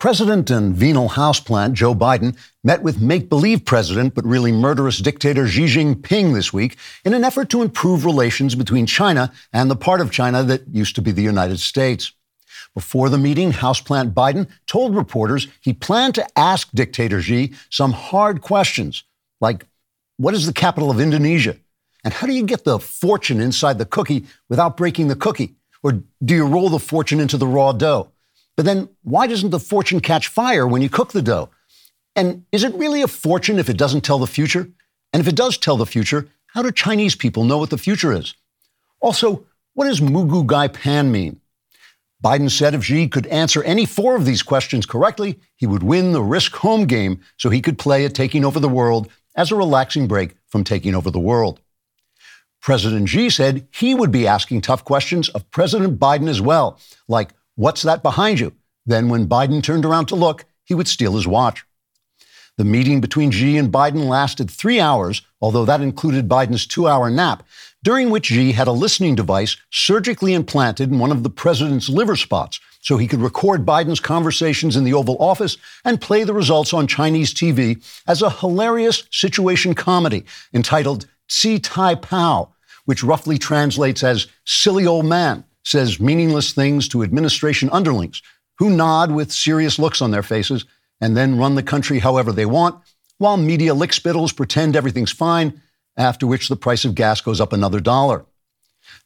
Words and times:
President 0.00 0.48
and 0.48 0.74
venal 0.74 1.10
houseplant 1.10 1.74
Joe 1.74 1.94
Biden 1.94 2.34
met 2.64 2.82
with 2.82 3.02
make 3.02 3.28
believe 3.28 3.66
president 3.66 4.14
but 4.14 4.24
really 4.24 4.50
murderous 4.50 4.96
dictator 4.96 5.46
Xi 5.46 5.66
Jinping 5.66 6.32
this 6.32 6.54
week 6.54 6.78
in 7.04 7.12
an 7.12 7.22
effort 7.22 7.50
to 7.50 7.60
improve 7.60 8.06
relations 8.06 8.54
between 8.54 8.86
China 8.86 9.30
and 9.52 9.70
the 9.70 9.76
part 9.76 10.00
of 10.00 10.10
China 10.10 10.42
that 10.42 10.66
used 10.68 10.94
to 10.94 11.02
be 11.02 11.12
the 11.12 11.20
United 11.20 11.60
States. 11.60 12.12
Before 12.74 13.10
the 13.10 13.18
meeting, 13.18 13.52
houseplant 13.52 14.14
Biden 14.14 14.48
told 14.66 14.96
reporters 14.96 15.48
he 15.60 15.74
planned 15.74 16.14
to 16.14 16.26
ask 16.34 16.70
dictator 16.70 17.20
Xi 17.20 17.52
some 17.68 17.92
hard 17.92 18.40
questions 18.40 19.04
like 19.38 19.66
what 20.16 20.32
is 20.32 20.46
the 20.46 20.54
capital 20.54 20.90
of 20.90 20.98
Indonesia? 20.98 21.58
And 22.04 22.14
how 22.14 22.26
do 22.26 22.32
you 22.32 22.44
get 22.44 22.64
the 22.64 22.78
fortune 22.78 23.38
inside 23.38 23.76
the 23.76 23.84
cookie 23.84 24.24
without 24.48 24.78
breaking 24.78 25.08
the 25.08 25.14
cookie? 25.14 25.56
Or 25.82 25.92
do 26.24 26.34
you 26.34 26.46
roll 26.46 26.70
the 26.70 26.78
fortune 26.78 27.20
into 27.20 27.36
the 27.36 27.46
raw 27.46 27.72
dough? 27.72 28.12
But 28.60 28.66
then 28.66 28.90
why 29.04 29.26
doesn't 29.26 29.48
the 29.48 29.58
fortune 29.58 30.00
catch 30.00 30.28
fire 30.28 30.68
when 30.68 30.82
you 30.82 30.90
cook 30.90 31.12
the 31.12 31.22
dough? 31.22 31.48
And 32.14 32.44
is 32.52 32.62
it 32.62 32.74
really 32.74 33.00
a 33.00 33.08
fortune 33.08 33.58
if 33.58 33.70
it 33.70 33.78
doesn't 33.78 34.02
tell 34.02 34.18
the 34.18 34.26
future? 34.26 34.68
And 35.14 35.20
if 35.22 35.26
it 35.26 35.34
does 35.34 35.56
tell 35.56 35.78
the 35.78 35.86
future, 35.86 36.28
how 36.48 36.60
do 36.60 36.70
Chinese 36.70 37.14
people 37.14 37.44
know 37.44 37.56
what 37.56 37.70
the 37.70 37.78
future 37.78 38.12
is? 38.12 38.34
Also, 39.00 39.46
what 39.72 39.86
does 39.86 40.02
Moo 40.02 40.26
Goo 40.26 40.44
Gai 40.44 40.68
Pan 40.68 41.10
mean? 41.10 41.40
Biden 42.22 42.50
said 42.50 42.74
if 42.74 42.84
Xi 42.84 43.08
could 43.08 43.26
answer 43.28 43.62
any 43.62 43.86
four 43.86 44.14
of 44.14 44.26
these 44.26 44.42
questions 44.42 44.84
correctly, 44.84 45.40
he 45.56 45.66
would 45.66 45.82
win 45.82 46.12
the 46.12 46.22
risk 46.22 46.54
home 46.56 46.84
game 46.84 47.22
so 47.38 47.48
he 47.48 47.62
could 47.62 47.78
play 47.78 48.04
at 48.04 48.12
taking 48.12 48.44
over 48.44 48.60
the 48.60 48.68
world 48.68 49.10
as 49.36 49.50
a 49.50 49.56
relaxing 49.56 50.06
break 50.06 50.36
from 50.48 50.64
taking 50.64 50.94
over 50.94 51.10
the 51.10 51.18
world. 51.18 51.60
President 52.60 53.08
Xi 53.08 53.30
said 53.30 53.66
he 53.72 53.94
would 53.94 54.10
be 54.10 54.26
asking 54.26 54.60
tough 54.60 54.84
questions 54.84 55.30
of 55.30 55.50
President 55.50 55.98
Biden 55.98 56.28
as 56.28 56.42
well, 56.42 56.78
like 57.08 57.30
What's 57.60 57.82
that 57.82 58.02
behind 58.02 58.40
you? 58.40 58.54
Then, 58.86 59.08
when 59.08 59.28
Biden 59.28 59.62
turned 59.62 59.84
around 59.84 60.06
to 60.06 60.14
look, 60.14 60.44
he 60.64 60.74
would 60.74 60.88
steal 60.88 61.16
his 61.16 61.26
watch. 61.26 61.64
The 62.56 62.64
meeting 62.64 63.00
between 63.00 63.30
Xi 63.30 63.56
and 63.56 63.72
Biden 63.72 64.06
lasted 64.06 64.50
three 64.50 64.80
hours, 64.80 65.22
although 65.40 65.64
that 65.64 65.80
included 65.80 66.28
Biden's 66.28 66.66
two 66.66 66.86
hour 66.86 67.08
nap, 67.08 67.42
during 67.82 68.10
which 68.10 68.26
Xi 68.26 68.52
had 68.52 68.68
a 68.68 68.72
listening 68.72 69.14
device 69.14 69.56
surgically 69.70 70.34
implanted 70.34 70.90
in 70.90 70.98
one 70.98 71.10
of 71.10 71.22
the 71.22 71.30
president's 71.30 71.88
liver 71.88 72.16
spots 72.16 72.60
so 72.82 72.96
he 72.96 73.06
could 73.06 73.20
record 73.20 73.64
Biden's 73.64 74.00
conversations 74.00 74.76
in 74.76 74.84
the 74.84 74.92
Oval 74.92 75.16
Office 75.18 75.56
and 75.84 76.00
play 76.00 76.24
the 76.24 76.34
results 76.34 76.74
on 76.74 76.86
Chinese 76.86 77.32
TV 77.32 77.82
as 78.06 78.22
a 78.22 78.30
hilarious 78.30 79.04
situation 79.10 79.74
comedy 79.74 80.24
entitled 80.52 81.06
Tsi 81.28 81.60
Tai 81.60 81.94
Pao, 81.96 82.52
which 82.84 83.04
roughly 83.04 83.38
translates 83.38 84.02
as 84.02 84.26
silly 84.44 84.86
old 84.86 85.06
man 85.06 85.44
says 85.62 86.00
meaningless 86.00 86.52
things 86.52 86.88
to 86.88 87.02
administration 87.02 87.68
underlings 87.70 88.22
who 88.60 88.68
nod 88.68 89.10
with 89.10 89.32
serious 89.32 89.78
looks 89.78 90.02
on 90.02 90.10
their 90.10 90.22
faces 90.22 90.66
and 91.00 91.16
then 91.16 91.38
run 91.38 91.54
the 91.54 91.62
country 91.62 91.98
however 91.98 92.30
they 92.30 92.44
want, 92.44 92.78
while 93.16 93.38
media 93.38 93.74
lickspittles 93.74 94.36
pretend 94.36 94.76
everything's 94.76 95.10
fine, 95.10 95.60
after 95.96 96.26
which 96.26 96.48
the 96.48 96.56
price 96.56 96.84
of 96.84 96.94
gas 96.94 97.22
goes 97.22 97.40
up 97.40 97.54
another 97.54 97.80
dollar. 97.80 98.26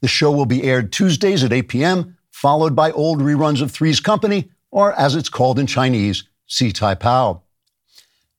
The 0.00 0.08
show 0.08 0.33
will 0.33 0.44
be 0.44 0.64
aired 0.64 0.92
Tuesdays 0.92 1.44
at 1.44 1.52
8 1.52 1.69
p.m., 1.69 2.19
followed 2.33 2.74
by 2.74 2.91
old 2.91 3.20
reruns 3.20 3.62
of 3.62 3.70
Three's 3.70 4.00
Company, 4.00 4.50
or 4.72 4.92
as 4.94 5.14
it's 5.14 5.28
called 5.28 5.61
in 5.61 5.68
Chinese, 5.68 6.24
Tsi 6.48 6.72
Tai 6.72 6.96
Pao. 6.96 7.42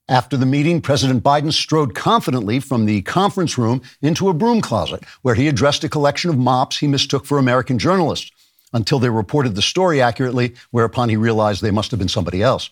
After 0.09 0.35
the 0.35 0.45
meeting, 0.45 0.81
President 0.81 1.23
Biden 1.23 1.53
strode 1.53 1.95
confidently 1.95 2.59
from 2.59 2.85
the 2.85 3.03
conference 3.03 3.57
room 3.57 3.81
into 4.01 4.27
a 4.27 4.33
broom 4.33 4.59
closet, 4.59 5.05
where 5.21 5.35
he 5.35 5.47
addressed 5.47 5.85
a 5.85 5.89
collection 5.89 6.29
of 6.29 6.37
mops 6.37 6.77
he 6.79 6.87
mistook 6.87 7.25
for 7.25 7.37
American 7.37 7.79
journalists 7.79 8.31
until 8.75 8.99
they 8.99 9.09
reported 9.09 9.55
the 9.55 9.61
story 9.61 10.01
accurately, 10.01 10.53
whereupon 10.69 11.09
he 11.09 11.15
realized 11.15 11.61
they 11.61 11.71
must 11.71 11.89
have 11.91 11.97
been 11.97 12.09
somebody 12.09 12.43
else. 12.43 12.69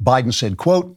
Biden 0.00 0.32
said, 0.32 0.58
quote, 0.58 0.96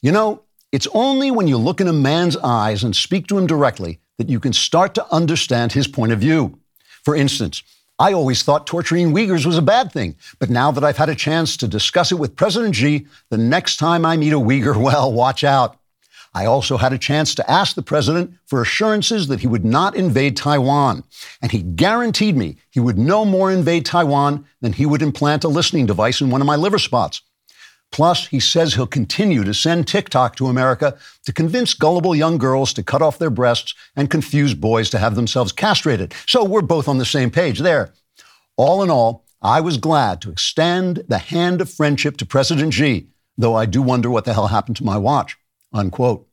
You 0.00 0.10
know, 0.10 0.42
it's 0.72 0.88
only 0.94 1.30
when 1.30 1.46
you 1.46 1.58
look 1.58 1.80
in 1.80 1.86
a 1.86 1.92
man's 1.92 2.36
eyes 2.38 2.82
and 2.82 2.96
speak 2.96 3.26
to 3.28 3.38
him 3.38 3.46
directly 3.46 4.00
that 4.18 4.30
you 4.30 4.40
can 4.40 4.54
start 4.54 4.94
to 4.94 5.12
understand 5.12 5.72
his 5.72 5.86
point 5.86 6.12
of 6.12 6.18
view. 6.18 6.58
For 7.04 7.14
instance, 7.14 7.62
I 7.98 8.12
always 8.14 8.42
thought 8.42 8.66
torturing 8.66 9.12
Uyghurs 9.12 9.44
was 9.44 9.58
a 9.58 9.62
bad 9.62 9.92
thing, 9.92 10.16
but 10.38 10.50
now 10.50 10.70
that 10.72 10.82
I've 10.82 10.96
had 10.96 11.10
a 11.10 11.14
chance 11.14 11.56
to 11.58 11.68
discuss 11.68 12.10
it 12.10 12.16
with 12.16 12.36
President 12.36 12.74
Xi, 12.74 13.06
the 13.28 13.38
next 13.38 13.76
time 13.76 14.06
I 14.06 14.16
meet 14.16 14.32
a 14.32 14.36
Uyghur, 14.36 14.76
well, 14.82 15.12
watch 15.12 15.44
out. 15.44 15.76
I 16.34 16.46
also 16.46 16.76
had 16.76 16.92
a 16.92 16.98
chance 16.98 17.34
to 17.36 17.50
ask 17.50 17.76
the 17.76 17.82
president 17.82 18.34
for 18.46 18.60
assurances 18.60 19.28
that 19.28 19.40
he 19.40 19.46
would 19.46 19.64
not 19.64 19.94
invade 19.94 20.36
Taiwan, 20.36 21.04
and 21.40 21.52
he 21.52 21.62
guaranteed 21.62 22.36
me 22.36 22.56
he 22.70 22.80
would 22.80 22.98
no 22.98 23.24
more 23.24 23.52
invade 23.52 23.86
Taiwan 23.86 24.44
than 24.60 24.72
he 24.72 24.84
would 24.84 25.00
implant 25.00 25.44
a 25.44 25.48
listening 25.48 25.86
device 25.86 26.20
in 26.20 26.30
one 26.30 26.40
of 26.40 26.46
my 26.46 26.56
liver 26.56 26.78
spots. 26.78 27.22
Plus, 27.92 28.26
he 28.26 28.40
says 28.40 28.74
he'll 28.74 28.88
continue 28.88 29.44
to 29.44 29.54
send 29.54 29.86
TikTok 29.86 30.34
to 30.34 30.48
America 30.48 30.98
to 31.24 31.32
convince 31.32 31.74
gullible 31.74 32.16
young 32.16 32.38
girls 32.38 32.72
to 32.72 32.82
cut 32.82 33.00
off 33.00 33.18
their 33.18 33.30
breasts 33.30 33.72
and 33.94 34.10
confuse 34.10 34.54
boys 34.54 34.90
to 34.90 34.98
have 34.98 35.14
themselves 35.14 35.52
castrated. 35.52 36.12
So 36.26 36.42
we're 36.42 36.62
both 36.62 36.88
on 36.88 36.98
the 36.98 37.04
same 37.04 37.30
page 37.30 37.60
there. 37.60 37.92
All 38.56 38.82
in 38.82 38.90
all, 38.90 39.24
I 39.40 39.60
was 39.60 39.78
glad 39.78 40.20
to 40.22 40.30
extend 40.30 41.04
the 41.06 41.18
hand 41.18 41.60
of 41.60 41.70
friendship 41.70 42.16
to 42.16 42.26
President 42.26 42.74
Xi, 42.74 43.06
though 43.38 43.54
I 43.54 43.66
do 43.66 43.80
wonder 43.80 44.10
what 44.10 44.24
the 44.24 44.34
hell 44.34 44.48
happened 44.48 44.76
to 44.78 44.84
my 44.84 44.98
watch. 44.98 45.36
Unquote. 45.74 46.26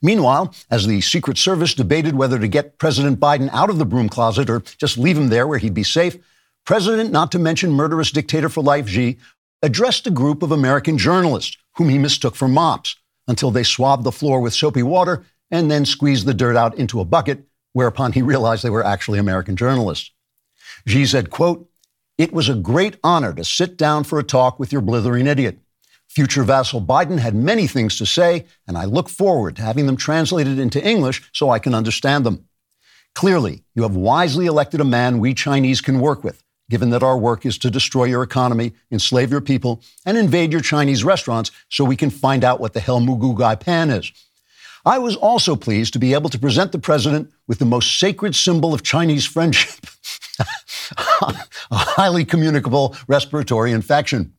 Meanwhile, 0.00 0.54
as 0.70 0.86
the 0.86 1.00
Secret 1.00 1.36
Service 1.36 1.74
debated 1.74 2.14
whether 2.14 2.38
to 2.38 2.48
get 2.48 2.78
President 2.78 3.20
Biden 3.20 3.50
out 3.52 3.70
of 3.70 3.78
the 3.78 3.84
broom 3.84 4.08
closet 4.08 4.48
or 4.48 4.60
just 4.60 4.96
leave 4.96 5.18
him 5.18 5.28
there 5.28 5.46
where 5.46 5.58
he'd 5.58 5.74
be 5.74 5.82
safe, 5.82 6.16
President, 6.64 7.10
not 7.10 7.32
to 7.32 7.38
mention 7.38 7.72
murderous 7.72 8.10
dictator 8.10 8.48
for 8.48 8.62
life 8.62 8.88
Xi, 8.88 9.18
addressed 9.62 10.06
a 10.06 10.10
group 10.10 10.42
of 10.42 10.52
American 10.52 10.96
journalists 10.96 11.56
whom 11.76 11.88
he 11.88 11.98
mistook 11.98 12.36
for 12.36 12.48
mops 12.48 12.96
until 13.26 13.50
they 13.50 13.62
swabbed 13.62 14.04
the 14.04 14.12
floor 14.12 14.40
with 14.40 14.54
soapy 14.54 14.82
water 14.82 15.24
and 15.50 15.70
then 15.70 15.84
squeezed 15.84 16.26
the 16.26 16.34
dirt 16.34 16.56
out 16.56 16.76
into 16.76 17.00
a 17.00 17.04
bucket, 17.04 17.44
whereupon 17.72 18.12
he 18.12 18.22
realized 18.22 18.62
they 18.62 18.70
were 18.70 18.84
actually 18.84 19.18
American 19.18 19.56
journalists. 19.56 20.10
Xi 20.86 21.06
said, 21.06 21.30
quote, 21.30 21.68
It 22.18 22.32
was 22.32 22.48
a 22.48 22.54
great 22.54 22.96
honor 23.02 23.32
to 23.34 23.44
sit 23.44 23.76
down 23.76 24.04
for 24.04 24.18
a 24.18 24.24
talk 24.24 24.58
with 24.58 24.72
your 24.72 24.82
blithering 24.82 25.26
idiot. 25.26 25.58
Future 26.10 26.42
vassal 26.42 26.82
Biden 26.82 27.20
had 27.20 27.36
many 27.36 27.68
things 27.68 27.96
to 27.96 28.04
say, 28.04 28.44
and 28.66 28.76
I 28.76 28.84
look 28.84 29.08
forward 29.08 29.54
to 29.54 29.62
having 29.62 29.86
them 29.86 29.96
translated 29.96 30.58
into 30.58 30.84
English 30.84 31.22
so 31.32 31.50
I 31.50 31.60
can 31.60 31.72
understand 31.72 32.26
them. 32.26 32.48
Clearly, 33.14 33.62
you 33.76 33.84
have 33.84 33.94
wisely 33.94 34.46
elected 34.46 34.80
a 34.80 34.84
man 34.84 35.20
we 35.20 35.34
Chinese 35.34 35.80
can 35.80 36.00
work 36.00 36.24
with, 36.24 36.42
given 36.68 36.90
that 36.90 37.04
our 37.04 37.16
work 37.16 37.46
is 37.46 37.58
to 37.58 37.70
destroy 37.70 38.06
your 38.06 38.24
economy, 38.24 38.72
enslave 38.90 39.30
your 39.30 39.40
people, 39.40 39.82
and 40.04 40.18
invade 40.18 40.50
your 40.50 40.60
Chinese 40.60 41.04
restaurants 41.04 41.52
so 41.68 41.84
we 41.84 41.94
can 41.94 42.10
find 42.10 42.42
out 42.42 42.58
what 42.58 42.72
the 42.72 42.80
hell 42.80 42.98
Moo 42.98 43.16
Goo 43.16 43.36
Gai 43.36 43.54
Pan 43.54 43.88
is. 43.88 44.10
I 44.84 44.98
was 44.98 45.14
also 45.14 45.54
pleased 45.54 45.92
to 45.92 46.00
be 46.00 46.12
able 46.14 46.30
to 46.30 46.40
present 46.40 46.72
the 46.72 46.78
president 46.80 47.30
with 47.46 47.60
the 47.60 47.66
most 47.66 48.00
sacred 48.00 48.34
symbol 48.34 48.74
of 48.74 48.82
Chinese 48.82 49.26
friendship 49.26 49.86
a 51.22 51.34
highly 51.70 52.24
communicable 52.24 52.96
respiratory 53.06 53.72
infection. 53.72 54.32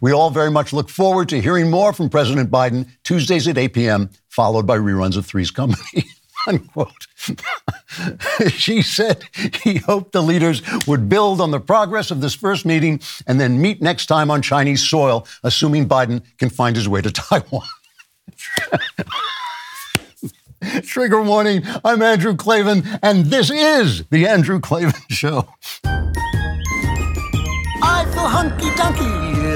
We 0.00 0.12
all 0.12 0.30
very 0.30 0.50
much 0.50 0.72
look 0.72 0.88
forward 0.88 1.28
to 1.30 1.40
hearing 1.40 1.70
more 1.70 1.92
from 1.92 2.08
President 2.08 2.50
Biden 2.50 2.88
Tuesdays 3.04 3.48
at 3.48 3.58
8 3.58 3.72
p.m., 3.74 4.10
followed 4.28 4.66
by 4.66 4.76
reruns 4.78 5.16
of 5.16 5.26
Three's 5.26 5.50
Company. 5.50 6.04
unquote. 6.46 7.06
Xi 8.48 8.82
said 8.82 9.24
he 9.62 9.78
hoped 9.78 10.12
the 10.12 10.22
leaders 10.22 10.62
would 10.86 11.08
build 11.08 11.40
on 11.40 11.50
the 11.50 11.60
progress 11.60 12.10
of 12.10 12.20
this 12.20 12.34
first 12.34 12.64
meeting 12.64 13.00
and 13.26 13.40
then 13.40 13.60
meet 13.60 13.82
next 13.82 14.06
time 14.06 14.30
on 14.30 14.42
Chinese 14.42 14.88
soil, 14.88 15.26
assuming 15.42 15.88
Biden 15.88 16.22
can 16.38 16.50
find 16.50 16.76
his 16.76 16.88
way 16.88 17.02
to 17.02 17.10
Taiwan. 17.12 17.66
Trigger 20.82 21.22
warning. 21.22 21.62
I'm 21.84 22.02
Andrew 22.02 22.34
Klavan, 22.34 22.82
and 23.02 23.26
this 23.26 23.50
is 23.50 24.04
The 24.08 24.26
Andrew 24.26 24.60
Klavan 24.60 24.92
Show. 25.08 25.48
I 27.80 28.04
feel 28.12 28.26
hunky 28.26 28.66
dunky. 28.70 29.37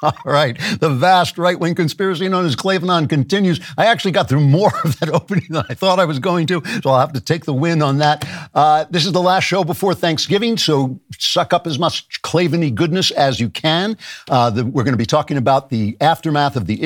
All 0.02 0.14
right. 0.24 0.58
The 0.80 0.88
vast 0.88 1.36
right 1.36 1.58
wing 1.58 1.74
conspiracy 1.74 2.28
known 2.28 2.46
as 2.46 2.56
Klavanon 2.56 3.08
continues. 3.08 3.60
I 3.76 3.86
actually 3.86 4.12
got 4.12 4.28
through 4.28 4.40
more 4.40 4.72
of 4.84 4.98
that 5.00 5.08
opening 5.12 5.46
than 5.50 5.64
I 5.68 5.74
thought 5.74 5.98
I 6.00 6.06
was 6.06 6.18
going 6.18 6.46
to, 6.48 6.62
so 6.82 6.90
I'll 6.90 7.00
have 7.00 7.12
to 7.12 7.20
take 7.20 7.44
the 7.44 7.52
win 7.54 7.82
on 7.82 7.98
that. 7.98 8.26
Uh, 8.54 8.86
this 8.90 9.04
is 9.04 9.12
the 9.12 9.20
last 9.20 9.44
show 9.44 9.62
before 9.62 9.94
Thanksgiving, 9.94 10.56
so 10.56 10.98
suck 11.18 11.52
up 11.52 11.66
as 11.66 11.78
much 11.78 12.22
Klavany 12.22 12.74
goodness 12.74 13.10
as 13.10 13.40
you 13.40 13.50
can. 13.50 13.98
Uh, 14.28 14.50
the, 14.50 14.64
we're 14.64 14.84
going 14.84 14.94
to 14.94 14.98
be 14.98 15.06
talking 15.06 15.36
about 15.36 15.68
the 15.68 15.96
aftermath 16.00 16.56
of 16.56 16.66
the 16.66 16.82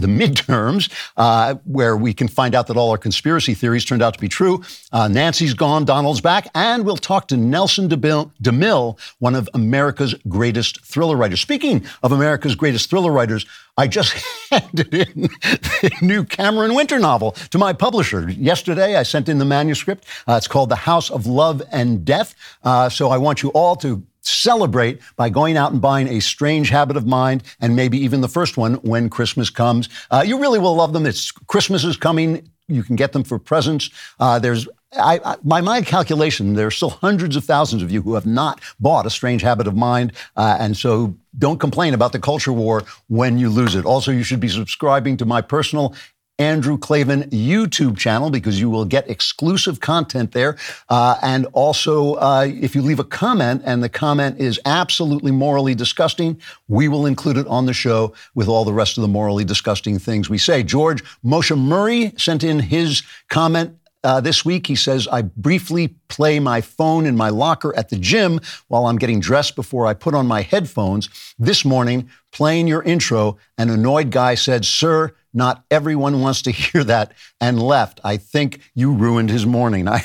the 0.00 0.08
midterms, 0.08 0.90
uh, 1.16 1.54
where 1.64 1.96
we 1.96 2.12
can 2.12 2.28
find 2.28 2.54
out 2.54 2.66
that 2.66 2.76
all 2.76 2.90
our 2.90 2.98
conspiracy 2.98 3.54
theories 3.54 3.84
turned 3.84 4.02
out 4.02 4.14
to 4.14 4.20
be 4.20 4.28
true. 4.28 4.62
Uh, 4.92 5.08
Nancy's 5.08 5.54
gone, 5.54 5.84
Donald's 5.84 6.20
back, 6.20 6.48
and 6.54 6.84
we'll 6.84 6.96
talk 6.96 7.28
to 7.28 7.36
Nelson 7.36 7.88
DeMille, 7.88 8.98
one 9.18 9.34
of 9.34 9.48
America's 9.54 10.14
greatest 10.28 10.84
thriller 10.84 11.16
writers. 11.16 11.40
Speaking 11.40 11.84
of 12.02 12.12
America's 12.12 12.54
greatest 12.54 12.90
thriller 12.90 13.12
writers, 13.12 13.46
I 13.76 13.86
just 13.86 14.12
handed 14.50 14.92
in 14.94 15.22
the 15.22 15.92
new 16.02 16.24
Cameron 16.24 16.74
Winter 16.74 16.98
novel 16.98 17.32
to 17.32 17.58
my 17.58 17.72
publisher. 17.72 18.28
Yesterday, 18.30 18.96
I 18.96 19.02
sent 19.04 19.28
in 19.28 19.38
the 19.38 19.44
manuscript. 19.44 20.04
Uh, 20.28 20.34
it's 20.34 20.48
called 20.48 20.68
The 20.68 20.76
House 20.76 21.10
of 21.10 21.26
Love 21.26 21.62
and 21.72 22.04
Death. 22.04 22.34
Uh, 22.62 22.88
so 22.88 23.08
I 23.08 23.18
want 23.18 23.42
you 23.42 23.50
all 23.50 23.76
to 23.76 24.02
celebrate 24.22 25.00
by 25.16 25.28
going 25.28 25.56
out 25.56 25.72
and 25.72 25.80
buying 25.80 26.08
A 26.08 26.20
Strange 26.20 26.70
Habit 26.70 26.96
of 26.96 27.06
Mind 27.06 27.42
and 27.60 27.76
maybe 27.76 27.98
even 27.98 28.20
the 28.20 28.28
first 28.28 28.56
one 28.56 28.74
when 28.76 29.08
Christmas 29.08 29.50
comes. 29.50 29.88
Uh, 30.10 30.24
you 30.26 30.38
really 30.38 30.58
will 30.58 30.74
love 30.74 30.92
them. 30.92 31.06
It's 31.06 31.30
Christmas 31.30 31.84
is 31.84 31.96
coming. 31.96 32.50
You 32.68 32.82
can 32.82 32.96
get 32.96 33.12
them 33.12 33.24
for 33.24 33.38
presents. 33.38 33.90
Uh, 34.18 34.38
there's 34.38 34.68
I, 34.92 35.20
I, 35.24 35.36
by 35.44 35.60
my 35.60 35.82
calculation, 35.82 36.54
there 36.54 36.66
are 36.66 36.72
still 36.72 36.90
hundreds 36.90 37.36
of 37.36 37.44
thousands 37.44 37.82
of 37.82 37.92
you 37.92 38.02
who 38.02 38.14
have 38.14 38.26
not 38.26 38.60
bought 38.80 39.06
A 39.06 39.10
Strange 39.10 39.42
Habit 39.42 39.68
of 39.68 39.76
Mind. 39.76 40.12
Uh, 40.36 40.56
and 40.58 40.76
so 40.76 41.14
don't 41.38 41.60
complain 41.60 41.94
about 41.94 42.12
the 42.12 42.18
culture 42.18 42.52
war 42.52 42.82
when 43.08 43.38
you 43.38 43.50
lose 43.50 43.76
it. 43.76 43.84
Also, 43.84 44.10
you 44.10 44.24
should 44.24 44.40
be 44.40 44.48
subscribing 44.48 45.16
to 45.18 45.24
my 45.24 45.40
personal 45.40 45.94
Andrew 46.40 46.78
Klavan 46.78 47.24
YouTube 47.24 47.98
channel 47.98 48.30
because 48.30 48.58
you 48.58 48.70
will 48.70 48.86
get 48.86 49.08
exclusive 49.10 49.80
content 49.80 50.32
there. 50.32 50.56
Uh, 50.88 51.16
and 51.22 51.46
also, 51.52 52.14
uh, 52.14 52.48
if 52.48 52.74
you 52.74 52.80
leave 52.80 52.98
a 52.98 53.04
comment 53.04 53.62
and 53.66 53.82
the 53.82 53.90
comment 53.90 54.40
is 54.40 54.58
absolutely 54.64 55.30
morally 55.30 55.74
disgusting, 55.74 56.40
we 56.66 56.88
will 56.88 57.04
include 57.04 57.36
it 57.36 57.46
on 57.46 57.66
the 57.66 57.74
show 57.74 58.14
with 58.34 58.48
all 58.48 58.64
the 58.64 58.72
rest 58.72 58.96
of 58.96 59.02
the 59.02 59.08
morally 59.08 59.44
disgusting 59.44 59.98
things 59.98 60.30
we 60.30 60.38
say. 60.38 60.62
George 60.62 61.04
Moshe 61.22 61.56
Murray 61.56 62.12
sent 62.16 62.42
in 62.42 62.58
his 62.58 63.02
comment 63.28 63.76
uh, 64.02 64.20
this 64.20 64.44
week, 64.46 64.66
he 64.66 64.74
says, 64.74 65.06
I 65.08 65.22
briefly 65.22 65.88
play 66.08 66.40
my 66.40 66.62
phone 66.62 67.04
in 67.04 67.16
my 67.16 67.28
locker 67.28 67.76
at 67.76 67.90
the 67.90 67.96
gym 67.96 68.40
while 68.68 68.86
I'm 68.86 68.96
getting 68.96 69.20
dressed 69.20 69.56
before 69.56 69.86
I 69.86 69.92
put 69.92 70.14
on 70.14 70.26
my 70.26 70.40
headphones. 70.40 71.10
This 71.38 71.66
morning, 71.66 72.08
playing 72.32 72.66
your 72.66 72.82
intro, 72.82 73.36
an 73.58 73.68
annoyed 73.68 74.10
guy 74.10 74.36
said, 74.36 74.64
Sir, 74.64 75.14
not 75.32 75.64
everyone 75.70 76.20
wants 76.20 76.42
to 76.42 76.50
hear 76.52 76.84
that 76.84 77.12
and 77.40 77.62
left. 77.62 78.00
I 78.04 78.16
think 78.16 78.60
you 78.74 78.92
ruined 78.92 79.30
his 79.30 79.46
morning. 79.46 79.88
I, 79.88 80.02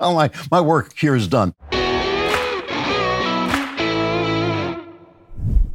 my, 0.00 0.30
my 0.50 0.60
work 0.60 0.96
here 0.96 1.14
is 1.14 1.28
done. 1.28 1.54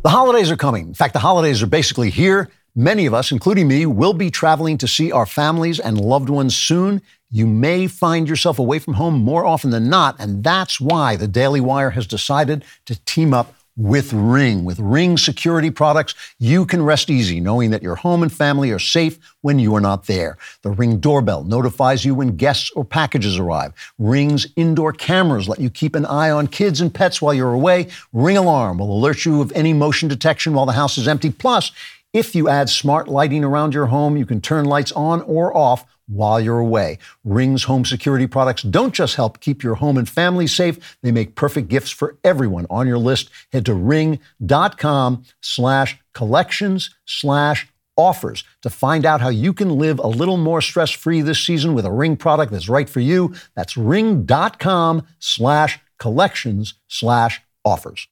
The 0.04 0.12
holidays 0.12 0.50
are 0.52 0.56
coming. 0.56 0.88
In 0.88 0.94
fact, 0.94 1.14
the 1.14 1.20
holidays 1.20 1.62
are 1.62 1.68
basically 1.68 2.10
here. 2.10 2.50
Many 2.76 3.08
of 3.08 3.14
us, 3.14 3.32
including 3.32 3.68
me, 3.68 3.86
will 3.86 4.14
be 4.14 4.30
traveling 4.30 4.78
to 4.78 4.88
see 4.88 5.12
our 5.12 5.26
families 5.26 5.80
and 5.80 6.00
loved 6.00 6.30
ones 6.30 6.56
soon. 6.56 7.02
You 7.30 7.46
may 7.46 7.88
find 7.88 8.30
yourself 8.30 8.58
away 8.58 8.80
from 8.80 8.94
home 8.94 9.16
more 9.16 9.46
often 9.46 9.72
than 9.72 9.90
not, 9.90 10.16
and 10.18 10.44
that's 10.44 10.80
why 10.80 11.18
the 11.18 11.28
Daily 11.28 11.60
Wire 11.60 11.90
has 11.90 12.08
decided 12.08 12.64
to 12.86 13.04
team 13.04 13.34
up 13.34 13.54
with 13.78 14.12
Ring. 14.12 14.66
With 14.66 14.80
Ring 14.80 15.18
security 15.18 15.72
products, 15.72 16.16
you 16.40 16.66
can 16.66 16.84
rest 16.84 17.10
easy 17.10 17.40
knowing 17.40 17.70
that 17.72 17.84
your 17.84 17.96
home 17.96 18.24
and 18.24 18.34
family 18.34 18.72
are 18.72 18.80
safe 18.80 19.20
when 19.42 19.60
you 19.60 19.76
are 19.76 19.82
not 19.82 20.08
there. 20.08 20.38
The 20.64 20.72
Ring 20.72 21.00
doorbell 21.00 21.44
notifies 21.44 22.04
you 22.04 22.16
when 22.16 22.36
guests 22.36 22.72
or 22.72 22.84
packages 22.84 23.38
arrive. 23.38 23.74
Ring's 24.00 24.48
indoor 24.56 24.92
cameras 24.92 25.48
let 25.48 25.60
you 25.60 25.70
keep 25.70 25.96
an 25.96 26.06
eye 26.06 26.32
on 26.32 26.48
kids 26.48 26.82
and 26.82 26.94
pets 26.94 27.22
while 27.22 27.34
you're 27.34 27.54
away. 27.54 27.88
Ring 28.12 28.38
alarm 28.38 28.80
will 28.80 28.92
alert 28.92 29.24
you 29.24 29.42
of 29.42 29.52
any 29.54 29.74
motion 29.74 30.10
detection 30.10 30.54
while 30.54 30.66
the 30.66 30.74
house 30.74 30.98
is 30.98 31.08
empty. 31.08 31.30
Plus, 31.30 31.72
if 32.14 32.34
you 32.34 32.50
add 32.50 32.70
smart 32.70 33.08
lighting 33.08 33.44
around 33.44 33.74
your 33.74 33.86
home, 33.86 34.18
you 34.18 34.26
can 34.26 34.42
turn 34.42 34.66
lights 34.66 34.92
on 34.94 35.22
or 35.22 35.56
off 35.56 35.86
while 36.08 36.40
you're 36.40 36.60
away. 36.60 36.98
Ring's 37.24 37.66
home 37.66 37.86
security 37.86 38.28
products 38.28 38.64
don't 38.64 38.94
just 38.94 39.16
help 39.16 39.40
keep 39.40 39.64
your 39.64 39.76
home 39.76 39.98
and 39.98 40.08
family 40.08 40.48
safe, 40.48 40.98
they 41.04 41.12
make 41.12 41.36
perfect 41.36 41.68
gifts 41.68 41.92
for 41.92 42.18
everyone 42.24 42.66
on 42.70 42.88
your 42.88 42.98
list. 42.98 43.30
Head 43.52 43.66
to 43.66 43.74
ring.com 43.74 45.24
slash 45.42 46.00
collections 46.14 46.90
slash 47.06 47.68
offers 47.96 48.44
to 48.62 48.70
find 48.70 49.06
out 49.06 49.22
how 49.22 49.30
you 49.30 49.54
can 49.54 49.70
live 49.70 50.00
a 50.00 50.08
little 50.08 50.38
more 50.38 50.62
stress-free 50.62 51.22
this 51.22 51.44
season 51.44 51.74
with 51.74 51.86
a 51.86 51.92
Ring 51.92 52.16
product 52.16 52.52
that's 52.52 52.70
right 52.70 52.88
for 52.90 53.00
you. 53.00 53.34
That's 53.56 53.76
ring.com 53.76 55.06
slash 55.20 55.80
collections 55.98 56.76
slash 56.88 57.42
offers. 57.66 58.08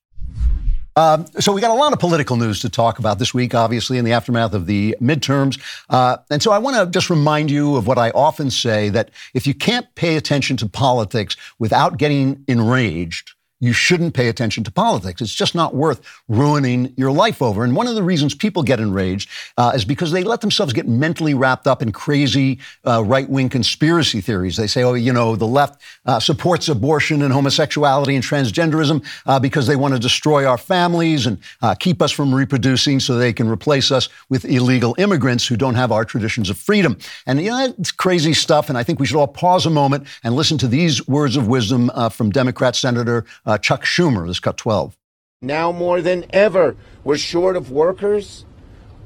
Um, 0.96 1.26
so 1.40 1.52
we 1.52 1.60
got 1.60 1.72
a 1.72 1.76
lot 1.76 1.92
of 1.92 2.00
political 2.00 2.38
news 2.38 2.62
to 2.62 2.70
talk 2.70 3.00
about 3.00 3.20
this 3.20 3.34
week, 3.34 3.54
obviously, 3.54 3.98
in 3.98 4.06
the 4.06 4.14
aftermath 4.14 4.54
of 4.54 4.66
the 4.66 4.96
midterms. 5.02 5.60
Uh, 5.90 6.18
and 6.32 6.42
so 6.42 6.52
I 6.52 6.58
want 6.58 6.78
to 6.78 6.86
just 6.90 7.10
remind 7.10 7.52
you 7.52 7.76
of 7.76 7.86
what 7.86 7.98
I 7.98 8.12
often 8.12 8.50
say 8.50 8.90
that 8.90 9.12
if 9.34 9.46
you 9.46 9.54
can't 9.54 9.94
pay 9.96 10.16
attention 10.16 10.56
to 10.58 10.70
politics 10.70 11.36
without 11.60 11.98
getting 11.98 12.44
enraged, 12.48 13.35
you 13.60 13.74
shouldn't 13.74 14.14
pay 14.14 14.28
attention 14.28 14.64
to 14.66 14.72
politics. 14.72 15.22
It's 15.22 15.34
just 15.34 15.56
not 15.56 15.74
worth 15.74 16.02
ruining 16.28 16.94
your 16.98 17.12
life 17.12 17.42
over. 17.42 17.64
And 17.64 17.76
one 17.76 17.88
of 17.88 17.96
the 17.96 18.04
reasons 18.04 18.36
people 18.36 18.64
get 18.64 18.80
enraged 18.80 19.30
uh, 19.58 19.72
is 19.74 19.86
because 19.86 20.12
they 20.12 20.24
let 20.24 20.42
themselves 20.42 20.74
get 20.74 20.88
mentally 20.88 21.34
wrapped 21.34 21.66
up 21.66 21.82
in 21.82 21.92
crazy 21.92 22.60
uh, 22.86 23.04
right 23.04 23.30
wing 23.30 23.50
conspiracy 23.50 24.20
theories. 24.20 24.58
They 24.58 24.68
say, 24.68 24.84
oh, 24.84 24.94
you 24.94 25.14
know, 25.14 25.36
the 25.36 25.48
left 25.48 25.82
uh, 26.06 26.20
supports 26.20 26.68
abortion 26.68 27.22
and 27.22 27.34
homosexuality 27.34 28.16
and 28.16 28.24
transgenderism 28.24 29.06
uh, 29.26 29.40
because 29.40 29.68
they 29.68 29.78
want 29.78 29.94
to 29.94 30.00
destroy 30.00 30.46
our 30.46 30.58
families 30.58 31.26
and 31.26 31.38
uh, 31.62 31.76
keep 31.76 32.02
us 32.02 32.12
from 32.12 32.36
reproducing 32.36 33.00
so 33.00 33.16
they 33.16 33.34
can 33.34 33.48
replace 33.48 33.90
us 33.90 34.10
with 34.30 34.44
illegal 34.46 34.96
immigrants 34.98 35.48
who 35.48 35.56
don't 35.56 35.76
have 35.76 35.92
our 35.92 36.04
traditions 36.04 36.50
of 36.50 36.58
freedom. 36.58 36.98
And, 37.26 37.42
you 37.42 37.52
know, 37.52 37.74
it's 37.80 37.92
crazy 37.92 38.34
stuff. 38.34 38.68
And 38.68 38.78
I 38.78 38.84
think 38.84 39.00
we 39.00 39.06
should 39.06 39.18
all 39.18 39.28
pause 39.28 39.66
a 39.66 39.70
moment 39.70 40.08
and 40.24 40.36
listen 40.36 40.58
to 40.58 40.68
these 40.68 41.08
words 41.08 41.38
of 41.38 41.48
wisdom 41.48 41.90
uh, 41.94 42.10
from 42.10 42.32
Democrat 42.32 42.76
Senator 42.76 43.26
uh, 43.46 43.58
Chuck 43.58 43.84
Schumer. 43.84 44.28
This 44.28 44.40
cut 44.40 44.58
12. 44.58 44.98
Now 45.42 45.72
more 45.72 46.02
than 46.02 46.26
ever, 46.32 46.76
we're 47.04 47.18
short 47.18 47.56
of 47.56 47.72
workers. 47.72 48.46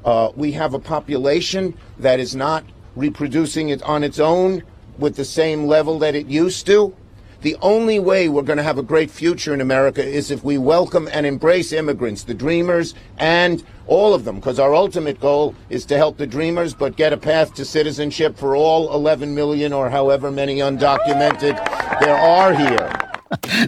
Uh, 0.04 0.30
we 0.34 0.52
have 0.52 0.72
a 0.72 0.78
population 0.78 1.76
that 1.98 2.20
is 2.20 2.34
not 2.34 2.64
reproducing 2.96 3.68
it 3.68 3.82
on 3.82 4.02
its 4.02 4.18
own 4.18 4.62
with 4.98 5.16
the 5.16 5.24
same 5.24 5.66
level 5.66 5.98
that 5.98 6.14
it 6.14 6.26
used 6.26 6.66
to. 6.66 6.94
The 7.42 7.56
only 7.62 7.98
way 7.98 8.28
we're 8.28 8.42
going 8.42 8.58
to 8.58 8.62
have 8.62 8.76
a 8.76 8.82
great 8.82 9.10
future 9.10 9.54
in 9.54 9.62
America 9.62 10.04
is 10.04 10.30
if 10.30 10.44
we 10.44 10.58
welcome 10.58 11.08
and 11.10 11.24
embrace 11.24 11.72
immigrants, 11.72 12.24
the 12.24 12.34
dreamers, 12.34 12.94
and 13.16 13.64
all 13.86 14.12
of 14.12 14.24
them, 14.24 14.36
because 14.36 14.58
our 14.58 14.74
ultimate 14.74 15.18
goal 15.20 15.54
is 15.70 15.86
to 15.86 15.96
help 15.96 16.18
the 16.18 16.26
dreamers, 16.26 16.74
but 16.74 16.96
get 16.96 17.14
a 17.14 17.16
path 17.16 17.54
to 17.54 17.64
citizenship 17.64 18.36
for 18.36 18.54
all 18.54 18.94
11 18.94 19.34
million 19.34 19.72
or 19.72 19.88
however 19.88 20.30
many 20.30 20.58
undocumented 20.58 21.56
there 22.00 22.16
are 22.16 22.52
here. 22.54 23.10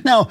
now, 0.04 0.28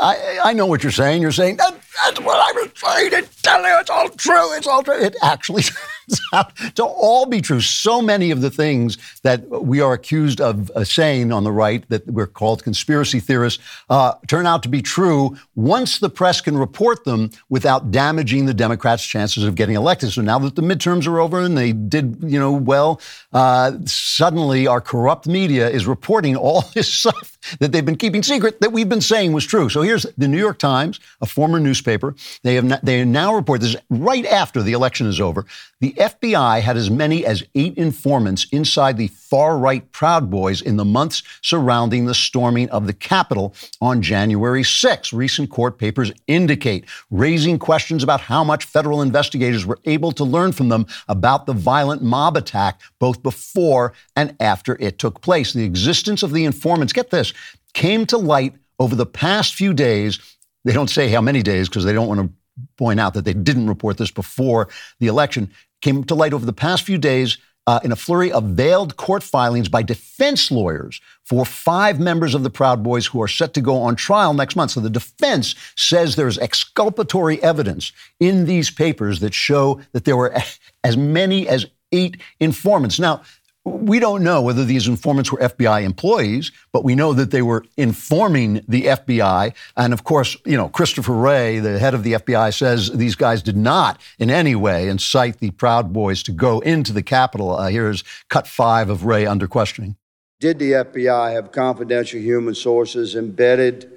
I, 0.00 0.38
I 0.44 0.52
know 0.52 0.66
what 0.66 0.82
you're 0.82 0.92
saying. 0.92 1.22
You're 1.22 1.32
saying, 1.32 1.56
that, 1.56 1.74
that's 2.04 2.20
what 2.20 2.38
I 2.38 2.52
was 2.60 2.72
trying 2.74 3.10
to 3.10 3.22
tell 3.42 3.62
you. 3.62 3.78
It's 3.80 3.90
all 3.90 4.08
true. 4.10 4.52
It's 4.56 4.66
all 4.66 4.82
true. 4.82 4.98
It 4.98 5.16
actually 5.22 5.62
out 6.32 6.54
to 6.74 6.84
all 6.84 7.26
be 7.26 7.40
true. 7.40 7.60
So 7.60 8.02
many 8.02 8.30
of 8.30 8.40
the 8.40 8.50
things 8.50 8.98
that 9.22 9.48
we 9.48 9.80
are 9.80 9.92
accused 9.92 10.40
of 10.40 10.70
uh, 10.72 10.84
saying 10.84 11.32
on 11.32 11.44
the 11.44 11.52
right, 11.52 11.88
that 11.88 12.06
we're 12.06 12.26
called 12.26 12.62
conspiracy 12.62 13.20
theorists, 13.20 13.62
uh, 13.90 14.14
turn 14.26 14.46
out 14.46 14.62
to 14.64 14.68
be 14.68 14.82
true 14.82 15.36
once 15.54 15.98
the 15.98 16.10
press 16.10 16.40
can 16.40 16.56
report 16.56 17.04
them 17.04 17.30
without 17.48 17.90
damaging 17.90 18.46
the 18.46 18.54
Democrats' 18.54 19.04
chances 19.04 19.44
of 19.44 19.54
getting 19.54 19.76
elected. 19.76 20.12
So 20.12 20.22
now 20.22 20.38
that 20.40 20.56
the 20.56 20.62
midterms 20.62 21.06
are 21.06 21.20
over 21.20 21.40
and 21.40 21.56
they 21.56 21.72
did, 21.72 22.18
you 22.22 22.38
know, 22.38 22.52
well, 22.52 23.00
uh, 23.32 23.72
suddenly 23.84 24.66
our 24.66 24.80
corrupt 24.80 25.26
media 25.26 25.68
is 25.68 25.86
reporting 25.86 26.36
all 26.36 26.62
this 26.74 26.92
stuff 26.92 27.38
that 27.58 27.72
they've 27.72 27.84
been 27.84 27.96
keeping 27.96 28.22
secret 28.22 28.60
that 28.60 28.72
we've 28.72 28.88
been 28.88 29.00
saying 29.00 29.32
was 29.32 29.44
true. 29.44 29.68
So 29.68 29.82
here's 29.82 30.06
the 30.16 30.28
New 30.28 30.38
York 30.38 30.58
Times, 30.58 31.00
a 31.20 31.26
former 31.26 31.60
newspaper. 31.60 32.14
They 32.42 32.54
have 32.54 32.84
they 32.84 33.04
now 33.04 33.34
report 33.34 33.60
this 33.60 33.76
right 33.90 34.26
after 34.26 34.62
the 34.62 34.72
election 34.72 35.06
is 35.06 35.20
over. 35.20 35.44
The 35.80 35.93
FBI 35.96 36.60
had 36.60 36.76
as 36.76 36.90
many 36.90 37.24
as 37.24 37.44
eight 37.54 37.76
informants 37.76 38.46
inside 38.52 38.96
the 38.96 39.08
far 39.08 39.58
right 39.58 39.90
Proud 39.92 40.30
Boys 40.30 40.60
in 40.60 40.76
the 40.76 40.84
months 40.84 41.22
surrounding 41.42 42.06
the 42.06 42.14
storming 42.14 42.68
of 42.70 42.86
the 42.86 42.92
Capitol 42.92 43.54
on 43.80 44.02
January 44.02 44.62
6. 44.62 45.12
Recent 45.12 45.50
court 45.50 45.78
papers 45.78 46.12
indicate, 46.26 46.84
raising 47.10 47.58
questions 47.58 48.02
about 48.02 48.20
how 48.20 48.44
much 48.44 48.64
federal 48.64 49.02
investigators 49.02 49.66
were 49.66 49.78
able 49.84 50.12
to 50.12 50.24
learn 50.24 50.52
from 50.52 50.68
them 50.68 50.86
about 51.08 51.46
the 51.46 51.52
violent 51.52 52.02
mob 52.02 52.36
attack 52.36 52.80
both 52.98 53.22
before 53.22 53.92
and 54.16 54.36
after 54.40 54.76
it 54.80 54.98
took 54.98 55.20
place. 55.20 55.52
The 55.52 55.64
existence 55.64 56.22
of 56.22 56.32
the 56.32 56.44
informants, 56.44 56.92
get 56.92 57.10
this, 57.10 57.32
came 57.72 58.06
to 58.06 58.18
light 58.18 58.54
over 58.78 58.94
the 58.94 59.06
past 59.06 59.54
few 59.54 59.74
days. 59.74 60.18
They 60.64 60.72
don't 60.72 60.90
say 60.90 61.08
how 61.08 61.20
many 61.20 61.42
days 61.42 61.68
because 61.68 61.84
they 61.84 61.92
don't 61.92 62.08
want 62.08 62.20
to 62.20 62.32
point 62.76 63.00
out 63.00 63.14
that 63.14 63.24
they 63.24 63.34
didn't 63.34 63.66
report 63.66 63.98
this 63.98 64.10
before 64.10 64.68
the 65.00 65.06
election. 65.06 65.50
Came 65.84 66.02
to 66.04 66.14
light 66.14 66.32
over 66.32 66.46
the 66.46 66.54
past 66.54 66.84
few 66.84 66.96
days 66.96 67.36
uh, 67.66 67.78
in 67.84 67.92
a 67.92 67.96
flurry 67.96 68.32
of 68.32 68.44
veiled 68.44 68.96
court 68.96 69.22
filings 69.22 69.68
by 69.68 69.82
defense 69.82 70.50
lawyers 70.50 70.98
for 71.24 71.44
five 71.44 72.00
members 72.00 72.34
of 72.34 72.42
the 72.42 72.48
Proud 72.48 72.82
Boys 72.82 73.04
who 73.04 73.20
are 73.20 73.28
set 73.28 73.52
to 73.52 73.60
go 73.60 73.76
on 73.76 73.94
trial 73.94 74.32
next 74.32 74.56
month. 74.56 74.70
So 74.70 74.80
the 74.80 74.88
defense 74.88 75.54
says 75.76 76.16
there's 76.16 76.38
exculpatory 76.38 77.42
evidence 77.42 77.92
in 78.18 78.46
these 78.46 78.70
papers 78.70 79.20
that 79.20 79.34
show 79.34 79.78
that 79.92 80.06
there 80.06 80.16
were 80.16 80.34
as 80.84 80.96
many 80.96 81.46
as 81.46 81.66
eight 81.92 82.16
informants. 82.40 82.98
Now, 82.98 83.20
we 83.64 83.98
don't 83.98 84.22
know 84.22 84.42
whether 84.42 84.64
these 84.64 84.86
informants 84.86 85.32
were 85.32 85.38
FBI 85.38 85.84
employees, 85.84 86.52
but 86.70 86.84
we 86.84 86.94
know 86.94 87.14
that 87.14 87.30
they 87.30 87.40
were 87.40 87.64
informing 87.78 88.62
the 88.68 88.84
FBI. 88.84 89.54
And 89.76 89.92
of 89.94 90.04
course, 90.04 90.36
you 90.44 90.56
know, 90.56 90.68
Christopher 90.68 91.14
Wray, 91.14 91.60
the 91.60 91.78
head 91.78 91.94
of 91.94 92.02
the 92.02 92.12
FBI, 92.12 92.54
says 92.56 92.90
these 92.90 93.14
guys 93.14 93.42
did 93.42 93.56
not 93.56 94.00
in 94.18 94.30
any 94.30 94.54
way 94.54 94.88
incite 94.88 95.38
the 95.38 95.50
Proud 95.50 95.94
Boys 95.94 96.22
to 96.24 96.32
go 96.32 96.60
into 96.60 96.92
the 96.92 97.02
Capitol. 97.02 97.56
Uh, 97.56 97.68
here's 97.68 98.04
cut 98.28 98.46
five 98.46 98.90
of 98.90 99.04
Wray 99.06 99.24
under 99.24 99.46
questioning. 99.46 99.96
Did 100.40 100.58
the 100.58 100.72
FBI 100.72 101.32
have 101.32 101.50
confidential 101.50 102.20
human 102.20 102.54
sources 102.54 103.16
embedded 103.16 103.90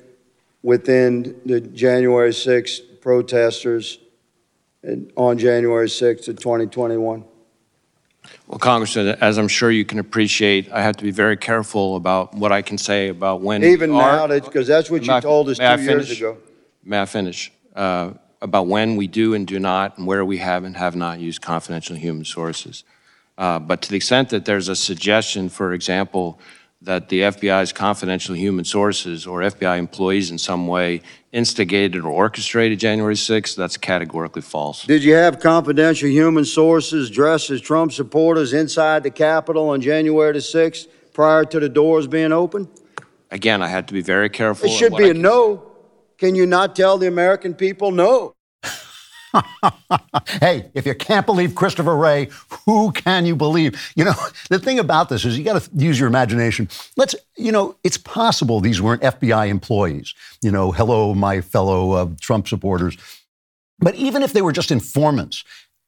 within 0.63 1.35
the 1.45 1.59
January 1.59 2.29
6th 2.29 3.01
protesters 3.01 3.99
on 5.17 5.37
January 5.37 5.87
6th 5.87 6.29
of 6.29 6.39
2021? 6.39 7.25
Well, 8.47 8.59
Congressman, 8.59 9.09
as 9.19 9.37
I'm 9.37 9.49
sure 9.49 9.69
you 9.71 9.83
can 9.83 9.99
appreciate, 9.99 10.71
I 10.71 10.81
have 10.81 10.95
to 10.97 11.03
be 11.03 11.11
very 11.11 11.35
careful 11.35 11.97
about 11.97 12.33
what 12.33 12.53
I 12.53 12.61
can 12.61 12.77
say 12.77 13.09
about 13.09 13.41
when. 13.41 13.61
Even 13.63 13.91
now, 13.91 14.25
because 14.27 14.67
that's 14.67 14.89
what 14.89 15.05
you 15.05 15.11
I- 15.11 15.19
told 15.19 15.49
us 15.49 15.59
may 15.59 15.67
I 15.67 15.75
two 15.75 15.81
years 15.83 16.05
finish? 16.07 16.17
ago. 16.21 16.37
May 16.83 17.01
I 17.01 17.05
finish? 17.05 17.51
Uh, 17.75 18.11
About 18.39 18.67
when 18.67 18.97
we 18.97 19.07
do 19.07 19.33
and 19.33 19.47
do 19.47 19.57
not, 19.57 19.97
and 19.97 20.05
where 20.05 20.23
we 20.23 20.37
have 20.37 20.63
and 20.63 20.77
have 20.77 20.95
not 20.95 21.19
used 21.19 21.41
confidential 21.41 21.95
human 21.95 22.23
sources. 22.23 22.83
Uh, 23.35 23.57
But 23.57 23.81
to 23.81 23.89
the 23.89 23.95
extent 23.95 24.29
that 24.29 24.45
there's 24.45 24.69
a 24.69 24.75
suggestion, 24.75 25.49
for 25.49 25.73
example, 25.73 26.39
that 26.87 27.09
the 27.09 27.19
FBI's 27.19 27.73
confidential 27.73 28.33
human 28.33 28.63
sources 28.63 29.27
or 29.27 29.41
FBI 29.41 29.77
employees 29.77 30.31
in 30.31 30.37
some 30.37 30.67
way 30.67 31.01
instigated 31.33 32.05
or 32.05 32.09
orchestrated 32.09 32.79
January 32.79 33.13
6th, 33.13 33.57
that's 33.57 33.75
categorically 33.75 34.41
false. 34.41 34.85
Did 34.85 35.03
you 35.03 35.13
have 35.13 35.41
confidential 35.41 36.07
human 36.07 36.45
sources 36.45 37.09
dressed 37.09 37.49
as 37.49 37.59
Trump 37.59 37.91
supporters 37.91 38.53
inside 38.53 39.03
the 39.03 39.11
Capitol 39.11 39.67
on 39.69 39.81
January 39.81 40.31
the 40.31 40.39
6th 40.39 40.87
prior 41.11 41.43
to 41.43 41.59
the 41.59 41.67
doors 41.67 42.07
being 42.07 42.31
open? 42.31 42.69
Again, 43.31 43.61
I 43.61 43.67
had 43.67 43.89
to 43.89 43.93
be 43.93 44.01
very 44.01 44.29
careful. 44.29 44.69
It 44.69 44.71
should 44.71 44.95
be 44.95 45.09
a 45.09 45.13
can 45.13 45.21
no. 45.21 45.69
Can 46.17 46.35
you 46.35 46.45
not 46.45 46.73
tell 46.73 46.97
the 46.97 47.07
American 47.07 47.53
people 47.53 47.91
no? 47.91 48.33
hey, 50.41 50.69
if 50.73 50.85
you 50.85 50.95
can't 50.95 51.25
believe 51.25 51.55
Christopher 51.55 51.95
Wray, 51.95 52.29
who 52.65 52.91
can 52.91 53.25
you 53.25 53.35
believe? 53.35 53.91
You 53.95 54.05
know, 54.05 54.13
the 54.49 54.59
thing 54.59 54.79
about 54.79 55.09
this 55.09 55.25
is 55.25 55.37
you 55.37 55.43
got 55.43 55.61
to 55.61 55.69
use 55.75 55.99
your 55.99 56.07
imagination. 56.07 56.69
Let's, 56.95 57.15
you 57.35 57.51
know, 57.51 57.75
it's 57.83 57.97
possible 57.97 58.59
these 58.59 58.81
weren't 58.81 59.01
FBI 59.01 59.49
employees. 59.49 60.13
You 60.41 60.51
know, 60.51 60.71
hello, 60.71 61.13
my 61.13 61.41
fellow 61.41 61.91
uh, 61.91 62.09
Trump 62.19 62.47
supporters. 62.47 62.97
But 63.79 63.95
even 63.95 64.23
if 64.23 64.33
they 64.33 64.41
were 64.41 64.51
just 64.51 64.71
informants, 64.71 65.43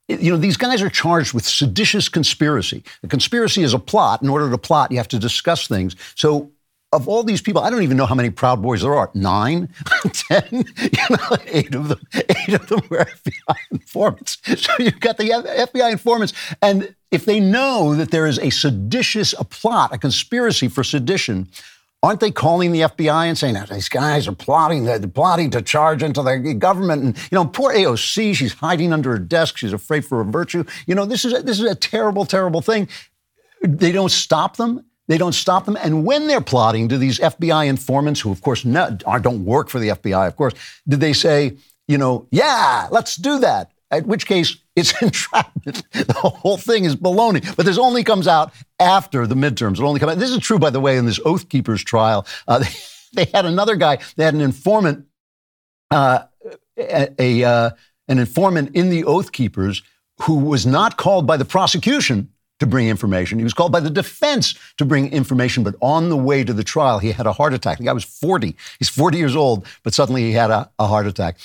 you 0.08 0.32
know, 0.32 0.38
these 0.38 0.58
guys 0.58 0.82
are 0.82 0.90
charged 0.90 1.34
with 1.34 1.46
seditious 1.46 2.10
conspiracy. 2.10 2.84
A 3.04 3.08
conspiracy 3.08 3.62
is 3.62 3.74
a 3.74 3.80
plot. 3.80 4.24
In 4.24 4.30
order 4.30 4.50
to 4.50 4.58
plot, 4.58 4.92
you 4.92 4.98
have 4.98 5.08
to 5.10 5.20
discuss 5.20 5.68
things. 5.68 5.96
So, 6.16 6.52
of 6.92 7.08
all 7.08 7.24
these 7.24 7.42
people, 7.42 7.62
I 7.62 7.70
don't 7.70 7.84
even 7.84 7.98
know 7.98 8.06
how 8.06 8.16
many 8.16 8.30
Proud 8.30 8.62
Boys 8.62 8.82
there 8.82 8.96
are. 8.96 9.12
Nine, 9.14 9.70
ten, 10.14 10.48
you 10.52 10.90
know, 11.10 11.38
eight 11.48 11.76
of 11.76 11.90
them. 11.90 12.00
Eight 12.14 12.54
of 12.54 12.68
them 12.68 12.82
were 12.90 12.98
FBI 13.06 13.56
informants. 13.72 14.38
So 14.58 14.74
you've 14.80 15.00
got 15.00 15.18
the 15.18 15.30
FBI 15.30 15.92
informants, 15.92 16.34
and 16.62 16.96
if 17.12 17.26
they 17.26 17.40
know 17.40 17.96
that 17.96 18.12
there 18.12 18.26
is 18.26 18.40
a 18.40 18.50
seditious 18.50 19.34
a 19.38 19.44
plot, 19.44 19.94
a 19.94 19.98
conspiracy 19.98 20.68
for 20.68 20.84
sedition, 20.84 21.48
aren't 22.02 22.22
they 22.22 22.32
calling 22.32 22.72
the 22.72 22.82
FBI 22.82 23.26
and 23.26 23.38
saying 23.38 23.56
"Oh, 23.56 23.66
these 23.70 23.90
guys 23.90 24.28
are 24.28 24.34
plotting, 24.36 24.86
they're 24.86 25.00
plotting 25.00 25.52
to 25.52 25.62
charge 25.62 26.02
into 26.02 26.24
the 26.24 26.56
government? 26.56 27.04
And 27.04 27.18
you 27.32 27.36
know, 27.36 27.46
poor 27.46 27.72
AOC, 27.72 28.36
she's 28.36 28.54
hiding 28.54 28.94
under 28.94 29.12
her 29.12 29.20
desk. 29.20 29.58
She's 29.58 29.74
afraid 29.74 30.06
for 30.06 30.24
her 30.24 30.32
virtue. 30.32 30.64
You 30.88 30.96
know, 30.96 31.06
this 31.06 31.24
is 31.24 31.34
a, 31.34 31.44
this 31.44 31.60
is 31.60 31.66
a 31.66 31.76
terrible, 31.76 32.26
terrible 32.26 32.62
thing. 32.62 32.88
They 33.62 33.92
don't 33.92 34.12
stop 34.12 34.58
them. 34.58 34.86
They 35.10 35.18
don't 35.18 35.34
stop 35.34 35.66
them. 35.66 35.76
And 35.76 36.06
when 36.06 36.28
they're 36.28 36.40
plotting, 36.40 36.88
do 36.88 36.98
these 36.98 37.20
FBI 37.20 37.68
informants, 37.68 38.22
who 38.22 38.32
of 38.32 38.42
course 38.42 38.62
don't 38.62 39.44
work 39.44 39.68
for 39.68 39.80
the 39.80 39.90
FBI, 39.90 40.28
of 40.28 40.36
course, 40.38 40.54
did 40.88 41.00
they 41.00 41.14
say, 41.14 41.58
you 41.88 41.98
know, 41.98 42.28
yeah, 42.32 42.88
let's 42.92 43.16
do 43.16 43.40
that? 43.40 43.72
At 43.90 44.06
which 44.06 44.28
case, 44.28 44.58
it's 44.76 44.94
entrapment. 45.02 45.84
The 45.92 46.14
whole 46.14 46.58
thing 46.58 46.86
is 46.86 46.96
baloney. 46.96 47.56
But 47.56 47.66
this 47.66 47.80
only 47.80 48.04
comes 48.04 48.28
out 48.28 48.54
after 48.80 49.26
the 49.26 49.34
midterms. 49.34 49.80
It 49.80 49.82
only 49.82 50.00
comes 50.00 50.12
out. 50.12 50.20
This 50.20 50.30
is 50.30 50.38
true, 50.38 50.60
by 50.60 50.70
the 50.70 50.80
way, 50.80 50.96
in 50.96 51.08
this 51.08 51.20
Oath 51.26 51.50
Keepers 51.50 51.84
trial. 51.84 52.28
Uh, 52.48 52.60
they, 52.60 52.70
they 53.26 53.32
had 53.34 53.46
another 53.46 53.76
guy. 53.76 53.98
They 54.16 54.24
had 54.24 54.36
an 54.36 54.42
informant, 54.42 55.08
uh, 55.90 56.26
a, 56.78 57.10
a 57.18 57.44
uh, 57.44 57.70
an 58.08 58.20
informant 58.20 58.76
in 58.76 58.92
the 58.92 59.06
Oath 59.06 59.32
Keepers 59.32 59.82
who 60.22 60.36
was 60.36 60.68
not 60.68 60.98
called 60.98 61.26
by 61.26 61.38
the 61.38 61.46
prosecution 61.46 62.30
to 62.60 62.68
bring 62.68 62.88
information. 62.88 63.40
He 63.40 63.44
was 63.44 63.54
called 63.54 63.72
by 63.72 63.80
the 63.80 63.90
defense 63.90 64.56
to 64.78 64.86
bring 64.86 65.12
information, 65.12 65.64
but 65.64 65.76
on 65.82 66.10
the 66.10 66.18
way 66.18 66.44
to 66.44 66.54
the 66.54 66.64
trial, 66.64 67.00
he 67.00 67.12
had 67.12 67.26
a 67.26 67.34
heart 67.34 67.54
attack. 67.54 67.78
The 67.78 67.86
guy 67.86 67.94
was 67.94 68.04
40. 68.04 68.56
He's 68.78 68.90
40 68.90 69.18
years 69.18 69.36
old, 69.36 69.66
but 69.84 69.94
suddenly 69.94 70.24
he 70.24 70.34
had 70.34 70.52
a, 70.52 70.70
a 70.78 70.88
heart 70.88 71.08
attack. 71.08 71.38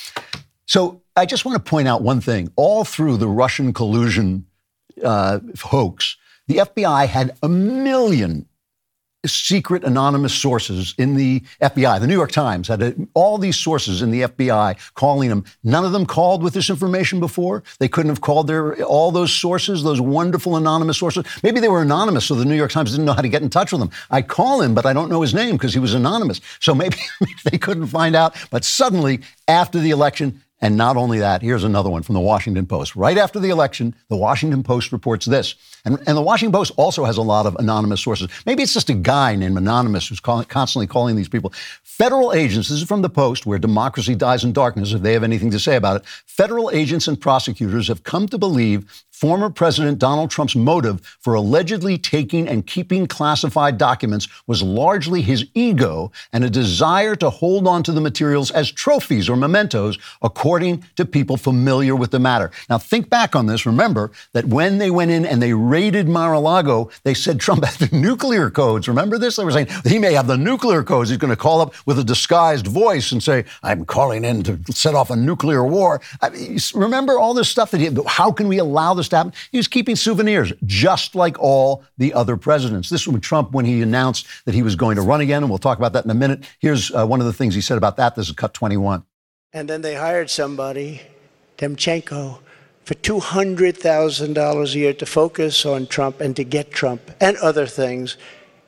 So 0.66 1.02
I 1.16 1.26
just 1.26 1.44
want 1.44 1.64
to 1.64 1.70
point 1.70 1.88
out 1.88 2.02
one 2.02 2.20
thing. 2.20 2.50
All 2.56 2.84
through 2.84 3.18
the 3.18 3.28
Russian 3.28 3.72
collusion 3.72 4.46
uh, 5.02 5.40
hoax, 5.60 6.16
the 6.48 6.56
FBI 6.56 7.06
had 7.06 7.36
a 7.42 7.48
million 7.48 8.46
secret 9.26 9.84
anonymous 9.84 10.34
sources 10.34 10.94
in 10.98 11.14
the 11.14 11.40
FBI. 11.60 12.00
The 12.00 12.06
New 12.06 12.14
York 12.14 12.32
Times 12.32 12.68
had 12.68 12.82
a, 12.82 12.94
all 13.14 13.38
these 13.38 13.56
sources 13.56 14.02
in 14.02 14.10
the 14.10 14.22
FBI 14.22 14.76
calling 14.94 15.28
them. 15.28 15.44
None 15.62 15.84
of 15.84 15.92
them 15.92 16.06
called 16.06 16.42
with 16.42 16.54
this 16.54 16.70
information 16.70 17.20
before. 17.20 17.62
They 17.78 17.88
couldn't 17.88 18.10
have 18.10 18.20
called 18.20 18.46
their 18.46 18.82
all 18.84 19.10
those 19.10 19.32
sources, 19.32 19.82
those 19.82 20.00
wonderful 20.00 20.56
anonymous 20.56 20.98
sources. 20.98 21.24
Maybe 21.42 21.60
they 21.60 21.68
were 21.68 21.82
anonymous, 21.82 22.26
so 22.26 22.34
the 22.34 22.44
New 22.44 22.56
York 22.56 22.70
Times 22.70 22.90
didn't 22.90 23.06
know 23.06 23.12
how 23.12 23.22
to 23.22 23.28
get 23.28 23.42
in 23.42 23.50
touch 23.50 23.72
with 23.72 23.80
them. 23.80 23.90
I 24.10 24.22
call 24.22 24.60
him, 24.60 24.74
but 24.74 24.86
I 24.86 24.92
don't 24.92 25.10
know 25.10 25.22
his 25.22 25.34
name 25.34 25.56
because 25.56 25.74
he 25.74 25.80
was 25.80 25.94
anonymous. 25.94 26.40
So 26.60 26.74
maybe 26.74 26.98
they 27.44 27.58
couldn't 27.58 27.86
find 27.88 28.16
out. 28.16 28.36
But 28.50 28.64
suddenly, 28.64 29.20
after 29.48 29.78
the 29.78 29.90
election, 29.90 30.42
and 30.60 30.76
not 30.76 30.96
only 30.96 31.18
that, 31.18 31.42
here's 31.42 31.64
another 31.64 31.90
one 31.90 32.02
from 32.02 32.14
the 32.14 32.20
Washington 32.20 32.66
Post. 32.66 32.96
Right 32.96 33.18
after 33.18 33.38
the 33.38 33.50
election, 33.50 33.94
the 34.08 34.16
Washington 34.16 34.62
Post 34.62 34.92
reports 34.92 35.26
this. 35.26 35.56
And, 35.84 35.98
and 36.06 36.16
the 36.16 36.22
Washington 36.22 36.52
Post 36.52 36.72
also 36.76 37.04
has 37.04 37.18
a 37.18 37.22
lot 37.22 37.46
of 37.46 37.56
anonymous 37.56 38.00
sources. 38.00 38.28
Maybe 38.46 38.62
it's 38.62 38.72
just 38.72 38.88
a 38.88 38.94
guy 38.94 39.36
named 39.36 39.58
Anonymous 39.58 40.08
who's 40.08 40.20
call, 40.20 40.42
constantly 40.44 40.86
calling 40.86 41.14
these 41.14 41.28
people. 41.28 41.52
Federal 41.82 42.32
agents, 42.32 42.68
this 42.68 42.80
is 42.80 42.88
from 42.88 43.02
the 43.02 43.10
Post, 43.10 43.44
where 43.44 43.58
democracy 43.58 44.14
dies 44.14 44.44
in 44.44 44.52
darkness, 44.52 44.92
if 44.92 45.02
they 45.02 45.12
have 45.12 45.22
anything 45.22 45.50
to 45.50 45.60
say 45.60 45.76
about 45.76 46.00
it. 46.00 46.06
Federal 46.26 46.70
agents 46.70 47.06
and 47.06 47.20
prosecutors 47.20 47.88
have 47.88 48.02
come 48.02 48.26
to 48.28 48.38
believe 48.38 49.04
former 49.14 49.48
President 49.48 50.00
Donald 50.00 50.28
Trump's 50.28 50.56
motive 50.56 51.00
for 51.20 51.34
allegedly 51.34 51.96
taking 51.96 52.48
and 52.48 52.66
keeping 52.66 53.06
classified 53.06 53.78
documents 53.78 54.26
was 54.48 54.60
largely 54.60 55.22
his 55.22 55.46
ego 55.54 56.10
and 56.32 56.42
a 56.42 56.50
desire 56.50 57.14
to 57.16 57.30
hold 57.30 57.68
on 57.68 57.84
to 57.84 57.92
the 57.92 58.00
materials 58.00 58.50
as 58.50 58.72
trophies 58.72 59.28
or 59.28 59.36
mementos, 59.36 59.98
according 60.20 60.84
to 60.96 61.04
people 61.04 61.36
familiar 61.36 61.94
with 61.94 62.10
the 62.10 62.18
matter. 62.18 62.50
Now, 62.68 62.78
think 62.78 63.08
back 63.08 63.36
on 63.36 63.46
this. 63.46 63.66
Remember 63.66 64.10
that 64.32 64.46
when 64.46 64.78
they 64.78 64.90
went 64.90 65.12
in 65.12 65.24
and 65.24 65.40
they 65.40 65.52
raided 65.74 66.08
Mar 66.08 66.34
a 66.34 66.38
Lago, 66.38 66.88
they 67.02 67.14
said 67.14 67.40
Trump 67.40 67.64
had 67.64 67.88
the 67.88 67.96
nuclear 67.96 68.48
codes. 68.48 68.86
Remember 68.86 69.18
this? 69.18 69.34
They 69.34 69.44
were 69.44 69.50
saying 69.50 69.66
he 69.84 69.98
may 69.98 70.12
have 70.12 70.28
the 70.28 70.36
nuclear 70.36 70.84
codes. 70.84 71.10
He's 71.10 71.18
going 71.18 71.32
to 71.32 71.36
call 71.36 71.60
up 71.60 71.74
with 71.84 71.98
a 71.98 72.04
disguised 72.04 72.68
voice 72.68 73.10
and 73.10 73.20
say, 73.20 73.44
I'm 73.64 73.84
calling 73.84 74.24
in 74.24 74.44
to 74.44 74.56
set 74.70 74.94
off 74.94 75.10
a 75.10 75.16
nuclear 75.16 75.64
war. 75.64 76.00
I 76.20 76.28
mean, 76.30 76.58
remember 76.76 77.18
all 77.18 77.34
this 77.34 77.48
stuff 77.48 77.72
that 77.72 77.80
he, 77.80 77.90
how 78.06 78.30
can 78.30 78.46
we 78.46 78.58
allow 78.58 78.94
this 78.94 79.08
to 79.08 79.16
happen? 79.16 79.32
He 79.50 79.56
was 79.56 79.66
keeping 79.66 79.96
souvenirs, 79.96 80.52
just 80.64 81.16
like 81.16 81.40
all 81.40 81.82
the 81.98 82.14
other 82.14 82.36
presidents. 82.36 82.88
This 82.88 83.08
was 83.08 83.20
Trump 83.20 83.50
when 83.50 83.64
he 83.64 83.82
announced 83.82 84.28
that 84.44 84.54
he 84.54 84.62
was 84.62 84.76
going 84.76 84.94
to 84.94 85.02
run 85.02 85.22
again, 85.22 85.42
and 85.42 85.50
we'll 85.50 85.58
talk 85.58 85.78
about 85.78 85.92
that 85.94 86.04
in 86.04 86.10
a 86.12 86.14
minute. 86.14 86.44
Here's 86.60 86.94
uh, 86.94 87.04
one 87.04 87.18
of 87.18 87.26
the 87.26 87.32
things 87.32 87.52
he 87.52 87.60
said 87.60 87.78
about 87.78 87.96
that. 87.96 88.14
This 88.14 88.28
is 88.28 88.34
cut 88.34 88.54
21. 88.54 89.02
And 89.52 89.68
then 89.68 89.82
they 89.82 89.96
hired 89.96 90.30
somebody, 90.30 91.00
Danchenko, 91.58 92.38
for 92.84 92.94
$200,000 92.94 94.74
a 94.74 94.78
year 94.78 94.92
to 94.92 95.06
focus 95.06 95.64
on 95.64 95.86
Trump 95.86 96.20
and 96.20 96.36
to 96.36 96.44
get 96.44 96.70
Trump 96.70 97.10
and 97.20 97.36
other 97.38 97.66
things, 97.66 98.16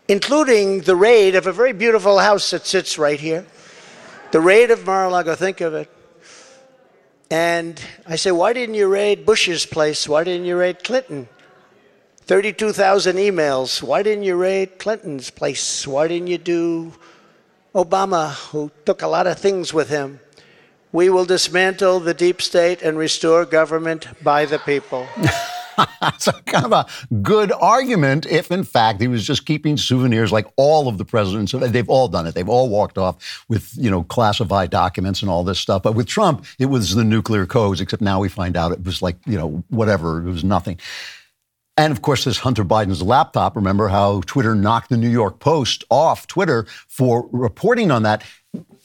including 0.09 0.81
the 0.81 0.97
raid 0.97 1.35
of 1.35 1.47
a 1.47 1.53
very 1.53 1.73
beautiful 1.73 2.19
house 2.19 2.51
that 2.51 2.67
sits 2.67 2.99
right 2.99 3.21
here. 3.21 3.47
The 4.33 4.41
raid 4.41 4.71
of 4.71 4.87
Mar-a-Lago, 4.87 5.35
think 5.35 5.61
of 5.61 5.75
it. 5.75 5.91
And 7.31 7.81
I 8.07 8.17
say, 8.17 8.33
why 8.33 8.53
didn't 8.53 8.75
you 8.75 8.89
raid 8.89 9.27
Bush's 9.27 9.67
place? 9.67 10.09
Why 10.09 10.25
didn't 10.25 10.47
you 10.47 10.57
raid 10.57 10.83
Clinton? 10.83 11.29
32,000 12.23 13.17
emails. 13.17 13.83
Why 13.83 14.03
didn't 14.03 14.25
you 14.25 14.37
raid 14.37 14.79
Clinton's 14.79 15.31
place? 15.31 15.87
Why 15.87 16.09
didn't 16.09 16.29
you 16.29 16.39
do 16.39 16.93
Obama, 17.75 18.33
who 18.51 18.71
took 18.85 19.03
a 19.03 19.07
lot 19.07 19.27
of 19.27 19.39
things 19.39 19.75
with 19.75 19.89
him? 19.89 20.21
We 20.93 21.11
will 21.11 21.25
dismantle 21.25 22.01
the 22.01 22.15
deep 22.15 22.41
state 22.41 22.83
and 22.83 22.97
restore 22.97 23.45
government 23.45 24.09
by 24.23 24.45
the 24.47 24.59
people. 24.59 25.07
a 25.79 26.33
kind 26.47 26.65
of 26.65 26.73
a 26.73 26.87
good 27.23 27.53
argument 27.53 28.27
if, 28.27 28.51
in 28.51 28.65
fact, 28.65 29.01
he 29.01 29.09
was 29.09 29.27
just 29.27 29.47
keeping 29.47 29.77
souvenirs 29.77 30.33
like 30.33 30.47
all 30.57 30.89
of 30.89 30.99
the 30.99 31.05
presidents. 31.05 31.53
They've 31.53 31.89
all 31.89 32.09
done 32.09 32.27
it. 32.27 32.35
They've 32.35 32.49
all 32.49 32.69
walked 32.69 32.99
off 32.99 33.45
with, 33.49 33.73
you 33.77 33.91
know, 33.91 34.03
classified 34.05 34.71
documents 34.71 35.23
and 35.23 35.31
all 35.31 35.45
this 35.45 35.59
stuff. 35.59 35.83
But 35.83 35.95
with 35.95 36.07
Trump, 36.07 36.45
it 36.59 36.67
was 36.67 36.95
the 36.95 37.05
nuclear 37.05 37.47
codes, 37.47 37.81
except 37.81 38.03
now 38.03 38.21
we 38.21 38.29
find 38.29 38.57
out 38.57 38.73
it 38.73 38.85
was 38.85 39.03
like, 39.03 39.17
you 39.27 39.37
know, 39.37 39.65
whatever. 39.69 40.27
It 40.27 40.31
was 40.31 40.45
nothing. 40.45 40.79
And 41.77 41.93
of 41.93 42.01
course, 42.01 42.25
this 42.25 42.39
Hunter 42.39 42.65
Biden's 42.65 43.03
laptop. 43.03 43.55
Remember 43.55 43.89
how 43.89 44.23
Twitter 44.23 44.55
knocked 44.55 44.89
the 44.89 44.97
New 44.97 45.11
York 45.11 45.41
Post 45.41 45.85
off 45.91 46.27
Twitter 46.27 46.67
for 46.89 47.29
reporting 47.33 47.91
on 47.91 48.03
that? 48.05 48.25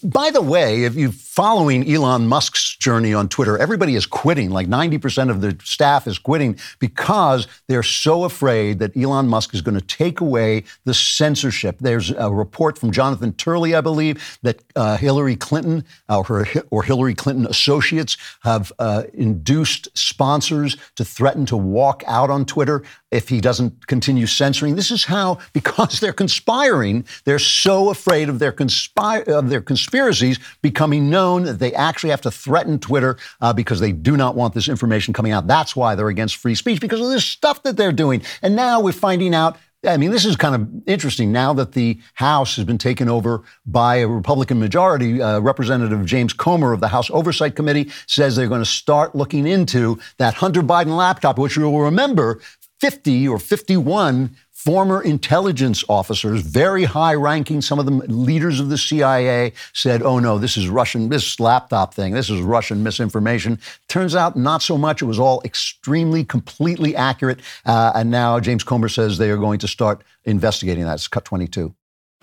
By 0.03 0.31
the 0.31 0.41
way, 0.41 0.83
if 0.83 0.95
you're 0.95 1.11
following 1.11 1.89
Elon 1.89 2.27
Musk's 2.27 2.75
journey 2.75 3.13
on 3.13 3.29
Twitter, 3.29 3.57
everybody 3.57 3.95
is 3.95 4.05
quitting. 4.05 4.49
Like 4.49 4.67
90% 4.67 5.29
of 5.29 5.41
the 5.41 5.55
staff 5.63 6.07
is 6.07 6.17
quitting 6.17 6.57
because 6.79 7.47
they're 7.67 7.83
so 7.83 8.23
afraid 8.23 8.79
that 8.79 8.97
Elon 8.97 9.27
Musk 9.27 9.53
is 9.53 9.61
going 9.61 9.79
to 9.79 9.85
take 9.85 10.19
away 10.19 10.63
the 10.85 10.93
censorship. 10.93 11.77
There's 11.79 12.09
a 12.11 12.31
report 12.31 12.79
from 12.79 12.91
Jonathan 12.91 13.33
Turley, 13.33 13.75
I 13.75 13.81
believe, 13.81 14.39
that 14.41 14.63
uh, 14.75 14.97
Hillary 14.97 15.35
Clinton 15.35 15.85
uh, 16.09 16.23
her, 16.23 16.45
or 16.71 16.83
Hillary 16.83 17.13
Clinton 17.13 17.45
associates 17.45 18.17
have 18.43 18.71
uh, 18.79 19.03
induced 19.13 19.87
sponsors 19.97 20.77
to 20.95 21.05
threaten 21.05 21.45
to 21.45 21.57
walk 21.57 22.03
out 22.07 22.29
on 22.29 22.45
Twitter 22.45 22.83
if 23.11 23.29
he 23.29 23.41
doesn't 23.41 23.87
continue 23.87 24.25
censoring. 24.25 24.75
This 24.75 24.89
is 24.89 25.05
how, 25.05 25.37
because 25.53 25.99
they're 25.99 26.13
conspiring, 26.13 27.05
they're 27.25 27.39
so 27.39 27.89
afraid 27.89 28.29
of 28.29 28.39
their, 28.39 28.51
conspire, 28.51 29.23
of 29.27 29.49
their 29.49 29.61
conspiracies 29.91 30.39
becoming 30.61 31.09
known 31.09 31.43
that 31.43 31.59
they 31.59 31.73
actually 31.73 32.11
have 32.11 32.21
to 32.21 32.31
threaten 32.31 32.79
Twitter 32.79 33.17
uh, 33.41 33.51
because 33.51 33.81
they 33.81 33.91
do 33.91 34.15
not 34.15 34.35
want 34.35 34.53
this 34.53 34.69
information 34.69 35.13
coming 35.13 35.33
out. 35.33 35.47
That's 35.47 35.75
why 35.75 35.95
they're 35.95 36.07
against 36.07 36.37
free 36.37 36.55
speech, 36.55 36.79
because 36.79 37.01
of 37.01 37.09
this 37.09 37.25
stuff 37.25 37.63
that 37.63 37.75
they're 37.75 37.91
doing. 37.91 38.21
And 38.41 38.55
now 38.55 38.79
we're 38.79 38.93
finding 38.93 39.35
out 39.35 39.57
I 39.83 39.97
mean, 39.97 40.11
this 40.11 40.25
is 40.25 40.35
kind 40.35 40.53
of 40.53 40.87
interesting 40.87 41.31
now 41.31 41.53
that 41.53 41.71
the 41.71 41.99
House 42.13 42.55
has 42.55 42.65
been 42.65 42.77
taken 42.77 43.09
over 43.09 43.41
by 43.65 43.95
a 43.95 44.07
Republican 44.07 44.59
majority. 44.59 45.19
Uh, 45.19 45.39
Representative 45.39 46.05
James 46.05 46.33
Comer 46.33 46.71
of 46.71 46.81
the 46.81 46.87
House 46.89 47.09
Oversight 47.09 47.55
Committee 47.55 47.89
says 48.05 48.35
they're 48.35 48.47
going 48.47 48.61
to 48.61 48.65
start 48.65 49.15
looking 49.15 49.47
into 49.47 49.99
that 50.17 50.35
Hunter 50.35 50.61
Biden 50.61 50.95
laptop, 50.95 51.39
which 51.39 51.57
you 51.57 51.63
will 51.63 51.81
remember 51.81 52.39
50 52.79 53.27
or 53.27 53.39
51 53.39 54.35
former 54.63 55.01
intelligence 55.01 55.83
officers, 55.89 56.41
very 56.41 56.83
high 56.83 57.15
ranking, 57.15 57.61
some 57.61 57.79
of 57.79 57.85
them 57.85 57.99
leaders 58.07 58.59
of 58.59 58.69
the 58.69 58.77
CIA, 58.77 59.53
said, 59.73 60.03
oh 60.03 60.19
no, 60.19 60.37
this 60.37 60.55
is 60.55 60.69
Russian, 60.69 61.09
this 61.09 61.39
laptop 61.39 61.95
thing, 61.95 62.13
this 62.13 62.29
is 62.29 62.41
Russian 62.41 62.83
misinformation. 62.83 63.57
Turns 63.87 64.13
out 64.13 64.35
not 64.35 64.61
so 64.61 64.77
much. 64.77 65.01
It 65.01 65.05
was 65.05 65.17
all 65.17 65.41
extremely, 65.43 66.23
completely 66.23 66.95
accurate. 66.95 67.39
Uh, 67.65 67.93
and 67.95 68.11
now 68.11 68.39
James 68.39 68.63
Comer 68.63 68.87
says 68.87 69.17
they 69.17 69.31
are 69.31 69.37
going 69.37 69.57
to 69.59 69.67
start 69.67 70.03
investigating 70.25 70.83
that. 70.83 70.93
It's 70.93 71.07
cut 71.07 71.25
22. 71.25 71.73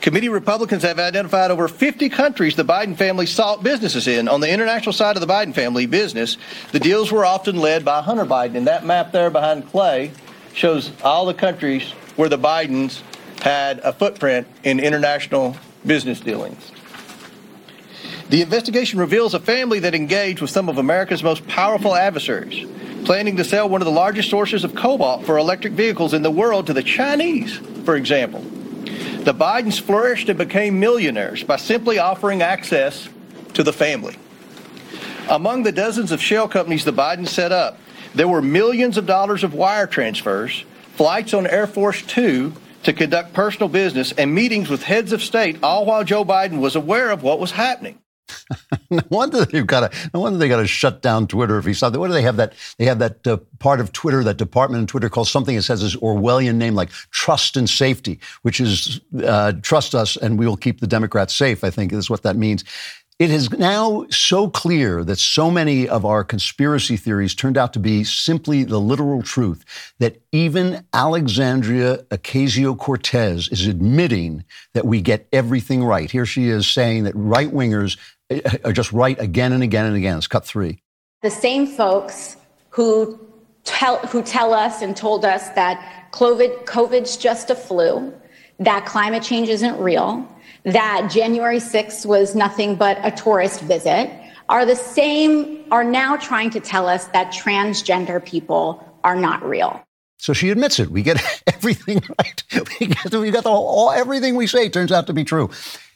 Committee 0.00 0.28
Republicans 0.28 0.84
have 0.84 1.00
identified 1.00 1.50
over 1.50 1.66
50 1.66 2.08
countries 2.08 2.54
the 2.54 2.64
Biden 2.64 2.96
family 2.96 3.26
sought 3.26 3.64
businesses 3.64 4.06
in. 4.06 4.28
On 4.28 4.40
the 4.40 4.48
international 4.48 4.92
side 4.92 5.16
of 5.16 5.20
the 5.20 5.26
Biden 5.26 5.52
family 5.52 5.86
business, 5.86 6.36
the 6.70 6.78
deals 6.78 7.10
were 7.10 7.24
often 7.24 7.56
led 7.56 7.84
by 7.84 8.00
Hunter 8.00 8.24
Biden. 8.24 8.54
And 8.58 8.68
that 8.68 8.86
map 8.86 9.10
there 9.10 9.28
behind 9.28 9.68
Clay 9.68 10.12
shows 10.54 10.92
all 11.02 11.26
the 11.26 11.34
countries 11.34 11.92
where 12.18 12.28
the 12.28 12.36
Bidens 12.36 13.00
had 13.42 13.78
a 13.78 13.92
footprint 13.92 14.48
in 14.64 14.80
international 14.80 15.56
business 15.86 16.18
dealings. 16.18 16.72
The 18.28 18.42
investigation 18.42 18.98
reveals 18.98 19.34
a 19.34 19.38
family 19.38 19.78
that 19.78 19.94
engaged 19.94 20.40
with 20.40 20.50
some 20.50 20.68
of 20.68 20.78
America's 20.78 21.22
most 21.22 21.46
powerful 21.46 21.94
adversaries, 21.94 22.68
planning 23.04 23.36
to 23.36 23.44
sell 23.44 23.68
one 23.68 23.80
of 23.80 23.86
the 23.86 23.92
largest 23.92 24.30
sources 24.30 24.64
of 24.64 24.74
cobalt 24.74 25.26
for 25.26 25.38
electric 25.38 25.74
vehicles 25.74 26.12
in 26.12 26.22
the 26.22 26.30
world 26.30 26.66
to 26.66 26.72
the 26.72 26.82
Chinese, 26.82 27.56
for 27.84 27.94
example. 27.94 28.40
The 28.40 29.32
Bidens 29.32 29.80
flourished 29.80 30.28
and 30.28 30.36
became 30.36 30.80
millionaires 30.80 31.44
by 31.44 31.54
simply 31.54 32.00
offering 32.00 32.42
access 32.42 33.08
to 33.54 33.62
the 33.62 33.72
family. 33.72 34.16
Among 35.28 35.62
the 35.62 35.72
dozens 35.72 36.10
of 36.10 36.20
shell 36.20 36.48
companies 36.48 36.84
the 36.84 36.92
Bidens 36.92 37.28
set 37.28 37.52
up, 37.52 37.78
there 38.12 38.26
were 38.26 38.42
millions 38.42 38.96
of 38.96 39.06
dollars 39.06 39.44
of 39.44 39.54
wire 39.54 39.86
transfers, 39.86 40.64
flights 40.98 41.32
on 41.32 41.46
Air 41.46 41.66
Force 41.66 42.02
Two 42.02 42.52
to 42.82 42.92
conduct 42.92 43.32
personal 43.32 43.68
business, 43.68 44.12
and 44.12 44.34
meetings 44.34 44.68
with 44.68 44.82
heads 44.82 45.12
of 45.12 45.22
state, 45.22 45.58
all 45.62 45.86
while 45.86 46.04
Joe 46.04 46.24
Biden 46.24 46.58
was 46.60 46.76
aware 46.76 47.10
of 47.10 47.22
what 47.22 47.40
was 47.40 47.52
happening. 47.52 47.98
no 48.90 49.00
wonder 49.08 49.44
they've 49.44 49.66
got 49.66 49.90
to. 49.90 50.10
No 50.12 50.20
wonder 50.20 50.38
they 50.38 50.48
got 50.48 50.60
to 50.60 50.66
shut 50.66 51.00
down 51.00 51.26
Twitter 51.26 51.58
if 51.58 51.64
he 51.64 51.72
saw 51.72 51.88
that. 51.88 51.98
What 51.98 52.08
do 52.08 52.12
they 52.12 52.22
have 52.22 52.36
that? 52.36 52.54
They 52.78 52.84
have 52.84 52.98
that 52.98 53.26
uh, 53.26 53.38
part 53.58 53.80
of 53.80 53.92
Twitter, 53.92 54.22
that 54.24 54.36
department 54.36 54.80
in 54.80 54.86
Twitter 54.86 55.08
called 55.08 55.28
something 55.28 55.56
that 55.56 55.62
says 55.62 55.80
this 55.80 55.96
Orwellian 55.96 56.56
name 56.56 56.74
like 56.74 56.90
trust 57.10 57.56
and 57.56 57.68
safety, 57.68 58.20
which 58.42 58.60
is 58.60 59.00
uh, 59.24 59.52
trust 59.62 59.94
us 59.94 60.16
and 60.16 60.38
we 60.38 60.46
will 60.46 60.56
keep 60.56 60.80
the 60.80 60.86
Democrats 60.86 61.34
safe. 61.34 61.64
I 61.64 61.70
think 61.70 61.92
is 61.92 62.10
what 62.10 62.22
that 62.22 62.36
means. 62.36 62.64
It 63.18 63.32
is 63.32 63.50
now 63.50 64.06
so 64.10 64.48
clear 64.48 65.02
that 65.02 65.18
so 65.18 65.50
many 65.50 65.88
of 65.88 66.04
our 66.04 66.22
conspiracy 66.22 66.96
theories 66.96 67.34
turned 67.34 67.58
out 67.58 67.72
to 67.72 67.80
be 67.80 68.04
simply 68.04 68.62
the 68.62 68.78
literal 68.78 69.22
truth 69.22 69.64
that 69.98 70.22
even 70.30 70.84
Alexandria 70.92 72.04
Ocasio 72.12 72.78
Cortez 72.78 73.48
is 73.48 73.66
admitting 73.66 74.44
that 74.74 74.86
we 74.86 75.00
get 75.00 75.26
everything 75.32 75.82
right. 75.82 76.08
Here 76.08 76.26
she 76.26 76.48
is 76.48 76.68
saying 76.70 77.04
that 77.04 77.14
right 77.16 77.52
wingers 77.52 77.98
eh, 78.30 78.40
are 78.64 78.72
just 78.72 78.92
right 78.92 79.18
again 79.18 79.52
and 79.52 79.64
again 79.64 79.86
and 79.86 79.96
again. 79.96 80.16
It's 80.16 80.28
cut 80.28 80.46
three. 80.46 80.80
The 81.22 81.30
same 81.30 81.66
folks 81.66 82.36
who 82.70 83.18
tell, 83.64 83.98
who 84.06 84.22
tell 84.22 84.54
us 84.54 84.80
and 84.80 84.96
told 84.96 85.24
us 85.24 85.48
that 85.50 86.08
COVID, 86.12 86.66
COVID's 86.66 87.16
just 87.16 87.50
a 87.50 87.56
flu, 87.56 88.14
that 88.60 88.86
climate 88.86 89.24
change 89.24 89.48
isn't 89.48 89.76
real 89.80 90.24
that 90.72 91.10
January 91.10 91.58
6th 91.58 92.06
was 92.06 92.34
nothing 92.34 92.76
but 92.76 92.98
a 93.02 93.10
tourist 93.10 93.60
visit 93.60 94.10
are 94.48 94.64
the 94.64 94.76
same, 94.76 95.64
are 95.70 95.84
now 95.84 96.16
trying 96.16 96.50
to 96.50 96.60
tell 96.60 96.88
us 96.88 97.06
that 97.08 97.32
transgender 97.32 98.24
people 98.24 98.82
are 99.04 99.16
not 99.16 99.42
real. 99.44 99.82
So 100.16 100.32
she 100.32 100.50
admits 100.50 100.80
it. 100.80 100.90
We 100.90 101.02
get 101.02 101.22
everything 101.46 102.02
right. 102.18 102.42
We 102.80 102.86
get, 102.86 103.10
got 103.10 103.44
the 103.44 103.50
whole, 103.50 103.66
all, 103.66 103.90
everything 103.90 104.34
we 104.34 104.46
say 104.46 104.68
turns 104.68 104.90
out 104.90 105.06
to 105.06 105.12
be 105.12 105.24
true. 105.24 105.50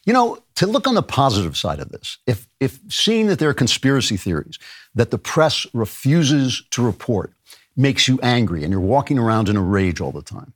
You 0.05 0.13
know, 0.13 0.39
to 0.57 0.67
look 0.67 0.87
on 0.87 0.95
the 0.95 1.03
positive 1.03 1.57
side 1.57 1.81
of 1.81 1.91
this, 1.91 2.19
if, 2.27 2.47
if 2.61 2.79
seeing 2.89 3.29
that 3.29 3.39
there 3.39 3.49
are 3.49 3.55
conspiracy 3.55 4.17
theories 4.17 4.59
that 4.95 5.11
the 5.11 5.19
press 5.19 5.67
refuses 5.73 6.63
to 6.71 6.85
report 6.85 7.33
makes 7.77 8.07
you 8.07 8.19
angry 8.23 8.63
and 8.63 8.71
you're 8.71 8.81
walking 8.81 9.19
around 9.19 9.49
in 9.49 9.57
a 9.57 9.63
rage 9.63 10.01
all 10.01 10.13
the 10.13 10.23
time. 10.23 10.53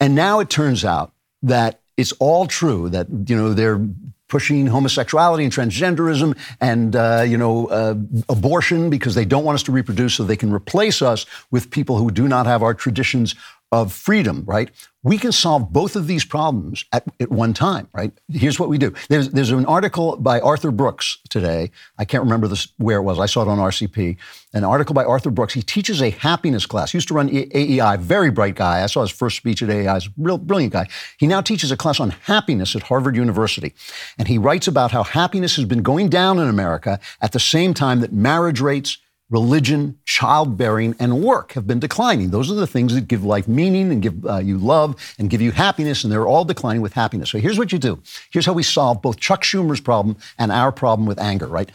And 0.00 0.14
now 0.14 0.40
it 0.40 0.50
turns 0.50 0.84
out 0.84 1.12
that 1.42 1.80
it's 1.96 2.12
all 2.12 2.46
true 2.46 2.88
that 2.90 3.06
you 3.26 3.36
know 3.36 3.52
they're 3.52 3.80
pushing 4.28 4.66
homosexuality 4.66 5.44
and 5.44 5.52
transgenderism 5.52 6.36
and 6.60 6.96
uh, 6.96 7.24
you 7.26 7.36
know 7.36 7.66
uh, 7.66 7.94
abortion 8.28 8.90
because 8.90 9.14
they 9.14 9.24
don't 9.24 9.44
want 9.44 9.54
us 9.54 9.62
to 9.62 9.72
reproduce 9.72 10.14
so 10.14 10.24
they 10.24 10.36
can 10.36 10.52
replace 10.52 11.00
us 11.00 11.26
with 11.50 11.70
people 11.70 11.96
who 11.96 12.10
do 12.10 12.26
not 12.26 12.46
have 12.46 12.62
our 12.62 12.74
traditions 12.74 13.34
of 13.72 13.92
freedom 13.92 14.44
right 14.46 14.70
we 15.06 15.18
can 15.18 15.30
solve 15.30 15.72
both 15.72 15.94
of 15.94 16.08
these 16.08 16.24
problems 16.24 16.84
at, 16.92 17.04
at, 17.20 17.30
one 17.30 17.54
time, 17.54 17.86
right? 17.92 18.10
Here's 18.28 18.58
what 18.58 18.68
we 18.68 18.76
do. 18.76 18.92
There's, 19.08 19.30
there's 19.30 19.52
an 19.52 19.64
article 19.66 20.16
by 20.16 20.40
Arthur 20.40 20.72
Brooks 20.72 21.18
today. 21.28 21.70
I 21.96 22.04
can't 22.04 22.24
remember 22.24 22.48
this, 22.48 22.66
where 22.78 22.98
it 22.98 23.02
was. 23.02 23.20
I 23.20 23.26
saw 23.26 23.42
it 23.42 23.48
on 23.48 23.58
RCP. 23.58 24.16
An 24.52 24.64
article 24.64 24.94
by 24.94 25.04
Arthur 25.04 25.30
Brooks. 25.30 25.54
He 25.54 25.62
teaches 25.62 26.02
a 26.02 26.10
happiness 26.10 26.66
class. 26.66 26.90
He 26.90 26.96
used 26.96 27.06
to 27.06 27.14
run 27.14 27.28
AEI, 27.28 27.98
very 27.98 28.32
bright 28.32 28.56
guy. 28.56 28.82
I 28.82 28.86
saw 28.86 29.02
his 29.02 29.12
first 29.12 29.36
speech 29.36 29.62
at 29.62 29.70
AEI. 29.70 29.94
He's 29.94 30.08
a 30.08 30.12
real 30.18 30.38
brilliant 30.38 30.72
guy. 30.72 30.88
He 31.18 31.28
now 31.28 31.40
teaches 31.40 31.70
a 31.70 31.76
class 31.76 32.00
on 32.00 32.10
happiness 32.10 32.74
at 32.74 32.82
Harvard 32.82 33.14
University. 33.14 33.74
And 34.18 34.26
he 34.26 34.38
writes 34.38 34.66
about 34.66 34.90
how 34.90 35.04
happiness 35.04 35.54
has 35.54 35.66
been 35.66 35.82
going 35.82 36.08
down 36.08 36.40
in 36.40 36.48
America 36.48 36.98
at 37.20 37.30
the 37.30 37.38
same 37.38 37.74
time 37.74 38.00
that 38.00 38.12
marriage 38.12 38.60
rates, 38.60 38.98
religion, 39.30 39.98
childbearing, 40.04 40.94
and 41.00 41.22
work 41.22 41.52
have 41.52 41.66
been 41.66 41.80
declining. 41.80 42.30
Those 42.30 42.50
are 42.50 42.54
the 42.54 42.66
things 42.66 42.94
that 42.94 43.08
give 43.08 43.24
life 43.24 43.48
meaning 43.48 43.90
and 43.90 44.00
give 44.00 44.24
uh, 44.26 44.38
you 44.38 44.56
love 44.56 44.94
and 45.18 45.28
give 45.28 45.40
you 45.40 45.50
happiness, 45.50 46.04
and 46.04 46.12
they're 46.12 46.26
all 46.26 46.44
declining 46.44 46.82
with 46.82 46.92
happiness. 46.92 47.30
So 47.30 47.38
here's 47.38 47.58
what 47.58 47.72
you 47.72 47.78
do. 47.78 48.00
Here's 48.30 48.46
how 48.46 48.52
we 48.52 48.62
solve 48.62 49.02
both 49.02 49.18
Chuck 49.18 49.42
Schumer's 49.42 49.80
problem 49.80 50.16
and 50.38 50.52
our 50.52 50.70
problem 50.70 51.06
with 51.06 51.18
anger, 51.18 51.46
right? 51.46 51.70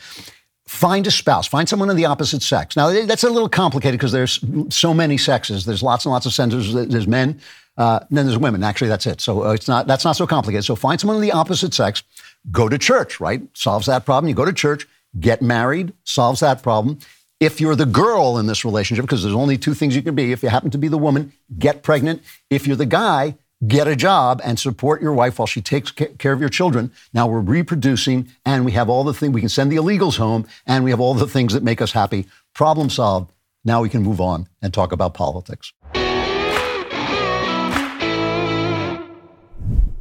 Find 0.67 1.05
a 1.05 1.11
spouse. 1.11 1.47
Find 1.47 1.67
someone 1.67 1.89
of 1.89 1.97
the 1.97 2.05
opposite 2.05 2.41
sex. 2.41 2.77
Now, 2.77 2.89
that's 3.05 3.25
a 3.25 3.29
little 3.29 3.49
complicated 3.49 3.99
because 3.99 4.13
there's 4.13 4.39
so 4.69 4.93
many 4.93 5.17
sexes. 5.17 5.65
There's 5.65 5.83
lots 5.83 6.05
and 6.05 6.13
lots 6.13 6.25
of 6.25 6.33
sexes. 6.33 6.73
There's 6.73 7.07
men, 7.07 7.41
uh, 7.77 7.99
then 8.09 8.25
there's 8.25 8.37
women. 8.37 8.63
Actually, 8.63 8.87
that's 8.87 9.05
it. 9.05 9.19
So 9.19 9.43
uh, 9.43 9.51
it's 9.51 9.67
not 9.67 9.87
that's 9.87 10.05
not 10.05 10.15
so 10.15 10.25
complicated. 10.25 10.63
So 10.63 10.77
find 10.77 10.99
someone 11.01 11.17
of 11.17 11.21
the 11.21 11.33
opposite 11.33 11.73
sex. 11.73 12.03
Go 12.49 12.69
to 12.69 12.77
church, 12.77 13.19
right? 13.19 13.41
Solves 13.53 13.87
that 13.87 14.05
problem. 14.05 14.29
You 14.29 14.35
go 14.35 14.45
to 14.45 14.53
church, 14.53 14.87
get 15.19 15.41
married, 15.41 15.93
solves 16.05 16.39
that 16.39 16.63
problem 16.63 16.99
if 17.41 17.59
you're 17.59 17.75
the 17.75 17.87
girl 17.87 18.37
in 18.37 18.45
this 18.45 18.63
relationship, 18.63 19.03
because 19.03 19.23
there's 19.23 19.35
only 19.35 19.57
two 19.57 19.73
things 19.73 19.95
you 19.95 20.03
can 20.03 20.13
be, 20.13 20.31
if 20.31 20.43
you 20.43 20.49
happen 20.49 20.69
to 20.69 20.77
be 20.77 20.87
the 20.87 20.97
woman, 20.97 21.33
get 21.57 21.81
pregnant. 21.81 22.21
If 22.51 22.67
you're 22.67 22.75
the 22.75 22.85
guy, 22.85 23.35
get 23.67 23.87
a 23.87 23.95
job 23.95 24.39
and 24.43 24.59
support 24.59 25.01
your 25.01 25.13
wife 25.13 25.39
while 25.39 25.47
she 25.47 25.59
takes 25.59 25.91
care 25.91 26.33
of 26.33 26.39
your 26.39 26.49
children. 26.49 26.91
Now 27.13 27.27
we're 27.27 27.39
reproducing 27.39 28.29
and 28.45 28.63
we 28.63 28.73
have 28.73 28.89
all 28.89 29.03
the 29.03 29.13
things, 29.13 29.33
we 29.33 29.41
can 29.41 29.49
send 29.49 29.71
the 29.71 29.77
illegals 29.77 30.17
home 30.17 30.47
and 30.67 30.83
we 30.83 30.91
have 30.91 30.99
all 30.99 31.15
the 31.15 31.27
things 31.27 31.53
that 31.53 31.63
make 31.63 31.81
us 31.81 31.91
happy. 31.91 32.27
Problem 32.53 32.91
solved. 32.91 33.31
Now 33.65 33.81
we 33.81 33.89
can 33.89 34.03
move 34.03 34.21
on 34.21 34.47
and 34.61 34.71
talk 34.71 34.91
about 34.91 35.15
politics. 35.15 35.73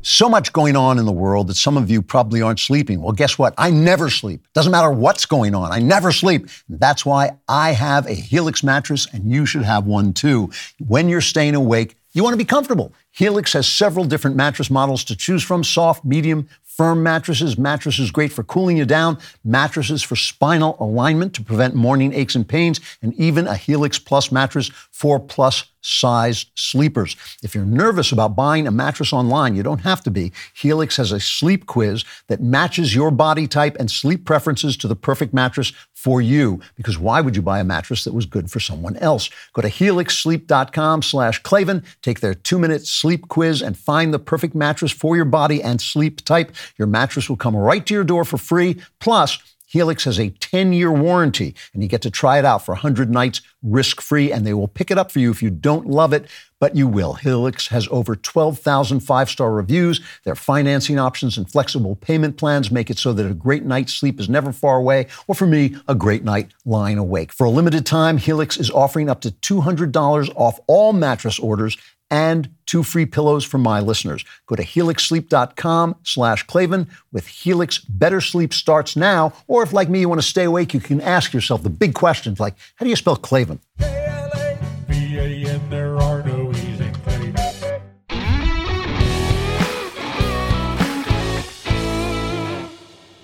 So 0.02 0.30
much 0.30 0.54
going 0.54 0.76
on 0.76 0.98
in 0.98 1.04
the 1.04 1.12
world 1.12 1.48
that 1.48 1.56
some 1.56 1.76
of 1.76 1.90
you 1.90 2.00
probably 2.00 2.40
aren't 2.40 2.58
sleeping. 2.58 3.02
Well, 3.02 3.12
guess 3.12 3.38
what? 3.38 3.52
I 3.58 3.70
never 3.70 4.08
sleep. 4.08 4.46
Doesn't 4.54 4.72
matter 4.72 4.90
what's 4.90 5.26
going 5.26 5.54
on. 5.54 5.72
I 5.72 5.78
never 5.78 6.10
sleep. 6.10 6.48
That's 6.70 7.04
why 7.04 7.32
I 7.48 7.72
have 7.72 8.06
a 8.06 8.14
Helix 8.14 8.64
mattress 8.64 9.06
and 9.12 9.30
you 9.30 9.44
should 9.44 9.62
have 9.62 9.84
one 9.84 10.14
too. 10.14 10.50
When 10.78 11.10
you're 11.10 11.20
staying 11.20 11.54
awake, 11.54 11.96
you 12.12 12.24
want 12.24 12.32
to 12.32 12.38
be 12.38 12.46
comfortable. 12.46 12.94
Helix 13.10 13.52
has 13.52 13.68
several 13.68 14.06
different 14.06 14.36
mattress 14.36 14.70
models 14.70 15.04
to 15.04 15.16
choose 15.16 15.42
from 15.42 15.62
soft, 15.62 16.02
medium, 16.02 16.48
firm 16.80 17.02
mattresses, 17.02 17.58
mattresses 17.58 18.10
great 18.10 18.32
for 18.32 18.42
cooling 18.42 18.78
you 18.78 18.86
down, 18.86 19.18
mattresses 19.44 20.02
for 20.02 20.16
spinal 20.16 20.78
alignment 20.80 21.34
to 21.34 21.42
prevent 21.42 21.74
morning 21.74 22.10
aches 22.14 22.34
and 22.34 22.48
pains, 22.48 22.80
and 23.02 23.12
even 23.16 23.46
a 23.46 23.54
Helix 23.54 23.98
Plus 23.98 24.32
mattress 24.32 24.70
for 24.90 25.20
plus 25.20 25.64
sized 25.82 26.50
sleepers. 26.54 27.16
If 27.42 27.54
you're 27.54 27.66
nervous 27.66 28.12
about 28.12 28.34
buying 28.36 28.66
a 28.66 28.70
mattress 28.70 29.12
online, 29.12 29.54
you 29.56 29.62
don't 29.62 29.80
have 29.80 30.02
to 30.04 30.10
be. 30.10 30.32
Helix 30.54 30.96
has 30.96 31.12
a 31.12 31.20
sleep 31.20 31.66
quiz 31.66 32.04
that 32.28 32.40
matches 32.40 32.94
your 32.94 33.10
body 33.10 33.46
type 33.46 33.76
and 33.78 33.90
sleep 33.90 34.24
preferences 34.24 34.76
to 34.78 34.88
the 34.88 34.96
perfect 34.96 35.34
mattress 35.34 35.74
for 36.00 36.22
you. 36.22 36.60
Because 36.76 36.98
why 36.98 37.20
would 37.20 37.36
you 37.36 37.42
buy 37.42 37.60
a 37.60 37.64
mattress 37.64 38.04
that 38.04 38.14
was 38.14 38.24
good 38.24 38.50
for 38.50 38.58
someone 38.58 38.96
else? 38.96 39.28
Go 39.52 39.60
to 39.60 39.68
helixsleep.com 39.68 41.02
slash 41.02 41.42
Klavan, 41.42 41.84
take 42.00 42.20
their 42.20 42.32
two-minute 42.32 42.86
sleep 42.86 43.28
quiz 43.28 43.60
and 43.60 43.76
find 43.76 44.14
the 44.14 44.18
perfect 44.18 44.54
mattress 44.54 44.92
for 44.92 45.14
your 45.14 45.26
body 45.26 45.62
and 45.62 45.78
sleep 45.78 46.24
type. 46.24 46.52
Your 46.78 46.88
mattress 46.88 47.28
will 47.28 47.36
come 47.36 47.54
right 47.54 47.84
to 47.84 47.92
your 47.92 48.04
door 48.04 48.24
for 48.24 48.38
free. 48.38 48.80
Plus, 48.98 49.38
Helix 49.66 50.04
has 50.04 50.18
a 50.18 50.30
10 50.30 50.72
year 50.72 50.90
warranty, 50.90 51.54
and 51.74 51.82
you 51.82 51.88
get 51.88 52.02
to 52.02 52.10
try 52.10 52.38
it 52.38 52.44
out 52.44 52.64
for 52.64 52.72
100 52.72 53.10
nights 53.10 53.42
risk 53.62 54.00
free, 54.00 54.32
and 54.32 54.46
they 54.46 54.54
will 54.54 54.68
pick 54.68 54.90
it 54.90 54.98
up 54.98 55.12
for 55.12 55.20
you 55.20 55.30
if 55.30 55.42
you 55.42 55.50
don't 55.50 55.86
love 55.86 56.12
it, 56.12 56.26
but 56.60 56.76
you 56.76 56.86
will. 56.86 57.14
Helix 57.14 57.66
has 57.68 57.88
over 57.90 58.14
12,000 58.14 59.00
five 59.00 59.28
star 59.28 59.50
reviews. 59.50 60.00
Their 60.24 60.36
financing 60.36 60.98
options 60.98 61.36
and 61.36 61.50
flexible 61.50 61.96
payment 61.96 62.36
plans 62.36 62.70
make 62.70 62.90
it 62.90 62.98
so 62.98 63.12
that 63.14 63.28
a 63.28 63.34
great 63.34 63.64
night's 63.64 63.94
sleep 63.94 64.20
is 64.20 64.28
never 64.28 64.52
far 64.52 64.76
away, 64.76 65.08
or 65.26 65.34
for 65.34 65.46
me, 65.46 65.74
a 65.88 65.94
great 65.94 66.22
night 66.22 66.52
lying 66.64 66.98
awake. 66.98 67.32
For 67.32 67.46
a 67.46 67.50
limited 67.50 67.86
time, 67.86 68.18
Helix 68.18 68.56
is 68.56 68.70
offering 68.70 69.10
up 69.10 69.22
to 69.22 69.30
$200 69.30 70.30
off 70.36 70.60
all 70.68 70.92
mattress 70.92 71.38
orders 71.38 71.76
and 72.10 72.50
two 72.66 72.82
free 72.82 73.06
pillows 73.06 73.44
for 73.44 73.58
my 73.58 73.80
listeners. 73.80 74.24
Go 74.46 74.56
to 74.56 74.64
helixsleep.com 74.64 75.96
slash 76.02 76.42
Klavan. 76.42 76.88
With 77.12 77.26
Helix, 77.26 77.78
better 77.78 78.20
sleep 78.20 78.52
starts 78.52 78.96
now. 78.96 79.32
Or 79.46 79.62
if, 79.62 79.72
like 79.72 79.88
me, 79.88 80.00
you 80.00 80.08
want 80.08 80.20
to 80.20 80.26
stay 80.26 80.44
awake, 80.44 80.74
you 80.74 80.80
can 80.80 81.00
ask 81.00 81.32
yourself 81.32 81.62
the 81.62 81.70
big 81.70 81.94
questions 81.94 82.40
like, 82.40 82.56
how 82.76 82.84
do 82.84 82.90
you 82.90 82.96
spell 82.96 83.16
Klavan? 83.16 83.60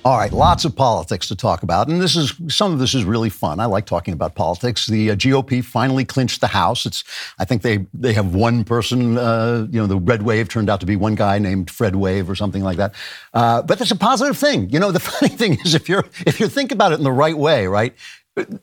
All 0.07 0.17
right, 0.17 0.33
lots 0.33 0.65
of 0.65 0.77
politics 0.77 1.27
to 1.27 1.35
talk 1.35 1.65
about, 1.65 1.89
and 1.89 2.01
this 2.01 2.15
is 2.15 2.33
some 2.47 2.73
of 2.73 2.79
this 2.79 2.95
is 2.95 3.03
really 3.03 3.29
fun. 3.29 3.59
I 3.59 3.65
like 3.65 3.87
talking 3.87 4.15
about 4.15 4.37
politics. 4.37 4.87
The 4.87 5.11
uh, 5.11 5.17
GOP 5.17 5.65
finally 5.65 6.05
clinched 6.05 6.41
the 6.41 6.47
House. 6.47 6.87
It's 6.87 7.03
I 7.41 7.45
think 7.45 7.63
they 7.63 7.87
they 7.93 8.13
have 8.13 8.33
one 8.33 8.63
person. 8.63 9.19
Uh, 9.19 9.67
you 9.69 9.81
know, 9.81 9.89
the 9.89 9.97
red 9.97 10.23
wave 10.23 10.49
turned 10.49 10.71
out 10.71 10.79
to 10.79 10.87
be 10.87 10.95
one 10.95 11.17
guy 11.17 11.41
named 11.41 11.73
Fred 11.73 11.97
Wave 11.97 12.31
or 12.31 12.37
something 12.37 12.63
like 12.63 12.77
that. 12.77 12.95
Uh, 13.35 13.63
but 13.63 13.81
that's 13.81 13.91
a 13.91 13.97
positive 13.97 14.39
thing. 14.39 14.71
You 14.71 14.79
know, 14.79 14.93
the 14.93 15.01
funny 15.13 15.35
thing 15.35 15.59
is 15.65 15.75
if 15.75 15.89
you're 15.89 16.05
if 16.25 16.39
you 16.39 16.47
think 16.47 16.71
about 16.71 16.93
it 16.93 16.99
in 16.99 17.05
the 17.05 17.11
right 17.11 17.37
way, 17.37 17.67
right, 17.67 17.93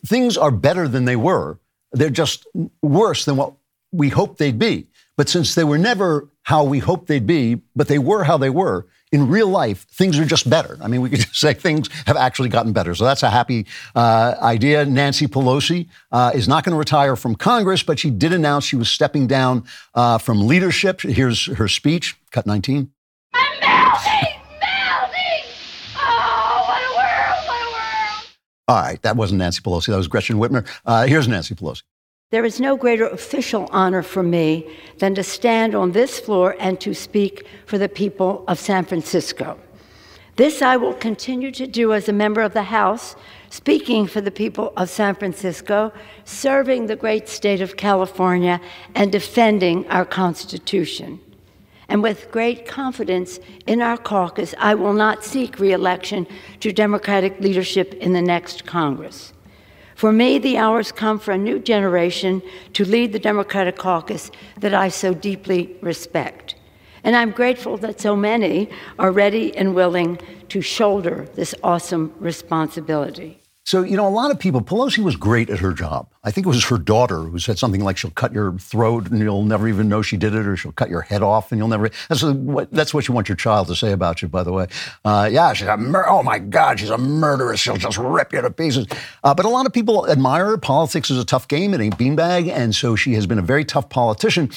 things 0.05 0.37
are 0.37 0.49
better 0.49 0.87
than 0.87 1.03
they 1.03 1.17
were. 1.17 1.59
They're 1.91 2.09
just 2.09 2.47
worse 2.81 3.25
than 3.25 3.35
what 3.35 3.51
we 3.91 4.07
hoped 4.07 4.37
they'd 4.37 4.57
be. 4.57 4.87
But 5.15 5.29
since 5.29 5.55
they 5.55 5.63
were 5.63 5.77
never 5.77 6.29
how 6.43 6.63
we 6.63 6.79
hoped 6.79 7.07
they'd 7.07 7.27
be, 7.27 7.61
but 7.75 7.87
they 7.87 7.99
were 7.99 8.23
how 8.23 8.37
they 8.37 8.49
were, 8.49 8.87
in 9.13 9.29
real 9.29 9.47
life, 9.47 9.85
things 9.91 10.17
are 10.17 10.25
just 10.25 10.49
better. 10.49 10.77
I 10.81 10.87
mean, 10.87 11.01
we 11.01 11.09
could 11.09 11.19
just 11.27 11.35
say 11.39 11.53
things 11.53 11.87
have 12.07 12.17
actually 12.17 12.49
gotten 12.49 12.73
better. 12.73 12.95
So 12.95 13.05
that's 13.05 13.23
a 13.23 13.29
happy 13.29 13.67
uh, 13.95 14.35
idea. 14.41 14.85
Nancy 14.85 15.27
Pelosi 15.27 15.87
uh, 16.11 16.31
is 16.33 16.47
not 16.47 16.63
going 16.63 16.73
to 16.73 16.79
retire 16.79 17.15
from 17.15 17.35
Congress, 17.35 17.83
but 17.83 17.99
she 17.99 18.09
did 18.09 18.33
announce 18.33 18.65
she 18.65 18.75
was 18.75 18.89
stepping 18.89 19.27
down 19.27 19.65
uh, 19.93 20.17
from 20.17 20.47
leadership. 20.47 21.01
Here's 21.01 21.45
her 21.45 21.67
speech, 21.67 22.17
cut 22.31 22.47
19. 22.47 22.91
I'm 23.33 23.59
melting! 23.61 24.41
melting! 24.59 25.45
Oh, 25.95 26.65
what 26.67 26.81
a 26.81 26.91
world! 26.97 27.47
What 27.47 27.61
a 27.61 27.71
world! 27.71 28.27
All 28.67 28.81
right, 28.81 29.01
that 29.03 29.15
wasn't 29.15 29.39
Nancy 29.39 29.61
Pelosi. 29.61 29.87
That 29.87 29.97
was 29.97 30.07
Gretchen 30.07 30.37
Whitmer. 30.37 30.67
Uh, 30.85 31.05
here's 31.05 31.27
Nancy 31.27 31.53
Pelosi. 31.53 31.83
There 32.33 32.45
is 32.45 32.59
no 32.59 32.75
greater 32.75 33.05
official 33.05 33.69
honor 33.71 34.01
for 34.01 34.23
me 34.23 34.67
than 34.97 35.13
to 35.13 35.21
stand 35.21 35.75
on 35.75 35.91
this 35.91 36.19
floor 36.19 36.55
and 36.57 36.81
to 36.81 36.95
speak 36.95 37.45
for 37.67 37.77
the 37.77 37.87
people 37.87 38.43
of 38.47 38.57
San 38.57 38.85
Francisco. 38.85 39.59
This 40.35 40.63
I 40.63 40.77
will 40.77 40.95
continue 40.95 41.51
to 41.51 41.67
do 41.67 41.93
as 41.93 42.09
a 42.09 42.11
member 42.11 42.41
of 42.41 42.53
the 42.53 42.63
House, 42.63 43.15
speaking 43.51 44.07
for 44.07 44.19
the 44.19 44.31
people 44.31 44.73
of 44.75 44.89
San 44.89 45.13
Francisco, 45.13 45.93
serving 46.25 46.87
the 46.87 46.95
great 46.95 47.29
state 47.29 47.61
of 47.61 47.77
California, 47.77 48.59
and 48.95 49.11
defending 49.11 49.87
our 49.89 50.03
Constitution. 50.03 51.19
And 51.87 52.01
with 52.01 52.31
great 52.31 52.65
confidence 52.65 53.39
in 53.67 53.79
our 53.79 53.95
caucus, 53.95 54.55
I 54.57 54.73
will 54.73 54.93
not 54.93 55.23
seek 55.23 55.59
reelection 55.59 56.25
to 56.61 56.73
Democratic 56.73 57.39
leadership 57.39 57.93
in 57.93 58.13
the 58.13 58.23
next 58.23 58.65
Congress. 58.65 59.33
For 59.95 60.11
me, 60.11 60.37
the 60.39 60.57
hours 60.57 60.91
come 60.91 61.19
for 61.19 61.31
a 61.31 61.37
new 61.37 61.59
generation 61.59 62.41
to 62.73 62.85
lead 62.85 63.13
the 63.13 63.19
Democratic 63.19 63.77
caucus 63.77 64.31
that 64.59 64.73
I 64.73 64.89
so 64.89 65.13
deeply 65.13 65.75
respect. 65.81 66.55
And 67.03 67.15
I'm 67.15 67.31
grateful 67.31 67.77
that 67.77 67.99
so 67.99 68.15
many 68.15 68.69
are 68.97 69.11
ready 69.11 69.55
and 69.55 69.75
willing 69.75 70.19
to 70.49 70.61
shoulder 70.61 71.27
this 71.35 71.53
awesome 71.61 72.13
responsibility. 72.19 73.42
So, 73.65 73.81
you 73.81 73.95
know, 73.95 74.05
a 74.05 74.09
lot 74.09 74.29
of 74.29 74.37
people, 74.39 74.61
Pelosi 74.61 75.01
was 75.01 75.15
great 75.15 75.49
at 75.49 75.59
her 75.59 75.71
job. 75.71 76.09
I 76.25 76.31
think 76.31 76.45
it 76.45 76.49
was 76.49 76.65
her 76.65 76.77
daughter 76.77 77.19
who 77.21 77.39
said 77.39 77.57
something 77.57 77.81
like, 77.81 77.95
she'll 77.95 78.11
cut 78.11 78.33
your 78.33 78.57
throat 78.57 79.09
and 79.09 79.19
you'll 79.19 79.45
never 79.45 79.69
even 79.69 79.87
know 79.87 80.01
she 80.01 80.17
did 80.17 80.35
it, 80.35 80.45
or 80.45 80.57
she'll 80.57 80.73
cut 80.73 80.89
your 80.89 81.01
head 81.01 81.23
off 81.23 81.51
and 81.51 81.59
you'll 81.59 81.69
never. 81.69 81.89
That's 82.09 82.23
what, 82.23 82.71
that's 82.71 82.93
what 82.93 83.07
you 83.07 83.13
want 83.13 83.29
your 83.29 83.37
child 83.37 83.67
to 83.67 83.75
say 83.75 83.93
about 83.93 84.21
you, 84.21 84.27
by 84.27 84.43
the 84.43 84.51
way. 84.51 84.67
Uh, 85.05 85.29
yeah, 85.31 85.53
she's 85.53 85.67
a 85.67 85.77
mur- 85.77 86.09
oh 86.09 86.23
my 86.23 86.39
God, 86.39 86.81
she's 86.81 86.89
a 86.89 86.97
murderess. 86.97 87.61
She'll 87.61 87.77
just 87.77 87.97
rip 87.97 88.33
you 88.33 88.41
to 88.41 88.51
pieces. 88.51 88.85
Uh, 89.23 89.33
but 89.33 89.45
a 89.45 89.49
lot 89.49 89.65
of 89.65 89.71
people 89.71 90.09
admire 90.09 90.45
her. 90.47 90.57
Politics 90.57 91.09
is 91.09 91.17
a 91.17 91.25
tough 91.25 91.47
game. 91.47 91.73
It 91.73 91.79
ain't 91.79 91.97
beanbag. 91.97 92.49
And 92.49 92.75
so 92.75 92.97
she 92.97 93.13
has 93.13 93.25
been 93.25 93.39
a 93.39 93.43
very 93.43 93.63
tough 93.63 93.87
politician. 93.87 94.51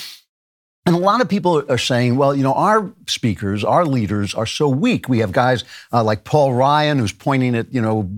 And 0.86 0.94
a 0.94 0.98
lot 0.98 1.20
of 1.20 1.28
people 1.28 1.64
are 1.68 1.78
saying, 1.78 2.14
well, 2.14 2.32
you 2.32 2.44
know, 2.44 2.54
our 2.54 2.92
speakers, 3.08 3.64
our 3.64 3.84
leaders 3.84 4.34
are 4.34 4.46
so 4.46 4.68
weak. 4.68 5.08
We 5.08 5.18
have 5.18 5.32
guys 5.32 5.64
uh, 5.92 6.04
like 6.04 6.22
Paul 6.22 6.54
Ryan 6.54 7.00
who's 7.00 7.12
pointing 7.12 7.56
at, 7.56 7.74
you 7.74 7.80
know, 7.82 8.08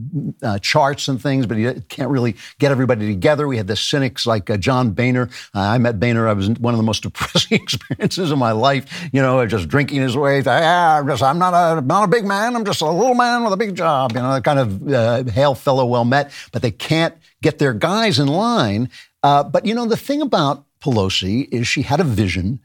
uh, 0.43 0.59
charts 0.59 1.09
and 1.09 1.21
things, 1.21 1.47
but 1.47 1.57
he 1.57 1.73
can't 1.89 2.11
really 2.11 2.37
get 2.59 2.71
everybody 2.71 3.07
together. 3.07 3.49
We 3.49 3.57
had 3.57 3.69
the 3.69 3.77
cynics 3.77 4.27
like 4.27 4.51
uh, 4.51 4.59
John 4.59 4.91
Boehner. 4.91 5.31
Uh, 5.55 5.61
I 5.61 5.79
met 5.79 5.99
Boehner. 5.99 6.29
I 6.29 6.35
was 6.35 6.51
one 6.51 6.75
of 6.75 6.79
the 6.79 6.85
most 6.85 7.03
depressing 7.05 7.59
experiences 7.63 8.31
of 8.31 8.37
my 8.37 8.53
life, 8.53 9.09
you 9.15 9.23
know, 9.23 9.47
just 9.47 9.69
drinking 9.69 10.03
his 10.03 10.15
way. 10.15 10.43
Yeah, 10.43 10.99
I'm, 10.99 11.09
just, 11.09 11.23
I'm 11.23 11.39
not, 11.39 11.55
a, 11.55 11.81
not 11.81 12.05
a 12.05 12.09
big 12.09 12.27
man. 12.27 12.55
I'm 12.55 12.67
just 12.67 12.83
a 12.83 12.91
little 12.91 13.15
man 13.15 13.45
with 13.45 13.55
a 13.55 13.57
big 13.57 13.77
job. 13.77 14.13
You 14.13 14.21
know, 14.21 14.35
that 14.35 14.45
kind 14.45 14.59
of 14.59 14.93
uh, 14.93 15.25
hail 15.25 15.55
fellow 15.55 15.87
well 15.87 16.05
met, 16.05 16.33
but 16.53 16.61
they 16.61 16.71
can't 16.71 17.15
get 17.41 17.59
their 17.59 17.73
guys 17.73 18.19
in 18.19 18.29
line. 18.29 18.91
Uh, 19.23 19.43
but, 19.43 19.65
you 19.65 19.75
know, 19.75 19.87
the 19.87 19.97
thing 19.97 20.21
about 20.21 20.67
Pelosi 20.81 21.49
is 21.53 21.67
she 21.67 21.83
had 21.83 22.01
a 22.01 22.05
vision 22.05 22.61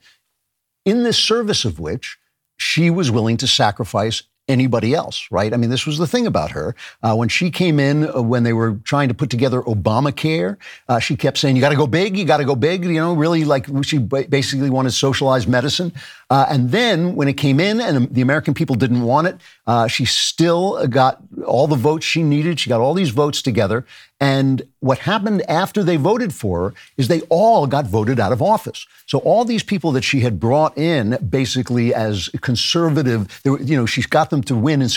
in 0.86 1.04
the 1.04 1.13
service 1.13 1.65
of 1.65 1.80
which 1.80 2.17
she 2.58 2.89
was 2.89 3.10
willing 3.12 3.38
to 3.38 3.47
sacrifice 3.47 4.23
anybody 4.49 4.93
else, 4.93 5.28
right? 5.32 5.54
I 5.54 5.58
mean, 5.58 5.69
this 5.69 5.86
was 5.86 5.97
the 5.97 6.08
thing 6.08 6.28
about 6.28 6.52
her. 6.52 6.76
Uh, 7.02 7.15
when 7.15 7.30
she 7.30 7.49
came 7.49 7.80
in, 7.80 8.13
uh, 8.13 8.21
when 8.21 8.43
they 8.43 8.52
were 8.52 8.73
trying 8.84 9.08
to 9.08 9.13
put 9.13 9.30
together 9.30 9.62
Obamacare, 9.62 10.58
uh, 10.89 10.99
she 10.99 11.15
kept 11.15 11.38
saying, 11.38 11.56
you 11.56 11.62
got 11.62 11.69
to 11.69 11.78
go 11.78 11.88
big, 11.88 12.17
you 12.17 12.26
got 12.26 12.38
to 12.38 12.45
go 12.45 12.56
big, 12.56 12.84
you 12.84 12.93
know, 12.93 13.13
really 13.13 13.45
like 13.45 13.67
she 13.84 13.97
basically 13.99 14.69
wanted 14.69 14.91
socialized 14.91 15.47
medicine. 15.47 15.93
Uh, 16.34 16.48
and 16.50 16.72
then 16.72 17.13
when 17.13 17.28
it 17.28 17.34
came 17.34 17.60
in 17.60 17.80
and 17.80 18.12
the 18.12 18.22
American 18.22 18.56
people 18.56 18.76
didn't 18.76 19.04
want 19.04 19.28
it, 19.28 19.36
uh, 19.67 19.86
she 19.86 20.04
still 20.04 20.88
got 20.88 21.22
all 21.46 21.67
the 21.67 21.76
votes 21.76 22.04
she 22.04 22.24
needed. 22.24 22.60
She 22.60 22.69
got 22.69 22.82
all 22.82 22.96
these 22.96 23.12
votes 23.12 23.43
together. 23.43 23.86
And 24.19 24.63
what 24.80 24.98
happened 24.98 25.48
after 25.48 25.84
they 25.84 25.96
voted 25.96 26.34
for 26.34 26.69
her 26.69 26.76
is 26.98 27.08
they 27.08 27.22
all 27.30 27.67
got 27.67 27.86
voted 27.86 28.19
out 28.19 28.32
of 28.32 28.41
office. 28.41 28.88
So 29.06 29.19
all 29.19 29.46
these 29.46 29.62
people 29.62 29.91
that 29.91 30.04
she 30.04 30.22
had 30.22 30.39
brought 30.39 30.76
in 30.76 31.19
basically 31.30 31.93
as 31.93 32.30
conservative, 32.41 33.41
were, 33.46 33.62
you 33.62 33.78
know, 33.78 33.86
she's 33.86 34.08
got 34.08 34.32
them 34.32 34.41
to 34.43 34.56
win 34.56 34.82
in 34.82 34.89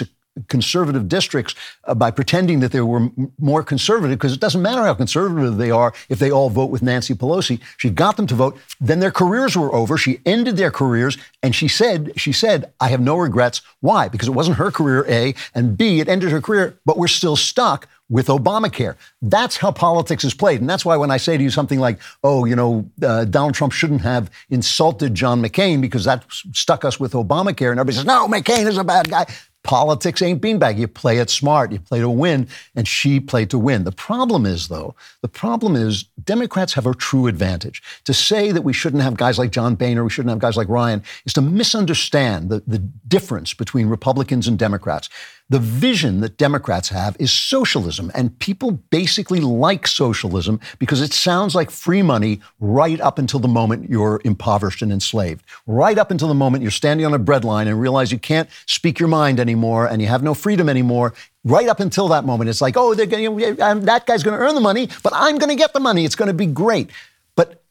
conservative 0.48 1.08
districts 1.08 1.54
uh, 1.84 1.94
by 1.94 2.10
pretending 2.10 2.60
that 2.60 2.72
they 2.72 2.80
were 2.80 2.98
m- 2.98 3.32
more 3.38 3.62
conservative, 3.62 4.18
because 4.18 4.32
it 4.32 4.40
doesn't 4.40 4.62
matter 4.62 4.82
how 4.82 4.94
conservative 4.94 5.56
they 5.56 5.70
are 5.70 5.92
if 6.08 6.18
they 6.18 6.30
all 6.30 6.50
vote 6.50 6.70
with 6.70 6.82
Nancy 6.82 7.14
Pelosi. 7.14 7.60
She 7.76 7.90
got 7.90 8.16
them 8.16 8.26
to 8.26 8.34
vote. 8.34 8.58
Then 8.80 9.00
their 9.00 9.10
careers 9.10 9.56
were 9.56 9.74
over. 9.74 9.96
She 9.96 10.20
ended 10.26 10.56
their 10.56 10.70
careers, 10.70 11.18
and 11.42 11.54
she 11.54 11.68
said, 11.68 12.12
she 12.16 12.32
said, 12.32 12.72
I 12.80 12.88
have 12.88 13.00
no 13.00 13.16
regrets. 13.16 13.62
Why? 13.80 14.08
Because 14.08 14.28
it 14.28 14.34
wasn't 14.34 14.56
her 14.58 14.70
career, 14.70 15.04
A, 15.08 15.34
and 15.54 15.76
B, 15.76 16.00
it 16.00 16.08
ended 16.08 16.30
her 16.30 16.40
career, 16.40 16.78
but 16.84 16.98
we're 16.98 17.08
still 17.08 17.36
stuck 17.36 17.88
with 18.08 18.28
Obamacare. 18.28 18.94
That's 19.20 19.56
how 19.56 19.72
politics 19.72 20.22
is 20.22 20.32
played. 20.32 20.60
And 20.60 20.70
that's 20.70 20.84
why 20.84 20.96
when 20.96 21.10
I 21.10 21.16
say 21.16 21.36
to 21.36 21.42
you 21.42 21.50
something 21.50 21.80
like, 21.80 21.98
oh, 22.22 22.44
you 22.44 22.54
know, 22.54 22.88
uh, 23.02 23.24
Donald 23.24 23.54
Trump 23.54 23.72
shouldn't 23.72 24.02
have 24.02 24.30
insulted 24.48 25.12
John 25.12 25.42
McCain 25.42 25.80
because 25.80 26.04
that 26.04 26.24
stuck 26.30 26.84
us 26.84 27.00
with 27.00 27.14
Obamacare, 27.14 27.72
and 27.72 27.80
everybody 27.80 27.96
says, 27.96 28.04
no, 28.04 28.28
McCain 28.28 28.66
is 28.68 28.78
a 28.78 28.84
bad 28.84 29.10
guy. 29.10 29.26
Politics 29.66 30.22
ain't 30.22 30.40
beanbag. 30.40 30.78
You 30.78 30.86
play 30.86 31.18
it 31.18 31.28
smart. 31.28 31.72
You 31.72 31.80
play 31.80 31.98
to 31.98 32.08
win, 32.08 32.46
and 32.76 32.86
she 32.86 33.18
played 33.18 33.50
to 33.50 33.58
win. 33.58 33.82
The 33.82 33.90
problem 33.90 34.46
is, 34.46 34.68
though, 34.68 34.94
the 35.22 35.28
problem 35.28 35.74
is 35.74 36.04
Democrats 36.24 36.74
have 36.74 36.86
a 36.86 36.94
true 36.94 37.26
advantage. 37.26 37.82
To 38.04 38.14
say 38.14 38.52
that 38.52 38.62
we 38.62 38.72
shouldn't 38.72 39.02
have 39.02 39.16
guys 39.16 39.40
like 39.40 39.50
John 39.50 39.74
Boehner, 39.74 40.04
we 40.04 40.10
shouldn't 40.10 40.30
have 40.30 40.38
guys 40.38 40.56
like 40.56 40.68
Ryan, 40.68 41.02
is 41.24 41.32
to 41.32 41.42
misunderstand 41.42 42.48
the, 42.48 42.62
the 42.64 42.78
difference 42.78 43.54
between 43.54 43.88
Republicans 43.88 44.46
and 44.46 44.56
Democrats. 44.56 45.08
The 45.48 45.60
vision 45.60 46.22
that 46.22 46.38
Democrats 46.38 46.88
have 46.88 47.16
is 47.20 47.30
socialism, 47.30 48.10
and 48.16 48.36
people 48.40 48.72
basically 48.90 49.38
like 49.38 49.86
socialism 49.86 50.58
because 50.80 51.00
it 51.00 51.12
sounds 51.12 51.54
like 51.54 51.70
free 51.70 52.02
money 52.02 52.40
right 52.58 53.00
up 53.00 53.16
until 53.16 53.38
the 53.38 53.46
moment 53.46 53.88
you're 53.88 54.20
impoverished 54.24 54.82
and 54.82 54.90
enslaved. 54.90 55.44
Right 55.68 55.98
up 55.98 56.10
until 56.10 56.26
the 56.26 56.34
moment 56.34 56.62
you're 56.62 56.72
standing 56.72 57.06
on 57.06 57.14
a 57.14 57.18
breadline 57.20 57.68
and 57.68 57.80
realize 57.80 58.10
you 58.10 58.18
can't 58.18 58.48
speak 58.66 58.98
your 58.98 59.08
mind 59.08 59.38
anymore 59.38 59.86
and 59.86 60.02
you 60.02 60.08
have 60.08 60.22
no 60.24 60.34
freedom 60.34 60.68
anymore. 60.68 61.14
Right 61.44 61.68
up 61.68 61.78
until 61.78 62.08
that 62.08 62.24
moment, 62.24 62.50
it's 62.50 62.60
like, 62.60 62.76
oh, 62.76 62.94
they're 62.94 63.06
going 63.06 63.60
um, 63.62 63.82
that 63.82 64.04
guy's 64.04 64.24
going 64.24 64.36
to 64.36 64.44
earn 64.44 64.56
the 64.56 64.60
money, 64.60 64.88
but 65.04 65.12
I'm 65.14 65.38
going 65.38 65.50
to 65.50 65.54
get 65.54 65.72
the 65.72 65.80
money. 65.80 66.04
It's 66.04 66.16
going 66.16 66.26
to 66.26 66.34
be 66.34 66.46
great. 66.46 66.90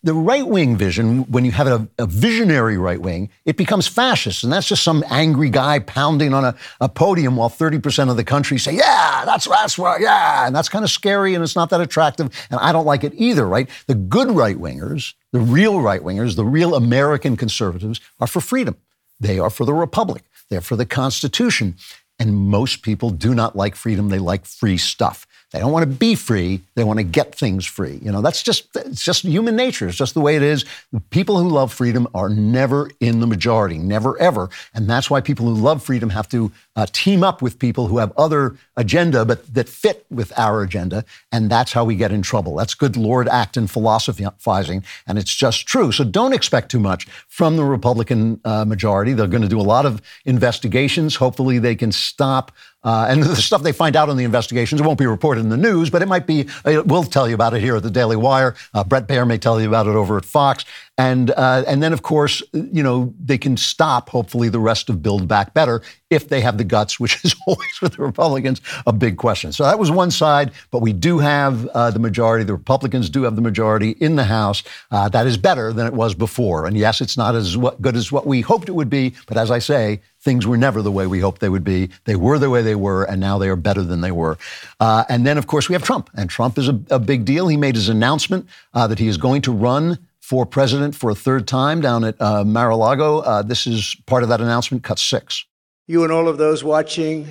The 0.05 0.13
right 0.13 0.45
wing 0.47 0.77
vision, 0.77 1.23
when 1.31 1.45
you 1.45 1.51
have 1.51 1.65
a, 1.65 1.87
a, 1.97 2.05
visionary 2.05 2.77
right 2.77 3.01
wing, 3.01 3.31
it 3.43 3.57
becomes 3.57 3.87
fascist. 3.87 4.43
And 4.43 4.53
that's 4.53 4.67
just 4.67 4.83
some 4.83 5.03
angry 5.09 5.49
guy 5.49 5.79
pounding 5.79 6.31
on 6.31 6.45
a, 6.45 6.55
a, 6.79 6.87
podium 6.87 7.35
while 7.37 7.49
30% 7.49 8.11
of 8.11 8.15
the 8.15 8.23
country 8.23 8.59
say, 8.59 8.75
yeah, 8.75 9.23
that's, 9.25 9.47
that's 9.47 9.79
right, 9.79 9.99
yeah. 9.99 10.45
And 10.45 10.55
that's 10.55 10.69
kind 10.69 10.85
of 10.85 10.91
scary 10.91 11.33
and 11.33 11.43
it's 11.43 11.55
not 11.55 11.71
that 11.71 11.81
attractive. 11.81 12.27
And 12.51 12.59
I 12.59 12.71
don't 12.71 12.85
like 12.85 13.03
it 13.03 13.13
either, 13.15 13.47
right? 13.47 13.67
The 13.87 13.95
good 13.95 14.29
right 14.29 14.55
wingers, 14.55 15.15
the 15.31 15.39
real 15.39 15.81
right 15.81 16.01
wingers, 16.01 16.35
the 16.35 16.45
real 16.45 16.75
American 16.75 17.35
conservatives 17.35 17.99
are 18.19 18.27
for 18.27 18.41
freedom. 18.41 18.77
They 19.19 19.39
are 19.39 19.49
for 19.49 19.65
the 19.65 19.73
republic. 19.73 20.23
They're 20.49 20.61
for 20.61 20.75
the 20.75 20.85
Constitution. 20.85 21.77
And 22.19 22.35
most 22.35 22.83
people 22.83 23.09
do 23.09 23.33
not 23.33 23.55
like 23.55 23.75
freedom. 23.75 24.09
They 24.09 24.19
like 24.19 24.45
free 24.45 24.77
stuff. 24.77 25.25
They 25.55 25.61
don't 25.61 25.71
want 25.71 25.89
to 25.89 25.97
be 25.97 26.15
free. 26.15 26.59
They 26.75 26.83
want 26.83 26.99
to 26.99 27.03
get 27.03 27.33
things 27.33 27.65
free. 27.65 28.01
You 28.03 28.11
know, 28.11 28.21
that's 28.21 28.43
just 28.43 28.75
it's 28.75 29.05
just 29.05 29.23
human 29.23 29.55
nature. 29.55 29.87
It's 29.87 29.95
just 29.97 30.13
the 30.13 30.19
way 30.19 30.35
it 30.35 30.43
is. 30.43 30.65
People 31.11 31.37
who 31.37 31.47
love 31.47 31.71
freedom 31.71 32.09
are 32.13 32.27
never 32.27 32.91
in 32.99 33.21
the 33.21 33.27
majority, 33.27 33.77
never 33.77 34.19
ever. 34.19 34.49
And 34.73 34.89
that's 34.89 35.09
why 35.09 35.21
people 35.21 35.45
who 35.45 35.53
love 35.53 35.81
freedom 35.81 36.09
have 36.09 36.27
to 36.29 36.51
uh, 36.75 36.87
team 36.91 37.23
up 37.23 37.41
with 37.41 37.57
people 37.57 37.87
who 37.87 37.99
have 37.99 38.11
other 38.17 38.57
agenda, 38.75 39.23
but 39.23 39.53
that 39.53 39.69
fit 39.69 40.05
with 40.09 40.37
our 40.37 40.61
agenda. 40.61 41.05
And 41.31 41.49
that's 41.49 41.71
how 41.71 41.85
we 41.85 41.95
get 41.95 42.11
in 42.11 42.21
trouble. 42.21 42.57
That's 42.57 42.75
good 42.75 42.97
Lord 42.97 43.29
Acton 43.29 43.67
philosophizing, 43.67 44.83
and 45.07 45.17
it's 45.17 45.33
just 45.33 45.65
true. 45.67 45.93
So 45.93 46.03
don't 46.03 46.33
expect 46.33 46.69
too 46.69 46.81
much 46.81 47.07
from 47.29 47.55
the 47.55 47.63
Republican 47.63 48.41
uh, 48.43 48.65
majority. 48.65 49.13
They're 49.13 49.27
going 49.27 49.41
to 49.41 49.47
do 49.47 49.61
a 49.61 49.61
lot 49.61 49.85
of 49.85 50.01
investigations. 50.25 51.15
Hopefully, 51.15 51.59
they 51.59 51.75
can 51.75 51.93
stop 51.93 52.51
uh, 52.85 53.07
and 53.09 53.23
the 53.23 53.35
stuff 53.35 53.63
they 53.63 53.73
find 53.73 53.95
out 53.95 54.07
in 54.07 54.15
the 54.15 54.23
investigations, 54.23 54.81
won't 54.81 54.99
be 54.99 55.07
reported 55.07 55.41
in 55.41 55.49
the 55.49 55.57
news, 55.57 55.89
but 55.89 56.01
it 56.01 56.07
might 56.07 56.25
be, 56.25 56.47
we'll 56.65 57.03
tell 57.03 57.27
you 57.27 57.35
about 57.35 57.53
it 57.53 57.61
here 57.61 57.75
at 57.75 57.83
the 57.83 57.91
Daily 57.91 58.15
Wire. 58.15 58.55
Uh, 58.73 58.83
Bret 58.83 59.07
Baier 59.07 59.27
may 59.27 59.37
tell 59.37 59.59
you 59.59 59.67
about 59.67 59.87
it 59.87 59.95
over 59.95 60.17
at 60.17 60.25
Fox. 60.25 60.63
And, 60.97 61.31
uh, 61.31 61.63
and 61.67 61.83
then, 61.83 61.91
of 61.91 62.03
course, 62.03 62.41
you 62.53 62.81
know, 62.81 63.13
they 63.19 63.37
can 63.37 63.57
stop, 63.57 64.09
hopefully, 64.09 64.47
the 64.47 64.59
rest 64.59 64.89
of 64.89 65.03
Build 65.03 65.27
Back 65.27 65.53
Better 65.53 65.81
if 66.09 66.29
they 66.29 66.39
have 66.39 66.57
the 66.57 66.63
guts, 66.63 66.99
which 66.99 67.23
is 67.25 67.35
always 67.45 67.81
with 67.81 67.93
the 67.93 68.03
Republicans 68.03 68.61
a 68.87 68.93
big 68.93 69.17
question. 69.17 69.51
So 69.51 69.63
that 69.63 69.77
was 69.77 69.91
one 69.91 70.11
side, 70.11 70.51
but 70.71 70.79
we 70.79 70.93
do 70.93 71.19
have 71.19 71.67
uh, 71.67 71.91
the 71.91 71.99
majority. 71.99 72.45
The 72.45 72.53
Republicans 72.53 73.09
do 73.09 73.23
have 73.23 73.35
the 73.35 73.41
majority 73.41 73.91
in 73.99 74.15
the 74.15 74.23
House. 74.23 74.63
Uh, 74.89 75.09
that 75.09 75.27
is 75.27 75.37
better 75.37 75.73
than 75.73 75.85
it 75.85 75.93
was 75.93 76.15
before. 76.15 76.65
And 76.65 76.77
yes, 76.77 77.01
it's 77.01 77.17
not 77.17 77.35
as 77.35 77.57
good 77.81 77.97
as 77.97 78.11
what 78.11 78.25
we 78.25 78.41
hoped 78.41 78.69
it 78.69 78.73
would 78.73 78.89
be, 78.89 79.15
but 79.27 79.37
as 79.37 79.51
I 79.51 79.59
say, 79.59 80.01
things 80.25 80.45
were 80.45 80.57
never 80.57 80.81
the 80.81 80.91
way 80.91 81.07
we 81.07 81.21
hoped 81.21 81.39
they 81.39 81.49
would 81.49 81.63
be. 81.63 81.89
They 82.03 82.17
were 82.17 82.37
the 82.39 82.49
way 82.49 82.63
they 82.63 82.75
were, 82.75 83.03
and 83.05 83.21
now 83.21 83.37
they 83.37 83.47
are 83.47 83.55
better 83.55 83.83
than 83.83 84.01
they 84.01 84.11
were. 84.11 84.37
Uh, 84.79 85.05
and 85.07 85.25
then, 85.25 85.37
of 85.37 85.45
course, 85.45 85.69
we 85.69 85.73
have 85.73 85.83
Trump, 85.83 86.09
and 86.15 86.29
Trump 86.29 86.57
is 86.57 86.67
a, 86.67 86.77
a 86.89 86.99
big 86.99 87.23
deal. 87.23 87.47
He 87.47 87.55
made 87.55 87.75
his 87.75 87.87
announcement 87.87 88.49
uh, 88.73 88.87
that 88.87 88.99
he 88.99 89.07
is 89.07 89.17
going 89.17 89.43
to 89.43 89.53
run 89.53 89.99
for 90.19 90.45
president 90.45 90.95
for 90.95 91.11
a 91.11 91.15
third 91.15 91.47
time 91.47 91.79
down 91.79 92.03
at 92.03 92.19
uh, 92.19 92.43
Mar-a-Lago. 92.43 93.19
Uh, 93.19 93.43
this 93.43 93.67
is 93.67 93.95
part 94.07 94.23
of 94.23 94.29
that 94.29 94.41
announcement, 94.41 94.83
cut 94.83 94.97
six. 94.97 95.45
You 95.85 96.03
and 96.03 96.11
all 96.11 96.27
of 96.27 96.39
those 96.39 96.63
watching 96.63 97.27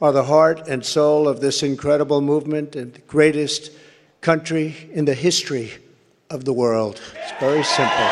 are 0.00 0.10
the 0.10 0.24
heart 0.24 0.66
and 0.66 0.82
soul 0.82 1.28
of 1.28 1.42
this 1.42 1.62
incredible 1.62 2.22
movement 2.22 2.74
and 2.74 2.94
the 2.94 3.00
greatest 3.02 3.70
country 4.22 4.74
in 4.94 5.04
the 5.04 5.12
history 5.12 5.70
of 6.30 6.46
the 6.46 6.54
world. 6.54 6.98
It's 7.22 7.38
very 7.38 7.62
simple. 7.62 8.08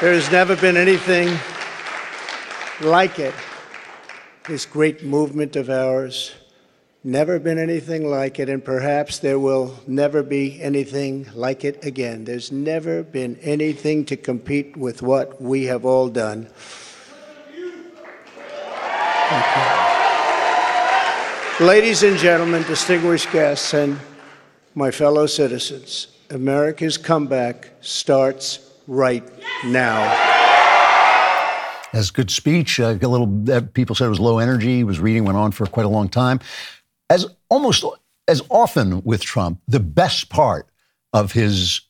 There 0.00 0.14
has 0.14 0.30
never 0.32 0.56
been 0.56 0.78
anything 0.78 1.28
like 2.80 3.18
it, 3.18 3.34
this 4.46 4.64
great 4.64 5.04
movement 5.04 5.56
of 5.56 5.68
ours. 5.70 6.34
Never 7.04 7.38
been 7.38 7.58
anything 7.58 8.08
like 8.10 8.38
it, 8.38 8.48
and 8.48 8.64
perhaps 8.64 9.18
there 9.18 9.38
will 9.38 9.78
never 9.86 10.22
be 10.22 10.60
anything 10.60 11.26
like 11.34 11.64
it 11.64 11.84
again. 11.84 12.24
There's 12.24 12.50
never 12.50 13.02
been 13.02 13.36
anything 13.40 14.04
to 14.06 14.16
compete 14.16 14.76
with 14.76 15.00
what 15.00 15.40
we 15.40 15.64
have 15.64 15.84
all 15.84 16.08
done. 16.08 16.48
Ladies 21.60 22.02
and 22.02 22.16
gentlemen, 22.18 22.62
distinguished 22.64 23.30
guests, 23.32 23.74
and 23.74 23.98
my 24.74 24.90
fellow 24.90 25.26
citizens, 25.26 26.08
America's 26.30 26.98
comeback 26.98 27.70
starts 27.80 28.70
right 28.86 29.28
now. 29.64 30.47
As 31.92 32.10
good 32.10 32.30
speech. 32.30 32.78
Uh, 32.78 32.98
a 33.00 33.08
little 33.08 33.62
people 33.72 33.94
said 33.94 34.06
it 34.06 34.10
was 34.10 34.20
low 34.20 34.38
energy. 34.38 34.76
He 34.76 34.84
was 34.84 35.00
reading, 35.00 35.24
went 35.24 35.38
on 35.38 35.52
for 35.52 35.66
quite 35.66 35.86
a 35.86 35.90
long 35.90 36.08
time 36.08 36.40
as 37.10 37.26
almost 37.48 37.84
as 38.26 38.42
often 38.50 39.02
with 39.02 39.22
Trump, 39.22 39.60
the 39.66 39.80
best 39.80 40.28
part 40.28 40.68
of 41.12 41.32
his 41.32 41.80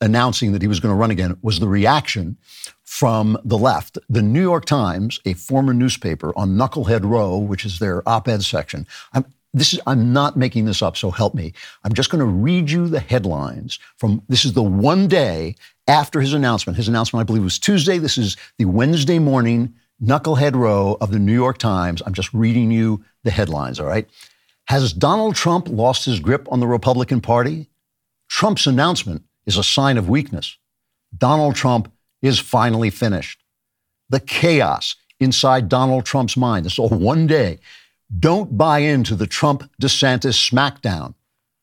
announcing 0.00 0.52
that 0.52 0.62
he 0.62 0.68
was 0.68 0.80
going 0.80 0.92
to 0.92 0.96
run 0.96 1.10
again 1.10 1.36
was 1.42 1.60
the 1.60 1.68
reaction 1.68 2.36
from 2.82 3.38
the 3.44 3.58
left. 3.58 3.98
The 4.08 4.22
New 4.22 4.40
York 4.40 4.64
Times, 4.64 5.20
a 5.24 5.34
former 5.34 5.74
newspaper 5.74 6.32
on 6.36 6.56
Knucklehead 6.56 7.04
Row, 7.04 7.36
which 7.38 7.64
is 7.64 7.78
their 7.78 8.06
op-ed 8.08 8.42
section. 8.42 8.86
I'm, 9.12 9.26
this 9.54 9.72
is, 9.72 9.80
I'm 9.86 10.12
not 10.12 10.36
making 10.36 10.64
this 10.64 10.82
up, 10.82 10.96
so 10.96 11.10
help 11.10 11.34
me. 11.34 11.52
I'm 11.84 11.94
just 11.94 12.10
going 12.10 12.18
to 12.18 12.30
read 12.30 12.70
you 12.70 12.88
the 12.88 13.00
headlines 13.00 13.78
from 13.96 14.20
this 14.28 14.44
is 14.44 14.52
the 14.52 14.62
one 14.62 15.06
day 15.06 15.54
after 15.86 16.20
his 16.20 16.34
announcement. 16.34 16.76
His 16.76 16.88
announcement, 16.88 17.22
I 17.22 17.24
believe, 17.24 17.44
was 17.44 17.58
Tuesday. 17.58 17.98
This 17.98 18.18
is 18.18 18.36
the 18.58 18.64
Wednesday 18.64 19.20
morning 19.20 19.72
Knucklehead 20.02 20.56
Row 20.56 20.98
of 21.00 21.12
the 21.12 21.20
New 21.20 21.32
York 21.32 21.58
Times. 21.58 22.02
I'm 22.04 22.14
just 22.14 22.34
reading 22.34 22.72
you 22.72 23.04
the 23.22 23.30
headlines, 23.30 23.78
all 23.78 23.86
right? 23.86 24.08
Has 24.66 24.92
Donald 24.92 25.36
Trump 25.36 25.68
lost 25.68 26.04
his 26.04 26.18
grip 26.18 26.50
on 26.50 26.58
the 26.58 26.66
Republican 26.66 27.20
Party? 27.20 27.70
Trump's 28.28 28.66
announcement 28.66 29.22
is 29.46 29.56
a 29.56 29.62
sign 29.64 29.98
of 29.98 30.08
weakness. 30.08 30.56
Donald 31.16 31.54
Trump 31.54 31.92
is 32.22 32.40
finally 32.40 32.90
finished. 32.90 33.40
The 34.10 34.20
chaos 34.20 34.96
inside 35.20 35.68
Donald 35.68 36.04
Trump's 36.04 36.36
mind, 36.36 36.66
this 36.66 36.72
is 36.72 36.78
all 36.78 36.88
one 36.88 37.26
day. 37.26 37.60
Don't 38.18 38.56
buy 38.56 38.80
into 38.80 39.14
the 39.14 39.26
Trump 39.26 39.70
DeSantis 39.80 40.50
smackdown. 40.50 41.14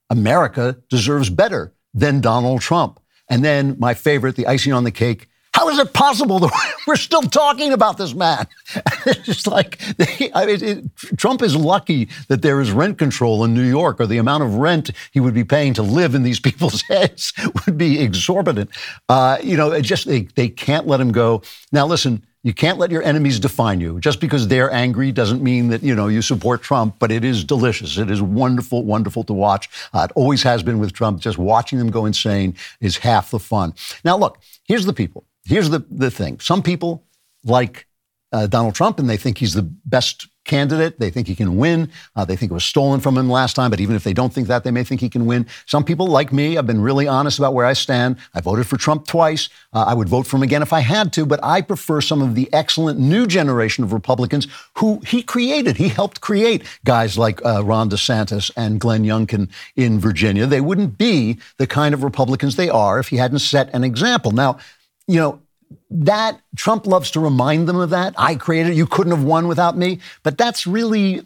America 0.10 0.77
deserves 0.89 1.30
better 1.30 1.73
than 1.93 2.21
Donald 2.21 2.62
Trump. 2.62 2.99
And 3.30 3.45
then 3.45 3.77
my 3.80 3.93
favorite, 3.93 4.36
the 4.36 4.47
icing 4.47 4.73
on 4.73 4.84
the 4.84 4.91
cake, 4.91 5.30
how 5.54 5.67
is 5.69 5.80
it 5.80 5.93
possible 5.93 6.39
that 6.39 6.75
we're 6.88 6.95
still 6.95 7.21
talking 7.21 7.73
about 7.73 7.97
this 7.97 8.13
man? 8.13 8.47
it's 9.06 9.25
just 9.25 9.47
like 9.47 9.82
I 10.34 10.45
mean, 10.45 10.63
it, 10.63 10.97
Trump 11.17 11.41
is 11.41 11.56
lucky 11.56 12.10
that 12.30 12.41
there 12.41 12.62
is 12.62 12.71
rent 12.71 12.97
control 12.97 13.43
in 13.43 13.54
New 13.54 13.63
York, 13.63 13.99
or 13.99 14.08
the 14.08 14.17
amount 14.17 14.43
of 14.43 14.56
rent 14.56 14.91
he 15.12 15.19
would 15.19 15.34
be 15.34 15.43
paying 15.43 15.73
to 15.75 15.82
live 15.82 16.15
in 16.15 16.23
these 16.23 16.39
people's 16.39 16.82
heads 16.84 17.34
would 17.65 17.77
be 17.77 17.99
exorbitant. 17.99 18.69
Uh, 19.10 19.38
you 19.43 19.58
know, 19.58 19.71
it 19.71 19.82
just 19.82 20.08
they, 20.08 20.21
they 20.36 20.47
can't 20.47 20.88
let 20.88 21.01
him 21.01 21.12
go. 21.12 21.41
Now, 21.71 21.86
listen. 21.86 22.25
You 22.43 22.54
can't 22.54 22.80
let 22.80 22.89
your 22.89 23.04
enemies 23.04 23.39
define 23.39 23.80
you. 23.80 23.99
Just 23.99 24.19
because 24.19 24.47
they're 24.47 24.71
angry 24.71 25.12
doesn't 25.12 25.43
mean 25.43 25.69
that 25.69 25.84
you 25.84 25.93
know 25.93 26.08
you 26.08 26.21
support 26.21 26.62
Trump. 26.62 26.95
But 26.97 27.12
it 27.12 27.23
is 27.23 27.43
delicious. 27.43 27.97
It 27.97 28.10
is 28.10 28.21
wonderful, 28.21 28.84
wonderful 28.84 29.23
to 29.25 29.34
watch. 29.34 29.69
Uh, 29.93 30.08
it 30.10 30.13
always 30.15 30.41
has 30.43 30.63
been 30.63 30.80
with 30.80 30.93
Trump. 30.93 31.19
Just 31.19 31.38
watching 31.38 31.77
them 31.77 31.91
go 31.91 32.06
insane 32.06 32.56
is 32.80 32.97
half 32.97 33.32
the 33.32 33.39
fun. 33.39 33.73
Now, 34.04 34.17
look. 34.17 34.39
Here's 34.63 34.86
the 34.86 34.93
people 34.93 35.25
here's 35.45 35.69
the, 35.69 35.86
the 35.89 36.12
thing 36.12 36.39
some 36.39 36.62
people 36.62 37.04
like 37.43 37.88
uh, 38.32 38.47
Donald 38.47 38.75
Trump 38.75 38.99
and 38.99 39.10
they 39.10 39.17
think 39.17 39.38
he's 39.38 39.54
the 39.54 39.63
best 39.63 40.27
candidate. 40.45 40.99
They 40.99 41.10
think 41.10 41.27
he 41.27 41.36
can 41.36 41.58
win. 41.58 41.89
Uh, 42.15 42.25
they 42.25 42.36
think 42.36 42.51
it 42.51 42.54
was 42.54 42.65
stolen 42.65 42.99
from 42.99 43.17
him 43.17 43.30
last 43.30 43.56
time, 43.56 43.69
but 43.69 43.80
even 43.80 43.95
if 43.95 44.04
they 44.04 44.13
don't 44.13 44.34
think 44.34 44.47
that, 44.47 44.63
they 44.63 44.71
may 44.71 44.84
think 44.84 45.01
he 45.01 45.10
can 45.10 45.25
win. 45.25 45.45
Some 45.65 45.84
people, 45.84 46.08
like 46.08 46.34
me, 46.34 46.56
have 46.56 46.67
been 46.67 46.82
really 46.82 47.08
honest 47.08 47.39
about 47.39 47.54
where 47.54 47.65
I 47.65 47.73
stand. 47.73 48.17
I 48.34 48.41
voted 48.41 48.67
for 48.67 48.77
Trump 48.77 49.08
twice. 49.08 49.49
Uh, 49.73 49.86
I 49.88 49.93
would 49.93 50.10
vote 50.10 50.27
for 50.27 50.38
him 50.38 50.43
again 50.43 50.62
if 50.62 50.73
I 50.73 50.80
had 50.80 51.13
to, 51.13 51.25
but 51.25 51.39
I 51.43 51.62
prefer 51.62 52.01
some 52.01 52.21
of 52.21 52.36
the 52.36 52.51
excellent 52.54 52.99
new 52.99 53.27
generation 53.27 53.84
of 53.84 53.93
Republicans 53.93 54.47
who 54.77 55.01
he 55.06 55.23
created. 55.23 55.77
He 55.77 55.89
helped 55.89 56.21
create 56.21 56.63
guys 56.86 57.17
like 57.17 57.43
uh, 57.45 57.63
Ron 57.63 57.89
DeSantis 57.89 58.51
and 58.56 58.80
Glenn 58.80 59.04
Youngkin 59.04 59.49
in 59.75 59.99
Virginia. 59.99 60.45
They 60.45 60.62
wouldn't 60.62 60.97
be 60.97 61.39
the 61.58 61.67
kind 61.67 61.93
of 61.93 62.04
Republicans 62.04 62.56
they 62.56 62.69
are 62.69 62.99
if 62.99 63.10
he 63.10 63.17
hadn't 63.17 63.39
set 63.39 63.73
an 63.73 63.84
example. 63.84 64.32
Now, 64.32 64.58
you 65.08 65.19
know, 65.19 65.41
that 65.89 66.39
Trump 66.55 66.88
loves 66.88 67.12
to 67.12 67.19
remind 67.19 67.67
them 67.67 67.77
of 67.77 67.89
that. 67.91 68.13
I 68.17 68.36
created 68.36 68.73
it. 68.73 68.75
You 68.75 68.86
couldn't 68.86 69.12
have 69.12 69.23
won 69.23 69.47
without 69.47 69.77
me. 69.77 69.99
But 70.23 70.38
that's 70.38 70.65
really, 70.65 71.21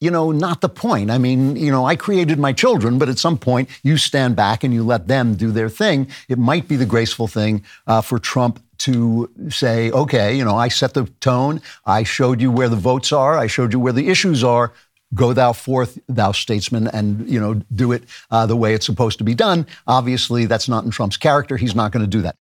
you 0.00 0.10
know, 0.10 0.32
not 0.32 0.60
the 0.60 0.68
point. 0.68 1.10
I 1.10 1.18
mean, 1.18 1.56
you 1.56 1.70
know, 1.70 1.86
I 1.86 1.96
created 1.96 2.38
my 2.38 2.52
children, 2.52 2.98
but 2.98 3.08
at 3.08 3.18
some 3.18 3.38
point 3.38 3.68
you 3.82 3.96
stand 3.96 4.36
back 4.36 4.64
and 4.64 4.72
you 4.72 4.84
let 4.84 5.08
them 5.08 5.34
do 5.34 5.50
their 5.50 5.68
thing. 5.68 6.08
It 6.28 6.38
might 6.38 6.68
be 6.68 6.76
the 6.76 6.86
graceful 6.86 7.28
thing 7.28 7.64
uh, 7.86 8.00
for 8.00 8.18
Trump 8.18 8.62
to 8.78 9.30
say, 9.48 9.90
okay, 9.90 10.36
you 10.36 10.44
know, 10.44 10.56
I 10.56 10.68
set 10.68 10.94
the 10.94 11.04
tone. 11.20 11.62
I 11.86 12.02
showed 12.02 12.40
you 12.40 12.50
where 12.50 12.68
the 12.68 12.76
votes 12.76 13.12
are. 13.12 13.38
I 13.38 13.46
showed 13.46 13.72
you 13.72 13.80
where 13.80 13.92
the 13.92 14.08
issues 14.08 14.44
are. 14.44 14.72
Go 15.14 15.32
thou 15.32 15.52
forth, 15.52 15.98
thou 16.08 16.32
statesman, 16.32 16.88
and 16.88 17.28
you 17.30 17.40
know, 17.40 17.54
do 17.74 17.92
it 17.92 18.04
uh, 18.30 18.44
the 18.44 18.56
way 18.56 18.74
it's 18.74 18.84
supposed 18.84 19.18
to 19.18 19.24
be 19.24 19.34
done. 19.34 19.66
Obviously, 19.86 20.46
that's 20.46 20.68
not 20.68 20.84
in 20.84 20.90
Trump's 20.90 21.16
character. 21.16 21.56
He's 21.56 21.76
not 21.76 21.92
going 21.92 22.04
to 22.04 22.10
do 22.10 22.22
that. 22.22 22.36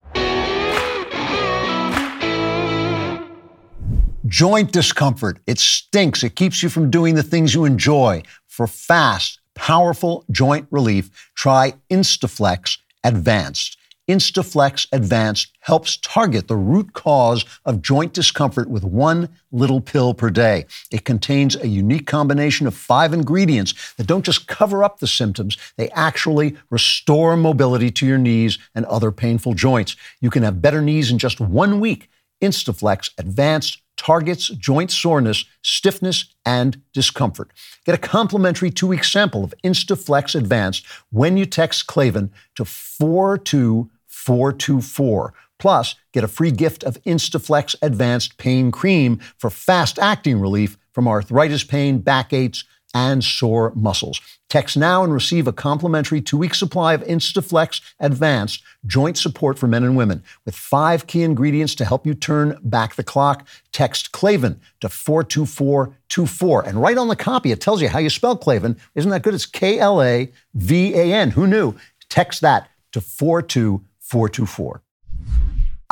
Joint 4.32 4.72
discomfort. 4.72 5.40
It 5.46 5.58
stinks. 5.58 6.24
It 6.24 6.36
keeps 6.36 6.62
you 6.62 6.70
from 6.70 6.90
doing 6.90 7.16
the 7.16 7.22
things 7.22 7.54
you 7.54 7.66
enjoy. 7.66 8.22
For 8.46 8.66
fast, 8.66 9.38
powerful 9.54 10.24
joint 10.30 10.66
relief, 10.70 11.30
try 11.34 11.74
Instaflex 11.90 12.78
Advanced. 13.04 13.76
Instaflex 14.08 14.86
Advanced 14.90 15.52
helps 15.60 15.98
target 15.98 16.48
the 16.48 16.56
root 16.56 16.94
cause 16.94 17.44
of 17.66 17.82
joint 17.82 18.14
discomfort 18.14 18.70
with 18.70 18.84
one 18.84 19.28
little 19.50 19.82
pill 19.82 20.14
per 20.14 20.30
day. 20.30 20.64
It 20.90 21.04
contains 21.04 21.54
a 21.54 21.68
unique 21.68 22.06
combination 22.06 22.66
of 22.66 22.74
five 22.74 23.12
ingredients 23.12 23.74
that 23.98 24.06
don't 24.06 24.24
just 24.24 24.46
cover 24.46 24.82
up 24.82 25.00
the 25.00 25.06
symptoms, 25.06 25.58
they 25.76 25.90
actually 25.90 26.56
restore 26.70 27.36
mobility 27.36 27.90
to 27.90 28.06
your 28.06 28.16
knees 28.16 28.58
and 28.74 28.86
other 28.86 29.12
painful 29.12 29.52
joints. 29.52 29.94
You 30.22 30.30
can 30.30 30.42
have 30.42 30.62
better 30.62 30.80
knees 30.80 31.10
in 31.10 31.18
just 31.18 31.38
one 31.38 31.80
week. 31.80 32.08
Instaflex 32.40 33.10
Advanced 33.18 33.81
targets 34.02 34.48
joint 34.48 34.90
soreness, 34.90 35.46
stiffness, 35.62 36.34
and 36.44 36.82
discomfort. 36.92 37.52
Get 37.84 37.94
a 37.94 37.98
complimentary 37.98 38.72
two 38.72 38.88
week 38.88 39.04
sample 39.04 39.44
of 39.44 39.54
Instaflex 39.62 40.34
Advanced 40.34 40.84
when 41.10 41.36
you 41.36 41.46
text 41.46 41.86
Klavan 41.86 42.32
to 42.56 42.64
42424. 42.64 45.34
Plus, 45.60 45.94
get 46.12 46.24
a 46.24 46.28
free 46.28 46.50
gift 46.50 46.82
of 46.82 47.00
Instaflex 47.04 47.76
Advanced 47.80 48.38
Pain 48.38 48.72
Cream 48.72 49.20
for 49.38 49.50
fast 49.50 50.00
acting 50.00 50.40
relief 50.40 50.76
from 50.90 51.06
arthritis 51.06 51.62
pain, 51.62 51.98
backaches, 51.98 52.64
and 52.94 53.24
sore 53.24 53.72
muscles. 53.74 54.20
Text 54.48 54.76
now 54.76 55.02
and 55.02 55.14
receive 55.14 55.46
a 55.46 55.52
complimentary 55.52 56.20
two 56.20 56.36
week 56.36 56.54
supply 56.54 56.92
of 56.92 57.02
Instaflex 57.04 57.80
Advanced 58.00 58.62
joint 58.84 59.16
support 59.16 59.58
for 59.58 59.66
men 59.66 59.84
and 59.84 59.96
women 59.96 60.22
with 60.44 60.54
five 60.54 61.06
key 61.06 61.22
ingredients 61.22 61.74
to 61.76 61.84
help 61.84 62.06
you 62.06 62.14
turn 62.14 62.58
back 62.62 62.94
the 62.94 63.04
clock. 63.04 63.46
Text 63.72 64.12
Klavan 64.12 64.60
to 64.80 64.88
42424. 64.88 66.66
And 66.66 66.82
right 66.82 66.98
on 66.98 67.08
the 67.08 67.16
copy, 67.16 67.50
it 67.50 67.60
tells 67.60 67.80
you 67.80 67.88
how 67.88 67.98
you 67.98 68.10
spell 68.10 68.36
Klavan. 68.36 68.76
Isn't 68.94 69.10
that 69.10 69.22
good? 69.22 69.34
It's 69.34 69.46
K 69.46 69.78
L 69.78 70.02
A 70.02 70.30
V 70.54 70.94
A 70.94 71.14
N. 71.14 71.30
Who 71.30 71.46
knew? 71.46 71.74
Text 72.08 72.42
that 72.42 72.68
to 72.92 73.00
42424. 73.00 74.82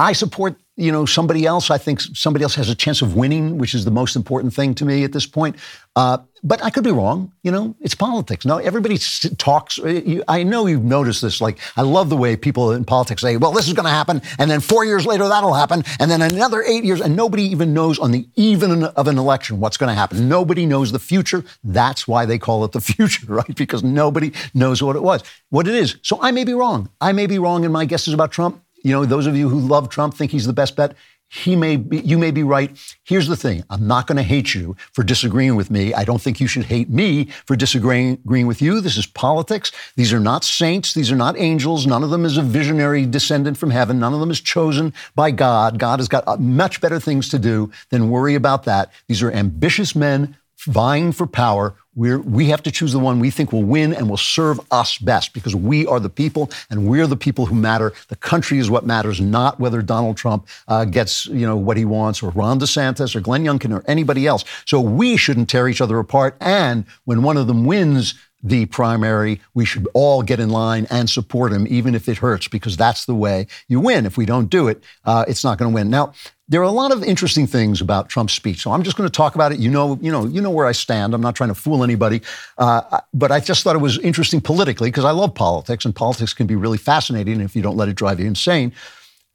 I 0.00 0.14
support 0.14 0.56
you 0.76 0.90
know 0.90 1.04
somebody 1.04 1.44
else. 1.44 1.70
I 1.70 1.76
think 1.76 2.00
somebody 2.00 2.42
else 2.42 2.54
has 2.54 2.70
a 2.70 2.74
chance 2.74 3.02
of 3.02 3.14
winning, 3.14 3.58
which 3.58 3.74
is 3.74 3.84
the 3.84 3.90
most 3.90 4.16
important 4.16 4.54
thing 4.54 4.74
to 4.76 4.86
me 4.86 5.04
at 5.04 5.12
this 5.12 5.26
point. 5.26 5.56
Uh, 5.94 6.18
but 6.42 6.64
I 6.64 6.70
could 6.70 6.84
be 6.84 6.90
wrong. 6.90 7.32
You 7.42 7.50
know, 7.50 7.76
it's 7.80 7.94
politics. 7.94 8.46
No, 8.46 8.56
everybody 8.56 8.96
talks. 9.36 9.78
Uh, 9.78 10.22
I 10.26 10.42
know 10.42 10.64
you've 10.66 10.84
noticed 10.84 11.20
this. 11.20 11.42
Like, 11.42 11.58
I 11.76 11.82
love 11.82 12.08
the 12.08 12.16
way 12.16 12.34
people 12.34 12.72
in 12.72 12.86
politics 12.86 13.20
say, 13.20 13.36
"Well, 13.36 13.52
this 13.52 13.68
is 13.68 13.74
going 13.74 13.84
to 13.84 13.90
happen," 13.90 14.22
and 14.38 14.50
then 14.50 14.60
four 14.60 14.86
years 14.86 15.04
later 15.04 15.28
that'll 15.28 15.52
happen, 15.52 15.84
and 15.98 16.10
then 16.10 16.22
another 16.22 16.62
eight 16.62 16.84
years, 16.84 17.02
and 17.02 17.14
nobody 17.14 17.42
even 17.42 17.74
knows 17.74 17.98
on 17.98 18.10
the 18.10 18.26
even 18.36 18.84
of 18.84 19.06
an 19.06 19.18
election 19.18 19.60
what's 19.60 19.76
going 19.76 19.88
to 19.88 19.94
happen. 19.94 20.30
Nobody 20.30 20.64
knows 20.64 20.92
the 20.92 20.98
future. 20.98 21.44
That's 21.62 22.08
why 22.08 22.24
they 22.24 22.38
call 22.38 22.64
it 22.64 22.72
the 22.72 22.80
future, 22.92 23.26
right? 23.26 23.54
Because 23.54 23.84
nobody 23.84 24.32
knows 24.54 24.82
what 24.82 24.96
it 24.96 25.02
was, 25.02 25.22
what 25.50 25.68
it 25.68 25.74
is. 25.74 25.96
So 26.00 26.18
I 26.22 26.30
may 26.30 26.44
be 26.44 26.54
wrong. 26.54 26.88
I 27.02 27.12
may 27.12 27.26
be 27.26 27.38
wrong 27.38 27.64
in 27.64 27.72
my 27.72 27.84
guesses 27.84 28.14
about 28.14 28.32
Trump. 28.32 28.62
You 28.82 28.92
know, 28.92 29.04
those 29.04 29.26
of 29.26 29.36
you 29.36 29.48
who 29.48 29.60
love 29.60 29.88
Trump 29.88 30.14
think 30.14 30.30
he's 30.30 30.46
the 30.46 30.52
best 30.52 30.76
bet. 30.76 30.94
He 31.32 31.54
may 31.54 31.76
be, 31.76 32.00
you 32.00 32.18
may 32.18 32.32
be 32.32 32.42
right. 32.42 32.76
Here's 33.04 33.28
the 33.28 33.36
thing. 33.36 33.62
I'm 33.70 33.86
not 33.86 34.08
going 34.08 34.16
to 34.16 34.22
hate 34.24 34.52
you 34.52 34.74
for 34.92 35.04
disagreeing 35.04 35.54
with 35.54 35.70
me. 35.70 35.94
I 35.94 36.02
don't 36.02 36.20
think 36.20 36.40
you 36.40 36.48
should 36.48 36.64
hate 36.64 36.90
me 36.90 37.26
for 37.46 37.54
disagreeing 37.54 38.14
agreeing 38.24 38.48
with 38.48 38.60
you. 38.60 38.80
This 38.80 38.96
is 38.96 39.06
politics. 39.06 39.70
These 39.94 40.12
are 40.12 40.18
not 40.18 40.42
saints. 40.42 40.92
These 40.92 41.12
are 41.12 41.16
not 41.16 41.38
angels. 41.38 41.86
None 41.86 42.02
of 42.02 42.10
them 42.10 42.24
is 42.24 42.36
a 42.36 42.42
visionary 42.42 43.06
descendant 43.06 43.58
from 43.58 43.70
heaven. 43.70 44.00
None 44.00 44.12
of 44.12 44.18
them 44.18 44.32
is 44.32 44.40
chosen 44.40 44.92
by 45.14 45.30
God. 45.30 45.78
God 45.78 46.00
has 46.00 46.08
got 46.08 46.26
uh, 46.26 46.36
much 46.36 46.80
better 46.80 46.98
things 46.98 47.28
to 47.28 47.38
do 47.38 47.70
than 47.90 48.10
worry 48.10 48.34
about 48.34 48.64
that. 48.64 48.90
These 49.06 49.22
are 49.22 49.30
ambitious 49.30 49.94
men 49.94 50.36
vying 50.66 51.12
for 51.12 51.28
power 51.28 51.76
we're, 52.00 52.18
we 52.20 52.46
have 52.46 52.62
to 52.62 52.70
choose 52.70 52.92
the 52.92 52.98
one 52.98 53.20
we 53.20 53.28
think 53.28 53.52
will 53.52 53.62
win 53.62 53.92
and 53.92 54.08
will 54.08 54.16
serve 54.16 54.58
us 54.70 54.96
best 54.96 55.34
because 55.34 55.54
we 55.54 55.86
are 55.86 56.00
the 56.00 56.08
people 56.08 56.50
and 56.70 56.88
we're 56.88 57.06
the 57.06 57.14
people 57.14 57.44
who 57.44 57.54
matter. 57.54 57.92
The 58.08 58.16
country 58.16 58.58
is 58.58 58.70
what 58.70 58.86
matters, 58.86 59.20
not 59.20 59.60
whether 59.60 59.82
Donald 59.82 60.16
Trump 60.16 60.48
uh, 60.66 60.86
gets 60.86 61.26
you 61.26 61.44
know 61.44 61.58
what 61.58 61.76
he 61.76 61.84
wants 61.84 62.22
or 62.22 62.30
Ron 62.30 62.58
DeSantis 62.58 63.14
or 63.14 63.20
Glenn 63.20 63.44
Youngkin 63.44 63.70
or 63.76 63.84
anybody 63.86 64.26
else. 64.26 64.46
So 64.64 64.80
we 64.80 65.18
shouldn't 65.18 65.50
tear 65.50 65.68
each 65.68 65.82
other 65.82 65.98
apart. 65.98 66.38
And 66.40 66.86
when 67.04 67.22
one 67.22 67.36
of 67.36 67.46
them 67.46 67.66
wins, 67.66 68.14
the 68.42 68.66
primary, 68.66 69.40
we 69.54 69.64
should 69.64 69.86
all 69.94 70.22
get 70.22 70.40
in 70.40 70.48
line 70.48 70.86
and 70.90 71.08
support 71.10 71.52
him, 71.52 71.66
even 71.68 71.94
if 71.94 72.08
it 72.08 72.18
hurts, 72.18 72.48
because 72.48 72.76
that's 72.76 73.04
the 73.04 73.14
way 73.14 73.46
you 73.68 73.80
win. 73.80 74.06
If 74.06 74.16
we 74.16 74.26
don't 74.26 74.48
do 74.48 74.68
it, 74.68 74.82
uh, 75.04 75.24
it's 75.28 75.44
not 75.44 75.58
going 75.58 75.70
to 75.70 75.74
win. 75.74 75.90
Now, 75.90 76.14
there 76.48 76.60
are 76.60 76.64
a 76.64 76.70
lot 76.70 76.90
of 76.90 77.04
interesting 77.04 77.46
things 77.46 77.80
about 77.80 78.08
Trump's 78.08 78.32
speech, 78.32 78.62
so 78.62 78.72
I'm 78.72 78.82
just 78.82 78.96
going 78.96 79.08
to 79.08 79.12
talk 79.12 79.34
about 79.34 79.52
it. 79.52 79.58
You 79.58 79.70
know, 79.70 79.98
you 80.00 80.10
know, 80.10 80.26
you 80.26 80.40
know 80.40 80.50
where 80.50 80.66
I 80.66 80.72
stand. 80.72 81.14
I'm 81.14 81.20
not 81.20 81.36
trying 81.36 81.50
to 81.50 81.54
fool 81.54 81.84
anybody, 81.84 82.22
uh, 82.58 83.00
but 83.14 83.30
I 83.30 83.40
just 83.40 83.62
thought 83.62 83.76
it 83.76 83.80
was 83.80 83.98
interesting 83.98 84.40
politically 84.40 84.90
because 84.90 85.04
I 85.04 85.12
love 85.12 85.34
politics, 85.34 85.84
and 85.84 85.94
politics 85.94 86.32
can 86.32 86.46
be 86.46 86.56
really 86.56 86.78
fascinating 86.78 87.40
if 87.40 87.54
you 87.54 87.62
don't 87.62 87.76
let 87.76 87.88
it 87.88 87.94
drive 87.94 88.18
you 88.18 88.26
insane. 88.26 88.72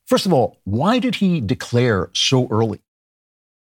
First 0.07 0.25
of 0.25 0.33
all, 0.33 0.59
why 0.65 0.99
did 0.99 1.15
he 1.15 1.41
declare 1.41 2.09
so 2.13 2.47
early? 2.51 2.81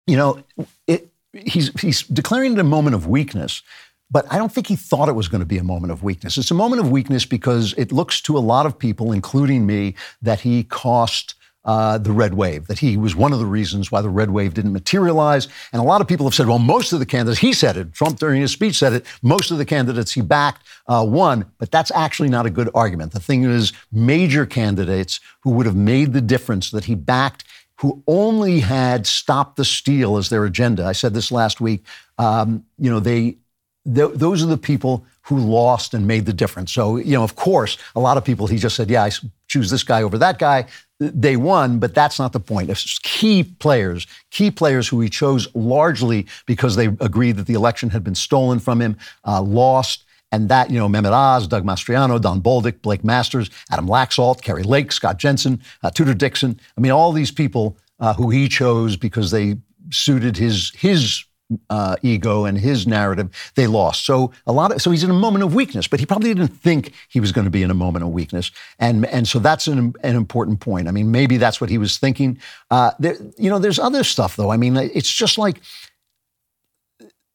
You 0.06 0.16
know, 0.16 0.42
it, 0.86 1.12
he's 1.32 1.78
he's 1.80 2.02
declaring 2.04 2.54
it 2.54 2.58
a 2.58 2.64
moment 2.64 2.94
of 2.94 3.06
weakness, 3.06 3.62
but 4.12 4.26
I 4.30 4.36
don't 4.36 4.52
think 4.52 4.66
he 4.66 4.76
thought 4.76 5.08
it 5.08 5.14
was 5.14 5.28
going 5.28 5.40
to 5.40 5.46
be 5.46 5.58
a 5.58 5.64
moment 5.64 5.90
of 5.90 6.02
weakness. 6.02 6.36
It's 6.36 6.50
a 6.50 6.54
moment 6.54 6.80
of 6.82 6.90
weakness 6.90 7.24
because 7.24 7.72
it 7.78 7.90
looks 7.90 8.20
to 8.22 8.36
a 8.36 8.40
lot 8.40 8.66
of 8.66 8.78
people, 8.78 9.10
including 9.10 9.66
me, 9.66 9.94
that 10.20 10.40
he 10.40 10.64
cost 10.64 11.34
uh, 11.64 11.96
the 11.96 12.12
red 12.12 12.34
wave, 12.34 12.66
that 12.66 12.78
he 12.80 12.96
was 12.96 13.14
one 13.14 13.32
of 13.32 13.38
the 13.38 13.46
reasons 13.46 13.90
why 13.90 14.02
the 14.02 14.10
red 14.10 14.30
wave 14.30 14.52
didn't 14.52 14.72
materialize. 14.72 15.48
And 15.72 15.80
a 15.80 15.84
lot 15.84 16.00
of 16.00 16.08
people 16.08 16.26
have 16.26 16.34
said, 16.34 16.48
well, 16.48 16.58
most 16.58 16.92
of 16.92 16.98
the 16.98 17.06
candidates, 17.06 17.40
he 17.40 17.52
said 17.52 17.76
it, 17.76 17.92
Trump 17.94 18.18
during 18.18 18.40
his 18.40 18.52
speech 18.52 18.76
said 18.76 18.92
it, 18.92 19.06
most 19.22 19.50
of 19.50 19.58
the 19.58 19.64
candidates 19.64 20.12
he 20.12 20.20
backed 20.20 20.66
uh, 20.88 21.04
won, 21.08 21.50
but 21.58 21.70
that's 21.70 21.92
actually 21.92 22.28
not 22.28 22.46
a 22.46 22.50
good 22.50 22.68
argument. 22.74 23.12
The 23.12 23.20
thing 23.20 23.44
is, 23.44 23.72
major 23.92 24.44
candidates 24.44 25.20
who 25.42 25.50
would 25.50 25.66
have 25.66 25.76
made 25.76 26.12
the 26.12 26.20
difference 26.20 26.72
that 26.72 26.84
he 26.84 26.96
backed 26.96 27.44
who 27.76 28.02
only 28.06 28.60
had 28.60 29.06
stop 29.06 29.56
the 29.56 29.64
steal 29.64 30.16
as 30.16 30.28
their 30.28 30.44
agenda. 30.44 30.84
I 30.84 30.92
said 30.92 31.14
this 31.14 31.32
last 31.32 31.60
week. 31.60 31.84
Um, 32.16 32.64
you 32.78 32.88
know, 32.88 33.00
they 33.00 33.38
th- 33.84 34.12
those 34.14 34.42
are 34.42 34.46
the 34.46 34.58
people 34.58 35.04
who 35.22 35.38
lost 35.38 35.94
and 35.94 36.06
made 36.06 36.26
the 36.26 36.32
difference. 36.32 36.72
So, 36.72 36.96
you 36.96 37.12
know, 37.12 37.22
of 37.22 37.36
course, 37.36 37.78
a 37.94 38.00
lot 38.00 38.16
of 38.16 38.24
people, 38.24 38.46
he 38.46 38.58
just 38.58 38.74
said, 38.74 38.90
yeah, 38.90 39.04
I 39.04 39.10
choose 39.46 39.70
this 39.70 39.84
guy 39.84 40.02
over 40.02 40.18
that 40.18 40.38
guy 40.38 40.66
they 41.02 41.36
won, 41.36 41.78
but 41.78 41.94
that's 41.94 42.18
not 42.18 42.32
the 42.32 42.40
point. 42.40 42.70
It's 42.70 42.98
key 43.00 43.42
players, 43.42 44.06
key 44.30 44.50
players 44.50 44.88
who 44.88 45.00
he 45.00 45.08
chose 45.08 45.48
largely 45.54 46.26
because 46.46 46.76
they 46.76 46.86
agreed 46.86 47.36
that 47.36 47.46
the 47.46 47.54
election 47.54 47.90
had 47.90 48.04
been 48.04 48.14
stolen 48.14 48.60
from 48.60 48.80
him, 48.80 48.96
uh, 49.26 49.42
lost. 49.42 50.04
And 50.30 50.48
that, 50.48 50.70
you 50.70 50.78
know, 50.78 50.88
Mehmet 50.88 51.12
Oz, 51.12 51.46
Doug 51.46 51.64
Mastriano, 51.64 52.18
Don 52.18 52.40
Bolduc, 52.40 52.80
Blake 52.80 53.04
Masters, 53.04 53.50
Adam 53.70 53.86
Laxalt, 53.86 54.40
Kari 54.40 54.62
Lake, 54.62 54.90
Scott 54.90 55.18
Jensen, 55.18 55.60
uh, 55.82 55.90
Tudor 55.90 56.14
Dixon. 56.14 56.58
I 56.78 56.80
mean, 56.80 56.90
all 56.90 57.12
these 57.12 57.30
people 57.30 57.76
uh, 58.00 58.14
who 58.14 58.30
he 58.30 58.48
chose 58.48 58.96
because 58.96 59.30
they 59.30 59.56
suited 59.90 60.38
his 60.38 60.72
his 60.74 61.24
uh, 61.70 61.96
ego 62.02 62.44
and 62.44 62.58
his 62.58 62.86
narrative, 62.86 63.30
they 63.54 63.66
lost. 63.66 64.04
So 64.04 64.32
a 64.46 64.52
lot 64.52 64.72
of 64.72 64.82
so 64.82 64.90
he's 64.90 65.04
in 65.04 65.10
a 65.10 65.14
moment 65.14 65.44
of 65.44 65.54
weakness, 65.54 65.88
but 65.88 66.00
he 66.00 66.06
probably 66.06 66.32
didn't 66.32 66.48
think 66.48 66.92
he 67.08 67.20
was 67.20 67.32
going 67.32 67.44
to 67.44 67.50
be 67.50 67.62
in 67.62 67.70
a 67.70 67.74
moment 67.74 68.04
of 68.04 68.10
weakness, 68.10 68.50
and 68.78 69.06
and 69.06 69.26
so 69.26 69.38
that's 69.38 69.66
an, 69.66 69.94
an 70.02 70.16
important 70.16 70.60
point. 70.60 70.88
I 70.88 70.90
mean, 70.90 71.10
maybe 71.10 71.36
that's 71.36 71.60
what 71.60 71.70
he 71.70 71.78
was 71.78 71.98
thinking. 71.98 72.38
Uh, 72.70 72.92
there, 72.98 73.16
you 73.38 73.50
know, 73.50 73.58
there's 73.58 73.78
other 73.78 74.04
stuff 74.04 74.36
though. 74.36 74.50
I 74.50 74.56
mean, 74.56 74.76
it's 74.76 75.12
just 75.12 75.38
like 75.38 75.60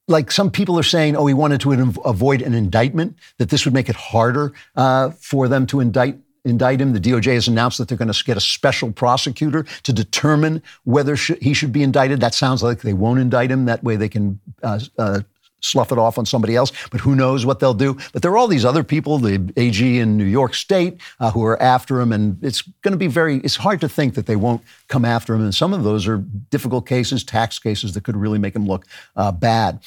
like 0.08 0.32
some 0.32 0.50
people 0.50 0.78
are 0.78 0.84
saying, 0.84 1.16
oh, 1.16 1.26
he 1.26 1.34
wanted 1.34 1.60
to 1.60 1.72
avoid 2.04 2.42
an 2.42 2.54
indictment, 2.54 3.16
that 3.36 3.50
this 3.50 3.64
would 3.64 3.74
make 3.74 3.88
it 3.88 3.94
harder 3.94 4.52
uh, 4.74 5.10
for 5.10 5.48
them 5.48 5.66
to 5.66 5.80
indict 5.80 6.16
indict 6.44 6.80
him. 6.80 6.92
The 6.92 7.00
DOJ 7.00 7.34
has 7.34 7.48
announced 7.48 7.78
that 7.78 7.88
they're 7.88 7.98
going 7.98 8.12
to 8.12 8.24
get 8.24 8.36
a 8.36 8.40
special 8.40 8.92
prosecutor 8.92 9.64
to 9.82 9.92
determine 9.92 10.62
whether 10.84 11.16
sh- 11.16 11.32
he 11.40 11.54
should 11.54 11.72
be 11.72 11.82
indicted. 11.82 12.20
That 12.20 12.34
sounds 12.34 12.62
like 12.62 12.80
they 12.80 12.92
won't 12.92 13.20
indict 13.20 13.50
him. 13.50 13.64
That 13.66 13.84
way 13.84 13.96
they 13.96 14.08
can 14.08 14.40
uh, 14.62 14.80
uh, 14.98 15.20
slough 15.60 15.92
it 15.92 15.98
off 15.98 16.18
on 16.18 16.26
somebody 16.26 16.56
else. 16.56 16.72
But 16.90 17.00
who 17.00 17.14
knows 17.14 17.44
what 17.44 17.60
they'll 17.60 17.74
do? 17.74 17.96
But 18.12 18.22
there 18.22 18.30
are 18.30 18.36
all 18.36 18.48
these 18.48 18.64
other 18.64 18.84
people, 18.84 19.18
the 19.18 19.52
AG 19.56 19.98
in 19.98 20.16
New 20.16 20.24
York 20.24 20.54
State, 20.54 21.00
uh, 21.20 21.30
who 21.30 21.44
are 21.44 21.60
after 21.62 22.00
him, 22.00 22.12
and 22.12 22.42
it's 22.42 22.62
going 22.82 22.92
to 22.92 22.98
be 22.98 23.06
very. 23.06 23.38
It's 23.38 23.56
hard 23.56 23.80
to 23.80 23.88
think 23.88 24.14
that 24.14 24.26
they 24.26 24.36
won't 24.36 24.62
come 24.88 25.04
after 25.04 25.34
him. 25.34 25.42
And 25.42 25.54
some 25.54 25.72
of 25.72 25.84
those 25.84 26.06
are 26.06 26.18
difficult 26.50 26.86
cases, 26.86 27.24
tax 27.24 27.58
cases 27.58 27.94
that 27.94 28.04
could 28.04 28.16
really 28.16 28.38
make 28.38 28.54
him 28.54 28.66
look 28.66 28.86
uh, 29.16 29.32
bad. 29.32 29.80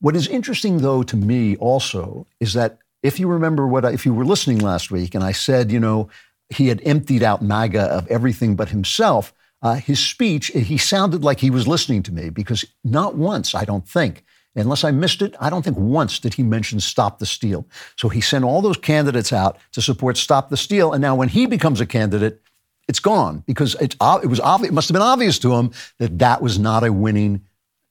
What 0.00 0.14
is 0.14 0.28
interesting, 0.28 0.78
though, 0.78 1.02
to 1.02 1.16
me 1.16 1.56
also 1.56 2.26
is 2.38 2.52
that 2.52 2.78
if 3.02 3.20
you 3.20 3.28
remember 3.28 3.66
what, 3.66 3.84
I, 3.84 3.92
if 3.92 4.04
you 4.04 4.14
were 4.14 4.24
listening 4.24 4.58
last 4.58 4.90
week, 4.90 5.14
and 5.14 5.24
I 5.24 5.32
said, 5.32 5.70
you 5.70 5.80
know, 5.80 6.08
he 6.50 6.68
had 6.68 6.80
emptied 6.84 7.22
out 7.22 7.42
MAGA 7.42 7.82
of 7.82 8.06
everything 8.08 8.56
but 8.56 8.70
himself. 8.70 9.32
Uh, 9.60 9.74
his 9.74 9.98
speech, 9.98 10.48
he 10.48 10.78
sounded 10.78 11.24
like 11.24 11.40
he 11.40 11.50
was 11.50 11.66
listening 11.66 12.02
to 12.04 12.12
me 12.12 12.30
because 12.30 12.64
not 12.84 13.16
once, 13.16 13.54
I 13.54 13.64
don't 13.64 13.86
think, 13.86 14.24
unless 14.54 14.84
I 14.84 14.90
missed 14.92 15.20
it, 15.20 15.34
I 15.40 15.50
don't 15.50 15.62
think 15.62 15.76
once 15.76 16.18
did 16.18 16.34
he 16.34 16.42
mention 16.42 16.80
Stop 16.80 17.18
the 17.18 17.26
Steal. 17.26 17.66
So 17.96 18.08
he 18.08 18.20
sent 18.20 18.44
all 18.44 18.62
those 18.62 18.76
candidates 18.76 19.32
out 19.32 19.58
to 19.72 19.82
support 19.82 20.16
Stop 20.16 20.48
the 20.48 20.56
Steal. 20.56 20.92
And 20.92 21.02
now 21.02 21.14
when 21.14 21.28
he 21.28 21.46
becomes 21.46 21.80
a 21.80 21.86
candidate, 21.86 22.40
it's 22.88 23.00
gone 23.00 23.42
because 23.46 23.74
it's, 23.80 23.96
it 24.00 24.26
was 24.26 24.40
obvious, 24.40 24.70
it 24.70 24.74
must 24.74 24.88
have 24.88 24.94
been 24.94 25.02
obvious 25.02 25.38
to 25.40 25.54
him 25.54 25.72
that 25.98 26.18
that 26.18 26.40
was 26.40 26.58
not 26.58 26.84
a 26.84 26.92
winning 26.92 27.42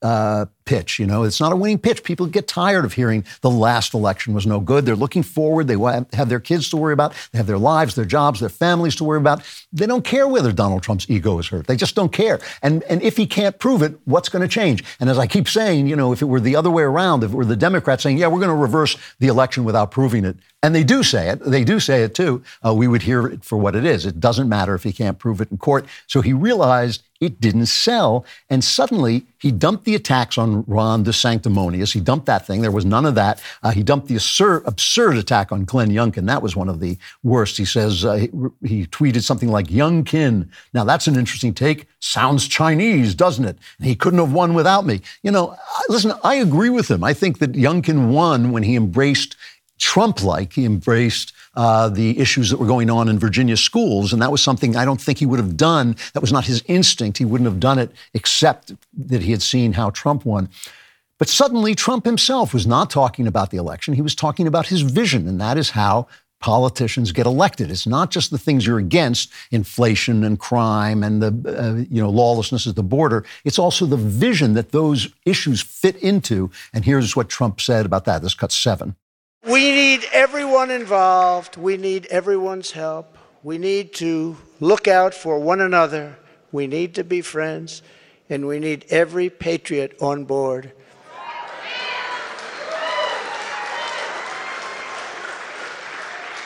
uh, 0.01 0.45
pitch. 0.67 0.99
You 0.99 1.07
know, 1.07 1.23
it's 1.23 1.39
not 1.39 1.51
a 1.51 1.55
winning 1.55 1.79
pitch. 1.79 2.03
People 2.03 2.27
get 2.27 2.47
tired 2.47 2.85
of 2.85 2.93
hearing 2.93 3.25
the 3.41 3.49
last 3.49 3.93
election 3.93 4.33
was 4.33 4.45
no 4.45 4.59
good. 4.59 4.85
They're 4.85 4.95
looking 4.95 5.23
forward. 5.23 5.67
They 5.67 5.77
have 6.13 6.29
their 6.29 6.39
kids 6.39 6.69
to 6.69 6.77
worry 6.77 6.93
about. 6.93 7.13
They 7.31 7.39
have 7.39 7.47
their 7.47 7.57
lives, 7.57 7.95
their 7.95 8.05
jobs, 8.05 8.39
their 8.39 8.49
families 8.49 8.95
to 8.97 9.03
worry 9.03 9.17
about. 9.17 9.41
They 9.73 9.87
don't 9.87 10.03
care 10.03 10.27
whether 10.27 10.51
Donald 10.51 10.83
Trump's 10.83 11.09
ego 11.09 11.39
is 11.39 11.47
hurt. 11.47 11.65
They 11.67 11.75
just 11.75 11.95
don't 11.95 12.11
care. 12.11 12.39
And 12.61 12.83
and 12.83 13.01
if 13.01 13.17
he 13.17 13.25
can't 13.25 13.57
prove 13.57 13.81
it, 13.81 13.97
what's 14.05 14.29
going 14.29 14.41
to 14.41 14.47
change? 14.47 14.83
And 14.99 15.09
as 15.09 15.17
I 15.17 15.25
keep 15.25 15.47
saying, 15.47 15.87
you 15.87 15.95
know, 15.95 16.11
if 16.11 16.21
it 16.21 16.25
were 16.25 16.39
the 16.39 16.55
other 16.55 16.69
way 16.69 16.83
around, 16.83 17.23
if 17.23 17.31
it 17.31 17.35
were 17.35 17.45
the 17.45 17.55
Democrats 17.55 18.03
saying, 18.03 18.17
yeah, 18.17 18.27
we're 18.27 18.39
going 18.39 18.49
to 18.49 18.55
reverse 18.55 18.97
the 19.19 19.27
election 19.27 19.63
without 19.63 19.91
proving 19.91 20.25
it, 20.25 20.37
and 20.63 20.73
they 20.73 20.83
do 20.83 21.03
say 21.03 21.29
it, 21.29 21.39
they 21.39 21.63
do 21.63 21.79
say 21.79 22.03
it 22.03 22.15
too, 22.15 22.43
uh, 22.65 22.73
we 22.73 22.87
would 22.87 23.03
hear 23.03 23.27
it 23.27 23.43
for 23.43 23.57
what 23.57 23.75
it 23.75 23.85
is. 23.85 24.05
It 24.05 24.19
doesn't 24.19 24.49
matter 24.49 24.73
if 24.73 24.83
he 24.83 24.91
can't 24.91 25.19
prove 25.19 25.39
it 25.39 25.51
in 25.51 25.57
court. 25.57 25.85
So 26.07 26.21
he 26.21 26.33
realized 26.33 27.03
it 27.19 27.39
didn't 27.39 27.67
sell. 27.67 28.25
And 28.49 28.63
suddenly 28.63 29.25
he 29.39 29.51
dumped 29.51 29.85
the 29.85 29.95
attacks 29.95 30.37
on 30.37 30.56
Ron 30.67 31.03
the 31.03 31.11
DeSanctimonious. 31.11 31.93
He 31.93 31.99
dumped 31.99 32.25
that 32.27 32.45
thing. 32.45 32.61
There 32.61 32.71
was 32.71 32.85
none 32.85 33.05
of 33.05 33.15
that. 33.15 33.41
Uh, 33.63 33.71
he 33.71 33.83
dumped 33.83 34.07
the 34.07 34.15
absurd, 34.15 34.63
absurd, 34.65 35.17
attack 35.17 35.51
on 35.51 35.65
Glenn 35.65 35.89
Youngkin. 35.89 36.25
That 36.25 36.41
was 36.41 36.55
one 36.55 36.69
of 36.69 36.79
the 36.79 36.97
worst. 37.23 37.57
He 37.57 37.65
says 37.65 38.05
uh, 38.05 38.15
he, 38.15 38.29
he, 38.63 38.85
tweeted 38.87 39.23
something 39.23 39.49
like 39.49 39.67
Youngkin. 39.67 40.49
Now 40.73 40.83
that's 40.83 41.07
an 41.07 41.15
interesting 41.15 41.53
take. 41.53 41.87
Sounds 41.99 42.47
Chinese, 42.47 43.15
doesn't 43.15 43.45
it? 43.45 43.57
he 43.81 43.95
couldn't 43.95 44.19
have 44.19 44.33
won 44.33 44.53
without 44.53 44.85
me. 44.85 45.01
You 45.23 45.31
know, 45.31 45.55
listen, 45.89 46.13
I 46.23 46.35
agree 46.35 46.69
with 46.69 46.89
him. 46.89 47.03
I 47.03 47.13
think 47.13 47.39
that 47.39 47.53
Youngkin 47.53 48.09
won 48.11 48.51
when 48.51 48.63
he 48.63 48.75
embraced 48.75 49.35
Trump 49.77 50.23
like. 50.23 50.53
He 50.53 50.65
embraced 50.65 51.33
uh, 51.57 51.89
the 51.89 52.17
issues 52.19 52.51
that 52.51 52.57
were 52.57 52.67
going 52.67 52.89
on 52.89 53.09
in 53.09 53.17
Virginia 53.17 53.57
schools. 53.57 54.13
And 54.13 54.21
that 54.21 54.31
was 54.31 54.43
something 54.43 54.75
I 54.75 54.85
don't 54.85 55.01
think 55.01 55.17
he 55.17 55.25
would 55.25 55.39
have 55.39 55.57
done. 55.57 55.95
That 56.13 56.21
was 56.21 56.31
not 56.31 56.45
his 56.45 56.63
instinct. 56.67 57.17
He 57.17 57.25
wouldn't 57.25 57.49
have 57.49 57.59
done 57.59 57.79
it 57.79 57.91
except 58.13 58.73
that 58.95 59.23
he 59.23 59.31
had 59.31 59.41
seen 59.41 59.73
how 59.73 59.89
Trump 59.89 60.23
won. 60.23 60.49
But 61.17 61.29
suddenly, 61.29 61.73
Trump 61.73 62.05
himself 62.05 62.53
was 62.53 62.67
not 62.67 62.91
talking 62.91 63.25
about 63.25 63.49
the 63.49 63.57
election. 63.57 63.95
He 63.95 64.03
was 64.03 64.13
talking 64.13 64.45
about 64.45 64.67
his 64.67 64.81
vision, 64.81 65.27
and 65.27 65.41
that 65.41 65.57
is 65.57 65.71
how 65.71 66.07
politicians 66.39 67.11
get 67.11 67.25
elected. 67.25 67.71
It's 67.71 67.87
not 67.87 68.11
just 68.11 68.29
the 68.29 68.37
things 68.37 68.67
you're 68.67 68.77
against, 68.77 69.33
inflation 69.49 70.23
and 70.23 70.39
crime 70.39 71.01
and 71.01 71.23
the 71.23 71.59
uh, 71.59 71.85
you 71.89 71.99
know 71.99 72.11
lawlessness 72.11 72.67
at 72.67 72.75
the 72.75 72.83
border. 72.83 73.25
It's 73.43 73.57
also 73.57 73.87
the 73.87 73.97
vision 73.97 74.53
that 74.53 74.71
those 74.71 75.09
issues 75.25 75.59
fit 75.59 75.95
into. 75.95 76.51
And 76.71 76.85
here's 76.85 77.15
what 77.15 77.29
Trump 77.29 77.59
said 77.61 77.87
about 77.87 78.05
that. 78.05 78.21
This 78.21 78.35
cut 78.35 78.51
seven. 78.51 78.95
We 79.47 79.71
need 79.71 80.05
everyone 80.11 80.69
involved. 80.71 81.55
We 81.55 81.77
need 81.77 82.05
everyone's 82.07 82.71
help. 82.71 83.17
We 83.43 83.57
need 83.57 83.93
to 83.93 84.35
look 84.59 84.89
out 84.89 85.13
for 85.13 85.39
one 85.39 85.61
another. 85.61 86.17
We 86.51 86.67
need 86.67 86.95
to 86.95 87.05
be 87.05 87.21
friends. 87.21 87.81
And 88.29 88.45
we 88.45 88.59
need 88.59 88.85
every 88.89 89.29
patriot 89.29 89.95
on 90.01 90.25
board. 90.25 90.73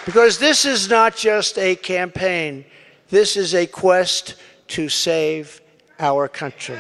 Because 0.06 0.38
this 0.38 0.66
is 0.66 0.88
not 0.88 1.16
just 1.16 1.58
a 1.58 1.76
campaign, 1.76 2.66
this 3.10 3.36
is 3.36 3.56
a 3.56 3.66
quest 3.66 4.36
to 4.68 4.90
save 4.90 5.60
our 6.00 6.28
country. 6.28 6.80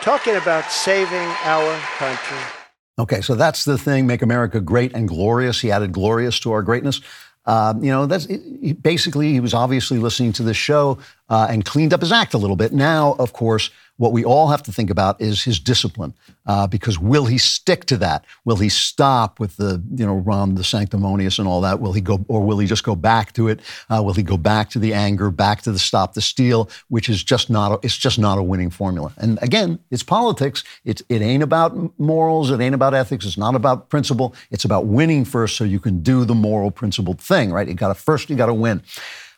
Talking 0.00 0.34
about 0.34 0.70
saving 0.72 1.28
our 1.44 1.78
country. 1.96 2.59
Okay, 3.00 3.22
so 3.22 3.34
that's 3.34 3.64
the 3.64 3.78
thing 3.78 4.06
make 4.06 4.20
America 4.20 4.60
great 4.60 4.92
and 4.92 5.08
glorious. 5.08 5.60
He 5.60 5.72
added 5.72 5.90
glorious 5.90 6.38
to 6.40 6.52
our 6.52 6.62
greatness. 6.62 7.00
Um, 7.46 7.82
you 7.82 7.90
know, 7.90 8.04
that's 8.04 8.26
he, 8.26 8.74
basically 8.74 9.32
he 9.32 9.40
was 9.40 9.54
obviously 9.54 9.98
listening 9.98 10.32
to 10.34 10.42
this 10.42 10.58
show 10.58 10.98
uh, 11.30 11.46
and 11.48 11.64
cleaned 11.64 11.94
up 11.94 12.02
his 12.02 12.12
act 12.12 12.34
a 12.34 12.38
little 12.38 12.56
bit. 12.56 12.74
Now, 12.74 13.16
of 13.18 13.32
course, 13.32 13.70
what 14.00 14.12
we 14.12 14.24
all 14.24 14.48
have 14.48 14.62
to 14.62 14.72
think 14.72 14.88
about 14.88 15.20
is 15.20 15.44
his 15.44 15.60
discipline, 15.60 16.14
uh, 16.46 16.66
because 16.66 16.98
will 16.98 17.26
he 17.26 17.36
stick 17.36 17.84
to 17.84 17.98
that? 17.98 18.24
Will 18.46 18.56
he 18.56 18.70
stop 18.70 19.38
with 19.38 19.58
the, 19.58 19.82
you 19.94 20.06
know, 20.06 20.14
Ron 20.14 20.56
sanctimonious 20.64 21.38
and 21.38 21.46
all 21.46 21.60
that? 21.60 21.80
Will 21.80 21.92
he 21.92 22.00
go, 22.00 22.24
or 22.26 22.40
will 22.40 22.58
he 22.58 22.66
just 22.66 22.82
go 22.82 22.94
back 22.94 23.34
to 23.34 23.48
it? 23.48 23.60
Uh, 23.90 24.02
will 24.02 24.14
he 24.14 24.22
go 24.22 24.38
back 24.38 24.70
to 24.70 24.78
the 24.78 24.94
anger, 24.94 25.30
back 25.30 25.60
to 25.62 25.70
the 25.70 25.78
stop 25.78 26.14
the 26.14 26.22
steal, 26.22 26.70
which 26.88 27.10
is 27.10 27.22
just 27.22 27.50
not, 27.50 27.72
a, 27.72 27.78
it's 27.82 27.98
just 27.98 28.18
not 28.18 28.38
a 28.38 28.42
winning 28.42 28.70
formula. 28.70 29.12
And 29.18 29.38
again, 29.42 29.78
it's 29.90 30.02
politics. 30.02 30.64
It's, 30.86 31.02
it 31.10 31.20
ain't 31.20 31.42
about 31.42 31.98
morals. 32.00 32.50
It 32.50 32.58
ain't 32.58 32.74
about 32.74 32.94
ethics. 32.94 33.26
It's 33.26 33.36
not 33.36 33.54
about 33.54 33.90
principle. 33.90 34.34
It's 34.50 34.64
about 34.64 34.86
winning 34.86 35.26
first, 35.26 35.58
so 35.58 35.64
you 35.64 35.78
can 35.78 36.00
do 36.02 36.24
the 36.24 36.34
moral 36.34 36.70
principled 36.70 37.20
thing, 37.20 37.52
right? 37.52 37.68
You 37.68 37.74
got 37.74 37.88
to 37.88 37.94
first, 37.94 38.30
you 38.30 38.36
got 38.36 38.46
to 38.46 38.54
win. 38.54 38.82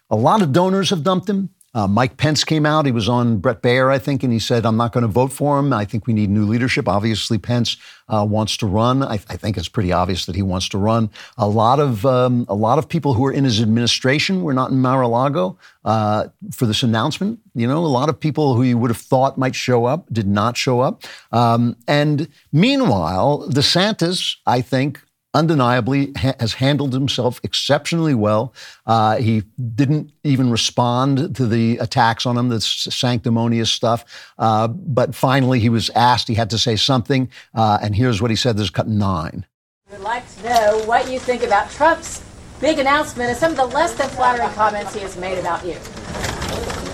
A 0.09 0.17
lot 0.17 0.41
of 0.41 0.53
donors 0.53 0.91
have 0.91 1.03
dumped 1.03 1.29
him. 1.29 1.51
Uh, 1.75 1.87
Mike 1.87 2.19
Pence 2.19 2.45
came 2.45 2.67
out. 2.67 2.85
He 2.85 2.93
was 2.93 3.09
on 3.09 3.39
Bret 3.39 3.63
Baier, 3.63 3.91
I 3.91 3.99
think, 3.99 4.23
and 4.23 4.33
he 4.33 4.39
said, 4.39 4.67
I'm 4.67 4.77
not 4.77 4.93
going 4.93 5.03
to 5.03 5.09
vote 5.09 5.33
for 5.33 5.59
him. 5.59 5.73
I 5.73 5.87
think 5.87 6.07
we 6.07 6.13
need 6.13 6.29
new 6.29 6.45
leadership. 6.45 6.87
Obviously, 6.87 7.39
Pence 7.39 7.79
uh, 8.09 8.27
wants 8.29 8.59
to 8.59 8.67
run. 8.67 9.03
I, 9.03 9.15
I, 9.15 9.37
think 9.37 9.57
it's 9.57 9.69
pretty 9.69 9.91
obvious 9.91 10.27
that 10.27 10.37
he 10.37 10.43
wants 10.43 10.69
to 10.71 10.79
run. 10.79 11.09
A 11.39 11.49
lot 11.49 11.81
of 11.81 12.05
um, 12.05 12.45
a 12.49 12.55
lot 12.55 12.79
of 12.79 12.89
people 12.89 13.15
who 13.15 13.25
are 13.25 13.33
in 13.33 13.45
his 13.45 13.61
administration 13.61 14.43
were 14.43 14.53
not 14.53 14.71
in 14.71 14.81
Mar-a-Lago 14.81 15.57
uh, 15.87 16.29
for 16.53 16.67
this 16.67 16.83
announcement. 16.83 17.41
You 17.55 17.67
know, 17.67 17.79
a 17.79 17.87
lot 17.87 18.11
of 18.11 18.21
people 18.21 18.55
who 18.55 18.63
you 18.63 18.77
would 18.77 18.91
have 18.91 18.99
thought 18.99 19.39
might 19.39 19.55
show 19.55 19.87
up 19.87 20.07
did 20.13 20.27
not 20.27 20.59
show 20.59 20.81
up. 20.81 21.05
Um, 21.33 21.77
and 21.89 22.29
meanwhile, 22.53 23.49
DeSantis, 23.49 24.37
I 24.47 24.61
think, 24.61 25.01
undeniably 25.35 26.13
ha- 26.17 26.35
has 26.39 26.55
handled 26.55 26.93
himself 26.93 27.41
exceptionally 27.43 28.15
well. 28.15 28.53
Uh, 28.87 29.17
he 29.17 29.43
didn't 29.75 30.13
even 30.25 30.51
respond 30.51 31.35
to 31.37 31.47
the 31.47 31.79
attacks 31.79 32.27
on 32.27 32.37
him, 32.37 32.49
the 32.49 32.61
sanctimonious 32.61 33.71
stuff. 33.71 34.05
Uh, 34.39 34.69
but 34.69 35.15
finally, 35.15 35.59
he 35.59 35.69
was 35.69 35.91
asked, 35.91 36.29
he 36.29 36.35
had 36.35 36.51
to 36.51 36.59
say 36.59 36.77
something. 36.77 37.31
Uh, 37.55 37.79
and 37.83 37.95
here's 37.95 38.21
what 38.21 38.31
he 38.31 38.37
said. 38.37 38.57
There's 38.57 38.71
cut 38.71 38.89
nine. 38.89 39.47
We'd 39.91 40.01
like 40.01 40.25
to 40.37 40.45
know 40.45 40.83
what 40.87 41.11
you 41.11 41.19
think 41.19 41.43
about 41.43 41.71
Trump's 41.71 42.25
big 42.61 42.79
announcement 42.79 43.29
and 43.29 43.39
some 43.39 43.51
of 43.51 43.57
the 43.57 43.67
less 43.67 43.93
than 43.95 44.09
flattering 44.11 44.49
comments 44.51 44.95
he 44.95 45.01
has 45.01 45.17
made 45.17 45.39
about 45.39 45.65
you. 45.67 45.77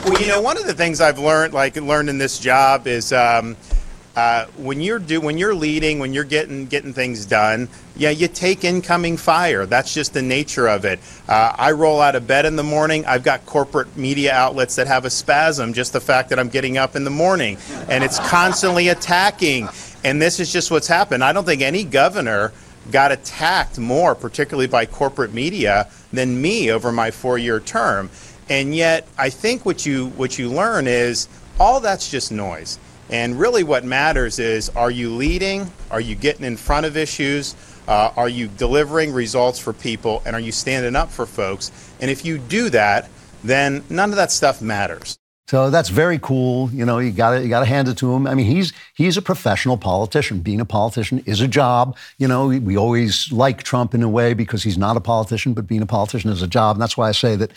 Well, 0.05 0.21
you 0.21 0.29
know, 0.29 0.41
one 0.41 0.57
of 0.57 0.67
the 0.67 0.73
things 0.73 1.01
I've 1.01 1.19
learned, 1.19 1.53
like 1.53 1.77
learned 1.77 2.09
in 2.09 2.19
this 2.19 2.39
job, 2.39 2.87
is 2.87 3.13
um, 3.13 3.57
uh, 4.19 4.47
when 4.57 4.81
you're 4.81 4.99
do 4.99 5.21
when 5.21 5.39
you're 5.39 5.55
leading, 5.55 6.01
when 6.01 6.13
you're 6.13 6.25
getting 6.25 6.67
getting 6.67 6.93
things 6.93 7.25
done, 7.25 7.69
yeah, 7.95 8.11
you 8.11 8.27
take 8.27 8.65
incoming 8.65 9.17
fire. 9.17 9.65
That's 9.65 9.95
just 9.95 10.13
the 10.13 10.23
nature 10.23 10.67
of 10.67 10.85
it. 10.85 10.99
Uh, 11.29 11.55
I 11.57 11.71
roll 11.71 12.01
out 12.01 12.17
of 12.17 12.27
bed 12.27 12.45
in 12.45 12.57
the 12.57 12.65
morning. 12.65 13.07
I've 13.07 13.23
got 13.23 13.47
corporate 13.47 13.97
media 13.97 14.33
outlets 14.33 14.75
that 14.75 14.89
have 14.89 15.05
a 15.05 15.11
spasm 15.11 15.73
just 15.73 15.93
the 15.93 16.01
fact 16.01 16.31
that 16.31 16.41
I'm 16.41 16.49
getting 16.49 16.79
up 16.79 16.97
in 16.97 17.05
the 17.05 17.11
morning, 17.11 17.59
and 17.89 18.03
it's 18.03 18.19
constantly 18.19 18.89
attacking. 18.89 19.69
And 20.03 20.21
this 20.21 20.41
is 20.41 20.53
just 20.53 20.73
what's 20.73 20.89
happened. 20.89 21.23
I 21.23 21.33
don't 21.33 21.45
think 21.45 21.63
any 21.63 21.85
governor 21.85 22.53
got 22.91 23.13
attacked 23.13 23.79
more, 23.79 24.17
particularly 24.17 24.67
by 24.67 24.85
corporate 24.85 25.33
media, 25.33 25.87
than 26.13 26.43
me 26.43 26.73
over 26.73 26.91
my 26.91 27.13
four-year 27.13 27.61
term. 27.61 28.11
And 28.51 28.75
yet, 28.75 29.07
I 29.17 29.31
think 29.31 29.65
what 29.65 29.87
you 29.87 30.09
what 30.17 30.41
you 30.41 30.49
learn 30.49 30.89
is 30.89 31.29
all 31.61 31.79
that's 31.79 32.11
just 32.11 32.33
noise. 32.33 32.81
And 33.11 33.39
really, 33.39 33.65
what 33.65 33.85
matters 33.85 34.39
is 34.39 34.69
are 34.71 34.91
you 34.91 35.15
leading? 35.15 35.71
Are 35.91 36.01
you 36.01 36.15
getting 36.15 36.45
in 36.45 36.57
front 36.57 36.87
of 36.87 36.97
issues? 36.97 37.55
Uh, 37.87 38.13
are 38.17 38.29
you 38.29 38.49
delivering 38.49 39.13
results 39.13 39.59
for 39.59 39.73
people? 39.73 40.23
And 40.27 40.37
are 40.37 40.41
you 40.41 40.53
standing 40.53 40.95
up 40.95 41.11
for 41.11 41.25
folks? 41.25 41.73
And 42.01 42.11
if 42.11 42.25
you 42.25 42.39
do 42.39 42.69
that, 42.71 43.09
then 43.43 43.83
none 43.89 44.11
of 44.11 44.17
that 44.17 44.31
stuff 44.31 44.61
matters. 44.61 45.18
So 45.49 45.71
that's 45.71 45.89
very 45.89 46.19
cool. 46.19 46.71
You 46.73 46.85
know, 46.85 46.99
you 46.99 47.11
got 47.11 47.43
you 47.43 47.49
got 47.49 47.61
to 47.61 47.67
hand 47.67 47.89
it 47.89 47.97
to 47.99 48.13
him. 48.13 48.27
I 48.27 48.35
mean, 48.35 48.45
he's 48.45 48.75
he's 48.93 49.17
a 49.17 49.23
professional 49.23 49.79
politician. 49.79 50.41
Being 50.41 50.61
a 50.61 50.67
politician 50.67 51.23
is 51.25 51.41
a 51.41 51.49
job. 51.49 51.97
You 52.19 52.29
know, 52.29 52.49
we, 52.49 52.77
always 52.77 53.33
like 53.33 53.63
Trump 53.63 53.95
in 53.95 54.03
a 54.03 54.11
way 54.11 54.35
because 54.35 54.63
he's 54.63 54.77
not 54.77 54.99
a 54.99 55.01
politician, 55.01 55.55
but 55.55 55.67
being 55.67 55.81
a 55.81 55.87
politician 55.87 56.31
is 56.31 56.43
a 56.43 56.47
job. 56.47 56.77
And 56.77 56.83
that's 56.83 56.99
why 56.99 57.09
I 57.09 57.13
say 57.13 57.35
that 57.37 57.53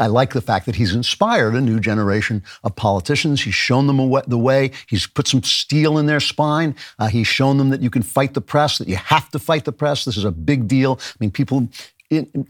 I 0.00 0.08
like 0.08 0.32
the 0.32 0.40
fact 0.40 0.66
that 0.66 0.74
he's 0.74 0.92
inspired 0.92 1.54
a 1.54 1.60
new 1.60 1.78
generation 1.78 2.42
of 2.64 2.74
politicians. 2.74 3.40
He's 3.40 3.54
shown 3.54 3.86
them 3.86 3.98
the 4.26 4.38
way. 4.38 4.72
He's 4.88 5.06
put 5.06 5.28
some 5.28 5.44
steel 5.44 5.96
in 5.96 6.06
their 6.06 6.20
spine. 6.20 6.74
Uh, 6.98 7.06
he's 7.06 7.28
shown 7.28 7.56
them 7.58 7.70
that 7.70 7.82
you 7.82 7.90
can 7.90 8.02
fight 8.02 8.34
the 8.34 8.40
press, 8.40 8.78
that 8.78 8.88
you 8.88 8.96
have 8.96 9.30
to 9.30 9.38
fight 9.38 9.64
the 9.64 9.70
press. 9.70 10.04
This 10.04 10.16
is 10.16 10.24
a 10.24 10.32
big 10.32 10.66
deal. 10.66 10.98
I 11.00 11.16
mean, 11.20 11.30
people. 11.30 11.68
In, 12.10 12.48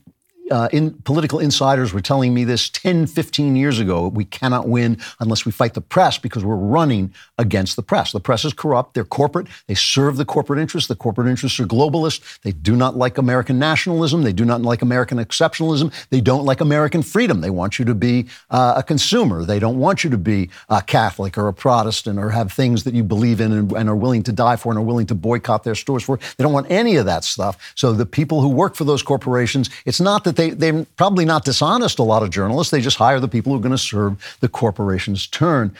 uh, 0.50 0.68
in, 0.72 0.92
political 1.02 1.38
insiders 1.38 1.92
were 1.92 2.00
telling 2.00 2.34
me 2.34 2.44
this 2.44 2.68
10, 2.70 3.06
15 3.06 3.56
years 3.56 3.78
ago. 3.78 4.08
We 4.08 4.24
cannot 4.24 4.68
win 4.68 4.98
unless 5.20 5.44
we 5.44 5.52
fight 5.52 5.74
the 5.74 5.80
press 5.80 6.18
because 6.18 6.44
we're 6.44 6.56
running 6.56 7.14
against 7.38 7.76
the 7.76 7.82
press. 7.82 8.12
The 8.12 8.20
press 8.20 8.44
is 8.44 8.52
corrupt. 8.52 8.94
They're 8.94 9.04
corporate. 9.04 9.46
They 9.66 9.74
serve 9.74 10.16
the 10.16 10.24
corporate 10.24 10.58
interests. 10.58 10.88
The 10.88 10.96
corporate 10.96 11.28
interests 11.28 11.60
are 11.60 11.66
globalist. 11.66 12.40
They 12.42 12.52
do 12.52 12.76
not 12.76 12.96
like 12.96 13.18
American 13.18 13.58
nationalism. 13.58 14.22
They 14.22 14.32
do 14.32 14.44
not 14.44 14.62
like 14.62 14.82
American 14.82 15.18
exceptionalism. 15.18 15.92
They 16.10 16.20
don't 16.20 16.44
like 16.44 16.60
American 16.60 17.02
freedom. 17.02 17.40
They 17.40 17.50
want 17.50 17.78
you 17.78 17.84
to 17.84 17.94
be 17.94 18.28
uh, 18.50 18.74
a 18.76 18.82
consumer. 18.82 19.44
They 19.44 19.58
don't 19.58 19.78
want 19.78 20.04
you 20.04 20.10
to 20.10 20.18
be 20.18 20.50
a 20.68 20.82
Catholic 20.82 21.36
or 21.36 21.48
a 21.48 21.54
Protestant 21.54 22.18
or 22.18 22.30
have 22.30 22.52
things 22.52 22.84
that 22.84 22.94
you 22.94 23.04
believe 23.04 23.40
in 23.40 23.52
and, 23.52 23.72
and 23.72 23.88
are 23.88 23.96
willing 23.96 24.22
to 24.22 24.32
die 24.32 24.56
for 24.56 24.70
and 24.70 24.78
are 24.78 24.82
willing 24.82 25.06
to 25.06 25.14
boycott 25.14 25.64
their 25.64 25.74
stores 25.74 26.02
for. 26.02 26.18
They 26.36 26.44
don't 26.44 26.52
want 26.52 26.70
any 26.70 26.96
of 26.96 27.06
that 27.06 27.24
stuff. 27.24 27.72
So 27.74 27.92
the 27.92 28.06
people 28.06 28.40
who 28.40 28.48
work 28.48 28.74
for 28.74 28.84
those 28.84 29.02
corporations, 29.02 29.68
it's 29.84 30.00
not 30.00 30.24
that 30.24 30.37
they, 30.38 30.50
they're 30.50 30.86
probably 30.96 31.24
not 31.24 31.44
dishonest, 31.44 31.98
a 31.98 32.04
lot 32.04 32.22
of 32.22 32.30
journalists. 32.30 32.70
They 32.70 32.80
just 32.80 32.96
hire 32.96 33.18
the 33.18 33.28
people 33.28 33.52
who 33.52 33.58
are 33.58 33.62
going 33.62 33.72
to 33.72 33.78
serve 33.78 34.38
the 34.40 34.48
corporation's 34.48 35.26
turn. 35.26 35.74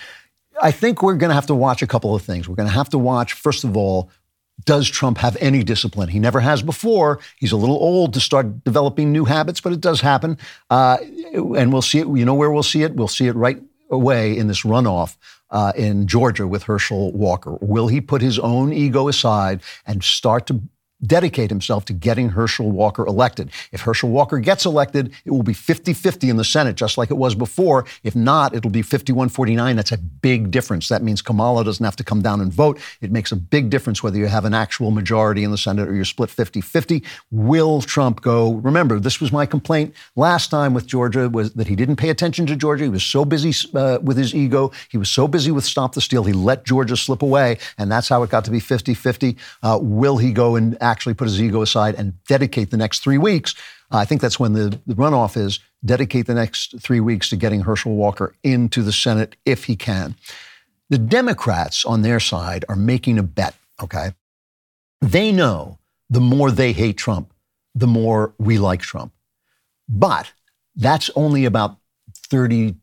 I 0.61 0.73
think 0.73 1.01
we're 1.01 1.15
going 1.15 1.31
to 1.31 1.35
have 1.35 1.47
to 1.47 1.55
watch 1.55 1.81
a 1.81 1.87
couple 1.87 2.15
of 2.15 2.23
things. 2.23 2.49
We're 2.49 2.57
going 2.57 2.69
to 2.69 2.75
have 2.75 2.91
to 2.91 2.99
watch, 2.99 3.33
first 3.33 3.63
of 3.63 3.77
all, 3.77 4.11
does 4.65 4.89
Trump 4.89 5.19
have 5.19 5.37
any 5.41 5.63
discipline? 5.63 6.09
He 6.09 6.19
never 6.19 6.41
has 6.41 6.61
before. 6.61 7.21
He's 7.39 7.53
a 7.53 7.57
little 7.57 7.77
old 7.77 8.13
to 8.15 8.21
start 8.21 8.65
developing 8.65 9.13
new 9.13 9.25
habits, 9.25 9.61
but 9.61 9.73
it 9.73 9.81
does 9.81 10.01
happen. 10.01 10.37
Uh, 10.69 10.99
and 11.33 11.73
we'll 11.73 11.81
see 11.81 12.01
it. 12.01 12.09
You 12.09 12.25
know 12.25 12.35
where 12.35 12.51
we'll 12.51 12.65
see 12.65 12.83
it? 12.83 12.97
We'll 12.97 13.07
see 13.07 13.29
it 13.29 13.37
right 13.37 13.63
away 13.91 14.37
in 14.37 14.49
this 14.49 14.65
runoff 14.65 15.17
uh, 15.51 15.73
in 15.77 16.09
Georgia 16.09 16.49
with 16.49 16.65
Herschel 16.65 17.13
Walker. 17.13 17.57
Will 17.61 17.87
he 17.87 18.01
put 18.01 18.21
his 18.21 18.41
own 18.41 18.73
ego 18.73 19.07
aside 19.07 19.61
and 19.87 20.03
start 20.03 20.49
to 20.49 20.61
dedicate 21.07 21.51
himself 21.51 21.85
to 21.87 21.93
getting 21.93 22.31
Herschel 22.31 22.71
Walker 22.71 23.07
elected. 23.07 23.51
If 23.73 23.83
Herschel 23.83 24.11
Walker 24.11 24.39
gets 24.39 24.67
elected, 24.67 25.13
it 25.25 25.31
will 25.31 25.43
be 25.43 25.53
50 25.53 25.93
50 25.93 26.31
in 26.31 26.37
the 26.37 26.45
Senate, 26.45 26.77
just 26.77 26.99
like 26.99 27.11
it 27.11 27.17
was 27.17 27.35
before. 27.35 27.85
If 28.03 28.17
not, 28.17 28.55
it'll 28.55 28.71
be 28.71 28.83
51 28.83 29.29
49. 29.29 29.77
That's 29.77 29.93
a 29.93 29.99
big 29.99 30.51
difference. 30.51 30.89
That 30.89 31.03
means 31.03 31.23
Kamala 31.23 31.65
doesn't 31.65 31.85
have 31.85 31.97
to 31.97 32.05
come 32.05 32.23
down 32.23 32.41
and 32.41 32.53
vote. 32.53 32.81
It 33.01 33.13
makes 33.13 33.33
a 33.33 33.37
big 33.37 33.71
difference 33.71 34.03
whether 34.03 34.19
you 34.19 34.27
have 34.27 34.45
an 34.45 34.55
actual 34.55 34.91
majority 34.91 35.45
in 35.45 35.51
the 35.51 35.59
Senate 35.59 35.89
or 35.89 35.95
you're 35.95 36.05
split 36.05 36.31
50 36.31 36.61
50. 36.61 37.03
Will 37.31 37.81
Trump 37.81 38.21
go? 38.21 38.55
Remember, 38.55 38.99
this 38.99 39.21
was 39.21 39.33
my 39.33 39.47
complaint 39.47 39.95
last 40.17 40.51
time 40.51 40.75
with 40.75 40.87
Georgia 40.87 41.29
was 41.29 41.53
that 41.55 41.67
he 41.67 41.77
didn't 41.77 41.97
pay 41.97 42.11
attention 42.11 42.47
to 42.47 42.57
Georgia. 42.57 42.85
He 42.85 42.91
was 42.91 43.05
so 43.05 43.25
busy 43.25 43.55
uh, 43.75 43.99
with 44.03 44.17
his 44.17 44.35
ego. 44.35 44.73
He 44.89 44.99
was 44.99 45.11
so 45.11 45.29
busy 45.29 45.51
with 45.51 45.65
Stop 45.65 45.95
the 45.95 46.01
Steal. 46.01 46.25
He 46.25 46.33
let 46.33 46.65
Georgia 46.65 46.97
slip 46.97 47.23
away, 47.23 47.59
and 47.77 47.91
that's 47.91 48.09
how 48.09 48.23
it 48.23 48.31
got 48.31 48.45
to 48.47 48.51
be 48.51 48.61
50 48.61 48.95
50. 48.95 49.37
Uh, 49.63 49.79
will 49.81 50.17
he 50.19 50.33
go 50.33 50.57
and 50.57 50.77
actually 50.91 51.15
put 51.15 51.29
his 51.29 51.41
ego 51.41 51.63
aside 51.63 51.95
and 51.95 52.23
dedicate 52.25 52.71
the 52.71 52.77
next 52.77 53.01
three 53.01 53.19
weeks. 53.19 53.55
I 53.91 54.05
think 54.05 54.21
that's 54.21 54.39
when 54.39 54.53
the, 54.53 54.79
the 54.87 54.95
runoff 54.95 55.37
is 55.37 55.61
dedicate 55.85 56.27
the 56.27 56.35
next 56.35 56.81
three 56.81 57.01
weeks 57.01 57.31
to 57.31 57.37
getting 57.37 57.61
Herschel 57.61 57.95
Walker 57.95 58.35
into 58.43 58.83
the 58.83 58.93
Senate 58.93 59.37
if 59.45 59.65
he 59.65 59.77
can. 59.77 60.15
The 60.91 60.99
Democrats 60.99 61.85
on 61.85 62.03
their 62.03 62.21
side 62.21 62.65
are 62.69 62.77
making 62.77 63.19
a 63.19 63.23
bet, 63.23 63.55
okay? 63.83 64.13
They 65.01 65.33
know 65.33 65.79
the 66.11 66.21
more 66.21 66.51
they 66.51 66.73
hate 66.73 66.97
Trump, 66.97 67.33
the 67.75 67.87
more 67.87 68.35
we 68.39 68.59
like 68.59 68.81
Trump. 68.81 69.13
But 69.89 70.33
that's 70.75 71.11
only 71.15 71.45
about 71.45 71.77
30 72.15 72.77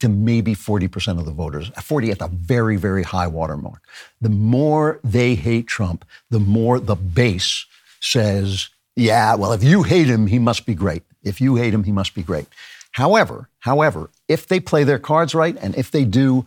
to 0.00 0.08
maybe 0.08 0.54
40% 0.54 1.18
of 1.18 1.24
the 1.24 1.32
voters, 1.32 1.70
uh, 1.76 1.80
40 1.80 2.10
at 2.10 2.18
the 2.18 2.28
very, 2.28 2.76
very 2.76 3.02
high 3.02 3.26
watermark. 3.26 3.82
The 4.20 4.28
more 4.28 5.00
they 5.02 5.34
hate 5.34 5.66
Trump, 5.66 6.04
the 6.30 6.40
more 6.40 6.78
the 6.78 6.96
base 6.96 7.66
says, 8.00 8.68
yeah, 8.96 9.34
well, 9.34 9.52
if 9.52 9.62
you 9.62 9.82
hate 9.82 10.08
him, 10.08 10.26
he 10.26 10.38
must 10.38 10.66
be 10.66 10.74
great. 10.74 11.02
If 11.22 11.40
you 11.40 11.56
hate 11.56 11.74
him, 11.74 11.84
he 11.84 11.92
must 11.92 12.14
be 12.14 12.22
great. 12.22 12.46
However, 12.92 13.48
however, 13.60 14.10
if 14.28 14.46
they 14.46 14.60
play 14.60 14.84
their 14.84 14.98
cards 14.98 15.34
right 15.34 15.56
and 15.60 15.74
if 15.76 15.90
they 15.90 16.04
do 16.04 16.46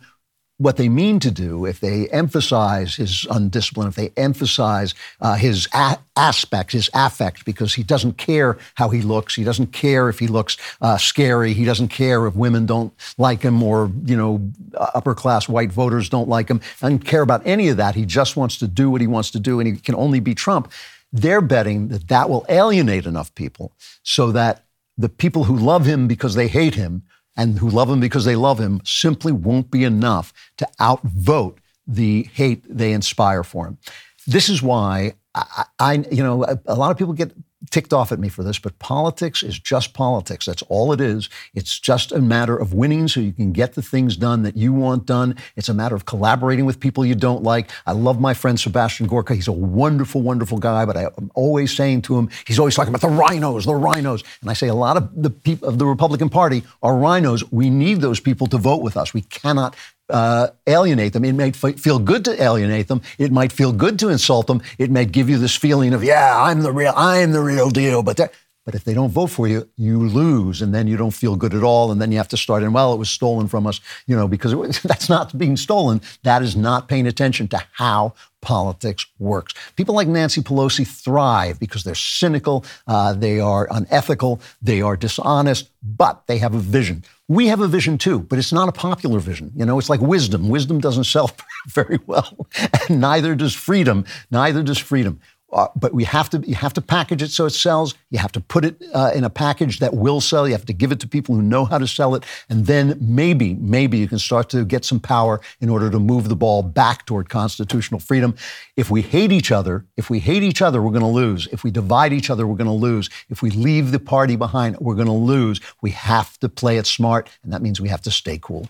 what 0.62 0.76
they 0.76 0.88
mean 0.88 1.18
to 1.18 1.30
do, 1.30 1.66
if 1.66 1.80
they 1.80 2.08
emphasize 2.08 2.94
his 2.94 3.26
undiscipline, 3.28 3.88
if 3.88 3.96
they 3.96 4.12
emphasize 4.16 4.94
uh, 5.20 5.34
his 5.34 5.68
a- 5.74 5.98
aspect, 6.16 6.70
his 6.70 6.88
affect, 6.94 7.44
because 7.44 7.74
he 7.74 7.82
doesn't 7.82 8.16
care 8.16 8.56
how 8.76 8.88
he 8.88 9.02
looks, 9.02 9.34
he 9.34 9.42
doesn't 9.42 9.72
care 9.72 10.08
if 10.08 10.20
he 10.20 10.28
looks 10.28 10.56
uh, 10.80 10.96
scary, 10.96 11.52
he 11.52 11.64
doesn't 11.64 11.88
care 11.88 12.26
if 12.28 12.36
women 12.36 12.64
don't 12.64 12.92
like 13.18 13.42
him 13.42 13.60
or 13.60 13.90
you 14.04 14.16
know 14.16 14.52
upper 14.78 15.14
class 15.14 15.48
white 15.48 15.72
voters 15.72 16.08
don't 16.08 16.28
like 16.28 16.48
him, 16.48 16.60
doesn't 16.80 17.00
care 17.00 17.22
about 17.22 17.42
any 17.44 17.68
of 17.68 17.76
that. 17.76 17.96
He 17.96 18.06
just 18.06 18.36
wants 18.36 18.56
to 18.58 18.68
do 18.68 18.88
what 18.88 19.00
he 19.00 19.08
wants 19.08 19.32
to 19.32 19.40
do, 19.40 19.58
and 19.58 19.66
he 19.66 19.76
can 19.76 19.96
only 19.96 20.20
be 20.20 20.34
Trump. 20.34 20.70
They're 21.12 21.42
betting 21.42 21.88
that 21.88 22.06
that 22.08 22.30
will 22.30 22.46
alienate 22.48 23.04
enough 23.04 23.34
people 23.34 23.72
so 24.04 24.30
that 24.32 24.64
the 24.96 25.08
people 25.08 25.44
who 25.44 25.56
love 25.56 25.86
him 25.86 26.06
because 26.06 26.36
they 26.36 26.48
hate 26.48 26.76
him 26.76 27.02
and 27.36 27.58
who 27.58 27.68
love 27.68 27.88
him 27.88 28.00
because 28.00 28.24
they 28.24 28.36
love 28.36 28.58
him 28.58 28.80
simply 28.84 29.32
won't 29.32 29.70
be 29.70 29.84
enough 29.84 30.32
to 30.58 30.68
outvote 30.80 31.58
the 31.86 32.28
hate 32.32 32.64
they 32.68 32.92
inspire 32.92 33.42
for 33.42 33.66
him. 33.66 33.78
This 34.26 34.48
is 34.48 34.62
why 34.62 35.14
I, 35.34 35.64
I 35.78 35.92
you 36.10 36.22
know, 36.22 36.44
a, 36.44 36.58
a 36.66 36.74
lot 36.74 36.90
of 36.90 36.98
people 36.98 37.14
get 37.14 37.32
ticked 37.70 37.92
off 37.92 38.12
at 38.12 38.18
me 38.18 38.28
for 38.28 38.42
this, 38.42 38.58
but 38.58 38.78
politics 38.78 39.42
is 39.42 39.58
just 39.58 39.94
politics. 39.94 40.46
That's 40.46 40.62
all 40.62 40.92
it 40.92 41.00
is. 41.00 41.28
It's 41.54 41.78
just 41.78 42.12
a 42.12 42.20
matter 42.20 42.56
of 42.56 42.74
winning 42.74 43.08
so 43.08 43.20
you 43.20 43.32
can 43.32 43.52
get 43.52 43.74
the 43.74 43.82
things 43.82 44.16
done 44.16 44.42
that 44.42 44.56
you 44.56 44.72
want 44.72 45.06
done. 45.06 45.36
It's 45.56 45.68
a 45.68 45.74
matter 45.74 45.94
of 45.94 46.04
collaborating 46.04 46.64
with 46.64 46.80
people 46.80 47.04
you 47.04 47.14
don't 47.14 47.42
like. 47.42 47.70
I 47.86 47.92
love 47.92 48.20
my 48.20 48.34
friend 48.34 48.58
Sebastian 48.58 49.06
Gorka. 49.06 49.34
He's 49.34 49.48
a 49.48 49.52
wonderful, 49.52 50.22
wonderful 50.22 50.58
guy, 50.58 50.84
but 50.84 50.96
I, 50.96 51.04
am 51.04 51.30
always 51.34 51.74
saying 51.74 52.02
to 52.02 52.18
him, 52.18 52.28
he's 52.46 52.58
always 52.58 52.74
talking 52.74 52.94
about 52.94 53.00
the 53.00 53.14
rhinos, 53.14 53.64
the 53.64 53.74
rhinos. 53.74 54.24
And 54.40 54.50
I 54.50 54.54
say 54.54 54.68
a 54.68 54.74
lot 54.74 54.96
of 54.96 55.10
the 55.14 55.30
people 55.30 55.68
of 55.68 55.78
the 55.78 55.86
Republican 55.86 56.28
Party 56.28 56.64
are 56.82 56.96
rhinos. 56.96 57.50
We 57.52 57.70
need 57.70 58.00
those 58.00 58.20
people 58.20 58.46
to 58.48 58.58
vote 58.58 58.82
with 58.82 58.96
us. 58.96 59.14
We 59.14 59.22
cannot 59.22 59.76
uh, 60.08 60.48
alienate 60.66 61.12
them. 61.12 61.24
It 61.24 61.34
might 61.34 61.62
f- 61.62 61.78
feel 61.78 61.98
good 61.98 62.24
to 62.26 62.42
alienate 62.42 62.88
them. 62.88 63.02
It 63.18 63.32
might 63.32 63.52
feel 63.52 63.72
good 63.72 63.98
to 64.00 64.08
insult 64.08 64.46
them. 64.46 64.62
It 64.78 64.90
might 64.90 65.12
give 65.12 65.28
you 65.28 65.38
this 65.38 65.56
feeling 65.56 65.94
of, 65.94 66.04
yeah, 66.04 66.40
I'm 66.40 66.62
the 66.62 66.72
real, 66.72 66.92
I'm 66.96 67.32
the 67.32 67.40
real 67.42 67.70
deal. 67.70 68.02
But 68.02 68.16
that, 68.18 68.32
but 68.64 68.74
if 68.74 68.84
they 68.84 68.94
don't 68.94 69.10
vote 69.10 69.28
for 69.28 69.48
you, 69.48 69.68
you 69.76 69.98
lose, 69.98 70.62
and 70.62 70.74
then 70.74 70.86
you 70.86 70.96
don't 70.96 71.12
feel 71.12 71.36
good 71.36 71.54
at 71.54 71.62
all, 71.62 71.90
and 71.90 72.00
then 72.00 72.12
you 72.12 72.18
have 72.18 72.28
to 72.28 72.36
start. 72.36 72.62
And 72.62 72.72
well, 72.72 72.92
it 72.92 72.98
was 72.98 73.10
stolen 73.10 73.48
from 73.48 73.66
us, 73.66 73.80
you 74.06 74.14
know, 74.14 74.28
because 74.28 74.54
was, 74.54 74.80
that's 74.82 75.08
not 75.08 75.36
being 75.36 75.56
stolen. 75.56 76.00
That 76.22 76.42
is 76.42 76.56
not 76.56 76.88
paying 76.88 77.06
attention 77.06 77.48
to 77.48 77.62
how 77.72 78.14
politics 78.40 79.06
works. 79.18 79.54
People 79.76 79.94
like 79.94 80.08
Nancy 80.08 80.42
Pelosi 80.42 80.86
thrive 80.86 81.58
because 81.58 81.84
they're 81.84 81.94
cynical, 81.94 82.64
uh, 82.86 83.14
they 83.14 83.40
are 83.40 83.68
unethical, 83.70 84.40
they 84.60 84.82
are 84.82 84.96
dishonest, 84.96 85.70
but 85.82 86.26
they 86.26 86.38
have 86.38 86.54
a 86.54 86.58
vision. 86.58 87.04
We 87.28 87.46
have 87.46 87.60
a 87.60 87.68
vision 87.68 87.98
too, 87.98 88.18
but 88.20 88.38
it's 88.38 88.52
not 88.52 88.68
a 88.68 88.72
popular 88.72 89.20
vision. 89.20 89.52
You 89.54 89.64
know, 89.64 89.78
it's 89.78 89.88
like 89.88 90.00
wisdom. 90.00 90.48
Wisdom 90.48 90.80
doesn't 90.80 91.04
sell 91.04 91.30
very 91.68 91.98
well, 92.06 92.46
and 92.88 93.00
neither 93.00 93.34
does 93.34 93.54
freedom. 93.54 94.04
Neither 94.30 94.62
does 94.62 94.78
freedom. 94.78 95.20
Uh, 95.52 95.68
but 95.76 95.92
we 95.92 96.04
have 96.04 96.30
to 96.30 96.38
you 96.46 96.54
have 96.54 96.72
to 96.72 96.80
package 96.80 97.22
it 97.22 97.30
so 97.30 97.44
it 97.44 97.50
sells. 97.50 97.94
You 98.10 98.18
have 98.18 98.32
to 98.32 98.40
put 98.40 98.64
it 98.64 98.82
uh, 98.94 99.10
in 99.14 99.24
a 99.24 99.30
package 99.30 99.80
that 99.80 99.94
will 99.94 100.20
sell. 100.20 100.46
You 100.48 100.54
have 100.54 100.64
to 100.66 100.72
give 100.72 100.92
it 100.92 101.00
to 101.00 101.08
people 101.08 101.34
who 101.34 101.42
know 101.42 101.66
how 101.66 101.78
to 101.78 101.86
sell 101.86 102.14
it, 102.14 102.24
and 102.48 102.66
then 102.66 102.96
maybe 103.00 103.54
maybe 103.54 103.98
you 103.98 104.08
can 104.08 104.18
start 104.18 104.48
to 104.50 104.64
get 104.64 104.84
some 104.84 104.98
power 105.00 105.40
in 105.60 105.68
order 105.68 105.90
to 105.90 105.98
move 105.98 106.28
the 106.28 106.36
ball 106.36 106.62
back 106.62 107.04
toward 107.04 107.28
constitutional 107.28 108.00
freedom. 108.00 108.34
If 108.76 108.90
we 108.90 109.02
hate 109.02 109.30
each 109.30 109.52
other, 109.52 109.84
if 109.96 110.08
we 110.08 110.20
hate 110.20 110.42
each 110.42 110.62
other, 110.62 110.80
we're 110.80 110.90
going 110.90 111.02
to 111.02 111.06
lose. 111.06 111.48
If 111.52 111.64
we 111.64 111.70
divide 111.70 112.12
each 112.12 112.30
other, 112.30 112.46
we're 112.46 112.56
going 112.56 112.66
to 112.66 112.72
lose. 112.72 113.10
If 113.28 113.42
we 113.42 113.50
leave 113.50 113.92
the 113.92 114.00
party 114.00 114.36
behind, 114.36 114.78
we're 114.78 114.94
going 114.94 115.06
to 115.06 115.12
lose. 115.12 115.60
We 115.82 115.90
have 115.90 116.38
to 116.38 116.48
play 116.48 116.78
it 116.78 116.86
smart, 116.86 117.28
and 117.42 117.52
that 117.52 117.62
means 117.62 117.80
we 117.80 117.88
have 117.90 118.02
to 118.02 118.10
stay 118.10 118.38
cool. 118.40 118.68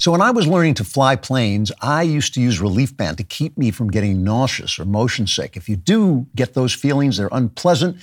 So 0.00 0.10
when 0.12 0.22
I 0.22 0.30
was 0.30 0.46
learning 0.46 0.74
to 0.74 0.84
fly 0.84 1.14
planes, 1.14 1.70
I 1.82 2.04
used 2.04 2.32
to 2.32 2.40
use 2.40 2.58
Relief 2.58 2.96
Band 2.96 3.18
to 3.18 3.22
keep 3.22 3.58
me 3.58 3.70
from 3.70 3.90
getting 3.90 4.24
nauseous 4.24 4.78
or 4.78 4.86
motion 4.86 5.26
sick. 5.26 5.58
If 5.58 5.68
you 5.68 5.76
do 5.76 6.26
get 6.34 6.54
those 6.54 6.72
feelings, 6.72 7.18
they're 7.18 7.28
unpleasant. 7.30 7.98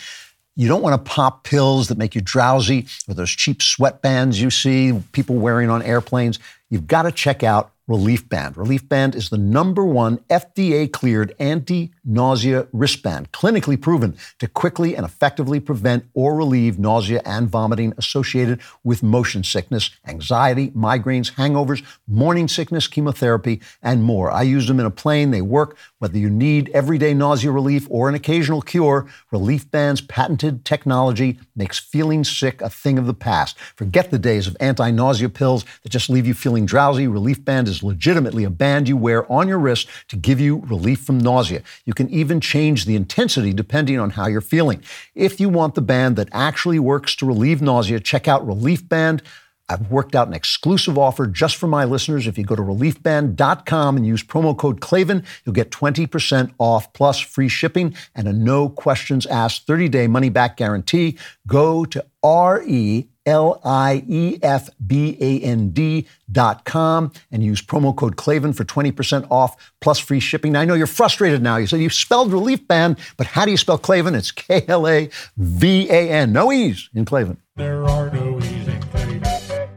You 0.56 0.68
don't 0.68 0.84
want 0.84 0.94
to 1.04 1.12
pop 1.12 1.44
pills 1.44 1.88
that 1.88 1.98
make 1.98 2.14
you 2.14 2.22
drowsy 2.22 2.86
or 3.08 3.16
those 3.16 3.32
cheap 3.32 3.62
sweatbands 3.62 4.40
you 4.40 4.52
see 4.52 5.02
people 5.12 5.38
wearing 5.38 5.72
on 5.72 5.82
airplanes. 5.82 6.38
You've 6.70 6.86
got 6.86 7.04
to 7.04 7.12
check 7.12 7.42
out 7.42 7.72
Relief 7.88 8.30
Band. 8.30 8.58
Relief 8.58 8.88
Band 8.88 9.16
is 9.16 9.30
the 9.30 9.40
number 9.40 9.84
one 9.84 10.18
FDA 10.30 10.92
cleared 10.92 11.34
anti 11.40 11.94
nausea 12.08 12.68
wristband, 12.72 13.32
clinically 13.32 13.80
proven 13.80 14.18
to 14.40 14.48
quickly 14.48 14.96
and 14.96 15.06
effectively 15.06 15.60
prevent 15.60 16.06
or 16.14 16.36
relieve 16.36 16.80
nausea 16.80 17.22
and 17.26 17.50
vomiting 17.50 17.94
associated 17.98 18.60
with 18.84 19.04
motion 19.04 19.44
sickness, 19.44 19.92
anxiety, 20.08 20.70
migraines, 20.72 21.34
hangovers, 21.34 21.84
morning 22.08 22.48
sickness, 22.48 22.88
chemotherapy, 22.88 23.62
and 23.84 24.04
more. 24.04 24.32
I 24.32 24.44
use 24.44 24.68
them 24.68 24.80
in 24.80 24.86
a 24.86 24.92
plane. 24.92 25.32
They 25.32 25.42
work 25.42 25.78
whether 26.00 26.18
you 26.18 26.30
need 26.30 26.70
everyday 26.74 27.14
nausea 27.14 27.52
relief 27.52 27.88
or 27.90 28.08
an 28.08 28.16
occasional 28.16 28.62
cure. 28.62 29.08
Relief 29.32 29.70
Band's 29.70 30.02
patented 30.02 30.64
technology 30.64 31.40
makes 31.56 31.78
feeling 31.78 32.24
sick 32.24 32.62
a 32.62 32.70
thing 32.70 32.98
of 32.98 33.08
the 33.08 33.14
past. 33.14 33.58
Forget 33.76 34.12
the 34.12 34.20
days 34.20 34.48
of 34.48 34.56
anti 34.60 34.92
nausea 34.92 35.30
pills 35.30 35.66
that 35.84 35.90
just 35.90 36.10
leave 36.10 36.28
you 36.28 36.34
feeling 36.34 36.66
drowsy. 36.66 37.08
Relief 37.08 37.44
Band 37.44 37.68
is 37.68 37.84
legitimately 37.84 38.44
a 38.44 38.50
band 38.50 38.88
you 38.88 38.96
wear 38.96 39.30
on 39.32 39.48
your 39.48 39.60
wrist 39.60 39.88
to 40.08 40.16
give 40.16 40.40
you 40.40 40.64
relief 40.68 41.02
from 41.02 41.18
nausea. 41.18 41.62
You 41.86 41.94
can 41.98 42.10
even 42.10 42.40
change 42.40 42.86
the 42.86 42.96
intensity 42.96 43.52
depending 43.52 44.00
on 44.00 44.12
how 44.12 44.28
you're 44.28 44.40
feeling. 44.40 44.82
If 45.16 45.42
you 45.42 45.50
want 45.50 45.76
the 45.76 45.82
band 45.82 46.16
that 46.16 46.30
actually 46.32 46.80
works 46.80 47.16
to 47.18 47.26
relieve 47.26 47.62
nausea, 47.62 48.00
check 48.00 48.28
out 48.28 48.48
Relief 48.48 48.88
Band. 48.88 49.22
I've 49.68 49.92
worked 49.92 50.16
out 50.16 50.28
an 50.28 50.34
exclusive 50.34 50.98
offer 50.98 51.28
just 51.28 51.58
for 51.58 51.68
my 51.68 51.84
listeners. 51.84 52.26
If 52.26 52.38
you 52.38 52.46
go 52.46 52.56
to 52.56 52.62
reliefband.com 52.62 53.98
and 53.98 54.08
use 54.08 54.24
promo 54.24 54.58
code 54.58 54.80
Klavan, 54.80 55.26
you'll 55.44 55.56
get 55.56 55.72
20% 55.72 56.54
off 56.58 56.94
plus 56.94 57.20
free 57.20 57.50
shipping 57.50 57.94
and 58.16 58.28
a 58.28 58.34
no 58.34 58.70
questions 58.70 59.26
asked 59.26 59.68
30 59.68 59.90
day 59.90 60.08
money 60.08 60.30
back 60.30 60.56
guarantee. 60.56 61.18
Go 61.48 61.84
to 61.84 62.06
R 62.24 62.64
E 62.66 63.10
L 63.28 63.62
I 63.64 64.04
E 64.08 64.40
F 64.42 64.70
B 64.86 65.18
A 65.20 65.40
N 65.42 65.70
D 65.70 66.08
dot 66.32 66.66
com 66.66 67.12
and 67.32 67.44
use 67.44 67.62
promo 67.62 67.96
code 67.96 68.16
Klavan 68.16 68.54
for 68.54 68.64
20% 68.64 69.28
off 69.30 69.74
plus 69.82 70.00
free 70.00 70.20
shipping. 70.20 70.54
Now, 70.54 70.62
I 70.62 70.66
know 70.66 70.74
you're 70.74 70.88
frustrated 70.88 71.44
now. 71.44 71.58
You 71.58 71.68
said 71.68 71.82
you 71.82 71.90
spelled 71.90 72.32
Relief 72.32 72.68
Band, 72.68 72.98
but 73.18 73.28
how 73.28 73.46
do 73.46 73.52
you 73.52 73.58
spell 73.58 73.78
Klavan? 73.78 74.16
It's 74.16 74.32
K 74.32 74.64
L 74.68 74.88
A 74.88 75.10
V 75.38 75.90
A 75.90 76.10
N. 76.10 76.32
No 76.32 76.52
E's 76.52 76.90
in 76.96 77.06
Klavan. 77.06 77.38
There 77.56 77.84
are 77.86 78.10
no 78.10 78.38
E's 78.40 78.68
in 78.68 78.82
Klavan. 78.82 79.70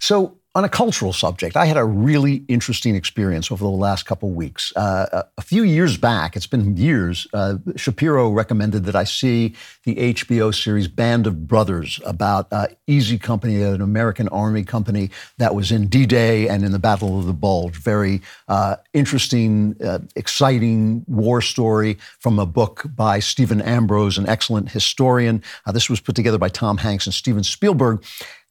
So, 0.00 0.37
on 0.58 0.64
a 0.64 0.68
cultural 0.68 1.12
subject, 1.12 1.56
I 1.56 1.66
had 1.66 1.76
a 1.76 1.84
really 1.84 2.42
interesting 2.48 2.96
experience 2.96 3.52
over 3.52 3.62
the 3.62 3.70
last 3.70 4.06
couple 4.06 4.30
weeks. 4.30 4.72
Uh, 4.74 5.06
a- 5.12 5.24
a 5.38 5.40
few 5.40 5.62
years 5.62 5.96
back, 5.96 6.34
it's 6.34 6.48
been 6.48 6.76
years, 6.76 7.28
uh, 7.32 7.58
Shapiro 7.76 8.30
recommended 8.30 8.84
that 8.86 8.96
I 8.96 9.04
see 9.04 9.54
the 9.84 9.94
HBO 10.12 10.50
series 10.52 10.88
Band 10.88 11.28
of 11.28 11.46
Brothers 11.46 12.00
about 12.04 12.48
uh, 12.52 12.66
Easy 12.88 13.18
Company, 13.18 13.62
an 13.62 13.80
American 13.80 14.26
Army 14.30 14.64
company 14.64 15.10
that 15.36 15.54
was 15.54 15.70
in 15.70 15.86
D 15.86 16.06
Day 16.06 16.48
and 16.48 16.64
in 16.64 16.72
the 16.72 16.80
Battle 16.80 17.20
of 17.20 17.26
the 17.26 17.32
Bulge. 17.32 17.76
Very 17.76 18.20
uh, 18.48 18.76
interesting, 18.92 19.76
uh, 19.80 20.00
exciting 20.16 21.04
war 21.06 21.40
story 21.40 21.98
from 22.18 22.40
a 22.40 22.46
book 22.46 22.84
by 22.96 23.20
Stephen 23.20 23.62
Ambrose, 23.62 24.18
an 24.18 24.28
excellent 24.28 24.72
historian. 24.72 25.40
Uh, 25.66 25.70
this 25.70 25.88
was 25.88 26.00
put 26.00 26.16
together 26.16 26.38
by 26.38 26.48
Tom 26.48 26.78
Hanks 26.78 27.06
and 27.06 27.14
Steven 27.14 27.44
Spielberg. 27.44 28.02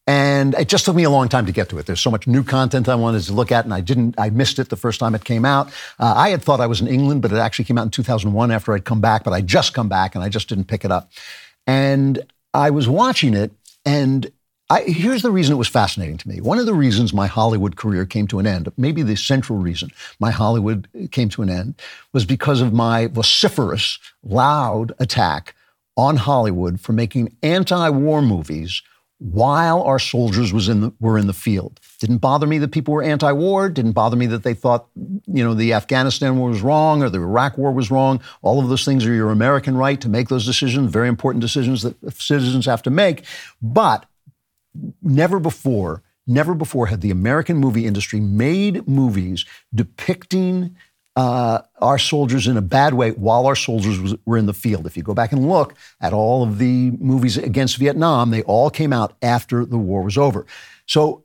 And 0.08 0.54
it 0.56 0.70
just 0.70 0.86
took 0.86 0.96
me 0.96 1.04
a 1.04 1.10
long 1.10 1.28
time 1.28 1.46
to 1.48 1.52
get 1.52 1.68
to 1.70 1.78
it. 1.78 1.86
There's 1.86 2.00
so 2.00 2.10
much 2.10 2.28
new 2.28 2.42
content 2.42 2.88
I 2.88 2.96
wanted 2.96 3.24
to 3.24 3.34
look 3.34 3.52
at, 3.52 3.66
and 3.66 3.74
I 3.74 3.82
didn't. 3.82 4.16
I 4.18 4.30
missed 4.30 4.58
it 4.58 4.70
the 4.70 4.78
first 4.78 5.02
time 5.02 5.14
it 5.14 5.26
came 5.26 5.44
out. 5.44 5.68
Uh, 6.00 6.14
I 6.16 6.30
had 6.30 6.42
thought 6.42 6.62
I 6.62 6.68
was 6.68 6.80
in 6.80 6.88
England, 6.88 7.22
but 7.22 7.34
it 7.34 7.38
actually 7.38 7.66
came 7.66 7.78
out 7.78 7.84
in 7.84 7.92
2001 7.92 8.50
after 8.50 8.74
I'd 8.74 8.86
come 8.86 9.02
back. 9.02 9.26
But 9.26 9.34
I 9.34 9.42
just 9.42 9.74
come 9.74 9.90
back, 9.90 10.16
and 10.16 10.24
I 10.24 10.30
just 10.30 10.48
didn't 10.48 10.66
pick 10.66 10.86
it 10.86 10.92
up. 10.92 11.12
And 11.68 12.26
I 12.54 12.70
was 12.70 12.88
watching 12.88 13.34
it, 13.34 13.52
and 13.86 14.32
I, 14.70 14.82
here's 14.84 15.24
the 15.24 15.32
reason 15.32 15.54
it 15.54 15.58
was 15.58 15.68
fascinating 15.68 16.18
to 16.18 16.28
me. 16.30 16.40
One 16.40 16.58
of 16.58 16.66
the 16.66 16.74
reasons 16.74 17.14
my 17.14 17.28
Hollywood 17.28 17.76
career 17.76 18.06
came 18.06 18.28
to 18.28 18.40
an 18.40 18.48
end, 18.48 18.72
maybe 18.78 19.02
the 19.02 19.16
central 19.16 19.60
reason 19.60 19.92
my 20.20 20.32
Hollywood 20.32 20.88
came 21.12 21.28
to 21.30 21.42
an 21.42 21.50
end, 21.50 21.76
was 22.14 22.24
because 22.26 22.62
of 22.62 22.72
my 22.72 23.08
vociferous, 23.08 24.00
loud 24.24 24.94
attack 25.00 25.54
on 25.98 26.16
Hollywood 26.16 26.80
for 26.80 26.94
making 26.94 27.36
anti-war 27.44 28.22
movies 28.22 28.82
while 29.20 29.82
our 29.82 29.98
soldiers 29.98 30.54
was 30.54 30.70
in 30.70 30.82
the, 30.82 30.94
were 31.00 31.18
in 31.18 31.28
the 31.28 31.34
field. 31.34 31.80
Didn't 32.00 32.20
bother 32.20 32.46
me 32.46 32.60
that 32.60 32.72
people 32.72 32.94
were 32.94 33.02
anti-war. 33.02 33.70
Didn't 33.70 33.94
bother 33.94 34.16
me 34.16 34.28
that 34.28 34.44
they 34.44 34.54
thought, 34.54 34.88
you 34.96 35.44
know, 35.44 35.56
the 35.56 35.74
Afghanistan 35.74 36.38
war 36.38 36.50
was 36.50 36.62
wrong 36.62 37.02
or 37.02 37.10
the 37.10 37.18
Iraq 37.18 37.58
war 37.58 37.72
was 37.72 37.90
wrong. 37.90 38.22
All 38.44 38.60
of 38.60 38.70
those 38.70 38.86
things 38.86 39.06
are 39.06 39.14
your 39.14 39.32
American 39.32 39.76
right 39.76 40.00
to 40.02 40.10
make 40.10 40.30
those 40.30 40.46
decisions, 40.46 40.92
very 40.92 41.08
important 41.08 41.42
decisions 41.42 41.82
that 41.82 41.96
citizens 42.14 42.68
have 42.68 42.84
to 42.84 42.92
make. 42.92 43.26
But 43.62 44.06
never 45.02 45.40
before, 45.40 46.04
never 46.28 46.54
before 46.54 46.88
had 46.88 47.02
the 47.02 47.12
American 47.12 47.58
movie 47.58 47.88
industry 47.88 48.20
made 48.20 48.88
movies 48.88 49.46
depicting 49.74 50.76
uh, 51.18 51.64
our 51.80 51.98
soldiers 51.98 52.48
in 52.48 52.58
a 52.58 52.62
bad 52.62 52.94
way 52.94 53.10
while 53.10 53.48
our 53.48 53.56
soldiers 53.56 54.00
was, 54.00 54.16
were 54.28 54.38
in 54.38 54.46
the 54.46 54.54
field. 54.54 54.86
If 54.86 54.96
you 54.96 55.02
go 55.02 55.16
back 55.16 55.32
and 55.32 55.50
look 55.50 55.74
at 56.00 56.14
all 56.14 56.44
of 56.44 56.60
the 56.60 56.92
movies 56.92 57.38
against 57.38 57.78
Vietnam, 57.78 58.30
they 58.30 58.44
all 58.44 58.70
came 58.70 58.94
out 58.94 59.18
after 59.24 59.66
the 59.66 59.80
war 59.80 60.04
was 60.04 60.16
over. 60.16 60.46
So 60.86 61.24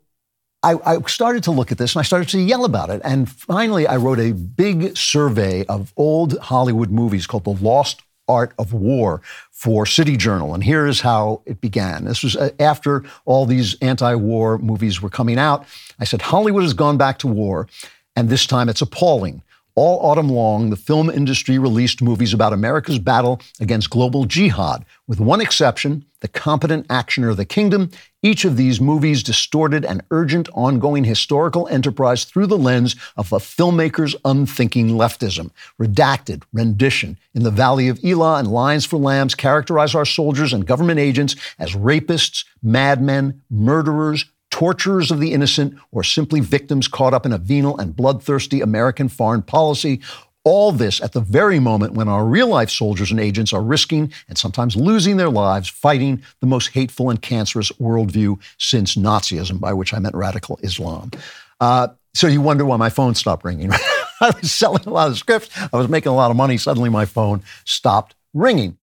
I, 0.62 0.76
I, 0.86 1.03
started 1.03 1.43
to 1.45 1.51
look 1.51 1.70
at 1.70 1.76
this 1.76 1.95
and 1.95 2.01
I 2.01 2.05
started 2.05 2.30
to 2.30 2.40
yell 2.40 2.64
about 2.64 2.88
it. 2.88 3.03
And 3.05 3.30
finally, 3.30 3.86
I 3.86 3.97
wrote 3.97 4.18
a 4.18 4.32
big 4.32 4.97
survey 4.97 5.66
of 5.66 5.93
old 5.99 6.38
Hollywood 6.38 6.90
movies 6.90 7.26
called 7.26 7.45
The 7.45 7.51
Lost 7.51 8.01
Art 8.28 8.55
of 8.59 8.72
War 8.72 9.20
for 9.51 9.84
City 9.84 10.16
Journal. 10.16 10.55
And 10.55 10.64
here 10.64 10.86
is 10.86 11.03
how 11.03 11.43
it 11.45 11.61
began. 11.61 12.07
This 12.07 12.22
was 12.22 12.34
uh, 12.34 12.49
after 12.59 13.05
all 13.26 13.45
these 13.45 13.76
anti 13.82 14.14
war 14.14 14.57
movies 14.57 15.03
were 15.03 15.11
coming 15.11 15.38
out. 15.38 15.66
I 16.01 16.05
said, 16.05 16.22
Hollywood 16.22 16.62
has 16.62 16.72
gone 16.72 16.97
back 16.97 17.18
to 17.18 17.26
war, 17.26 17.68
and 18.16 18.30
this 18.30 18.47
time 18.47 18.70
it's 18.70 18.80
appalling. 18.80 19.43
All 19.74 20.00
autumn 20.04 20.28
long, 20.28 20.68
the 20.68 20.76
film 20.76 21.08
industry 21.08 21.58
released 21.58 22.02
movies 22.02 22.34
about 22.34 22.52
America's 22.52 22.98
battle 22.98 23.40
against 23.58 23.88
global 23.88 24.26
jihad, 24.26 24.84
with 25.08 25.18
one 25.18 25.40
exception 25.40 26.04
The 26.20 26.28
Competent 26.28 26.86
Actioner 26.88 27.30
of 27.30 27.38
the 27.38 27.46
Kingdom. 27.46 27.90
Each 28.22 28.44
of 28.44 28.58
these 28.58 28.82
movies 28.82 29.22
distorted 29.22 29.86
an 29.86 30.02
urgent, 30.10 30.50
ongoing 30.52 31.04
historical 31.04 31.66
enterprise 31.68 32.24
through 32.24 32.48
the 32.48 32.58
lens 32.58 32.96
of 33.16 33.32
a 33.32 33.38
filmmaker's 33.38 34.14
unthinking 34.26 34.88
leftism. 34.88 35.50
Redacted, 35.80 36.42
rendition, 36.52 37.18
In 37.34 37.42
the 37.42 37.50
Valley 37.50 37.88
of 37.88 37.98
Elah, 38.04 38.40
and 38.40 38.48
Lions 38.48 38.84
for 38.84 38.98
Lambs 38.98 39.34
characterize 39.34 39.94
our 39.94 40.04
soldiers 40.04 40.52
and 40.52 40.66
government 40.66 41.00
agents 41.00 41.34
as 41.58 41.72
rapists, 41.72 42.44
madmen, 42.62 43.40
murderers, 43.48 44.26
torturers 44.53 45.11
of 45.11 45.18
the 45.18 45.32
innocent, 45.32 45.74
or 45.90 46.05
simply 46.05 46.38
victims 46.38 46.86
caught 46.86 47.14
up 47.14 47.26
in 47.26 47.32
a 47.32 47.38
venal 47.38 47.76
and 47.78 47.96
bloodthirsty 47.96 48.61
American 48.61 49.09
foreign 49.09 49.42
policy. 49.42 50.00
All 50.44 50.72
this 50.72 51.00
at 51.00 51.12
the 51.12 51.20
very 51.20 51.59
moment 51.59 51.94
when 51.94 52.07
our 52.07 52.24
real 52.24 52.48
life 52.48 52.68
soldiers 52.68 53.11
and 53.11 53.18
agents 53.18 53.53
are 53.53 53.62
risking 53.62 54.12
and 54.28 54.36
sometimes 54.36 54.76
losing 54.76 55.16
their 55.16 55.30
lives 55.30 55.68
fighting 55.68 56.22
the 56.40 56.46
most 56.46 56.68
hateful 56.68 57.11
and 57.11 57.22
cancerous 57.22 57.72
worldview 57.72 58.38
since 58.59 58.94
Nazism, 58.94 59.59
by 59.59 59.72
which 59.72 59.94
I 59.94 59.98
meant 59.98 60.14
radical 60.14 60.59
Islam. 60.62 61.12
Uh, 61.59 61.88
so 62.12 62.26
you 62.26 62.42
wonder 62.42 62.64
why 62.64 62.76
my 62.76 62.90
phone 62.90 63.14
stopped 63.14 63.44
ringing. 63.44 63.72
I 64.20 64.32
was 64.40 64.53
selling 64.53 64.84
a 64.84 64.90
lot 64.90 65.09
of 65.09 65.16
scripts, 65.16 65.48
I 65.72 65.76
was 65.76 65.88
making 65.88 66.12
a 66.12 66.14
lot 66.14 66.30
of 66.30 66.36
money. 66.36 66.59
Suddenly 66.59 66.90
my 66.90 67.07
phone 67.07 67.42
stopped 67.64 68.14
ringing. 68.34 68.76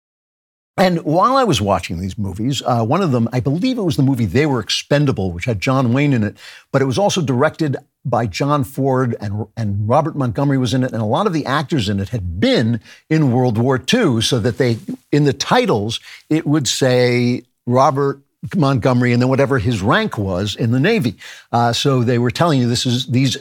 And 0.79 1.03
while 1.03 1.35
I 1.35 1.43
was 1.43 1.61
watching 1.61 1.99
these 1.99 2.17
movies, 2.17 2.63
uh, 2.65 2.85
one 2.85 3.01
of 3.01 3.11
them, 3.11 3.27
I 3.33 3.41
believe 3.41 3.77
it 3.77 3.83
was 3.83 3.97
the 3.97 4.01
movie 4.01 4.25
They 4.25 4.45
Were 4.45 4.61
Expendable, 4.61 5.33
which 5.33 5.43
had 5.43 5.59
John 5.59 5.91
Wayne 5.91 6.13
in 6.13 6.23
it, 6.23 6.37
but 6.71 6.81
it 6.81 6.85
was 6.85 6.97
also 6.97 7.21
directed 7.21 7.75
by 8.05 8.27
John 8.27 8.63
Ford 8.63 9.13
and, 9.19 9.45
and 9.57 9.89
Robert 9.89 10.15
Montgomery 10.15 10.57
was 10.57 10.73
in 10.73 10.85
it, 10.85 10.93
and 10.93 11.01
a 11.01 11.05
lot 11.05 11.27
of 11.27 11.33
the 11.33 11.45
actors 11.45 11.89
in 11.89 11.99
it 11.99 12.09
had 12.09 12.39
been 12.39 12.79
in 13.09 13.33
World 13.33 13.57
War 13.57 13.77
II, 13.93 14.21
so 14.21 14.39
that 14.39 14.57
they, 14.57 14.77
in 15.11 15.25
the 15.25 15.33
titles, 15.33 15.99
it 16.29 16.47
would 16.47 16.65
say 16.65 17.43
Robert 17.67 18.21
Montgomery 18.55 19.11
and 19.11 19.21
then 19.21 19.27
whatever 19.27 19.59
his 19.59 19.81
rank 19.81 20.17
was 20.17 20.55
in 20.55 20.71
the 20.71 20.79
Navy. 20.79 21.17
Uh, 21.51 21.73
so 21.73 22.03
they 22.03 22.17
were 22.17 22.31
telling 22.31 22.57
you 22.57 22.69
this 22.69 22.85
is 22.85 23.07
these 23.07 23.35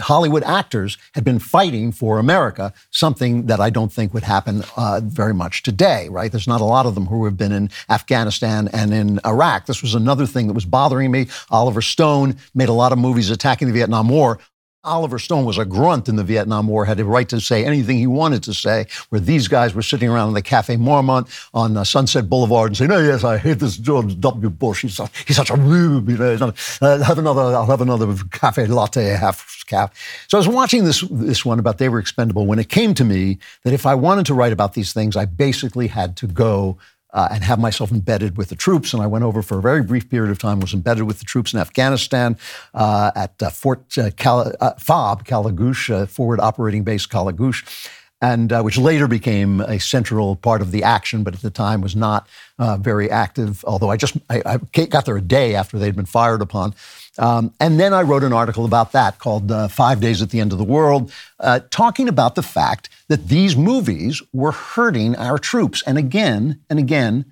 Hollywood 0.00 0.42
actors 0.42 0.98
had 1.14 1.24
been 1.24 1.38
fighting 1.38 1.92
for 1.92 2.18
America, 2.18 2.72
something 2.90 3.46
that 3.46 3.60
I 3.60 3.70
don't 3.70 3.92
think 3.92 4.12
would 4.12 4.24
happen 4.24 4.64
uh, 4.76 5.00
very 5.04 5.34
much 5.34 5.62
today, 5.62 6.08
right? 6.08 6.30
There's 6.30 6.48
not 6.48 6.60
a 6.60 6.64
lot 6.64 6.86
of 6.86 6.94
them 6.94 7.06
who 7.06 7.24
have 7.24 7.36
been 7.36 7.52
in 7.52 7.70
Afghanistan 7.88 8.68
and 8.72 8.92
in 8.92 9.20
Iraq. 9.24 9.66
This 9.66 9.82
was 9.82 9.94
another 9.94 10.26
thing 10.26 10.48
that 10.48 10.54
was 10.54 10.64
bothering 10.64 11.10
me. 11.10 11.28
Oliver 11.50 11.82
Stone 11.82 12.36
made 12.54 12.68
a 12.68 12.72
lot 12.72 12.92
of 12.92 12.98
movies 12.98 13.30
attacking 13.30 13.68
the 13.68 13.74
Vietnam 13.74 14.08
War. 14.08 14.38
Oliver 14.84 15.18
Stone 15.18 15.44
was 15.44 15.58
a 15.58 15.64
grunt 15.64 16.08
in 16.08 16.16
the 16.16 16.24
Vietnam 16.24 16.68
War, 16.68 16.84
had 16.84 17.00
a 17.00 17.04
right 17.04 17.28
to 17.28 17.40
say 17.40 17.64
anything 17.64 17.98
he 17.98 18.06
wanted 18.06 18.42
to 18.44 18.54
say, 18.54 18.86
where 19.08 19.20
these 19.20 19.48
guys 19.48 19.74
were 19.74 19.82
sitting 19.82 20.08
around 20.08 20.28
in 20.28 20.34
the 20.34 20.42
Cafe 20.42 20.76
Marmont 20.76 21.28
on 21.52 21.76
uh, 21.76 21.84
Sunset 21.84 22.28
Boulevard 22.28 22.70
and 22.70 22.76
saying, 22.76 22.92
oh, 22.92 23.00
yes, 23.00 23.24
I 23.24 23.38
hate 23.38 23.58
this 23.58 23.76
George 23.76 24.18
W. 24.20 24.50
Bush. 24.50 24.82
He's, 24.82 24.98
a, 25.00 25.08
he's 25.26 25.36
such 25.36 25.50
a 25.50 25.56
rube. 25.56 26.08
You 26.08 26.18
know, 26.18 26.52
uh, 26.82 27.02
have 27.02 27.18
another, 27.18 27.40
I'll 27.40 27.66
have 27.66 27.80
another 27.80 28.14
cafe 28.30 28.66
latte, 28.66 29.04
half 29.16 29.64
cap. 29.66 29.94
So 30.28 30.36
I 30.36 30.40
was 30.40 30.48
watching 30.48 30.84
this, 30.84 31.00
this 31.10 31.44
one 31.44 31.58
about 31.58 31.78
They 31.78 31.88
Were 31.88 31.98
Expendable 31.98 32.46
when 32.46 32.58
it 32.58 32.68
came 32.68 32.94
to 32.94 33.04
me 33.04 33.38
that 33.62 33.72
if 33.72 33.86
I 33.86 33.94
wanted 33.94 34.26
to 34.26 34.34
write 34.34 34.52
about 34.52 34.74
these 34.74 34.92
things, 34.92 35.16
I 35.16 35.24
basically 35.24 35.88
had 35.88 36.16
to 36.18 36.26
go 36.26 36.78
uh, 37.14 37.28
and 37.30 37.44
have 37.44 37.58
myself 37.58 37.90
embedded 37.90 38.36
with 38.36 38.48
the 38.48 38.56
troops. 38.56 38.92
And 38.92 39.02
I 39.02 39.06
went 39.06 39.24
over 39.24 39.40
for 39.40 39.58
a 39.58 39.62
very 39.62 39.82
brief 39.82 40.10
period 40.10 40.30
of 40.30 40.38
time, 40.38 40.60
was 40.60 40.74
embedded 40.74 41.04
with 41.04 41.20
the 41.20 41.24
troops 41.24 41.54
in 41.54 41.60
Afghanistan 41.60 42.36
uh, 42.74 43.12
at 43.14 43.42
uh, 43.42 43.50
Fort 43.50 43.96
uh, 43.96 44.10
Kal- 44.16 44.52
uh, 44.60 44.74
FOB, 44.74 45.24
Kalagush, 45.24 45.90
uh, 45.94 46.06
Forward 46.06 46.40
Operating 46.40 46.82
Base 46.82 47.06
Kalagush. 47.06 47.88
and 48.20 48.52
uh, 48.52 48.62
which 48.62 48.78
later 48.78 49.06
became 49.06 49.60
a 49.60 49.78
central 49.78 50.36
part 50.36 50.60
of 50.60 50.72
the 50.72 50.82
action, 50.82 51.22
but 51.22 51.34
at 51.34 51.42
the 51.42 51.50
time 51.50 51.80
was 51.80 51.94
not 51.94 52.28
uh, 52.58 52.76
very 52.76 53.10
active. 53.10 53.64
Although 53.66 53.90
I 53.90 53.96
just 53.96 54.16
I, 54.28 54.42
I, 54.46 54.86
got 54.86 55.04
there 55.04 55.16
a 55.16 55.22
day 55.22 55.54
after 55.54 55.78
they'd 55.78 55.96
been 55.96 56.06
fired 56.06 56.42
upon. 56.42 56.74
Um, 57.18 57.54
and 57.60 57.78
then 57.78 57.92
I 57.92 58.02
wrote 58.02 58.24
an 58.24 58.32
article 58.32 58.64
about 58.64 58.92
that 58.92 59.18
called 59.18 59.50
uh, 59.50 59.68
Five 59.68 60.00
Days 60.00 60.20
at 60.20 60.30
the 60.30 60.40
End 60.40 60.52
of 60.52 60.58
the 60.58 60.64
World, 60.64 61.12
uh, 61.38 61.60
talking 61.70 62.08
about 62.08 62.34
the 62.34 62.42
fact 62.42 62.88
that 63.08 63.28
these 63.28 63.56
movies 63.56 64.22
were 64.32 64.52
hurting 64.52 65.14
our 65.16 65.38
troops. 65.38 65.82
And 65.86 65.96
again 65.96 66.60
and 66.68 66.78
again, 66.78 67.26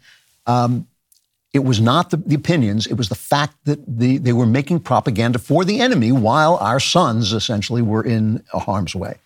um, 0.47 0.87
it 1.53 1.65
was 1.65 1.81
not 1.81 2.11
the, 2.11 2.17
the, 2.17 2.35
opinions, 2.35 2.87
it 2.87 2.95
was 2.95 3.09
the 3.09 3.15
fact 3.15 3.57
that 3.65 3.81
the, 3.87 4.19
they 4.19 4.33
were 4.33 4.47
making 4.47 4.81
propaganda 4.81 5.39
for 5.39 5.65
the 5.65 5.81
enemy 5.81 6.11
while 6.11 6.57
our 6.57 6.81
sons 6.81 7.33
essentially 7.33 7.83
were 7.83 8.03
in 8.03 8.43
harm's 8.53 8.95
way. 8.95 9.19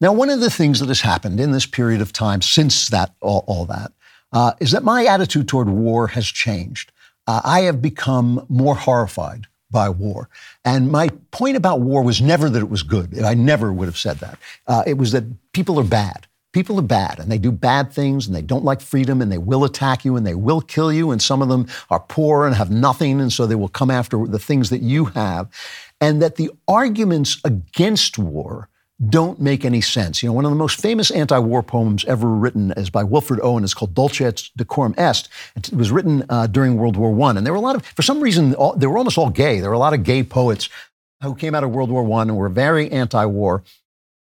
Now, 0.00 0.12
one 0.12 0.30
of 0.30 0.40
the 0.40 0.50
things 0.50 0.80
that 0.80 0.88
has 0.88 1.00
happened 1.00 1.40
in 1.40 1.52
this 1.52 1.64
period 1.64 2.00
of 2.00 2.12
time 2.12 2.42
since 2.42 2.88
that, 2.88 3.14
all, 3.20 3.44
all 3.46 3.64
that, 3.66 3.92
uh, 4.32 4.52
is 4.60 4.72
that 4.72 4.82
my 4.82 5.06
attitude 5.06 5.48
toward 5.48 5.68
war 5.68 6.08
has 6.08 6.26
changed. 6.26 6.92
Uh, 7.26 7.40
I 7.44 7.60
have 7.60 7.80
become 7.80 8.44
more 8.48 8.74
horrified 8.74 9.46
by 9.72 9.88
war. 9.88 10.28
And 10.64 10.92
my 10.92 11.08
point 11.30 11.56
about 11.56 11.80
war 11.80 12.02
was 12.02 12.20
never 12.20 12.48
that 12.50 12.60
it 12.60 12.70
was 12.70 12.82
good. 12.82 13.20
I 13.22 13.34
never 13.34 13.72
would 13.72 13.86
have 13.86 13.98
said 13.98 14.18
that. 14.18 14.38
Uh, 14.66 14.84
it 14.86 14.98
was 14.98 15.12
that 15.12 15.24
people 15.52 15.80
are 15.80 15.84
bad. 15.84 16.26
People 16.52 16.78
are 16.78 16.82
bad 16.82 17.18
and 17.18 17.32
they 17.32 17.38
do 17.38 17.50
bad 17.50 17.92
things 17.92 18.26
and 18.26 18.36
they 18.36 18.42
don't 18.42 18.64
like 18.64 18.82
freedom 18.82 19.22
and 19.22 19.32
they 19.32 19.38
will 19.38 19.64
attack 19.64 20.04
you 20.04 20.16
and 20.16 20.26
they 20.26 20.34
will 20.34 20.60
kill 20.60 20.92
you. 20.92 21.10
And 21.10 21.22
some 21.22 21.40
of 21.40 21.48
them 21.48 21.66
are 21.88 22.00
poor 22.00 22.46
and 22.46 22.54
have 22.54 22.70
nothing. 22.70 23.22
And 23.22 23.32
so 23.32 23.46
they 23.46 23.54
will 23.54 23.68
come 23.68 23.90
after 23.90 24.26
the 24.26 24.38
things 24.38 24.68
that 24.68 24.82
you 24.82 25.06
have. 25.06 25.48
And 25.98 26.20
that 26.20 26.36
the 26.36 26.50
arguments 26.68 27.40
against 27.42 28.18
war 28.18 28.68
don't 29.08 29.40
make 29.40 29.64
any 29.64 29.80
sense. 29.80 30.22
You 30.22 30.28
know, 30.28 30.32
one 30.34 30.44
of 30.44 30.50
the 30.50 30.56
most 30.56 30.80
famous 30.80 31.10
anti-war 31.10 31.62
poems 31.62 32.04
ever 32.04 32.28
written 32.28 32.72
is 32.76 32.90
by 32.90 33.02
Wilfred 33.02 33.40
Owen. 33.42 33.64
It's 33.64 33.74
called 33.74 33.94
Dulce 33.94 34.20
et 34.20 34.50
Decorum 34.56 34.94
Est. 34.96 35.28
It 35.56 35.72
was 35.72 35.90
written 35.90 36.24
uh, 36.28 36.46
during 36.46 36.76
World 36.76 36.96
War 36.96 37.10
I. 37.28 37.30
And 37.30 37.46
there 37.46 37.52
were 37.52 37.58
a 37.58 37.62
lot 37.62 37.76
of, 37.76 37.84
for 37.84 38.02
some 38.02 38.20
reason, 38.20 38.54
all, 38.54 38.74
they 38.74 38.86
were 38.86 38.98
almost 38.98 39.18
all 39.18 39.30
gay. 39.30 39.60
There 39.60 39.70
were 39.70 39.74
a 39.74 39.78
lot 39.78 39.94
of 39.94 40.04
gay 40.04 40.22
poets 40.22 40.68
who 41.22 41.34
came 41.34 41.54
out 41.54 41.64
of 41.64 41.70
World 41.70 41.90
War 41.90 42.08
I 42.18 42.22
and 42.22 42.36
were 42.36 42.48
very 42.48 42.90
anti-war. 42.90 43.62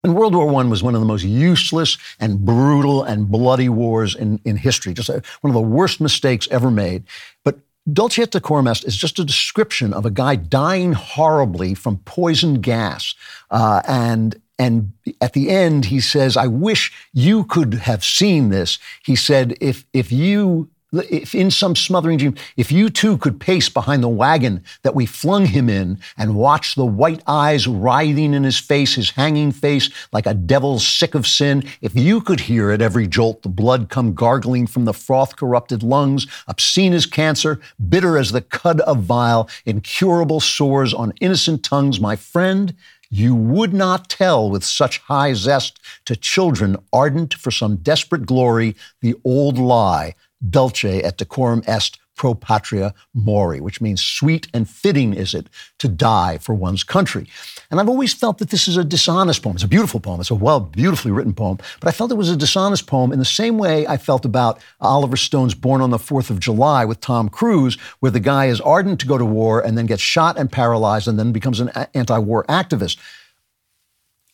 And 0.04 0.14
World 0.14 0.34
War 0.34 0.52
I 0.54 0.64
was 0.64 0.82
one 0.82 0.94
of 0.94 1.00
the 1.00 1.06
most 1.06 1.24
useless 1.24 1.96
and 2.18 2.44
brutal 2.44 3.04
and 3.04 3.30
bloody 3.30 3.68
wars 3.68 4.14
in, 4.14 4.40
in 4.44 4.56
history, 4.56 4.94
just 4.94 5.08
a, 5.08 5.22
one 5.42 5.50
of 5.50 5.54
the 5.54 5.60
worst 5.60 6.00
mistakes 6.00 6.48
ever 6.50 6.70
made. 6.70 7.04
But 7.44 7.58
Dulce 7.92 8.18
et 8.18 8.30
Decorum 8.30 8.68
Est 8.68 8.84
is 8.84 8.96
just 8.96 9.18
a 9.18 9.24
description 9.24 9.92
of 9.92 10.04
a 10.04 10.10
guy 10.10 10.36
dying 10.36 10.92
horribly 10.92 11.74
from 11.74 11.98
poison 11.98 12.60
gas. 12.60 13.14
Uh, 13.50 13.82
and 13.86 14.40
and 14.58 14.92
at 15.20 15.32
the 15.32 15.50
end, 15.50 15.86
he 15.86 16.00
says, 16.00 16.36
I 16.36 16.46
wish 16.46 16.92
you 17.12 17.44
could 17.44 17.74
have 17.74 18.04
seen 18.04 18.50
this. 18.50 18.78
He 19.04 19.16
said, 19.16 19.56
if, 19.60 19.84
if 19.92 20.12
you 20.12 20.68
if 20.92 21.34
in 21.34 21.50
some 21.50 21.74
smothering 21.74 22.18
dream, 22.18 22.34
if 22.56 22.70
you 22.70 22.90
too 22.90 23.16
could 23.16 23.40
pace 23.40 23.68
behind 23.68 24.02
the 24.02 24.08
wagon 24.08 24.62
that 24.82 24.94
we 24.94 25.06
flung 25.06 25.46
him 25.46 25.68
in 25.68 25.98
and 26.18 26.36
watch 26.36 26.74
the 26.74 26.84
white 26.84 27.22
eyes 27.26 27.66
writhing 27.66 28.34
in 28.34 28.44
his 28.44 28.58
face, 28.58 28.94
his 28.94 29.10
hanging 29.10 29.52
face 29.52 29.88
like 30.12 30.26
a 30.26 30.34
devil 30.34 30.78
sick 30.78 31.14
of 31.14 31.26
sin, 31.26 31.64
if 31.80 31.96
you 31.96 32.20
could 32.20 32.40
hear 32.40 32.70
at 32.70 32.82
every 32.82 33.06
jolt 33.06 33.42
the 33.42 33.48
blood 33.48 33.88
come 33.88 34.12
gargling 34.12 34.66
from 34.66 34.84
the 34.84 34.92
froth 34.92 35.36
corrupted 35.36 35.82
lungs, 35.82 36.26
obscene 36.46 36.92
as 36.92 37.06
cancer, 37.06 37.58
bitter 37.88 38.18
as 38.18 38.32
the 38.32 38.42
cud 38.42 38.80
of 38.80 38.98
vile, 38.98 39.48
incurable 39.64 40.40
sores 40.40 40.92
on 40.92 41.14
innocent 41.20 41.64
tongues, 41.64 42.00
my 42.00 42.16
friend, 42.16 42.74
you 43.12 43.34
would 43.34 43.74
not 43.74 44.08
tell 44.08 44.48
with 44.48 44.64
such 44.64 44.98
high 45.00 45.34
zest 45.34 45.78
to 46.06 46.16
children 46.16 46.76
ardent 46.94 47.34
for 47.34 47.50
some 47.50 47.76
desperate 47.76 48.24
glory 48.24 48.74
the 49.02 49.14
old 49.22 49.58
lie 49.58 50.14
dulce 50.48 50.84
et 50.84 51.18
decorum 51.18 51.62
est 51.66 51.98
pro 52.16 52.34
patria 52.34 52.94
mori, 53.14 53.60
which 53.60 53.80
means 53.80 54.02
sweet 54.02 54.48
and 54.52 54.68
fitting 54.68 55.14
is 55.14 55.34
it 55.34 55.48
to 55.78 55.88
die 55.88 56.38
for 56.38 56.54
one's 56.54 56.84
country. 56.84 57.26
And 57.70 57.80
I've 57.80 57.88
always 57.88 58.12
felt 58.12 58.38
that 58.38 58.50
this 58.50 58.68
is 58.68 58.76
a 58.76 58.84
dishonest 58.84 59.42
poem. 59.42 59.56
It's 59.56 59.64
a 59.64 59.68
beautiful 59.68 60.00
poem. 60.00 60.20
It's 60.20 60.30
a 60.30 60.34
well, 60.34 60.60
beautifully 60.60 61.10
written 61.10 61.32
poem. 61.32 61.58
But 61.80 61.88
I 61.88 61.92
felt 61.92 62.12
it 62.12 62.16
was 62.16 62.30
a 62.30 62.36
dishonest 62.36 62.86
poem 62.86 63.12
in 63.12 63.18
the 63.18 63.24
same 63.24 63.58
way 63.58 63.86
I 63.86 63.96
felt 63.96 64.24
about 64.24 64.60
Oliver 64.80 65.16
Stone's 65.16 65.54
Born 65.54 65.80
on 65.80 65.90
the 65.90 65.98
Fourth 65.98 66.30
of 66.30 66.40
July 66.40 66.84
with 66.84 67.00
Tom 67.00 67.28
Cruise, 67.28 67.76
where 68.00 68.12
the 68.12 68.20
guy 68.20 68.46
is 68.46 68.60
ardent 68.60 69.00
to 69.00 69.06
go 69.06 69.18
to 69.18 69.24
war 69.24 69.60
and 69.60 69.76
then 69.76 69.86
gets 69.86 70.02
shot 70.02 70.38
and 70.38 70.52
paralyzed 70.52 71.08
and 71.08 71.18
then 71.18 71.32
becomes 71.32 71.60
an 71.60 71.70
anti-war 71.94 72.44
activist. 72.44 72.98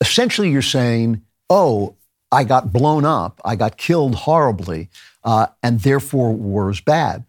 Essentially, 0.01 0.51
you're 0.51 0.63
saying, 0.63 1.23
oh, 1.51 1.97
I 2.31 2.45
got 2.45 2.73
blown 2.73 3.05
up, 3.05 3.41
I 3.45 3.57
got 3.57 3.79
killed 3.79 4.15
horribly, 4.15 4.91
uh, 5.25 5.47
and 5.63 5.81
therefore 5.81 6.33
war 6.33 6.71
is 6.71 6.81
bad. 6.81 7.25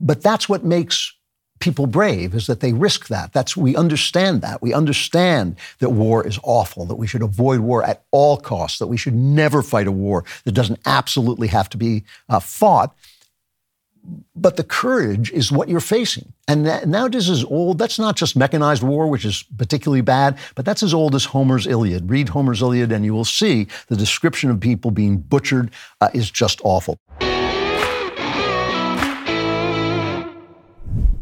But 0.00 0.22
that's 0.22 0.48
what 0.48 0.64
makes 0.64 1.12
people 1.58 1.86
brave 1.86 2.34
is 2.34 2.46
that 2.46 2.60
they 2.60 2.72
risk 2.72 3.08
that. 3.08 3.32
That's 3.32 3.56
we 3.56 3.76
understand 3.76 4.42
that. 4.42 4.60
We 4.60 4.74
understand 4.74 5.56
that 5.78 5.90
war 5.90 6.26
is 6.26 6.38
awful, 6.42 6.84
that 6.86 6.96
we 6.96 7.06
should 7.06 7.22
avoid 7.22 7.60
war 7.60 7.82
at 7.82 8.04
all 8.10 8.36
costs, 8.36 8.78
that 8.78 8.86
we 8.88 8.96
should 8.96 9.14
never 9.14 9.62
fight 9.62 9.86
a 9.86 9.92
war 9.92 10.24
that 10.44 10.52
doesn't 10.52 10.80
absolutely 10.84 11.48
have 11.48 11.68
to 11.70 11.76
be 11.76 12.04
uh, 12.28 12.40
fought. 12.40 12.94
But 14.36 14.56
the 14.56 14.62
courage 14.62 15.32
is 15.32 15.50
what 15.50 15.68
you're 15.68 15.80
facing. 15.80 16.32
And 16.46 16.64
that, 16.66 16.86
now 16.86 17.08
this 17.08 17.28
is 17.28 17.44
old. 17.44 17.78
That's 17.78 17.98
not 17.98 18.14
just 18.14 18.36
mechanized 18.36 18.84
war, 18.84 19.08
which 19.08 19.24
is 19.24 19.42
particularly 19.56 20.02
bad, 20.02 20.38
but 20.54 20.64
that's 20.64 20.84
as 20.84 20.94
old 20.94 21.16
as 21.16 21.24
Homer's 21.24 21.66
Iliad. 21.66 22.08
Read 22.08 22.28
Homer's 22.28 22.62
Iliad, 22.62 22.92
and 22.92 23.04
you 23.04 23.12
will 23.12 23.24
see 23.24 23.66
the 23.88 23.96
description 23.96 24.48
of 24.50 24.60
people 24.60 24.92
being 24.92 25.16
butchered 25.16 25.72
uh, 26.00 26.10
is 26.14 26.30
just 26.30 26.60
awful. 26.62 27.00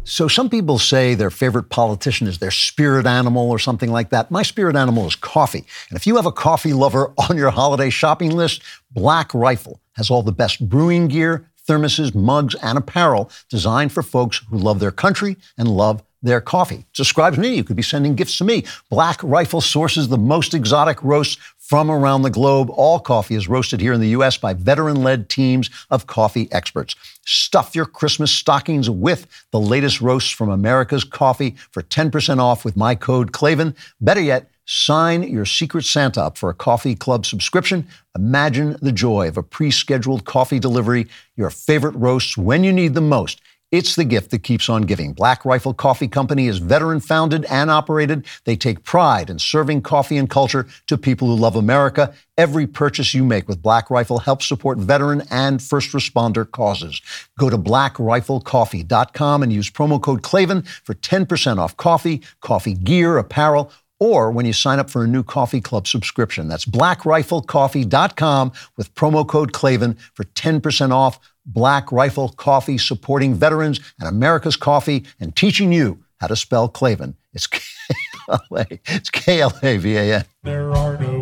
So 0.07 0.29
some 0.29 0.51
people 0.51 0.79
say 0.79 1.15
their 1.15 1.31
favorite 1.31 1.71
politician 1.71 2.27
is 2.27 2.39
their 2.39 2.51
spirit 2.51 3.07
animal 3.07 3.51
or 3.51 3.59
something 3.59 3.91
like 3.91 4.11
that. 4.11 4.31
My 4.31 4.43
spirit 4.43 4.77
animal 4.77 5.07
is 5.07 5.17
coffee. 5.17 5.65
And 5.89 5.97
if 5.97 6.07
you 6.07 6.17
have 6.17 6.27
a 6.27 6.33
coffee 6.33 6.75
lover 6.75 7.15
on 7.31 7.39
your 7.39 7.51
holiday 7.51 7.89
shopping 7.89 8.31
list, 8.31 8.63
Black 8.91 9.33
Rifle 9.33 9.81
has 9.93 10.11
all 10.11 10.23
the 10.23 10.31
best 10.31 10.69
brewing 10.69 11.09
gear, 11.09 11.49
thermoses, 11.67 12.15
mugs, 12.15 12.55
and 12.57 12.77
apparel 12.77 13.31
designed 13.49 13.93
for 13.93 14.03
folks 14.03 14.43
who 14.51 14.59
love 14.59 14.79
their 14.79 14.91
country 14.91 15.39
and 15.57 15.69
love 15.69 16.03
their 16.23 16.41
coffee. 16.41 16.85
Subscribe 16.93 17.35
to 17.35 17.41
me. 17.41 17.55
You 17.55 17.65
could 17.65 17.77
be 17.77 17.83
sending 17.83 18.15
gifts 18.15 18.37
to 18.39 18.45
me. 18.45 18.65
Black 18.91 19.23
Rifle 19.23 19.61
sources 19.63 20.09
the 20.09 20.19
most 20.19 20.53
exotic 20.53 21.03
roasts 21.03 21.39
from 21.59 21.91
around 21.91 22.23
the 22.23 22.31
globe. 22.31 22.69
All 22.71 22.99
coffee 22.99 23.35
is 23.37 23.49
roasted 23.49 23.81
here 23.81 23.93
in 23.95 24.01
the 24.01 24.09
U.S. 24.09 24.37
by 24.37 24.53
veteran 24.53 25.03
led 25.03 25.31
teams 25.31 25.71
of 25.91 26.07
coffee 26.07 26.49
experts. 26.53 26.95
Stuff 27.25 27.75
your 27.75 27.87
Christmas 27.87 28.31
stockings 28.31 28.91
with 28.91 29.27
the 29.51 29.61
latest 29.61 30.01
roasts 30.01 30.31
from 30.31 30.51
America's 30.51 31.05
coffee 31.05 31.57
for 31.71 31.83
10% 31.83 32.39
off 32.39 32.65
with 32.65 32.77
my 32.77 32.95
code 32.95 33.33
Klavan. 33.33 33.75
Better 34.01 34.21
yet, 34.21 34.51
sign 34.67 35.23
your 35.23 35.45
Secret 35.45 35.85
Santa 35.85 36.23
up 36.23 36.39
for 36.39 36.51
a 36.51 36.55
coffee 36.55 36.95
club 36.95 37.25
subscription. 37.27 37.87
Imagine 38.17 38.77
the 38.83 38.93
joy 38.93 39.29
of 39.29 39.37
a 39.37 39.43
pre 39.43 39.71
scheduled 39.71 40.25
coffee 40.25 40.59
delivery, 40.59 41.07
your 41.37 41.51
favorite 41.51 41.95
roasts 41.97 42.37
when 42.37 42.63
you 42.65 42.73
need 42.73 42.95
them 42.95 43.09
most. 43.09 43.41
It's 43.75 43.97
the 43.97 44.05
gift 44.05 44.31
that 44.31 44.45
keeps 44.45 44.69
on 44.69 44.83
giving. 44.83 45.15
Black 45.15 45.45
Rifle 45.45 45.75
Coffee 45.75 46.07
Company 46.07 46.47
is 46.47 46.59
veteran 46.59 47.01
founded 47.01 47.45
and 47.47 47.73
operated. 47.73 48.25
They 48.45 48.55
take 48.55 48.85
pride 48.85 49.29
in 49.29 49.41
serving 49.41 49.83
coffee 49.83 50.17
and 50.17 50.31
culture 50.31 50.69
to 50.87 50.97
people 50.97 51.27
who 51.27 51.35
love 51.35 51.57
America. 51.57 52.15
Every 52.39 52.69
purchase 52.69 53.15
you 53.15 53.25
make 53.25 53.49
with 53.49 53.61
Black 53.61 53.91
Rifle 53.91 54.21
helps 54.21 54.47
support 54.47 54.79
veteran 54.79 55.25
and 55.29 55.61
first 55.61 55.91
responder 55.91 56.49
causes. 56.49 57.03
Go 57.37 57.51
to 57.51 57.59
blackriflecoffee.com 57.59 59.43
and 59.43 59.53
use 59.53 59.71
promo 59.71 60.01
code 60.01 60.23
Klavan 60.23 60.63
for 60.63 60.95
10% 60.95 61.59
off 61.59 61.77
coffee, 61.77 62.23
coffee 62.43 62.75
gear, 62.75 63.19
apparel, 63.19 63.73
or 63.99 64.31
when 64.31 64.47
you 64.47 64.53
sign 64.53 64.79
up 64.79 64.89
for 64.89 65.03
a 65.03 65.09
new 65.09 65.25
coffee 65.25 65.61
club 65.61 65.89
subscription. 65.89 66.47
That's 66.47 66.65
blackriflecoffee.com 66.65 68.53
with 68.77 68.95
promo 68.95 69.27
code 69.27 69.53
Klavan 69.53 69.95
for 70.15 70.23
10% 70.23 70.93
off 70.93 71.19
Black 71.47 71.93
Rifle 71.93 72.31
Coffee, 72.31 72.79
supporting 72.79 73.35
veterans 73.35 73.81
and 73.99 74.09
America's 74.09 74.57
coffee 74.57 75.05
and 75.21 75.37
teaching 75.37 75.73
you 75.73 76.05
how 76.21 76.27
to 76.27 76.37
spell 76.37 76.69
Klavan. 76.69 77.17
It's 77.33 77.47
K-L-A. 77.47 78.81
K-L-A-V-A-N. 79.13 80.25
There 80.43 80.73
are 80.73 80.97
no 80.97 81.11
easy 81.11 81.14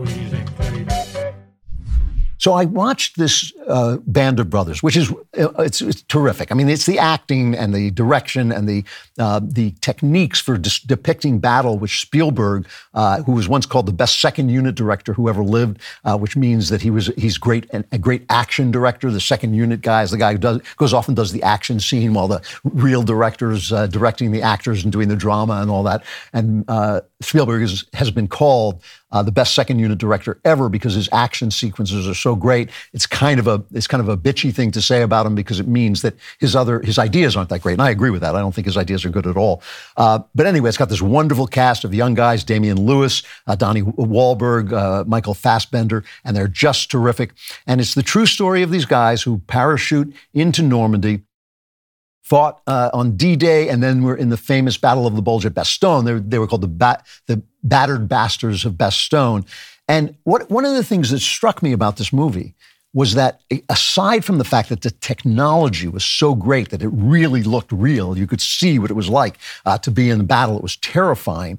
So 2.42 2.54
I 2.54 2.64
watched 2.64 3.18
this 3.18 3.52
uh, 3.68 3.98
Band 3.98 4.40
of 4.40 4.50
Brothers, 4.50 4.82
which 4.82 4.96
is 4.96 5.12
uh, 5.38 5.50
it's, 5.60 5.80
it's, 5.80 6.02
terrific. 6.02 6.50
I 6.50 6.56
mean, 6.56 6.68
it's 6.68 6.86
the 6.86 6.98
acting 6.98 7.54
and 7.54 7.72
the 7.72 7.92
direction 7.92 8.50
and 8.50 8.68
the 8.68 8.82
uh, 9.16 9.40
the 9.44 9.70
techniques 9.80 10.40
for 10.40 10.58
depicting 10.58 11.38
battle, 11.38 11.78
which 11.78 12.00
Spielberg, 12.00 12.66
uh, 12.94 13.22
who 13.22 13.30
was 13.30 13.48
once 13.48 13.64
called 13.64 13.86
the 13.86 13.92
best 13.92 14.20
second 14.20 14.48
unit 14.48 14.74
director 14.74 15.12
who 15.12 15.28
ever 15.28 15.44
lived, 15.44 15.78
uh, 16.04 16.18
which 16.18 16.36
means 16.36 16.68
that 16.70 16.82
he 16.82 16.90
was 16.90 17.12
he's 17.16 17.38
great 17.38 17.70
and 17.72 17.84
a 17.92 17.98
great 17.98 18.26
action 18.28 18.72
director. 18.72 19.12
The 19.12 19.20
second 19.20 19.54
unit 19.54 19.80
guy 19.80 20.02
is 20.02 20.10
the 20.10 20.18
guy 20.18 20.32
who 20.32 20.38
does 20.38 20.60
goes 20.78 20.92
off 20.92 21.06
and 21.06 21.16
does 21.16 21.30
the 21.30 21.44
action 21.44 21.78
scene 21.78 22.12
while 22.12 22.26
the 22.26 22.42
real 22.64 23.04
directors 23.04 23.72
uh, 23.72 23.86
directing 23.86 24.32
the 24.32 24.42
actors 24.42 24.82
and 24.82 24.90
doing 24.90 25.06
the 25.06 25.14
drama 25.14 25.60
and 25.62 25.70
all 25.70 25.84
that. 25.84 26.02
And 26.32 26.68
Spielberg 27.20 27.62
is, 27.62 27.84
has 27.92 28.10
been 28.10 28.26
called 28.26 28.82
uh, 29.12 29.22
the 29.22 29.32
best 29.32 29.54
second 29.54 29.78
unit 29.78 29.98
director 29.98 30.40
ever 30.44 30.68
because 30.68 30.94
his 30.94 31.08
action 31.12 31.50
sequences 31.50 32.08
are 32.08 32.14
so 32.14 32.34
great. 32.34 32.70
It's 32.92 33.06
kind 33.06 33.38
of 33.38 33.46
a 33.46 33.62
it's 33.72 33.86
kind 33.86 34.00
of 34.00 34.08
a 34.08 34.16
bitchy 34.16 34.52
thing 34.52 34.70
to 34.72 34.82
say 34.82 35.02
about 35.02 35.26
him 35.26 35.34
because 35.34 35.60
it 35.60 35.68
means 35.68 36.02
that 36.02 36.14
his 36.38 36.56
other 36.56 36.80
his 36.80 36.98
ideas 36.98 37.36
aren't 37.36 37.50
that 37.50 37.60
great, 37.60 37.74
and 37.74 37.82
I 37.82 37.90
agree 37.90 38.10
with 38.10 38.22
that. 38.22 38.34
I 38.34 38.40
don't 38.40 38.54
think 38.54 38.66
his 38.66 38.76
ideas 38.76 39.04
are 39.04 39.10
good 39.10 39.26
at 39.26 39.36
all. 39.36 39.62
Uh, 39.96 40.20
but 40.34 40.46
anyway, 40.46 40.68
it's 40.68 40.78
got 40.78 40.88
this 40.88 41.02
wonderful 41.02 41.46
cast 41.46 41.84
of 41.84 41.94
young 41.94 42.14
guys: 42.14 42.44
Damian 42.44 42.80
Lewis, 42.80 43.22
uh, 43.46 43.54
Donnie 43.54 43.82
Wahlberg, 43.82 44.72
uh, 44.72 45.04
Michael 45.06 45.34
Fassbender, 45.34 46.04
and 46.24 46.36
they're 46.36 46.48
just 46.48 46.90
terrific. 46.90 47.32
And 47.66 47.80
it's 47.80 47.94
the 47.94 48.02
true 48.02 48.26
story 48.26 48.62
of 48.62 48.70
these 48.70 48.86
guys 48.86 49.22
who 49.22 49.38
parachute 49.46 50.14
into 50.32 50.62
Normandy 50.62 51.22
fought 52.22 52.62
uh, 52.66 52.90
on 52.92 53.16
D-Day, 53.16 53.68
and 53.68 53.82
then 53.82 54.02
were 54.02 54.16
in 54.16 54.30
the 54.30 54.36
famous 54.36 54.76
Battle 54.76 55.06
of 55.06 55.16
the 55.16 55.22
Bulge 55.22 55.44
at 55.44 55.54
Bastogne. 55.54 56.04
They, 56.04 56.14
they 56.14 56.38
were 56.38 56.46
called 56.46 56.62
the, 56.62 56.68
bat, 56.68 57.06
the 57.26 57.42
battered 57.62 58.08
bastards 58.08 58.64
of 58.64 58.74
Bastogne. 58.74 59.44
And 59.88 60.16
what, 60.24 60.50
one 60.50 60.64
of 60.64 60.74
the 60.74 60.84
things 60.84 61.10
that 61.10 61.18
struck 61.20 61.62
me 61.62 61.72
about 61.72 61.96
this 61.96 62.12
movie 62.12 62.54
was 62.94 63.14
that 63.14 63.40
aside 63.68 64.24
from 64.24 64.38
the 64.38 64.44
fact 64.44 64.68
that 64.68 64.82
the 64.82 64.90
technology 64.90 65.88
was 65.88 66.04
so 66.04 66.34
great 66.34 66.68
that 66.70 66.82
it 66.82 66.88
really 66.88 67.42
looked 67.42 67.72
real, 67.72 68.16
you 68.16 68.26
could 68.26 68.40
see 68.40 68.78
what 68.78 68.90
it 68.90 68.94
was 68.94 69.08
like 69.08 69.38
uh, 69.64 69.78
to 69.78 69.90
be 69.90 70.10
in 70.10 70.18
the 70.18 70.24
battle, 70.24 70.56
it 70.56 70.62
was 70.62 70.76
terrifying 70.76 71.58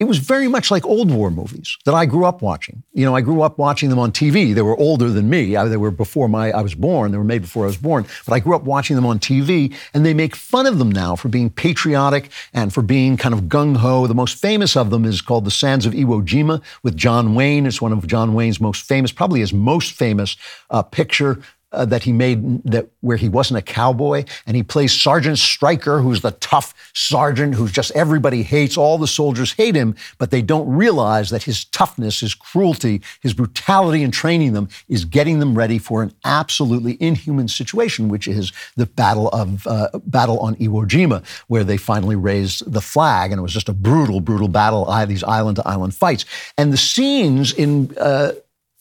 it 0.00 0.04
was 0.04 0.16
very 0.16 0.48
much 0.48 0.70
like 0.70 0.86
old 0.86 1.10
war 1.10 1.30
movies 1.30 1.76
that 1.84 1.94
I 1.94 2.06
grew 2.06 2.24
up 2.24 2.40
watching. 2.40 2.82
You 2.94 3.04
know, 3.04 3.14
I 3.14 3.20
grew 3.20 3.42
up 3.42 3.58
watching 3.58 3.90
them 3.90 3.98
on 3.98 4.12
TV. 4.12 4.54
They 4.54 4.62
were 4.62 4.76
older 4.78 5.10
than 5.10 5.28
me. 5.28 5.56
I, 5.56 5.66
they 5.66 5.76
were 5.76 5.90
before 5.90 6.26
my 6.26 6.50
I 6.50 6.62
was 6.62 6.74
born. 6.74 7.12
They 7.12 7.18
were 7.18 7.24
made 7.24 7.42
before 7.42 7.64
I 7.64 7.66
was 7.66 7.76
born. 7.76 8.06
But 8.26 8.32
I 8.32 8.40
grew 8.40 8.56
up 8.56 8.64
watching 8.64 8.96
them 8.96 9.04
on 9.04 9.18
TV, 9.18 9.74
and 9.92 10.04
they 10.04 10.14
make 10.14 10.34
fun 10.34 10.66
of 10.66 10.78
them 10.78 10.90
now 10.90 11.16
for 11.16 11.28
being 11.28 11.50
patriotic 11.50 12.30
and 12.54 12.72
for 12.72 12.80
being 12.80 13.18
kind 13.18 13.34
of 13.34 13.42
gung 13.42 13.76
ho. 13.76 14.06
The 14.06 14.14
most 14.14 14.38
famous 14.38 14.74
of 14.74 14.88
them 14.88 15.04
is 15.04 15.20
called 15.20 15.44
The 15.44 15.50
Sands 15.50 15.84
of 15.84 15.92
Iwo 15.92 16.24
Jima 16.24 16.62
with 16.82 16.96
John 16.96 17.34
Wayne. 17.34 17.66
It's 17.66 17.82
one 17.82 17.92
of 17.92 18.06
John 18.06 18.32
Wayne's 18.32 18.58
most 18.60 18.82
famous, 18.82 19.12
probably 19.12 19.40
his 19.40 19.52
most 19.52 19.92
famous 19.92 20.36
uh, 20.70 20.82
picture 20.82 21.42
uh, 21.72 21.84
that 21.84 22.02
he 22.02 22.12
made 22.12 22.62
that 22.64 22.88
where 23.00 23.16
he 23.16 23.28
wasn't 23.28 23.58
a 23.58 23.62
cowboy 23.62 24.24
and 24.46 24.56
he 24.56 24.62
plays 24.62 24.92
Sergeant 24.92 25.38
Stryker, 25.38 26.00
who's 26.00 26.20
the 26.20 26.32
tough 26.32 26.74
sergeant 26.94 27.54
who's 27.54 27.72
just 27.72 27.90
everybody 27.92 28.42
hates. 28.42 28.76
All 28.76 28.98
the 28.98 29.06
soldiers 29.06 29.52
hate 29.52 29.74
him, 29.74 29.94
but 30.18 30.30
they 30.30 30.42
don't 30.42 30.68
realize 30.68 31.30
that 31.30 31.44
his 31.44 31.64
toughness, 31.66 32.20
his 32.20 32.34
cruelty, 32.34 33.02
his 33.20 33.34
brutality 33.34 34.02
in 34.02 34.10
training 34.10 34.52
them 34.52 34.68
is 34.88 35.04
getting 35.04 35.38
them 35.38 35.56
ready 35.56 35.78
for 35.78 36.02
an 36.02 36.12
absolutely 36.24 36.96
inhuman 37.00 37.48
situation, 37.48 38.08
which 38.08 38.26
is 38.26 38.52
the 38.76 38.86
battle 38.86 39.28
of 39.28 39.66
uh, 39.66 39.88
battle 40.06 40.38
on 40.40 40.56
Iwo 40.56 40.86
Jima, 40.86 41.24
where 41.48 41.64
they 41.64 41.76
finally 41.76 42.16
raised 42.16 42.70
the 42.70 42.80
flag, 42.80 43.30
and 43.30 43.38
it 43.38 43.42
was 43.42 43.52
just 43.52 43.68
a 43.68 43.72
brutal, 43.72 44.20
brutal 44.20 44.48
battle. 44.48 44.90
These 45.06 45.24
island 45.24 45.56
to 45.56 45.66
island 45.66 45.94
fights, 45.94 46.24
and 46.58 46.72
the 46.72 46.76
scenes 46.76 47.52
in. 47.52 47.96
Uh, 47.98 48.32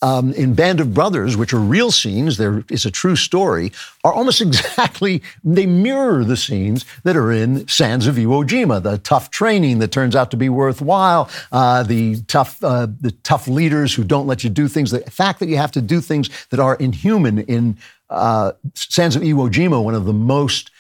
um, 0.02 0.34
in 0.34 0.54
Band 0.54 0.80
of 0.80 0.94
Brothers, 0.94 1.36
which 1.36 1.54
are 1.54 1.60
real 1.60 1.92
scenes, 1.92 2.38
there 2.38 2.64
is 2.70 2.86
a 2.86 2.92
true 2.92 3.16
story, 3.16 3.72
are 4.04 4.14
almost 4.14 4.42
exactly, 4.50 5.22
they 5.44 5.66
mirror 5.66 6.24
the 6.24 6.38
scenes 6.38 6.86
that 7.04 7.16
are 7.16 7.32
in 7.32 7.68
Sands 7.68 8.08
of 8.08 8.16
Iwo 8.16 8.48
Jima, 8.48 8.82
the 8.82 8.98
tough 9.00 9.30
training 9.30 9.80
that 9.80 9.92
turns 9.92 10.16
out 10.16 10.32
to 10.32 10.38
be 10.38 10.50
worthwhile, 10.50 11.30
uh, 11.52 11.84
the, 11.84 12.22
tough, 12.24 12.64
uh, 12.64 12.88
the 13.00 13.12
tough 13.24 13.48
leaders 13.48 13.94
who 13.94 14.04
don't 14.04 14.28
let 14.28 14.44
you 14.44 14.50
do 14.50 14.68
things, 14.68 14.92
the 14.92 15.00
fact 15.02 15.40
that 15.40 15.50
you 15.50 15.58
have 15.58 15.72
to 15.72 15.82
do 15.82 16.02
things 16.02 16.30
that 16.50 16.60
are 16.60 16.76
inhuman 16.76 17.40
in 17.40 17.78
uh, 18.10 18.54
Sands 18.74 19.16
of 19.16 19.22
Iwo 19.22 19.50
Jima, 19.50 19.84
one 19.84 19.96
of 19.96 20.06
the 20.06 20.14
most 20.14 20.72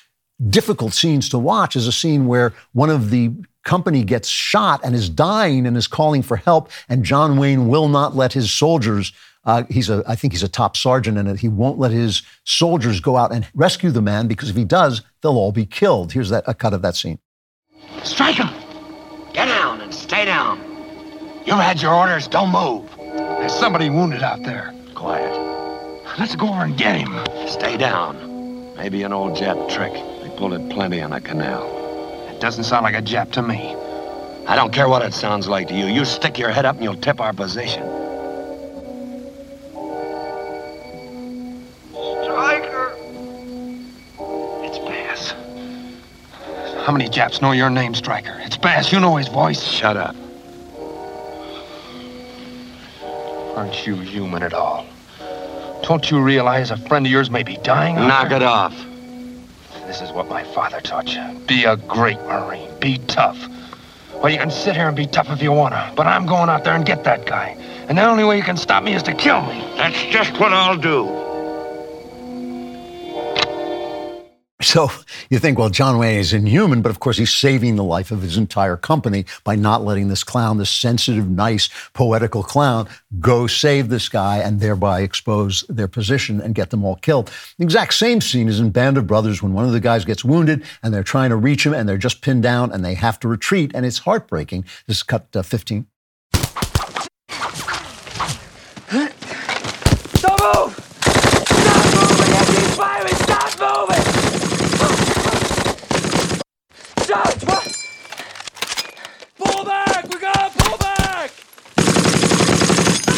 difficult 0.47 0.93
scenes 0.93 1.29
to 1.29 1.39
watch 1.39 1.75
is 1.75 1.87
a 1.87 1.91
scene 1.91 2.27
where 2.27 2.53
one 2.73 2.89
of 2.89 3.09
the 3.09 3.31
company 3.65 4.03
gets 4.03 4.29
shot 4.29 4.79
and 4.83 4.95
is 4.95 5.09
dying 5.09 5.65
and 5.65 5.75
is 5.75 5.87
calling 5.87 6.21
for 6.21 6.37
help, 6.37 6.71
and 6.87 7.03
John 7.03 7.37
Wayne 7.37 7.67
will 7.67 7.87
not 7.87 8.15
let 8.15 8.33
his 8.33 8.51
soldiers. 8.51 9.11
Uh, 9.45 9.63
he's 9.69 9.89
a, 9.89 10.03
I 10.07 10.15
think 10.15 10.33
he's 10.33 10.43
a 10.43 10.49
top 10.49 10.77
sergeant, 10.77 11.17
and 11.17 11.39
he 11.39 11.47
won't 11.47 11.77
let 11.77 11.91
his 11.91 12.23
soldiers 12.45 12.99
go 12.99 13.17
out 13.17 13.31
and 13.31 13.47
rescue 13.53 13.91
the 13.91 14.01
man 14.01 14.27
because 14.27 14.49
if 14.49 14.55
he 14.55 14.65
does, 14.65 15.01
they'll 15.21 15.37
all 15.37 15.51
be 15.51 15.65
killed. 15.65 16.11
Here's 16.11 16.29
that 16.29 16.43
a 16.47 16.53
cut 16.53 16.73
of 16.73 16.81
that 16.81 16.95
scene. 16.95 17.19
Strike 18.03 18.35
him! 18.35 18.49
Get 19.33 19.45
down 19.45 19.81
and 19.81 19.93
stay 19.93 20.25
down. 20.25 20.59
You've 21.45 21.57
had 21.57 21.81
your 21.81 21.93
orders. 21.93 22.27
Don't 22.27 22.51
move. 22.51 22.89
There's 22.97 23.53
somebody 23.53 23.89
wounded 23.89 24.23
out 24.23 24.43
there. 24.43 24.73
Quiet. 24.95 25.33
Let's 26.17 26.35
go 26.35 26.49
over 26.49 26.63
and 26.63 26.77
get 26.77 26.95
him. 26.97 27.47
Stay 27.47 27.77
down. 27.77 28.75
Maybe 28.75 29.03
an 29.03 29.13
old 29.13 29.37
Jap 29.37 29.69
trick. 29.69 29.93
It 30.41 30.69
plenty 30.69 31.01
on 31.01 31.11
the 31.11 31.19
canal. 31.19 31.67
Doesn't 32.39 32.63
sound 32.63 32.83
like 32.83 32.95
a 32.95 33.01
Jap 33.01 33.33
to 33.33 33.41
me. 33.41 33.75
I 34.47 34.55
don't 34.55 34.71
care 34.71 34.87
what 34.87 35.01
it 35.03 35.13
sounds 35.13 35.49
like 35.49 35.67
to 35.67 35.75
you. 35.75 35.85
You 35.85 36.05
stick 36.05 36.39
your 36.39 36.49
head 36.49 36.65
up 36.65 36.75
and 36.75 36.83
you'll 36.83 36.95
tip 36.95 37.19
our 37.19 37.33
position. 37.33 37.83
Stryker! 42.23 42.95
It's 44.63 44.79
Bass. 44.79 45.33
How 46.85 46.93
many 46.93 47.09
Japs 47.09 47.41
know 47.41 47.51
your 47.51 47.69
name, 47.69 47.93
Stryker? 47.93 48.39
It's 48.39 48.57
Bass. 48.57 48.93
You 48.93 49.01
know 49.01 49.17
his 49.17 49.27
voice. 49.27 49.61
Shut 49.61 49.97
up. 49.97 50.15
Aren't 53.55 53.85
you 53.85 53.95
human 53.97 54.41
at 54.41 54.53
all? 54.53 54.85
Don't 55.83 56.09
you 56.09 56.21
realize 56.21 56.71
a 56.71 56.77
friend 56.77 57.05
of 57.05 57.11
yours 57.11 57.29
may 57.29 57.43
be 57.43 57.57
dying? 57.57 57.95
Knock 57.95 58.31
it 58.31 58.41
off. 58.41 58.73
This 59.89 60.01
is 60.01 60.11
what 60.11 60.29
my 60.29 60.43
father 60.43 60.79
taught 60.81 61.15
you. 61.15 61.39
Be 61.47 61.63
a 61.63 61.75
great 61.75 62.21
Marine. 62.27 62.69
Be 62.79 62.99
tough. 63.07 63.39
Well, 64.13 64.29
you 64.29 64.37
can 64.37 64.51
sit 64.51 64.75
here 64.75 64.87
and 64.87 64.95
be 64.95 65.07
tough 65.07 65.31
if 65.31 65.41
you 65.41 65.51
want 65.51 65.73
to, 65.73 65.91
but 65.95 66.05
I'm 66.05 66.27
going 66.27 66.47
out 66.47 66.63
there 66.63 66.75
and 66.75 66.85
get 66.85 67.05
that 67.05 67.25
guy. 67.25 67.57
And 67.87 67.97
the 67.97 68.05
only 68.05 68.23
way 68.23 68.37
you 68.37 68.43
can 68.43 68.55
stop 68.55 68.83
me 68.83 68.93
is 68.93 69.01
to 69.01 69.15
kill 69.15 69.41
me. 69.47 69.59
That's 69.77 69.99
just 70.13 70.39
what 70.39 70.53
I'll 70.53 70.77
do. 70.77 71.28
So 74.61 74.91
you 75.29 75.39
think, 75.39 75.57
well, 75.57 75.69
John 75.69 75.97
Wayne 75.97 76.19
is 76.19 76.33
inhuman, 76.33 76.81
but 76.81 76.89
of 76.89 76.99
course 76.99 77.17
he's 77.17 77.33
saving 77.33 77.77
the 77.77 77.83
life 77.83 78.11
of 78.11 78.21
his 78.21 78.35
entire 78.35 78.75
company 78.75 79.23
by 79.45 79.55
not 79.55 79.85
letting 79.85 80.09
this 80.09 80.23
clown, 80.23 80.57
this 80.57 80.69
sensitive, 80.69 81.29
nice, 81.29 81.69
poetical 81.93 82.43
clown, 82.43 82.89
go 83.21 83.47
save 83.47 83.87
this 83.87 84.09
guy 84.09 84.39
and 84.39 84.59
thereby 84.59 84.99
expose 84.99 85.63
their 85.69 85.87
position 85.87 86.41
and 86.41 86.55
get 86.55 86.71
them 86.71 86.83
all 86.83 86.97
killed. 86.97 87.31
The 87.57 87.63
exact 87.63 87.93
same 87.93 88.19
scene 88.19 88.49
is 88.49 88.59
in 88.59 88.71
Band 88.71 88.97
of 88.97 89.07
Brothers 89.07 89.41
when 89.41 89.53
one 89.53 89.63
of 89.63 89.71
the 89.71 89.79
guys 89.79 90.03
gets 90.03 90.25
wounded 90.25 90.65
and 90.83 90.93
they're 90.93 91.03
trying 91.03 91.29
to 91.29 91.37
reach 91.37 91.65
him 91.65 91.73
and 91.73 91.87
they're 91.87 91.97
just 91.97 92.21
pinned 92.21 92.43
down 92.43 92.73
and 92.73 92.83
they 92.83 92.95
have 92.95 93.17
to 93.21 93.29
retreat 93.29 93.71
and 93.73 93.85
it's 93.85 93.99
heartbreaking. 93.99 94.65
This 94.87 94.97
is 94.97 95.03
cut 95.03 95.33
uh, 95.37 95.41
15. 95.41 95.87
Don't 100.19 100.41
move! 100.41 100.75
Stop 101.47 101.85
moving! 101.95 102.33
He's 102.55 102.75
firing! 102.75 103.15
Stop 103.15 103.59
moving! 103.59 104.19
Shots! 107.09 107.43
What? 107.43 107.65
Pull 109.39 109.65
back! 109.65 110.07
We 110.09 110.19
gotta 110.19 110.51
pull 110.59 110.77
back! 110.77 111.31
Let's 111.75 111.97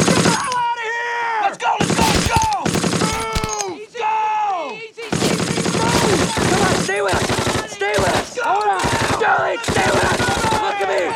get 0.08 0.16
the 0.16 0.32
hell 0.32 0.56
out 0.56 0.80
of 0.80 0.88
here! 0.88 1.42
Let's 1.44 1.58
go! 1.60 1.76
Let's 1.78 1.96
go! 2.00 2.08
Let's 2.08 2.28
go! 2.32 2.56
Move! 3.68 3.84
Easy, 3.84 4.00
go! 4.00 4.72
Easy, 4.72 4.88
easy, 4.88 5.28
easy, 5.28 5.68
move! 5.76 6.32
Come 6.40 6.64
on, 6.64 6.76
stay 6.88 7.02
with 7.02 7.16
us! 7.16 7.72
Stay 7.74 7.92
with 7.98 8.16
us! 8.16 8.40
Hold 8.40 8.64
on! 8.64 8.80
Charlie, 9.20 9.60
stay 9.60 9.88
with 9.92 10.08
us! 10.08 10.20
Look 10.56 10.80
at 10.80 10.88
me! 10.88 11.12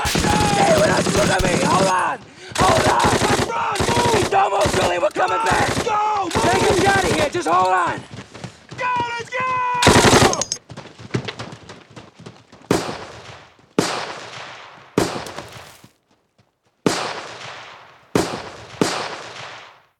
Stay 0.51 0.75
with 0.75 0.91
us! 0.91 1.05
Look 1.15 1.31
at 1.31 1.39
me! 1.47 1.55
Hold 1.63 1.87
on! 1.87 2.19
Hold 2.59 2.87
on! 2.91 3.07
Run! 3.55 3.79
Move! 3.87 4.27
Don't 4.29 4.51
move, 4.51 4.67
Julie! 4.75 4.99
We're 4.99 5.15
coming 5.15 5.39
back! 5.47 5.71
Go! 5.85 6.25
Move! 6.25 6.43
Take 6.43 6.59
him 6.59 6.87
out 6.87 7.03
of 7.05 7.11
here! 7.13 7.29
Just 7.29 7.47
hold 7.47 7.71
on! 7.71 8.03
Go! 8.77 8.91
Let's 9.17 9.29
go! 9.29 9.74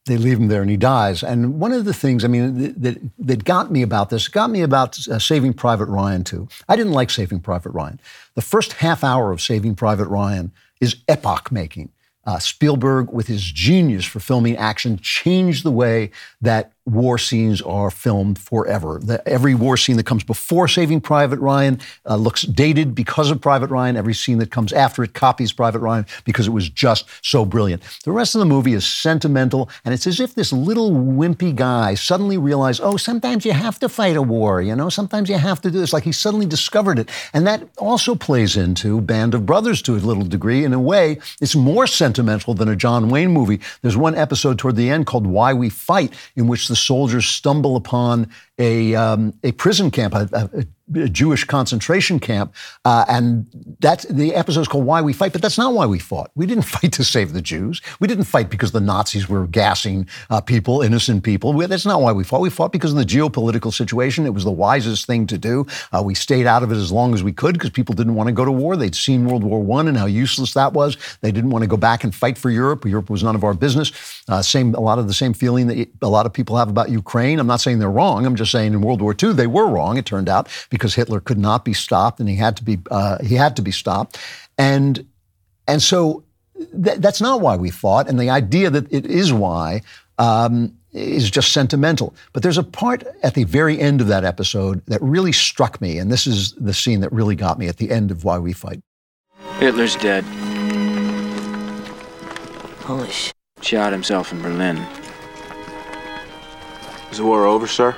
They 0.05 0.17
leave 0.17 0.39
him 0.39 0.47
there 0.47 0.61
and 0.61 0.69
he 0.69 0.77
dies. 0.77 1.23
And 1.23 1.59
one 1.59 1.71
of 1.71 1.85
the 1.85 1.93
things, 1.93 2.23
I 2.23 2.27
mean, 2.27 2.79
that, 2.79 2.99
that 3.19 3.43
got 3.43 3.71
me 3.71 3.81
about 3.81 4.09
this, 4.09 4.27
got 4.27 4.49
me 4.49 4.61
about 4.61 5.07
uh, 5.07 5.17
Saving 5.19 5.53
Private 5.53 5.85
Ryan 5.85 6.23
too. 6.23 6.47
I 6.69 6.75
didn't 6.75 6.93
like 6.93 7.09
Saving 7.09 7.39
Private 7.39 7.71
Ryan. 7.71 7.99
The 8.35 8.41
first 8.41 8.73
half 8.73 9.03
hour 9.03 9.31
of 9.31 9.41
Saving 9.41 9.75
Private 9.75 10.07
Ryan 10.07 10.51
is 10.79 10.97
epoch 11.07 11.51
making. 11.51 11.91
Uh, 12.25 12.39
Spielberg, 12.39 13.11
with 13.11 13.27
his 13.27 13.43
genius 13.43 14.05
for 14.05 14.19
filming 14.19 14.57
action, 14.57 14.97
changed 14.97 15.63
the 15.63 15.71
way 15.71 16.11
that 16.41 16.71
war 16.85 17.17
scenes 17.17 17.61
are 17.61 17.89
filmed 17.89 18.37
forever. 18.37 18.99
The, 19.01 19.27
every 19.27 19.55
war 19.55 19.75
scene 19.75 19.97
that 19.97 20.05
comes 20.05 20.23
before 20.23 20.67
Saving 20.67 21.01
Private 21.01 21.39
Ryan 21.39 21.79
uh, 22.05 22.15
looks 22.15 22.43
dated 22.43 22.93
because 22.93 23.31
of 23.31 23.41
Private 23.41 23.69
Ryan. 23.71 23.97
Every 23.97 24.13
scene 24.13 24.37
that 24.37 24.51
comes 24.51 24.71
after 24.71 25.03
it 25.03 25.13
copies 25.13 25.51
Private 25.51 25.79
Ryan 25.79 26.05
because 26.25 26.47
it 26.47 26.51
was 26.51 26.69
just 26.69 27.05
so 27.23 27.43
brilliant. 27.45 27.81
The 28.03 28.11
rest 28.11 28.35
of 28.35 28.39
the 28.39 28.45
movie 28.45 28.73
is 28.73 28.85
sentimental, 28.85 29.69
and 29.83 29.93
it's 29.93 30.05
as 30.05 30.19
if 30.19 30.35
this 30.35 30.53
little 30.53 30.91
wimpy 30.91 31.55
guy 31.55 31.95
suddenly 31.95 32.37
realized, 32.37 32.81
oh, 32.83 32.97
sometimes 32.97 33.45
you 33.45 33.53
have 33.53 33.79
to 33.79 33.89
fight 33.89 34.15
a 34.15 34.21
war, 34.21 34.61
you 34.61 34.75
know, 34.75 34.89
sometimes 34.89 35.29
you 35.29 35.37
have 35.37 35.61
to 35.61 35.71
do 35.71 35.79
this. 35.79 35.93
Like 35.93 36.03
he 36.03 36.11
suddenly 36.11 36.45
discovered 36.45 36.99
it. 36.99 37.09
And 37.33 37.47
that 37.47 37.67
also 37.77 38.15
plays 38.15 38.55
into 38.55 39.01
Band 39.01 39.33
of 39.33 39.45
Brothers 39.45 39.81
to 39.83 39.93
a 39.93 39.97
little 39.97 40.23
degree. 40.23 40.63
In 40.63 40.73
a 40.73 40.79
way, 40.79 41.19
it's 41.41 41.55
more 41.55 41.87
sentimental 41.87 42.53
than 42.53 42.69
a 42.69 42.75
John 42.75 43.09
Wayne 43.09 43.31
movie. 43.31 43.59
There's 43.81 43.97
one 43.97 44.15
episode 44.15 44.59
toward 44.59 44.75
the 44.75 44.89
end 44.89 45.07
called 45.07 45.25
Why 45.25 45.53
We 45.53 45.69
Fight, 45.69 46.13
in 46.35 46.47
which 46.47 46.67
the 46.67 46.74
soldiers 46.75 47.25
stumble 47.25 47.75
upon 47.75 48.29
a, 48.57 48.95
um, 48.95 49.33
a 49.43 49.51
prison 49.53 49.91
camp, 49.91 50.13
a, 50.13 50.29
a, 50.33 50.59
a 50.61 50.65
Jewish 51.09 51.43
concentration 51.45 52.19
camp, 52.19 52.53
uh, 52.85 53.05
and 53.07 53.47
that's 53.79 54.05
the 54.05 54.35
episode 54.35 54.61
is 54.61 54.67
called 54.67 54.85
"Why 54.85 55.01
We 55.01 55.13
Fight." 55.13 55.33
But 55.33 55.41
that's 55.41 55.57
not 55.57 55.73
why 55.73 55.87
we 55.87 55.97
fought. 55.97 56.29
We 56.35 56.45
didn't 56.45 56.63
fight 56.75 56.93
to 56.93 57.03
save 57.03 57.33
the 57.33 57.41
Jews. 57.41 57.81
We 57.99 58.07
didn't 58.07 58.25
fight 58.25 58.49
because 58.49 58.71
the 58.71 58.79
Nazis 58.79 59.27
were 59.27 59.47
gassing 59.47 60.07
uh, 60.29 60.41
people, 60.41 60.81
innocent 60.81 61.23
people. 61.23 61.53
We, 61.53 61.65
that's 61.65 61.87
not 61.87 62.01
why 62.01 62.11
we 62.11 62.23
fought. 62.23 62.41
We 62.41 62.51
fought 62.51 62.71
because 62.71 62.91
of 62.91 62.97
the 62.97 63.05
geopolitical 63.05 63.73
situation. 63.73 64.25
It 64.25 64.33
was 64.33 64.43
the 64.43 64.51
wisest 64.51 65.07
thing 65.07 65.25
to 65.27 65.37
do. 65.39 65.65
Uh, 65.91 66.03
we 66.03 66.13
stayed 66.13 66.45
out 66.45 66.61
of 66.61 66.71
it 66.71 66.75
as 66.75 66.91
long 66.91 67.15
as 67.15 67.23
we 67.23 67.33
could 67.33 67.53
because 67.53 67.71
people 67.71 67.95
didn't 67.95 68.15
want 68.15 68.27
to 68.27 68.33
go 68.33 68.45
to 68.45 68.51
war. 68.51 68.77
They'd 68.77 68.95
seen 68.95 69.25
World 69.25 69.43
War 69.43 69.61
One 69.63 69.87
and 69.87 69.97
how 69.97 70.05
useless 70.05 70.53
that 70.53 70.73
was. 70.73 70.97
They 71.21 71.31
didn't 71.31 71.49
want 71.49 71.63
to 71.63 71.67
go 71.67 71.77
back 71.77 72.03
and 72.03 72.13
fight 72.13 72.37
for 72.37 72.51
Europe. 72.51 72.85
Europe 72.85 73.09
was 73.09 73.23
none 73.23 73.35
of 73.35 73.43
our 73.43 73.55
business. 73.55 73.91
Uh, 74.27 74.43
same, 74.43 74.75
a 74.75 74.79
lot 74.79 74.99
of 74.99 75.07
the 75.07 75.13
same 75.13 75.33
feeling 75.33 75.67
that 75.67 75.89
a 76.03 76.09
lot 76.09 76.27
of 76.27 76.33
people 76.33 76.57
have 76.57 76.69
about 76.69 76.89
Ukraine. 76.89 77.39
I'm 77.39 77.47
not 77.47 77.59
saying 77.61 77.79
they're 77.79 77.89
wrong. 77.89 78.25
I'm 78.25 78.35
just 78.35 78.44
saying 78.45 78.73
in 78.73 78.81
World 78.81 79.01
War 79.01 79.15
II 79.21 79.33
they 79.33 79.47
were 79.47 79.67
wrong. 79.67 79.97
It 79.97 80.05
turned 80.05 80.29
out 80.29 80.47
because 80.69 80.95
Hitler 80.95 81.19
could 81.19 81.37
not 81.37 81.65
be 81.65 81.73
stopped, 81.73 82.19
and 82.19 82.29
he 82.29 82.35
had 82.35 82.57
to 82.57 82.63
be 82.63 82.79
uh, 82.91 83.23
he 83.23 83.35
had 83.35 83.55
to 83.55 83.61
be 83.61 83.71
stopped, 83.71 84.17
and 84.57 85.05
and 85.67 85.81
so 85.81 86.23
th- 86.83 86.99
that's 86.99 87.21
not 87.21 87.41
why 87.41 87.55
we 87.55 87.69
fought. 87.69 88.07
And 88.07 88.19
the 88.19 88.29
idea 88.29 88.69
that 88.69 88.91
it 88.91 89.05
is 89.05 89.33
why. 89.33 89.81
Um, 90.17 90.77
is 90.95 91.29
just 91.29 91.51
sentimental. 91.51 92.15
But 92.31 92.41
there's 92.41 92.57
a 92.57 92.63
part 92.63 93.03
at 93.21 93.33
the 93.33 93.43
very 93.43 93.79
end 93.79 93.99
of 93.99 94.07
that 94.07 94.23
episode 94.23 94.81
that 94.85 95.01
really 95.01 95.33
struck 95.33 95.81
me, 95.81 95.99
and 95.99 96.11
this 96.11 96.25
is 96.25 96.53
the 96.53 96.73
scene 96.73 97.01
that 97.01 97.11
really 97.11 97.35
got 97.35 97.59
me 97.59 97.67
at 97.67 97.77
the 97.77 97.91
end 97.91 98.11
of 98.11 98.23
Why 98.23 98.39
We 98.39 98.53
Fight. 98.53 98.81
Hitler's 99.59 99.95
dead. 99.97 100.23
Holy 102.83 103.09
sh! 103.09 103.31
Shot 103.61 103.91
himself 103.91 104.31
in 104.31 104.41
Berlin. 104.41 104.77
Is 107.11 107.17
the 107.17 107.25
war 107.25 107.45
over, 107.45 107.67
sir? 107.67 107.95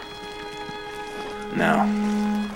No. 1.55 2.49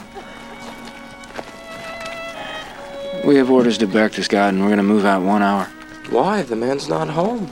We 3.25 3.35
have 3.35 3.51
orders 3.51 3.77
to 3.79 3.87
back 3.87 4.13
this 4.13 4.27
guy, 4.27 4.49
and 4.49 4.61
We're 4.61 4.69
gonna 4.69 4.83
move 4.83 5.05
out 5.05 5.21
one 5.21 5.41
hour. 5.41 5.65
Why? 6.09 6.41
The 6.41 6.55
man's 6.55 6.89
not 6.89 7.07
home. 7.07 7.49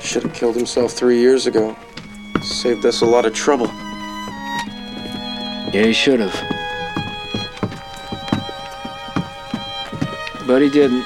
Should 0.00 0.24
have 0.24 0.34
killed 0.34 0.56
himself 0.56 0.92
three 0.92 1.18
years 1.18 1.46
ago. 1.46 1.76
Saved 2.42 2.84
us 2.84 3.00
a 3.00 3.06
lot 3.06 3.26
of 3.26 3.34
trouble. 3.34 3.68
Yeah, 5.72 5.84
he 5.84 5.92
should 5.92 6.20
have. 6.20 6.34
But 10.46 10.62
he 10.62 10.68
didn't. 10.68 11.04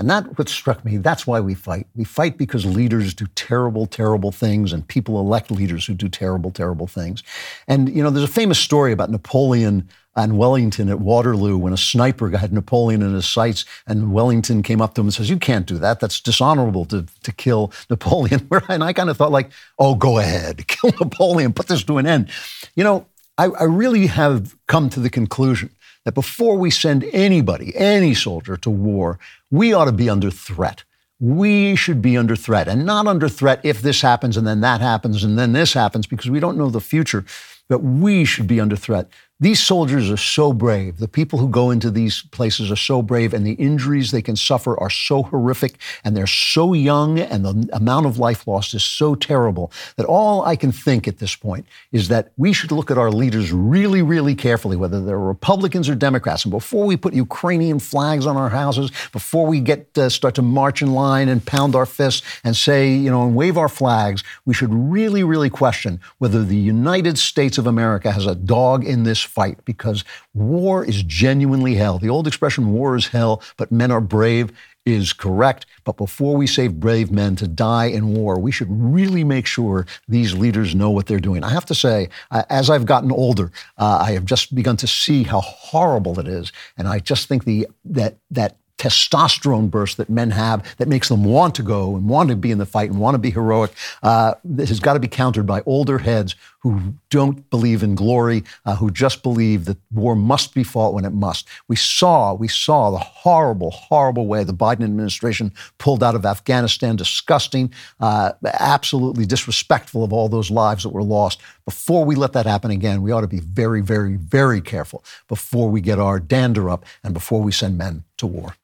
And 0.00 0.08
that 0.08 0.38
what 0.38 0.48
struck 0.48 0.82
me. 0.82 0.96
That's 0.96 1.26
why 1.26 1.40
we 1.40 1.52
fight. 1.52 1.86
We 1.94 2.04
fight 2.04 2.38
because 2.38 2.64
leaders 2.64 3.12
do 3.12 3.26
terrible, 3.34 3.84
terrible 3.84 4.32
things, 4.32 4.72
and 4.72 4.88
people 4.88 5.20
elect 5.20 5.50
leaders 5.50 5.84
who 5.84 5.92
do 5.92 6.08
terrible, 6.08 6.50
terrible 6.50 6.86
things. 6.86 7.22
And 7.68 7.94
you 7.94 8.02
know, 8.02 8.08
there's 8.08 8.28
a 8.28 8.32
famous 8.32 8.58
story 8.58 8.92
about 8.92 9.10
Napoleon 9.10 9.90
and 10.16 10.38
Wellington 10.38 10.88
at 10.88 11.00
Waterloo 11.00 11.58
when 11.58 11.74
a 11.74 11.76
sniper 11.76 12.30
had 12.30 12.50
Napoleon 12.50 13.02
in 13.02 13.12
his 13.12 13.28
sights, 13.28 13.66
and 13.86 14.10
Wellington 14.10 14.62
came 14.62 14.80
up 14.80 14.94
to 14.94 15.02
him 15.02 15.08
and 15.08 15.12
says, 15.12 15.28
"You 15.28 15.36
can't 15.36 15.66
do 15.66 15.76
that. 15.76 16.00
That's 16.00 16.18
dishonorable 16.18 16.86
to 16.86 17.04
to 17.22 17.32
kill 17.32 17.70
Napoleon." 17.90 18.48
and 18.70 18.82
I 18.82 18.94
kind 18.94 19.10
of 19.10 19.18
thought, 19.18 19.32
like, 19.32 19.50
"Oh, 19.78 19.96
go 19.96 20.18
ahead, 20.18 20.66
kill 20.66 20.94
Napoleon, 20.98 21.52
put 21.52 21.66
this 21.66 21.84
to 21.84 21.98
an 21.98 22.06
end." 22.06 22.30
You 22.74 22.84
know, 22.84 23.06
I, 23.36 23.48
I 23.48 23.64
really 23.64 24.06
have 24.06 24.56
come 24.66 24.88
to 24.88 25.00
the 25.00 25.10
conclusion 25.10 25.70
that 26.04 26.14
before 26.14 26.56
we 26.56 26.70
send 26.70 27.04
anybody, 27.12 27.74
any 27.76 28.14
soldier 28.14 28.56
to 28.58 28.70
war, 28.70 29.18
we 29.50 29.72
ought 29.72 29.84
to 29.86 29.92
be 29.92 30.08
under 30.08 30.30
threat. 30.30 30.84
We 31.18 31.76
should 31.76 32.00
be 32.00 32.16
under 32.16 32.36
threat 32.36 32.66
and 32.66 32.86
not 32.86 33.06
under 33.06 33.28
threat 33.28 33.60
if 33.62 33.82
this 33.82 34.00
happens 34.00 34.36
and 34.36 34.46
then 34.46 34.62
that 34.62 34.80
happens 34.80 35.22
and 35.22 35.38
then 35.38 35.52
this 35.52 35.74
happens 35.74 36.06
because 36.06 36.30
we 36.30 36.40
don't 36.40 36.56
know 36.56 36.70
the 36.70 36.80
future. 36.80 37.24
But 37.70 37.82
we 37.82 38.26
should 38.26 38.48
be 38.48 38.60
under 38.60 38.76
threat. 38.76 39.08
These 39.42 39.62
soldiers 39.62 40.10
are 40.10 40.18
so 40.18 40.52
brave. 40.52 40.98
The 40.98 41.08
people 41.08 41.38
who 41.38 41.48
go 41.48 41.70
into 41.70 41.90
these 41.90 42.20
places 42.30 42.70
are 42.70 42.76
so 42.76 43.00
brave, 43.00 43.32
and 43.32 43.46
the 43.46 43.54
injuries 43.54 44.10
they 44.10 44.20
can 44.20 44.36
suffer 44.36 44.78
are 44.78 44.90
so 44.90 45.22
horrific, 45.22 45.78
and 46.04 46.14
they're 46.14 46.26
so 46.26 46.74
young, 46.74 47.18
and 47.18 47.42
the 47.42 47.70
amount 47.72 48.04
of 48.04 48.18
life 48.18 48.46
lost 48.46 48.74
is 48.74 48.84
so 48.84 49.14
terrible 49.14 49.72
that 49.96 50.04
all 50.04 50.44
I 50.44 50.56
can 50.56 50.72
think 50.72 51.08
at 51.08 51.20
this 51.20 51.34
point 51.34 51.64
is 51.90 52.08
that 52.08 52.32
we 52.36 52.52
should 52.52 52.70
look 52.70 52.90
at 52.90 52.98
our 52.98 53.10
leaders 53.10 53.50
really, 53.50 54.02
really 54.02 54.34
carefully, 54.34 54.76
whether 54.76 55.02
they're 55.02 55.18
Republicans 55.18 55.88
or 55.88 55.94
Democrats. 55.94 56.44
And 56.44 56.52
before 56.52 56.84
we 56.84 56.98
put 56.98 57.14
Ukrainian 57.14 57.78
flags 57.78 58.26
on 58.26 58.36
our 58.36 58.50
houses, 58.50 58.90
before 59.10 59.46
we 59.46 59.60
get 59.60 59.96
uh, 59.96 60.10
start 60.10 60.34
to 60.34 60.42
march 60.42 60.82
in 60.82 60.92
line 60.92 61.30
and 61.30 61.42
pound 61.46 61.74
our 61.74 61.86
fists 61.86 62.22
and 62.44 62.54
say, 62.54 62.92
you 62.92 63.10
know, 63.10 63.22
and 63.22 63.34
wave 63.34 63.56
our 63.56 63.70
flags, 63.70 64.22
we 64.44 64.52
should 64.52 64.74
really, 64.74 65.24
really 65.24 65.48
question 65.48 65.98
whether 66.18 66.44
the 66.44 66.58
United 66.58 67.16
States 67.16 67.56
of 67.60 67.68
America 67.68 68.10
has 68.10 68.26
a 68.26 68.34
dog 68.34 68.84
in 68.84 69.04
this 69.04 69.22
fight 69.22 69.64
because 69.64 70.02
war 70.34 70.84
is 70.84 71.04
genuinely 71.04 71.76
hell. 71.76 71.98
The 71.98 72.08
old 72.08 72.26
expression, 72.26 72.72
war 72.72 72.96
is 72.96 73.06
hell, 73.06 73.40
but 73.56 73.70
men 73.70 73.92
are 73.92 74.00
brave, 74.00 74.52
is 74.84 75.12
correct. 75.12 75.66
But 75.84 75.96
before 75.96 76.36
we 76.36 76.46
save 76.46 76.80
brave 76.80 77.10
men 77.12 77.36
to 77.36 77.46
die 77.46 77.86
in 77.86 78.14
war, 78.14 78.38
we 78.38 78.50
should 78.50 78.68
really 78.70 79.24
make 79.24 79.46
sure 79.46 79.86
these 80.08 80.34
leaders 80.34 80.74
know 80.74 80.90
what 80.90 81.06
they're 81.06 81.20
doing. 81.20 81.44
I 81.44 81.50
have 81.50 81.66
to 81.66 81.74
say, 81.74 82.08
as 82.30 82.70
I've 82.70 82.86
gotten 82.86 83.12
older, 83.12 83.52
uh, 83.78 84.02
I 84.02 84.12
have 84.12 84.24
just 84.24 84.54
begun 84.54 84.76
to 84.78 84.86
see 84.86 85.22
how 85.22 85.40
horrible 85.40 86.18
it 86.18 86.26
is. 86.26 86.52
And 86.76 86.88
I 86.88 86.98
just 86.98 87.28
think 87.28 87.44
the, 87.44 87.68
that, 87.84 88.16
that 88.30 88.56
testosterone 88.80 89.70
burst 89.70 89.98
that 89.98 90.08
men 90.08 90.30
have 90.30 90.64
that 90.78 90.88
makes 90.88 91.10
them 91.10 91.22
want 91.22 91.54
to 91.54 91.62
go 91.62 91.96
and 91.96 92.08
want 92.08 92.30
to 92.30 92.36
be 92.36 92.50
in 92.50 92.56
the 92.56 92.64
fight 92.64 92.88
and 92.88 92.98
want 92.98 93.14
to 93.14 93.18
be 93.18 93.30
heroic 93.30 93.70
uh, 94.02 94.32
has 94.56 94.80
got 94.80 94.94
to 94.94 94.98
be 94.98 95.06
countered 95.06 95.44
by 95.44 95.60
older 95.66 95.98
heads 95.98 96.34
who 96.60 96.94
don't 97.08 97.48
believe 97.50 97.82
in 97.82 97.94
glory, 97.94 98.44
uh, 98.66 98.76
who 98.76 98.90
just 98.90 99.22
believe 99.22 99.64
that 99.64 99.78
war 99.90 100.14
must 100.14 100.54
be 100.54 100.62
fought 100.62 100.92
when 100.92 101.04
it 101.04 101.12
must. 101.12 101.48
We 101.68 101.76
saw, 101.76 102.34
we 102.34 102.48
saw 102.48 102.90
the 102.90 102.98
horrible, 102.98 103.70
horrible 103.70 104.26
way 104.26 104.44
the 104.44 104.52
Biden 104.52 104.84
administration 104.84 105.52
pulled 105.78 106.02
out 106.02 106.14
of 106.14 106.26
Afghanistan, 106.26 106.96
disgusting, 106.96 107.72
uh, 108.00 108.32
absolutely 108.44 109.24
disrespectful 109.24 110.04
of 110.04 110.12
all 110.12 110.28
those 110.28 110.50
lives 110.50 110.82
that 110.82 110.90
were 110.90 111.02
lost. 111.02 111.40
Before 111.64 112.04
we 112.04 112.14
let 112.14 112.34
that 112.34 112.46
happen 112.46 112.70
again, 112.70 113.02
we 113.02 113.10
ought 113.10 113.22
to 113.22 113.26
be 113.26 113.40
very, 113.40 113.80
very, 113.80 114.16
very 114.16 114.60
careful 114.60 115.02
before 115.28 115.70
we 115.70 115.80
get 115.80 115.98
our 115.98 116.20
dander 116.20 116.68
up 116.68 116.84
and 117.02 117.14
before 117.14 117.40
we 117.40 117.52
send 117.52 117.78
men 117.78 118.04
to 118.18 118.26
war. 118.26 118.54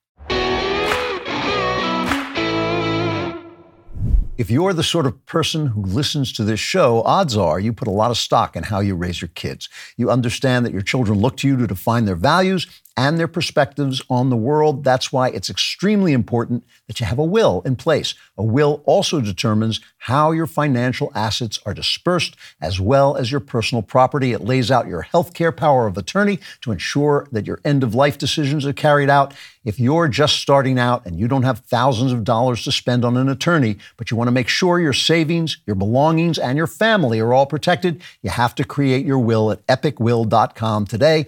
If 4.39 4.51
you're 4.51 4.74
the 4.74 4.82
sort 4.82 5.07
of 5.07 5.24
person 5.24 5.68
who 5.68 5.80
listens 5.80 6.30
to 6.34 6.45
this 6.45 6.61
show, 6.61 7.03
odds 7.05 7.39
are 7.39 7.59
you 7.59 7.72
put 7.72 7.89
a 7.89 7.91
lot 7.93 8.11
of 8.11 8.18
stock 8.18 8.55
in 8.55 8.64
how 8.64 8.80
you 8.80 8.95
raise 8.95 9.22
your 9.22 9.30
kids. 9.34 9.70
You 9.97 10.11
understand 10.11 10.66
that 10.66 10.74
your 10.74 10.82
children 10.82 11.18
look 11.20 11.39
to 11.39 11.49
you 11.49 11.57
to 11.57 11.66
define 11.66 12.05
their 12.05 12.16
values 12.16 12.66
and 12.97 13.18
their 13.18 13.28
perspectives 13.28 14.01
on 14.09 14.30
the 14.30 14.36
world. 14.36 14.82
That's 14.82 15.12
why 15.12 15.28
it's 15.28 15.51
extremely 15.51 16.12
important 16.12 16.64
that 16.86 16.99
you 16.99 17.07
have 17.07 17.18
a 17.18 17.24
will 17.24 17.62
in 17.64 17.76
place. 17.76 18.14
A 18.38 18.42
will 18.42 18.82
also 18.86 19.20
determines 19.20 19.80
how 19.99 20.30
your 20.32 20.47
financial 20.47 21.12
assets 21.14 21.59
are 21.66 21.74
dispersed, 21.74 22.36
as 22.61 22.80
well 22.80 23.16
as 23.16 23.30
your 23.30 23.40
personal 23.40 23.82
property. 23.82 24.32
It 24.32 24.40
lays 24.40 24.70
out 24.70 24.86
your 24.86 25.03
healthcare 25.03 25.55
power 25.55 25.86
of 25.86 25.99
attorney 25.99 26.38
to 26.62 26.72
ensure 26.72 27.26
that 27.32 27.47
your 27.47 27.61
end 27.64 27.82
of 27.82 27.94
life 27.94 28.16
decisions 28.18 28.64
are 28.64 28.72
carried 28.72 29.11
out. 29.11 29.34
If 29.64 29.80
you're 29.80 30.09
just 30.09 30.36
starting 30.36 30.78
out 30.78 31.05
and 31.07 31.18
you 31.18 31.28
don't 31.28 31.42
have 31.42 31.59
thousands 31.61 32.12
of 32.12 32.24
dollars 32.24 32.62
to 32.64 32.72
spend 32.72 33.05
on 33.05 33.16
an 33.16 33.28
attorney, 33.28 33.76
but 33.97 34.11
you 34.11 34.16
want 34.16 34.28
to 34.28 34.32
make 34.32 34.49
sure 34.49 34.80
your 34.80 34.92
savings, 34.92 35.59
your 35.66 35.76
belongings, 35.76 36.38
and 36.38 36.57
your 36.57 36.68
family 36.68 37.20
are 37.20 37.34
all 37.34 37.47
protected, 37.47 38.03
you 38.22 38.30
have 38.30 38.55
to 38.55 38.64
create 38.64 39.05
your 39.05 39.18
will 39.18 39.51
at 39.51 39.66
epicwill.com 39.66 40.86
today. 40.86 41.26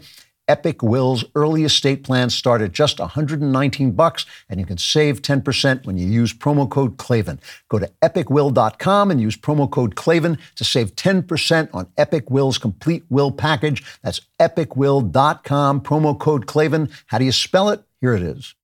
Epic 0.48 0.82
Will's 0.82 1.24
early 1.34 1.64
estate 1.64 2.02
plans 2.02 2.34
start 2.34 2.62
at 2.62 2.72
just 2.72 2.98
119 2.98 3.92
bucks, 3.92 4.26
and 4.48 4.58
you 4.58 4.66
can 4.66 4.78
save 4.78 5.22
10% 5.22 5.86
when 5.86 5.98
you 5.98 6.06
use 6.06 6.32
promo 6.32 6.68
code 6.68 6.96
Klavan. 6.96 7.38
Go 7.68 7.78
to 7.78 7.90
epicwill.com 8.02 9.10
and 9.10 9.20
use 9.20 9.36
promo 9.36 9.70
code 9.70 9.94
Klavan 9.94 10.38
to 10.56 10.64
save 10.64 10.96
10% 10.96 11.68
on 11.72 11.86
Epic 11.96 12.30
Will's 12.30 12.58
complete 12.58 13.04
will 13.08 13.30
package. 13.30 13.84
That's 14.02 14.20
epicwill.com, 14.40 15.82
promo 15.82 16.18
code 16.18 16.46
Klavan. 16.46 16.90
How 17.06 17.18
do 17.18 17.24
you 17.24 17.32
spell 17.32 17.68
it? 17.68 17.82
Here 18.00 18.14
it 18.14 18.22
is. 18.22 18.54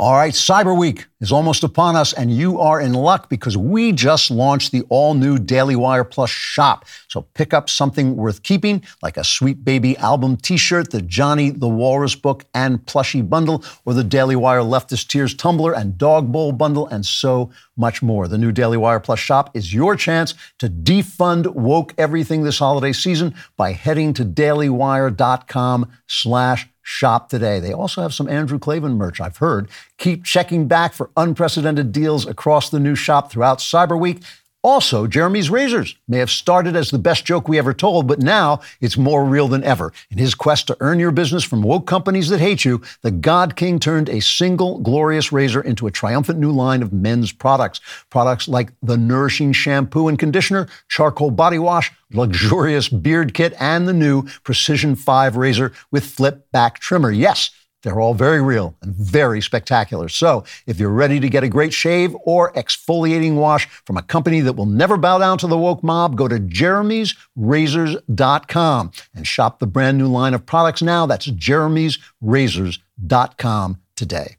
All 0.00 0.14
right, 0.14 0.32
Cyber 0.32 0.74
Week 0.74 1.08
is 1.20 1.30
almost 1.30 1.62
upon 1.62 1.94
us, 1.94 2.14
and 2.14 2.34
you 2.34 2.58
are 2.58 2.80
in 2.80 2.94
luck 2.94 3.28
because 3.28 3.54
we 3.54 3.92
just 3.92 4.30
launched 4.30 4.72
the 4.72 4.80
all 4.88 5.12
new 5.12 5.38
Daily 5.38 5.76
Wire 5.76 6.04
Plus 6.04 6.30
shop. 6.30 6.86
So 7.08 7.26
pick 7.34 7.52
up 7.52 7.68
something 7.68 8.16
worth 8.16 8.42
keeping, 8.42 8.82
like 9.02 9.18
a 9.18 9.24
Sweet 9.24 9.62
Baby 9.62 9.98
album 9.98 10.38
t 10.38 10.56
shirt, 10.56 10.90
the 10.90 11.02
Johnny 11.02 11.50
the 11.50 11.68
Walrus 11.68 12.14
book 12.14 12.46
and 12.54 12.78
plushie 12.86 13.28
bundle, 13.28 13.62
or 13.84 13.92
the 13.92 14.02
Daily 14.02 14.36
Wire 14.36 14.60
Leftist 14.62 15.08
Tears 15.08 15.34
tumbler 15.34 15.74
and 15.74 15.98
dog 15.98 16.32
bowl 16.32 16.52
bundle, 16.52 16.86
and 16.86 17.04
so 17.04 17.50
much 17.76 18.02
more. 18.02 18.26
The 18.26 18.38
new 18.38 18.52
Daily 18.52 18.78
Wire 18.78 19.00
Plus 19.00 19.18
shop 19.18 19.54
is 19.54 19.74
your 19.74 19.96
chance 19.96 20.32
to 20.60 20.70
defund 20.70 21.46
woke 21.48 21.92
everything 21.98 22.42
this 22.42 22.58
holiday 22.58 22.94
season 22.94 23.34
by 23.58 23.72
heading 23.72 24.14
to 24.14 24.24
dailywire.com 24.24 25.92
slash 26.06 26.69
shop 26.82 27.28
today. 27.28 27.60
They 27.60 27.72
also 27.72 28.02
have 28.02 28.14
some 28.14 28.28
Andrew 28.28 28.58
Klavan 28.58 28.94
merch, 28.94 29.20
I've 29.20 29.38
heard. 29.38 29.68
Keep 29.98 30.24
checking 30.24 30.68
back 30.68 30.92
for 30.92 31.10
unprecedented 31.16 31.92
deals 31.92 32.26
across 32.26 32.70
the 32.70 32.80
new 32.80 32.94
shop 32.94 33.30
throughout 33.30 33.58
Cyber 33.58 33.98
Week. 33.98 34.22
Also, 34.62 35.06
Jeremy's 35.06 35.48
Razors 35.48 35.96
may 36.06 36.18
have 36.18 36.30
started 36.30 36.76
as 36.76 36.90
the 36.90 36.98
best 36.98 37.24
joke 37.24 37.48
we 37.48 37.58
ever 37.58 37.72
told, 37.72 38.06
but 38.06 38.20
now 38.20 38.60
it's 38.82 38.98
more 38.98 39.24
real 39.24 39.48
than 39.48 39.64
ever. 39.64 39.90
In 40.10 40.18
his 40.18 40.34
quest 40.34 40.66
to 40.66 40.76
earn 40.80 41.00
your 41.00 41.12
business 41.12 41.44
from 41.44 41.62
woke 41.62 41.86
companies 41.86 42.28
that 42.28 42.40
hate 42.40 42.66
you, 42.66 42.82
the 43.00 43.10
God 43.10 43.56
King 43.56 43.78
turned 43.78 44.10
a 44.10 44.20
single 44.20 44.78
glorious 44.78 45.32
razor 45.32 45.62
into 45.62 45.86
a 45.86 45.90
triumphant 45.90 46.38
new 46.38 46.52
line 46.52 46.82
of 46.82 46.92
men's 46.92 47.32
products. 47.32 47.80
Products 48.10 48.48
like 48.48 48.70
the 48.82 48.98
nourishing 48.98 49.54
shampoo 49.54 50.08
and 50.08 50.18
conditioner, 50.18 50.68
charcoal 50.88 51.30
body 51.30 51.58
wash, 51.58 51.90
luxurious 52.12 52.90
beard 52.90 53.32
kit, 53.32 53.54
and 53.58 53.88
the 53.88 53.94
new 53.94 54.24
Precision 54.44 54.94
5 54.94 55.36
razor 55.36 55.72
with 55.90 56.04
flip 56.04 56.52
back 56.52 56.80
trimmer. 56.80 57.10
Yes, 57.10 57.50
they're 57.82 58.00
all 58.00 58.14
very 58.14 58.40
real 58.42 58.74
and 58.82 58.92
very 58.94 59.40
spectacular. 59.40 60.08
So, 60.08 60.44
if 60.66 60.78
you're 60.78 60.90
ready 60.90 61.18
to 61.20 61.28
get 61.28 61.44
a 61.44 61.48
great 61.48 61.72
shave 61.72 62.14
or 62.24 62.52
exfoliating 62.52 63.36
wash 63.36 63.66
from 63.86 63.96
a 63.96 64.02
company 64.02 64.40
that 64.40 64.54
will 64.54 64.66
never 64.66 64.96
bow 64.96 65.18
down 65.18 65.38
to 65.38 65.46
the 65.46 65.56
woke 65.56 65.80
mob, 65.82 66.16
go 66.16 66.28
to 66.28 66.38
jeremy'srazors.com 66.38 68.90
and 69.14 69.26
shop 69.26 69.58
the 69.58 69.66
brand 69.66 69.96
new 69.98 70.08
line 70.08 70.34
of 70.34 70.44
products 70.44 70.82
now. 70.82 71.06
That's 71.06 71.28
jeremy'srazors.com 71.28 73.80
today. 73.96 74.36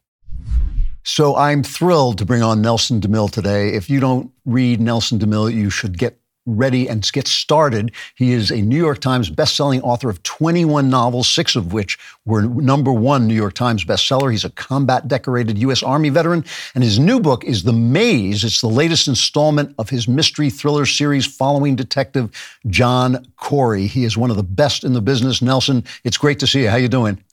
So, 1.03 1.35
I'm 1.35 1.63
thrilled 1.63 2.19
to 2.19 2.25
bring 2.25 2.43
on 2.43 2.61
Nelson 2.61 3.01
DeMille 3.01 3.31
today. 3.31 3.69
If 3.69 3.89
you 3.89 3.99
don't 3.99 4.31
read 4.45 4.79
Nelson 4.79 5.17
DeMille, 5.17 5.51
you 5.51 5.71
should 5.71 5.97
get 5.97 6.20
ready 6.57 6.87
and 6.87 7.09
get 7.11 7.27
started. 7.27 7.91
He 8.15 8.31
is 8.31 8.51
a 8.51 8.61
New 8.61 8.77
York 8.77 8.99
Times 8.99 9.29
bestselling 9.29 9.81
author 9.83 10.09
of 10.09 10.21
21 10.23 10.89
novels, 10.89 11.27
six 11.27 11.55
of 11.55 11.73
which 11.73 11.97
were 12.25 12.43
number 12.43 12.91
one 12.91 13.27
New 13.27 13.35
York 13.35 13.53
Times 13.53 13.83
bestseller. 13.85 14.31
He's 14.31 14.45
a 14.45 14.49
combat 14.49 15.07
decorated 15.07 15.57
U.S. 15.59 15.83
Army 15.83 16.09
veteran, 16.09 16.45
and 16.75 16.83
his 16.83 16.99
new 16.99 17.19
book 17.19 17.43
is 17.43 17.63
The 17.63 17.73
Maze. 17.73 18.43
It's 18.43 18.61
the 18.61 18.67
latest 18.67 19.07
installment 19.07 19.75
of 19.77 19.89
his 19.89 20.07
mystery 20.07 20.49
thriller 20.49 20.85
series 20.85 21.25
following 21.25 21.75
Detective 21.75 22.29
John 22.67 23.25
Corey. 23.37 23.87
He 23.87 24.05
is 24.05 24.17
one 24.17 24.29
of 24.29 24.37
the 24.37 24.43
best 24.43 24.83
in 24.83 24.93
the 24.93 25.01
business. 25.01 25.41
Nelson, 25.41 25.83
it's 26.03 26.17
great 26.17 26.39
to 26.39 26.47
see 26.47 26.63
you. 26.63 26.69
How 26.69 26.77
you 26.77 26.87
doing? 26.87 27.23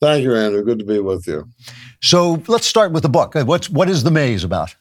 Thank 0.00 0.22
you, 0.22 0.34
Andrew. 0.34 0.62
Good 0.62 0.80
to 0.80 0.84
be 0.84 0.98
with 0.98 1.26
you. 1.26 1.48
So 2.02 2.42
let's 2.46 2.66
start 2.66 2.92
with 2.92 3.02
the 3.02 3.08
book. 3.08 3.34
What's 3.34 3.70
what 3.70 3.88
is 3.88 4.02
The 4.02 4.10
Maze 4.10 4.44
about? 4.44 4.74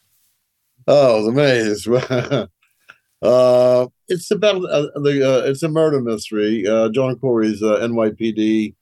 Oh, 0.88 1.26
The 1.26 1.32
Maze. 1.32 1.88
Uh, 3.24 3.88
it's 4.10 4.30
about 4.32 4.58
uh, 4.66 4.88
the. 5.00 5.24
Uh, 5.26 5.50
it's 5.50 5.64
a 5.64 5.70
murder 5.70 6.02
mystery. 6.02 6.68
Uh, 6.68 6.90
John 6.90 7.18
Corey's 7.18 7.64
uh, 7.64 7.80
NYPD 7.80 8.76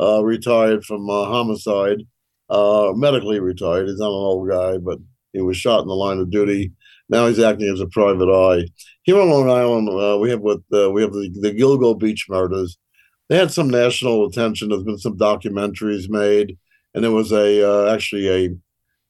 uh, 0.00 0.24
retired 0.24 0.84
from 0.84 1.06
homicide, 1.06 1.98
medically 2.50 3.38
retired. 3.38 3.88
He's 3.88 3.98
not 3.98 4.06
an 4.06 4.12
old 4.12 4.48
guy, 4.48 4.78
but 4.78 4.98
he 5.34 5.42
was 5.42 5.58
shot 5.58 5.82
in 5.82 5.88
the 5.88 5.94
line 5.94 6.18
of 6.18 6.30
duty. 6.30 6.72
Now 7.10 7.26
he's 7.26 7.38
acting 7.38 7.70
as 7.70 7.80
a 7.80 7.86
private 7.86 8.30
eye. 8.30 8.66
Here 9.02 9.20
on 9.20 9.28
Long 9.28 9.50
Island, 9.50 10.20
we 10.22 10.30
have 10.30 10.40
what 10.40 10.60
we 10.70 11.02
have 11.02 11.12
the, 11.12 11.30
the 11.40 11.52
Gilgo 11.52 11.98
Beach 11.98 12.26
murders. 12.30 12.78
They 13.28 13.36
had 13.36 13.50
some 13.50 13.68
national 13.68 14.26
attention. 14.26 14.70
There's 14.70 14.84
been 14.84 14.98
some 14.98 15.18
documentaries 15.18 16.08
made, 16.08 16.56
and 16.94 17.04
there 17.04 17.10
was 17.10 17.30
a 17.30 17.90
actually 17.92 18.30
a 18.30 18.56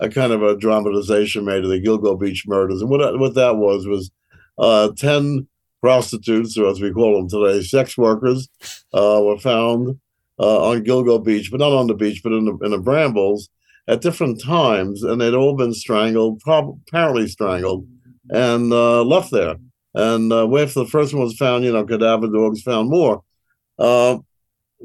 a 0.04 0.08
kind 0.08 0.32
of 0.32 0.42
a 0.42 0.56
dramatization 0.56 1.44
made 1.44 1.62
of 1.62 1.70
the 1.70 1.80
Gilgo 1.80 2.18
Beach 2.18 2.44
murders. 2.48 2.80
And 2.80 2.90
what 2.90 3.16
what 3.20 3.34
that 3.34 3.58
was 3.58 3.86
was 3.86 4.10
uh, 4.58 4.90
10 4.96 5.46
prostitutes, 5.80 6.56
or 6.56 6.68
as 6.68 6.80
we 6.80 6.92
call 6.92 7.16
them 7.16 7.28
today, 7.28 7.62
sex 7.62 7.96
workers, 7.98 8.48
uh, 8.94 9.20
were 9.22 9.38
found 9.38 9.98
uh, 10.38 10.70
on 10.70 10.84
Gilgo 10.84 11.22
Beach, 11.22 11.50
but 11.50 11.60
not 11.60 11.72
on 11.72 11.86
the 11.86 11.94
beach, 11.94 12.22
but 12.22 12.32
in 12.32 12.44
the, 12.44 12.56
in 12.58 12.70
the 12.70 12.78
brambles 12.78 13.48
at 13.88 14.00
different 14.00 14.40
times, 14.40 15.02
and 15.02 15.20
they'd 15.20 15.34
all 15.34 15.56
been 15.56 15.74
strangled, 15.74 16.40
prob- 16.40 16.78
apparently 16.86 17.26
strangled, 17.26 17.86
and 18.30 18.72
uh, 18.72 19.02
left 19.02 19.30
there. 19.32 19.56
And 19.94 20.32
uh, 20.32 20.46
after 20.56 20.80
the 20.80 20.86
first 20.86 21.12
one 21.12 21.24
was 21.24 21.36
found, 21.36 21.64
you 21.64 21.72
know, 21.72 21.84
cadaver 21.84 22.28
dogs 22.28 22.62
found 22.62 22.88
more. 22.88 23.22
Uh, 23.78 24.18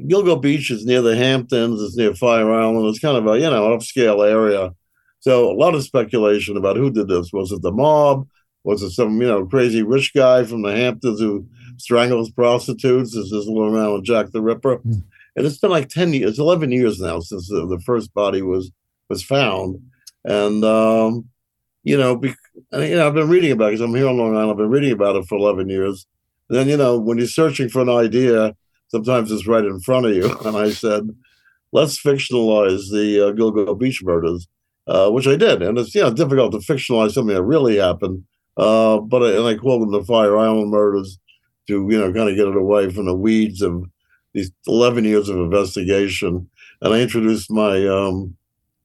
Gilgo 0.01 0.39
Beach 0.41 0.70
is 0.70 0.86
near 0.86 1.01
the 1.01 1.15
Hamptons. 1.15 1.82
It's 1.82 1.95
near 1.95 2.13
Fire 2.13 2.51
Island. 2.51 2.88
It's 2.88 2.99
kind 2.99 3.18
of 3.18 3.26
a 3.28 3.39
you 3.39 3.49
know 3.49 3.76
upscale 3.76 4.30
area. 4.30 4.72
So 5.20 5.51
a 5.51 5.55
lot 5.55 5.76
of 5.76 5.84
speculation 5.84 6.57
about 6.57 6.78
who 6.78 6.91
did 6.91 7.07
this. 7.07 7.32
Was 7.34 7.51
it 7.51 7.61
the 7.61 7.72
mob? 7.72 8.28
Was 8.68 8.84
it 8.84 8.91
some 8.91 9.22
you 9.22 9.28
know 9.28 9.45
crazy 9.45 9.82
rich 9.82 10.13
guy 10.13 10.43
from 10.43 10.61
the 10.61 10.76
Hamptons 10.76 11.22
who 11.22 11.47
strangles 11.78 12.30
prostitutes? 12.30 13.15
Is 13.15 13.32
this 13.32 13.47
little 13.47 13.74
around 13.74 13.93
with 13.93 14.03
Jack 14.03 14.32
the 14.32 14.41
Ripper? 14.41 14.80
Mm. 14.80 15.03
And 15.38 15.45
it's 15.45 15.57
been 15.57 15.72
like 15.72 15.88
ten 15.88 16.13
years, 16.13 16.38
eleven 16.38 16.74
years 16.74 16.99
now 16.99 17.22
since 17.22 17.47
the, 17.47 17.65
the 17.65 17.80
first 17.86 18.13
body 18.13 18.41
was 18.41 18.70
was 19.07 19.24
found, 19.24 19.80
and 20.26 20.65
um, 20.65 21.30
you 21.84 21.97
know, 21.97 22.18
be, 22.18 22.36
you 22.74 22.95
know, 22.95 23.07
I've 23.07 23.13
been 23.13 23.30
reading 23.30 23.53
about 23.53 23.70
it 23.70 23.72
because 23.78 23.82
I'm 23.82 23.95
here 23.95 24.09
on 24.09 24.18
Long 24.18 24.36
Island. 24.36 24.51
I've 24.51 24.57
been 24.57 24.70
reading 24.70 24.91
about 24.91 25.15
it 25.15 25.26
for 25.28 25.38
eleven 25.38 25.70
years. 25.70 26.05
And 26.49 26.59
then 26.59 26.68
you 26.68 26.76
know, 26.76 26.99
when 26.99 27.18
you're 27.18 27.28
searching 27.28 27.70
for 27.70 27.82
an 27.82 27.89
idea, 27.89 28.53
sometimes 28.89 29.32
it's 29.32 29.47
right 29.47 29.63
in 29.63 29.80
front 29.80 30.07
of 30.07 30.13
you. 30.13 30.38
And 30.45 30.57
I 30.57 30.72
said, 30.72 31.07
let's 31.72 32.01
fictionalize 32.01 32.91
the 32.91 33.28
uh, 33.28 33.32
Gilgo 33.32 33.80
Beach 33.80 34.03
murders, 34.03 34.45
uh, 34.88 35.09
which 35.09 35.26
I 35.26 35.38
did. 35.38 35.61
And 35.61 35.78
it's 35.78 35.95
you 35.95 36.01
know 36.01 36.11
difficult 36.13 36.51
to 36.51 36.57
fictionalize 36.57 37.11
something 37.11 37.34
that 37.34 37.43
really 37.43 37.78
happened 37.78 38.26
uh, 38.57 38.99
but 38.99 39.23
I, 39.23 39.31
and 39.37 39.45
I 39.45 39.55
call 39.55 39.79
them 39.79 39.91
the 39.91 40.03
Fire 40.03 40.37
Island 40.37 40.71
murders 40.71 41.19
to 41.67 41.87
you 41.89 41.99
know 41.99 42.13
kind 42.13 42.29
of 42.29 42.35
get 42.35 42.47
it 42.47 42.55
away 42.55 42.89
from 42.89 43.05
the 43.05 43.15
weeds 43.15 43.61
of 43.61 43.85
these 44.33 44.51
11 44.67 45.03
years 45.05 45.29
of 45.29 45.37
investigation. 45.37 46.49
And 46.81 46.93
I 46.93 46.99
introduced 46.99 47.49
my 47.49 47.87
um, 47.87 48.37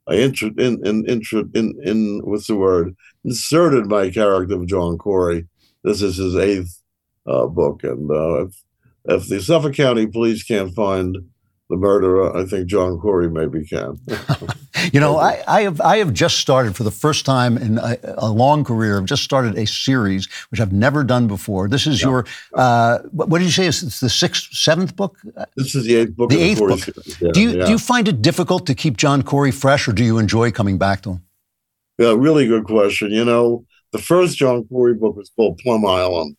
I 0.09 0.15
intro, 0.15 0.51
in, 0.59 0.85
in, 0.87 1.07
intro, 1.07 1.45
in, 1.55 1.75
in, 1.85 2.21
what's 2.25 2.47
the 2.47 2.57
word? 2.57 2.97
Inserted 3.25 3.87
my 3.87 4.11
character 4.11 4.55
of 4.55 4.67
John 4.67 4.99
Corey. 4.99 5.47
This 5.85 6.03
is 6.03 6.17
his 6.17 6.37
eighth 6.37 6.83
uh, 7.27 7.47
book. 7.47 7.85
And 7.85 8.11
uh, 8.11 8.47
if, 8.47 8.63
if 9.05 9.29
the 9.29 9.41
Suffolk 9.41 9.75
County 9.75 10.07
police 10.07 10.43
can't 10.43 10.75
find 10.75 11.19
the 11.73 11.79
murderer, 11.79 12.37
I 12.37 12.45
think 12.45 12.67
John 12.67 12.99
Corey 12.99 13.31
maybe 13.31 13.65
can. 13.65 13.99
you 14.93 15.01
know, 15.01 15.17
I, 15.17 15.43
I, 15.49 15.63
have 15.63 15.81
I 15.81 15.97
have 15.97 16.13
just 16.13 16.37
started 16.37 16.77
for 16.77 16.83
the 16.83 16.91
first 16.91 17.25
time 17.25 17.57
in 17.57 17.79
a, 17.79 17.97
a, 18.19 18.31
long 18.31 18.63
career. 18.63 18.99
I've 18.99 19.07
just 19.07 19.23
started 19.23 19.57
a 19.57 19.67
series 19.67 20.29
which 20.51 20.61
I've 20.61 20.75
never 20.75 21.03
done 21.03 21.29
before. 21.29 21.69
This 21.69 21.87
is 21.87 22.03
yeah. 22.03 22.09
your 22.09 22.27
uh, 22.53 22.99
what 23.13 23.39
did 23.39 23.47
you 23.47 23.51
say? 23.51 23.67
It's 23.67 24.01
the 24.01 24.11
sixth, 24.11 24.53
seventh 24.53 24.97
book. 24.97 25.17
This 25.57 25.75
is 25.75 25.87
the 25.87 25.95
eighth 25.95 26.15
book. 26.15 26.29
The 26.29 26.43
eighth 26.43 26.59
book. 26.59 26.81
Yeah, 27.23 27.31
do 27.33 27.41
you 27.41 27.51
yeah. 27.57 27.65
do 27.65 27.71
you 27.71 27.79
find 27.79 28.07
it 28.07 28.21
difficult 28.21 28.67
to 28.67 28.75
keep 28.75 28.99
John 28.99 29.23
Corey 29.23 29.51
fresh, 29.51 29.89
or 29.89 29.93
do 29.95 30.05
you 30.05 30.19
enjoy 30.19 30.51
coming 30.51 30.77
back 30.77 31.01
to 31.05 31.13
him? 31.13 31.23
Yeah, 31.97 32.15
really 32.15 32.47
good 32.47 32.65
question. 32.65 33.13
You 33.13 33.25
know, 33.25 33.65
the 33.93 33.99
first 33.99 34.37
John 34.37 34.65
Corey 34.65 34.93
book 34.93 35.17
was 35.17 35.31
called 35.35 35.57
Plum 35.57 35.87
Island. 35.87 36.37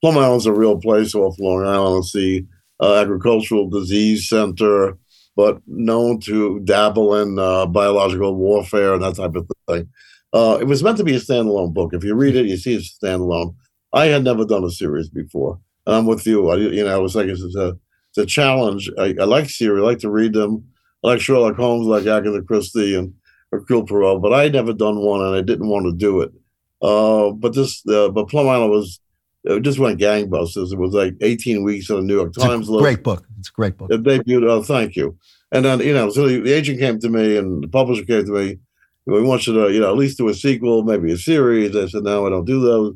Plum 0.00 0.18
Island's 0.18 0.46
a 0.46 0.52
real 0.52 0.80
place 0.80 1.14
off 1.14 1.38
Long 1.38 1.64
Island. 1.64 1.98
It's 2.02 2.12
the 2.12 2.44
uh, 2.82 2.96
agricultural 2.96 3.70
disease 3.70 4.28
center, 4.28 4.98
but 5.36 5.62
known 5.66 6.20
to 6.20 6.60
dabble 6.60 7.14
in 7.16 7.38
uh, 7.38 7.64
biological 7.66 8.34
warfare 8.34 8.94
and 8.94 9.02
that 9.02 9.16
type 9.16 9.34
of 9.36 9.48
thing. 9.68 9.88
Uh, 10.32 10.58
it 10.60 10.64
was 10.64 10.82
meant 10.82 10.96
to 10.96 11.04
be 11.04 11.14
a 11.14 11.20
standalone 11.20 11.72
book. 11.72 11.94
If 11.94 12.04
you 12.04 12.14
read 12.14 12.36
it, 12.36 12.46
you 12.46 12.56
see 12.56 12.74
it's 12.74 12.98
standalone. 12.98 13.54
I 13.92 14.06
had 14.06 14.24
never 14.24 14.44
done 14.44 14.64
a 14.64 14.70
series 14.70 15.08
before, 15.08 15.60
and 15.86 15.94
I'm 15.94 16.06
with 16.06 16.26
you. 16.26 16.48
I, 16.48 16.56
you 16.56 16.84
know, 16.84 16.94
I 16.94 16.98
was 16.98 17.14
like, 17.14 17.26
it's 17.26 17.42
a, 17.54 17.76
it's 18.10 18.18
a 18.18 18.26
challenge. 18.26 18.90
I, 18.98 19.14
I 19.20 19.24
like 19.24 19.48
series. 19.48 19.82
I 19.82 19.86
like 19.86 19.98
to 20.00 20.10
read 20.10 20.32
them. 20.32 20.64
I 21.04 21.08
like 21.08 21.20
Sherlock 21.20 21.56
Holmes, 21.56 21.86
like 21.86 22.06
Agatha 22.06 22.42
Christie 22.42 22.94
and 22.94 23.14
Hercule 23.52 23.84
Poirot, 23.84 24.22
but 24.22 24.32
I 24.32 24.44
had 24.44 24.54
never 24.54 24.72
done 24.72 24.98
one, 25.00 25.20
and 25.20 25.36
I 25.36 25.42
didn't 25.42 25.68
want 25.68 25.86
to 25.86 25.92
do 25.92 26.22
it. 26.22 26.32
Uh, 26.80 27.30
but 27.30 27.54
this, 27.54 27.86
uh, 27.86 28.08
but 28.08 28.28
Plum 28.28 28.48
Island 28.48 28.70
was 28.70 28.98
it 29.44 29.62
just 29.62 29.78
went 29.78 30.00
gangbusters. 30.00 30.72
It 30.72 30.78
was 30.78 30.94
like 30.94 31.14
18 31.20 31.64
weeks 31.64 31.90
on 31.90 31.96
the 31.96 32.02
New 32.02 32.14
York 32.14 32.32
Times 32.32 32.68
list. 32.68 32.82
Great 32.82 33.02
book. 33.02 33.26
It's 33.38 33.48
a 33.48 33.52
great 33.52 33.76
book. 33.76 33.90
It 33.90 34.02
debuted. 34.02 34.48
Oh, 34.48 34.62
thank 34.62 34.96
you. 34.96 35.16
And 35.50 35.64
then 35.64 35.80
you 35.80 35.92
know, 35.92 36.10
so 36.10 36.28
the, 36.28 36.40
the, 36.40 36.52
agent 36.52 36.78
came 36.78 36.98
to 37.00 37.08
me 37.08 37.36
and 37.36 37.62
the 37.62 37.68
publisher 37.68 38.04
came 38.04 38.24
to 38.24 38.32
me. 38.32 38.58
We 39.04 39.22
want 39.22 39.46
you 39.46 39.54
to, 39.54 39.72
you 39.72 39.80
know, 39.80 39.90
at 39.90 39.96
least 39.96 40.18
do 40.18 40.28
a 40.28 40.34
sequel, 40.34 40.84
maybe 40.84 41.12
a 41.12 41.18
series. 41.18 41.76
I 41.76 41.86
said, 41.86 42.04
no, 42.04 42.26
I 42.26 42.30
don't 42.30 42.44
do 42.44 42.60
those. 42.60 42.94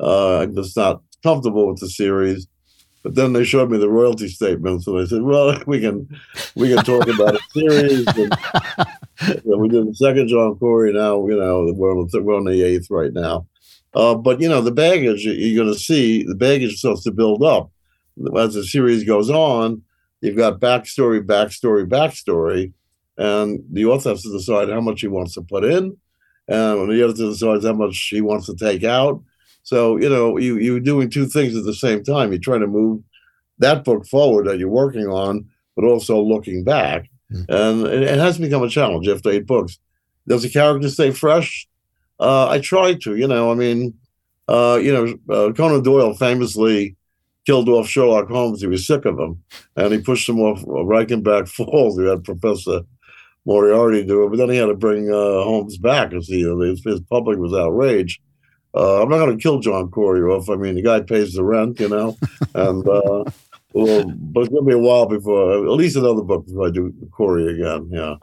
Uh, 0.00 0.40
I'm 0.40 0.54
just 0.54 0.76
not 0.76 1.00
comfortable 1.22 1.68
with 1.68 1.78
the 1.78 1.88
series. 1.88 2.48
But 3.04 3.14
then 3.14 3.34
they 3.34 3.44
showed 3.44 3.70
me 3.70 3.78
the 3.78 3.88
royalty 3.88 4.28
statements, 4.28 4.86
and 4.86 4.98
I 4.98 5.04
said, 5.04 5.20
"Well, 5.20 5.62
we 5.66 5.78
can 5.78 6.08
we 6.54 6.74
can 6.74 6.82
talk 6.84 7.06
about 7.06 7.34
a 7.34 7.40
series." 7.52 8.06
And, 8.16 8.34
Yeah, 9.22 9.56
we 9.56 9.68
did 9.68 9.86
the 9.86 9.94
second 9.94 10.28
John 10.28 10.56
Corey. 10.56 10.92
Now 10.92 11.26
you 11.28 11.38
know 11.38 11.72
we're 11.74 11.92
on 11.92 12.08
the 12.10 12.22
we're 12.22 12.36
on 12.36 12.44
the 12.44 12.62
eighth 12.62 12.88
right 12.90 13.12
now. 13.12 13.46
Uh, 13.94 14.14
but 14.14 14.40
you 14.40 14.48
know 14.48 14.60
the 14.60 14.72
baggage 14.72 15.24
you're 15.24 15.64
going 15.64 15.72
to 15.72 15.78
see 15.78 16.24
the 16.24 16.34
baggage 16.34 16.78
starts 16.78 17.04
to 17.04 17.12
build 17.12 17.42
up 17.42 17.70
as 18.36 18.54
the 18.54 18.64
series 18.64 19.04
goes 19.04 19.30
on. 19.30 19.82
You've 20.20 20.36
got 20.36 20.60
backstory, 20.60 21.24
backstory, 21.24 21.86
backstory, 21.86 22.72
and 23.18 23.62
the 23.70 23.84
author 23.84 24.10
has 24.10 24.22
to 24.22 24.32
decide 24.32 24.68
how 24.68 24.80
much 24.80 25.02
he 25.02 25.08
wants 25.08 25.34
to 25.34 25.42
put 25.42 25.64
in, 25.64 25.96
and 26.48 26.90
the 26.90 27.02
editor 27.02 27.28
decides 27.28 27.64
how 27.64 27.74
much 27.74 28.08
he 28.10 28.20
wants 28.20 28.46
to 28.46 28.56
take 28.56 28.84
out. 28.84 29.22
So 29.62 29.96
you 29.96 30.08
know 30.08 30.38
you 30.38 30.58
you're 30.58 30.80
doing 30.80 31.08
two 31.08 31.26
things 31.26 31.56
at 31.56 31.64
the 31.64 31.74
same 31.74 32.02
time. 32.02 32.32
You're 32.32 32.40
trying 32.40 32.60
to 32.60 32.66
move 32.66 33.02
that 33.58 33.84
book 33.84 34.06
forward 34.06 34.46
that 34.46 34.58
you're 34.58 34.68
working 34.68 35.06
on, 35.06 35.48
but 35.76 35.84
also 35.84 36.20
looking 36.20 36.64
back. 36.64 37.08
And 37.48 37.86
it, 37.86 38.02
it 38.02 38.18
has 38.18 38.38
become 38.38 38.62
a 38.62 38.68
challenge 38.68 39.08
after 39.08 39.30
eight 39.30 39.46
books. 39.46 39.78
Does 40.26 40.42
the 40.42 40.50
character 40.50 40.88
stay 40.88 41.10
fresh? 41.10 41.68
Uh, 42.20 42.48
I 42.48 42.60
try 42.60 42.94
to, 42.94 43.16
you 43.16 43.26
know, 43.26 43.50
I 43.50 43.54
mean, 43.54 43.94
uh, 44.48 44.78
you 44.82 44.92
know, 44.92 45.34
uh, 45.34 45.52
Conan 45.52 45.82
Doyle 45.82 46.14
famously 46.14 46.96
killed 47.46 47.68
off 47.68 47.88
Sherlock 47.88 48.28
Holmes. 48.28 48.60
He 48.60 48.66
was 48.66 48.86
sick 48.86 49.04
of 49.04 49.18
him, 49.18 49.42
and 49.76 49.92
he 49.92 50.00
pushed 50.00 50.28
him 50.28 50.40
off 50.40 50.62
Reichenbach 50.62 51.48
Falls. 51.66 51.98
He 51.98 52.06
had 52.06 52.24
Professor 52.24 52.80
Moriarty 53.46 54.04
do 54.04 54.24
it, 54.24 54.30
but 54.30 54.36
then 54.36 54.50
he 54.50 54.56
had 54.56 54.66
to 54.66 54.74
bring 54.74 55.10
uh, 55.10 55.44
Holmes 55.44 55.76
back 55.78 56.10
because 56.10 56.26
he, 56.26 56.42
his, 56.42 56.82
his 56.84 57.00
public 57.00 57.38
was 57.38 57.52
outraged. 57.52 58.20
Uh, 58.74 59.02
I'm 59.02 59.08
not 59.08 59.18
going 59.18 59.36
to 59.36 59.42
kill 59.42 59.60
John 59.60 59.90
Corey 59.90 60.22
off. 60.22 60.50
I 60.50 60.56
mean, 60.56 60.74
the 60.74 60.82
guy 60.82 61.00
pays 61.00 61.34
the 61.34 61.44
rent, 61.44 61.78
you 61.78 61.88
know, 61.88 62.16
and 62.54 62.86
uh, 62.88 63.24
well, 63.72 64.04
but 64.04 64.40
it's 64.40 64.48
going 64.48 64.64
to 64.64 64.68
be 64.68 64.74
a 64.74 64.78
while 64.78 65.06
before, 65.06 65.64
at 65.64 65.72
least 65.72 65.96
another 65.96 66.22
book 66.22 66.46
before 66.46 66.66
I 66.66 66.70
do 66.70 66.92
Corey 67.12 67.54
again. 67.54 67.88
Yeah. 67.92 68.16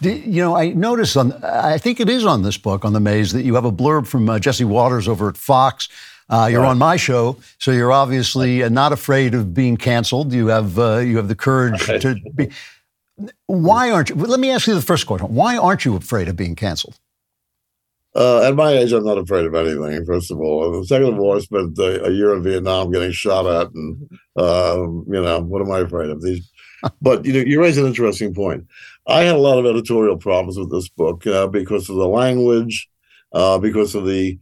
You 0.00 0.42
know, 0.42 0.56
I 0.56 0.68
noticed 0.70 1.16
on, 1.16 1.32
I 1.44 1.76
think 1.78 1.98
it 2.00 2.08
is 2.08 2.24
on 2.24 2.42
this 2.42 2.56
book, 2.56 2.84
on 2.84 2.92
the 2.92 3.00
maze, 3.00 3.32
that 3.32 3.42
you 3.42 3.54
have 3.56 3.64
a 3.64 3.72
blurb 3.72 4.06
from 4.06 4.28
uh, 4.30 4.38
Jesse 4.38 4.64
Watters 4.64 5.08
over 5.08 5.28
at 5.28 5.36
Fox. 5.36 5.88
Uh, 6.30 6.46
you're 6.50 6.60
Right. 6.60 6.68
on 6.70 6.78
my 6.78 6.96
show, 6.96 7.36
so 7.58 7.70
you're 7.72 7.90
obviously 7.90 8.62
uh, 8.62 8.68
not 8.68 8.92
afraid 8.92 9.34
of 9.34 9.54
being 9.54 9.76
canceled. 9.78 10.32
You 10.32 10.48
have 10.48 10.78
uh, 10.78 10.98
you 10.98 11.16
have 11.16 11.26
the 11.28 11.34
courage 11.34 11.86
to 11.86 12.16
be. 12.34 12.50
Why 13.46 13.90
aren't 13.90 14.10
you? 14.10 14.14
Let 14.14 14.38
me 14.38 14.50
ask 14.50 14.66
you 14.66 14.74
the 14.74 14.82
first 14.82 15.06
question. 15.06 15.34
Why 15.34 15.56
aren't 15.56 15.84
you 15.86 15.96
afraid 15.96 16.28
of 16.28 16.36
being 16.36 16.54
canceled? 16.54 16.98
Uh, 18.14 18.42
at 18.42 18.54
my 18.54 18.72
age, 18.72 18.92
I'm 18.92 19.04
not 19.04 19.18
afraid 19.18 19.46
of 19.46 19.54
anything. 19.54 20.04
First 20.04 20.30
of 20.30 20.38
all, 20.40 20.74
and 20.76 20.86
second 20.86 21.08
of 21.14 21.18
all, 21.18 21.36
I 21.36 21.40
spent 21.40 21.78
a, 21.78 22.04
a 22.06 22.10
year 22.10 22.34
in 22.34 22.42
Vietnam 22.42 22.90
getting 22.90 23.12
shot 23.12 23.46
at, 23.46 23.72
and 23.72 23.96
um, 24.36 25.04
you 25.08 25.20
know 25.22 25.40
what 25.40 25.62
am 25.62 25.70
I 25.70 25.80
afraid 25.80 26.10
of? 26.10 26.22
These, 26.22 26.50
but 27.00 27.24
you 27.24 27.32
know, 27.32 27.40
you 27.40 27.60
raise 27.60 27.78
an 27.78 27.86
interesting 27.86 28.34
point. 28.34 28.66
I 29.08 29.22
had 29.22 29.36
a 29.36 29.38
lot 29.38 29.58
of 29.58 29.64
editorial 29.64 30.18
problems 30.18 30.58
with 30.58 30.70
this 30.70 30.90
book 30.90 31.26
uh, 31.26 31.46
because 31.46 31.88
of 31.88 31.96
the 31.96 32.06
language, 32.06 32.88
uh, 33.32 33.58
because 33.58 33.94
of 33.94 34.04
the 34.04 34.38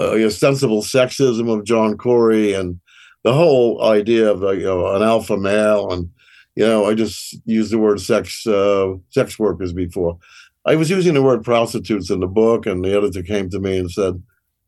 uh, 0.00 0.14
ostensible 0.14 0.80
sexism 0.80 1.52
of 1.52 1.64
John 1.64 1.98
Corey, 1.98 2.54
and 2.54 2.80
the 3.24 3.34
whole 3.34 3.84
idea 3.84 4.30
of 4.30 4.42
uh, 4.42 4.52
you 4.52 4.64
know 4.64 4.94
an 4.94 5.02
alpha 5.02 5.36
male, 5.36 5.92
and 5.92 6.08
you 6.54 6.66
know 6.66 6.86
I 6.86 6.94
just 6.94 7.36
used 7.44 7.72
the 7.72 7.78
word 7.78 8.00
sex 8.00 8.46
uh, 8.46 8.94
sex 9.10 9.38
workers 9.38 9.74
before. 9.74 10.18
I 10.64 10.76
was 10.76 10.88
using 10.88 11.12
the 11.12 11.22
word 11.22 11.44
prostitutes 11.44 12.08
in 12.08 12.20
the 12.20 12.26
book, 12.26 12.64
and 12.64 12.82
the 12.82 12.96
editor 12.96 13.22
came 13.22 13.50
to 13.50 13.60
me 13.60 13.76
and 13.76 13.90
said, 13.90 14.22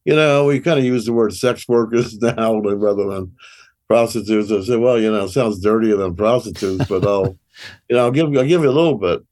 "You 0.05 0.15
know, 0.15 0.45
we 0.45 0.61
kind 0.61 0.79
of 0.79 0.85
use 0.85 1.07
the 1.07 1.15
word 1.15 1.33
sex 1.33 1.66
workers 1.66 2.19
now 2.20 2.61
rather 2.61 3.09
than 3.09 3.35
prostitutes." 3.89 4.53
I 4.53 4.61
said, 4.62 4.81
"Well, 4.81 5.01
you 5.01 5.11
know, 5.11 5.25
it 5.25 5.31
sounds 5.31 5.59
dirtier 5.59 5.97
than 5.97 6.16
prostitutes, 6.16 6.85
but 6.87 7.07
I'll, 7.07 7.39
you 7.89 7.97
know, 7.97 8.05
I'll 8.05 8.11
give 8.11 8.27
I'll 8.27 8.45
give 8.45 8.62
you 8.62 8.70
a 8.70 8.73
little 8.73 8.99
bit." 8.99 9.23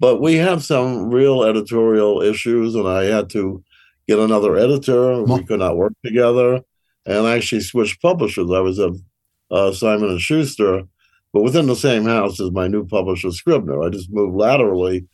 But 0.00 0.20
we 0.20 0.34
have 0.36 0.64
some 0.64 1.10
real 1.10 1.44
editorial 1.44 2.20
issues, 2.20 2.74
and 2.74 2.88
I 2.88 3.04
had 3.04 3.30
to 3.30 3.62
get 4.08 4.18
another 4.18 4.56
editor. 4.56 5.22
We 5.22 5.44
could 5.44 5.60
not 5.60 5.76
work 5.76 5.94
together, 6.04 6.60
and 7.06 7.26
I 7.26 7.36
actually 7.36 7.62
switched 7.62 8.02
publishers. 8.02 8.50
I 8.50 8.60
was 8.60 8.78
at 8.78 8.92
uh, 9.50 9.72
Simon 9.72 10.10
and 10.10 10.20
Schuster, 10.20 10.82
but 11.32 11.42
within 11.42 11.66
the 11.66 11.76
same 11.76 12.04
house 12.04 12.40
as 12.40 12.50
my 12.50 12.66
new 12.66 12.84
publisher, 12.84 13.30
Scribner. 13.30 13.82
I 13.82 13.88
just 13.88 14.10
moved 14.10 14.36
laterally 14.36 15.06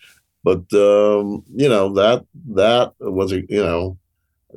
but 0.43 0.73
um, 0.73 1.45
you 1.55 1.69
know 1.69 1.93
that 1.95 2.25
that 2.49 2.93
was 3.01 3.33
a 3.33 3.41
you 3.49 3.63
know 3.63 3.99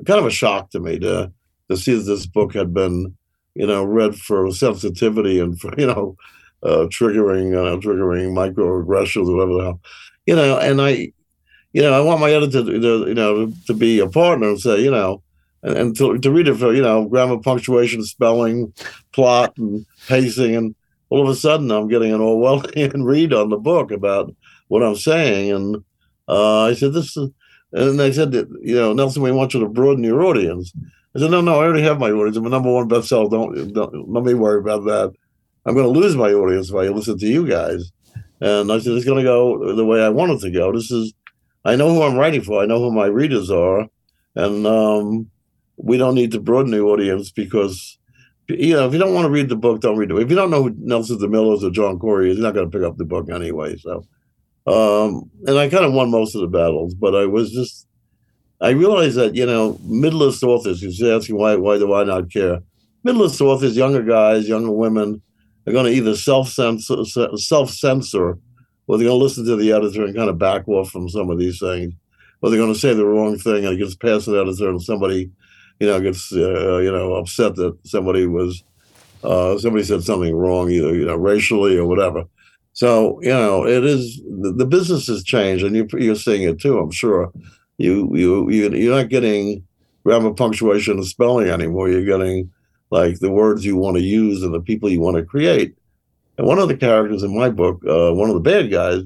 kind 0.05 0.19
of 0.19 0.25
a 0.25 0.31
shock 0.31 0.69
to 0.71 0.79
me 0.79 0.99
to 0.99 1.31
to 1.69 1.77
see 1.77 1.93
that 1.93 2.03
this 2.03 2.25
book 2.25 2.53
had 2.53 2.73
been 2.73 3.15
you 3.55 3.67
know 3.67 3.83
read 3.83 4.15
for 4.15 4.51
sensitivity 4.51 5.39
and 5.39 5.59
for 5.59 5.73
you 5.77 5.87
know 5.87 6.15
uh, 6.63 6.87
triggering 6.87 7.53
uh, 7.55 7.77
triggering 7.79 8.31
microaggressions 8.33 9.27
or 9.27 9.35
whatever 9.35 9.53
the 9.53 9.63
hell 9.63 9.81
you 10.25 10.35
know 10.35 10.57
and 10.57 10.81
I 10.81 11.11
you 11.73 11.81
know 11.81 11.93
I 11.93 12.01
want 12.01 12.21
my 12.21 12.31
editor 12.31 12.63
to, 12.63 12.79
to 12.79 13.07
you 13.07 13.13
know 13.13 13.51
to 13.67 13.73
be 13.73 13.99
a 13.99 14.07
partner 14.07 14.49
and 14.49 14.59
say 14.59 14.81
you 14.81 14.91
know 14.91 15.21
and, 15.63 15.77
and 15.77 15.97
to, 15.97 16.17
to 16.17 16.31
read 16.31 16.47
it 16.47 16.55
for 16.55 16.73
you 16.73 16.81
know 16.81 17.05
grammar 17.05 17.39
punctuation 17.39 18.03
spelling 18.03 18.73
plot 19.11 19.57
and 19.57 19.85
pacing 20.07 20.55
and 20.55 20.75
all 21.09 21.21
of 21.21 21.29
a 21.29 21.35
sudden 21.35 21.69
I'm 21.71 21.87
getting 21.87 22.13
an 22.13 22.19
Orwellian 22.19 23.05
read 23.05 23.33
on 23.33 23.49
the 23.49 23.57
book 23.57 23.91
about 23.91 24.33
what 24.73 24.81
I'm 24.81 24.95
saying. 24.95 25.51
And 25.51 25.83
uh, 26.27 26.63
I 26.63 26.73
said, 26.73 26.93
this 26.93 27.15
is, 27.15 27.29
and 27.71 27.99
they 27.99 28.11
said 28.11 28.31
that, 28.31 28.47
you 28.61 28.75
know, 28.75 28.93
Nelson, 28.93 29.21
we 29.21 29.31
want 29.31 29.53
you 29.53 29.59
to 29.59 29.67
broaden 29.67 30.03
your 30.03 30.23
audience. 30.23 30.73
I 31.15 31.19
said, 31.19 31.29
no, 31.29 31.41
no, 31.41 31.53
I 31.59 31.65
already 31.65 31.83
have 31.83 31.99
my 31.99 32.09
audience. 32.09 32.37
I'm 32.37 32.47
a 32.47 32.49
number 32.49 32.71
one 32.71 32.89
bestseller. 32.89 33.29
Don't, 33.29 33.73
don't 33.73 34.11
let 34.11 34.23
me 34.23 34.33
worry 34.33 34.59
about 34.59 34.85
that. 34.85 35.13
I'm 35.65 35.75
going 35.75 35.91
to 35.91 35.99
lose 35.99 36.15
my 36.15 36.33
audience 36.33 36.69
if 36.69 36.75
I 36.75 36.87
listen 36.87 37.19
to 37.19 37.27
you 37.27 37.47
guys. 37.47 37.91
And 38.43 38.71
I 38.73 38.79
said, 38.79 38.93
it's 38.93 39.05
going 39.05 39.23
to 39.23 39.23
go 39.23 39.73
the 39.73 39.85
way 39.85 40.03
I 40.03 40.09
want 40.09 40.33
it 40.33 40.41
to 40.41 40.51
go. 40.51 40.73
This 40.73 40.91
is, 40.91 41.13
I 41.63 41.77
know 41.77 41.93
who 41.93 42.03
I'm 42.03 42.17
writing 42.17 42.41
for. 42.41 42.61
I 42.61 42.65
know 42.65 42.79
who 42.79 42.91
my 42.91 43.05
readers 43.05 43.49
are. 43.49 43.87
And 44.35 44.67
um, 44.67 45.29
we 45.77 45.97
don't 45.97 46.15
need 46.15 46.31
to 46.33 46.41
broaden 46.41 46.71
the 46.71 46.81
audience 46.81 47.31
because, 47.31 47.97
you 48.49 48.73
know, 48.73 48.85
if 48.85 48.91
you 48.91 48.99
don't 48.99 49.13
want 49.13 49.25
to 49.27 49.31
read 49.31 49.47
the 49.47 49.55
book, 49.55 49.79
don't 49.79 49.97
read 49.97 50.11
it. 50.11 50.17
If 50.17 50.29
you 50.29 50.35
don't 50.35 50.51
know 50.51 50.63
who 50.63 50.75
Nelson 50.77 51.19
DeMille 51.19 51.63
or 51.63 51.71
John 51.71 51.97
Corey 51.99 52.31
is, 52.31 52.37
you're 52.37 52.45
not 52.45 52.53
going 52.53 52.69
to 52.69 52.77
pick 52.77 52.85
up 52.85 52.97
the 52.97 53.05
book 53.05 53.29
anyway. 53.29 53.77
So, 53.77 54.05
um, 54.67 55.29
and 55.45 55.57
I 55.57 55.69
kind 55.69 55.85
of 55.85 55.93
won 55.93 56.11
most 56.11 56.35
of 56.35 56.41
the 56.41 56.47
battles, 56.47 56.93
but 56.95 57.15
I 57.15 57.25
was 57.25 57.51
just, 57.51 57.87
I 58.59 58.71
realized 58.71 59.15
that, 59.15 59.35
you 59.35 59.45
know, 59.45 59.79
middle-list 59.85 60.43
authors, 60.43 60.83
you're 60.83 61.15
asking 61.15 61.37
why, 61.37 61.55
why 61.55 61.77
do 61.77 61.93
I 61.93 62.03
not 62.03 62.29
care? 62.29 62.59
Middle-list 63.05 63.39
authors, 63.39 63.77
younger 63.77 64.03
guys, 64.03 64.49
younger 64.49 64.71
women, 64.71 65.21
are 65.65 65.73
going 65.73 65.85
to 65.85 65.91
either 65.91 66.15
self-censor, 66.15 67.05
self-censor, 67.37 68.37
or 68.87 68.97
they're 68.97 69.07
going 69.07 69.19
to 69.19 69.23
listen 69.23 69.45
to 69.45 69.55
the 69.55 69.71
editor 69.71 70.03
and 70.03 70.15
kind 70.15 70.29
of 70.29 70.37
back 70.37 70.67
off 70.67 70.89
from 70.89 71.09
some 71.09 71.29
of 71.29 71.39
these 71.39 71.59
things, 71.59 71.93
or 72.41 72.49
they're 72.49 72.59
going 72.59 72.73
to 72.73 72.79
say 72.79 72.93
the 72.93 73.05
wrong 73.05 73.37
thing 73.37 73.65
and 73.65 73.73
it 73.73 73.77
gets 73.77 73.95
past 73.95 74.25
the 74.25 74.39
editor 74.39 74.69
and 74.69 74.81
somebody, 74.81 75.31
you 75.79 75.87
know, 75.87 76.01
gets, 76.01 76.31
uh, 76.33 76.77
you 76.79 76.91
know, 76.91 77.13
upset 77.13 77.55
that 77.55 77.77
somebody 77.85 78.27
was, 78.27 78.63
uh, 79.23 79.57
somebody 79.57 79.83
said 79.83 80.03
something 80.03 80.35
wrong, 80.35 80.69
either, 80.69 80.93
you 80.93 81.05
know, 81.05 81.15
racially 81.15 81.77
or 81.77 81.85
whatever. 81.85 82.25
So 82.73 83.21
you 83.21 83.29
know, 83.29 83.65
it 83.65 83.85
is 83.85 84.19
the, 84.41 84.51
the 84.51 84.65
business 84.65 85.07
has 85.07 85.23
changed, 85.23 85.63
and 85.63 85.75
you, 85.75 85.87
you're 85.93 86.15
seeing 86.15 86.41
it 86.41 86.59
too. 86.59 86.79
I'm 86.79 86.91
sure 86.91 87.31
you 87.77 88.09
you 88.15 88.49
you 88.49 88.73
you're 88.73 88.95
not 88.95 89.09
getting 89.09 89.63
grammar, 90.03 90.33
punctuation, 90.33 90.97
and 90.97 91.05
spelling 91.05 91.49
anymore. 91.49 91.89
You're 91.89 92.03
getting 92.03 92.51
like 92.93 93.19
the 93.19 93.31
words 93.31 93.65
you 93.65 93.75
want 93.75 93.97
to 93.97 94.03
use 94.03 94.43
and 94.43 94.53
the 94.53 94.61
people 94.61 94.87
you 94.87 95.01
want 95.01 95.17
to 95.17 95.25
create. 95.25 95.75
And 96.37 96.45
one 96.45 96.59
of 96.59 96.67
the 96.67 96.77
characters 96.77 97.23
in 97.23 97.35
my 97.35 97.49
book, 97.49 97.81
uh, 97.89 98.13
one 98.13 98.29
of 98.29 98.35
the 98.35 98.49
bad 98.51 98.69
guys, 98.69 99.01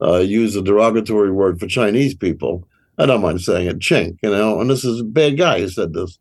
uh, 0.00 0.18
used 0.18 0.56
a 0.56 0.62
derogatory 0.62 1.32
word 1.32 1.58
for 1.58 1.66
Chinese 1.66 2.14
people. 2.14 2.68
I 2.98 3.06
don't 3.06 3.20
mind 3.20 3.40
saying 3.40 3.66
it, 3.66 3.80
chink, 3.80 4.18
you 4.22 4.30
know. 4.30 4.60
And 4.60 4.70
this 4.70 4.84
is 4.84 5.00
a 5.00 5.04
bad 5.04 5.36
guy 5.36 5.58
who 5.58 5.68
said 5.68 5.92
this. 5.92 6.20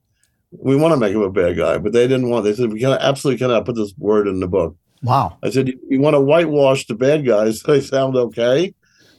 We 0.52 0.76
want 0.76 0.94
to 0.94 1.00
make 1.00 1.14
him 1.14 1.22
a 1.22 1.30
bad 1.30 1.58
guy, 1.58 1.78
but 1.78 1.94
they 1.94 2.08
didn't 2.08 2.30
want. 2.30 2.44
They 2.44 2.56
said 2.56 2.74
we 2.74 2.80
can 2.80 2.94
absolutely 2.94 3.38
cannot 3.38 3.66
put 3.66 3.76
this 3.76 3.94
word 4.00 4.28
in 4.28 4.40
the 4.40 4.48
book. 4.48 4.76
Wow. 5.04 5.38
I 5.44 5.52
said, 5.52 5.72
you 5.88 6.02
want 6.02 6.16
to 6.16 6.22
whitewash 6.22 6.88
the 6.88 6.96
bad 6.96 7.24
guys 7.24 7.62
so 7.62 7.72
they 7.72 7.82
sound 7.82 8.16
okay? 8.16 8.74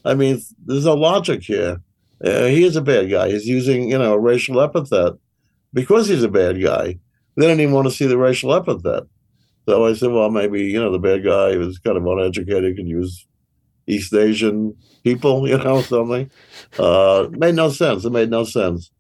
I 0.05 0.15
mean, 0.15 0.43
there's 0.65 0.87
no 0.87 0.95
logic 0.95 1.45
here. 1.45 1.81
Uh, 2.25 2.47
he 2.47 2.65
is 2.65 2.75
a 2.75 2.83
bad 2.83 3.11
guy. 3.11 3.31
He's 3.31 3.47
using, 3.47 3.91
you 3.91 3.99
know, 3.99 4.15
a 4.15 4.19
racial 4.19 4.61
epithet 4.61 5.13
because 5.73 6.09
he's 6.09 6.25
a 6.25 6.29
bad 6.29 6.61
guy. 6.61 6.99
They 7.37 7.47
didn't 7.47 7.61
even 7.61 7.75
want 7.75 7.87
to 7.87 7.95
see 7.95 8.07
the 8.07 8.19
racial 8.19 8.55
epithet. 8.55 9.05
So 9.69 9.87
I 9.87 9.95
said, 9.95 10.13
well, 10.13 10.31
maybe, 10.31 10.63
you 10.63 10.81
know, 10.81 10.93
the 10.93 10.99
bad 10.99 11.25
guy 11.25 11.57
was 11.57 11.79
kind 11.79 11.97
of 11.97 12.07
uneducated, 12.07 12.77
could 12.77 12.87
use 12.87 13.27
East 13.87 14.15
Asian 14.15 14.77
people, 15.05 15.49
you 15.49 15.59
know, 15.59 15.83
something. 15.83 16.31
Uh, 16.79 17.29
made 17.33 17.55
no 17.55 17.71
sense. 17.71 18.05
It 18.05 18.11
made 18.11 18.31
no 18.31 18.45
sense. 18.45 18.91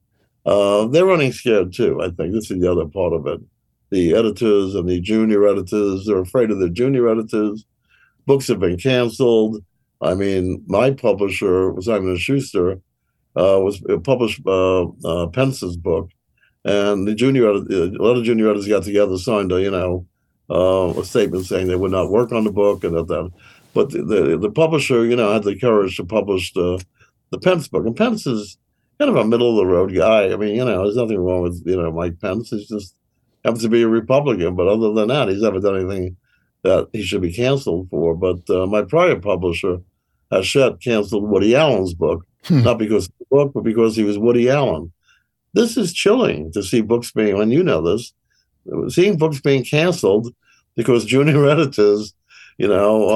Uh, 0.44 0.86
they're 0.86 1.06
running 1.06 1.32
scared 1.32 1.72
too, 1.72 2.00
I 2.00 2.10
think. 2.10 2.32
This 2.32 2.50
is 2.50 2.60
the 2.60 2.70
other 2.70 2.86
part 2.86 3.12
of 3.12 3.26
it 3.26 3.40
the 3.90 4.14
editors 4.14 4.74
and 4.74 4.88
the 4.88 5.00
junior 5.00 5.46
editors 5.46 6.06
they're 6.06 6.18
afraid 6.18 6.50
of 6.50 6.58
the 6.58 6.70
junior 6.70 7.08
editors. 7.08 7.64
Books 8.26 8.48
have 8.48 8.58
been 8.58 8.76
canceled. 8.76 9.62
I 10.00 10.14
mean, 10.14 10.62
my 10.66 10.90
publisher, 10.90 11.72
Simon 11.80 12.16
Schuster, 12.16 12.72
uh, 13.36 13.60
was 13.60 13.82
uh, 13.88 13.98
published 13.98 14.40
uh, 14.46 14.86
uh, 15.04 15.26
Pence's 15.28 15.76
book, 15.76 16.10
and 16.66 17.06
the 17.06 17.14
junior 17.14 17.48
a 17.48 17.55
lot 17.55 18.18
of 18.18 18.24
junior 18.24 18.51
editors 18.51 18.68
got 18.68 18.82
together, 18.82 19.16
signed 19.16 19.52
a 19.52 19.62
you 19.62 19.70
know 19.70 20.06
uh, 20.51 20.93
a 20.98 21.05
statement 21.05 21.47
saying 21.47 21.68
they 21.68 21.76
would 21.76 21.93
not 21.93 22.10
work 22.10 22.32
on 22.32 22.44
the 22.44 22.52
book 22.52 22.84
and 22.84 22.97
that. 22.97 23.06
that. 23.06 23.30
But 23.72 23.90
the, 23.90 24.02
the 24.02 24.38
the 24.38 24.51
publisher, 24.51 25.05
you 25.05 25.16
know, 25.16 25.32
had 25.32 25.44
the 25.44 25.59
courage 25.59 25.97
to 25.97 26.05
publish 26.05 26.52
the 26.55 26.84
the 27.30 27.38
Pence 27.38 27.68
book. 27.68 27.86
And 27.86 27.94
Pence 27.94 28.26
is 28.26 28.59
kind 28.98 29.10
of 29.10 29.16
a 29.16 29.24
middle 29.24 29.51
of 29.51 29.56
the 29.56 29.66
road 29.66 29.94
guy. 29.94 30.32
I 30.32 30.36
mean, 30.36 30.56
you 30.56 30.64
know, 30.64 30.82
there's 30.82 30.97
nothing 30.97 31.18
wrong 31.18 31.43
with 31.43 31.62
you 31.64 31.76
know 31.76 31.93
Mike 31.93 32.18
Pence. 32.20 32.51
He's 32.51 32.68
just 32.68 32.94
happens 33.44 33.62
to 33.62 33.68
be 33.68 33.82
a 33.82 33.88
Republican, 33.88 34.56
but 34.56 34.66
other 34.66 34.93
than 34.93 35.09
that, 35.09 35.28
he's 35.28 35.43
never 35.43 35.60
done 35.60 35.76
anything 35.76 36.16
that 36.62 36.88
he 36.93 37.02
should 37.02 37.22
be 37.22 37.32
canceled 37.32 37.88
for. 37.90 38.16
But 38.16 38.48
uh, 38.51 38.66
my 38.66 38.82
prior 38.82 39.20
publisher, 39.20 39.78
Hachette, 40.32 40.80
canceled 40.80 41.28
Woody 41.28 41.55
Allen's 41.55 41.94
book, 41.94 42.26
not 42.51 42.78
because 42.78 43.06
of 43.06 43.12
the 43.20 43.26
book, 43.30 43.52
but 43.55 43.62
because 43.62 43.94
he 43.94 44.02
was 44.02 44.18
Woody 44.18 44.51
Allen. 44.51 44.90
This 45.56 45.76
is 45.76 45.92
chilling 45.92 46.52
to 46.52 46.62
see 46.62 46.82
books 46.82 47.10
being, 47.10 47.40
and 47.40 47.50
you 47.52 47.62
know 47.64 47.80
this, 47.80 48.12
seeing 48.94 49.16
books 49.16 49.40
being 49.40 49.64
canceled 49.64 50.32
because 50.76 51.04
junior 51.14 51.48
editors, 51.48 52.12
you 52.58 52.68
know, 52.68 53.08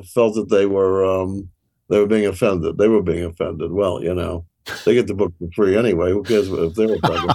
uh, 0.00 0.02
felt 0.14 0.34
that 0.34 0.48
they 0.50 0.66
were 0.66 1.04
um, 1.04 1.48
they 1.88 1.98
were 2.00 2.06
being 2.06 2.26
offended. 2.26 2.78
They 2.78 2.88
were 2.88 3.02
being 3.02 3.24
offended. 3.24 3.70
Well, 3.72 4.02
you 4.02 4.12
know, 4.14 4.44
they 4.84 4.94
get 4.94 5.06
the 5.06 5.14
book 5.14 5.32
for 5.38 5.48
free 5.54 5.76
anyway. 5.76 6.10
Who 6.10 6.24
cares 6.24 6.48
if 6.48 6.74
they're 6.74 6.96
offended? 6.96 7.30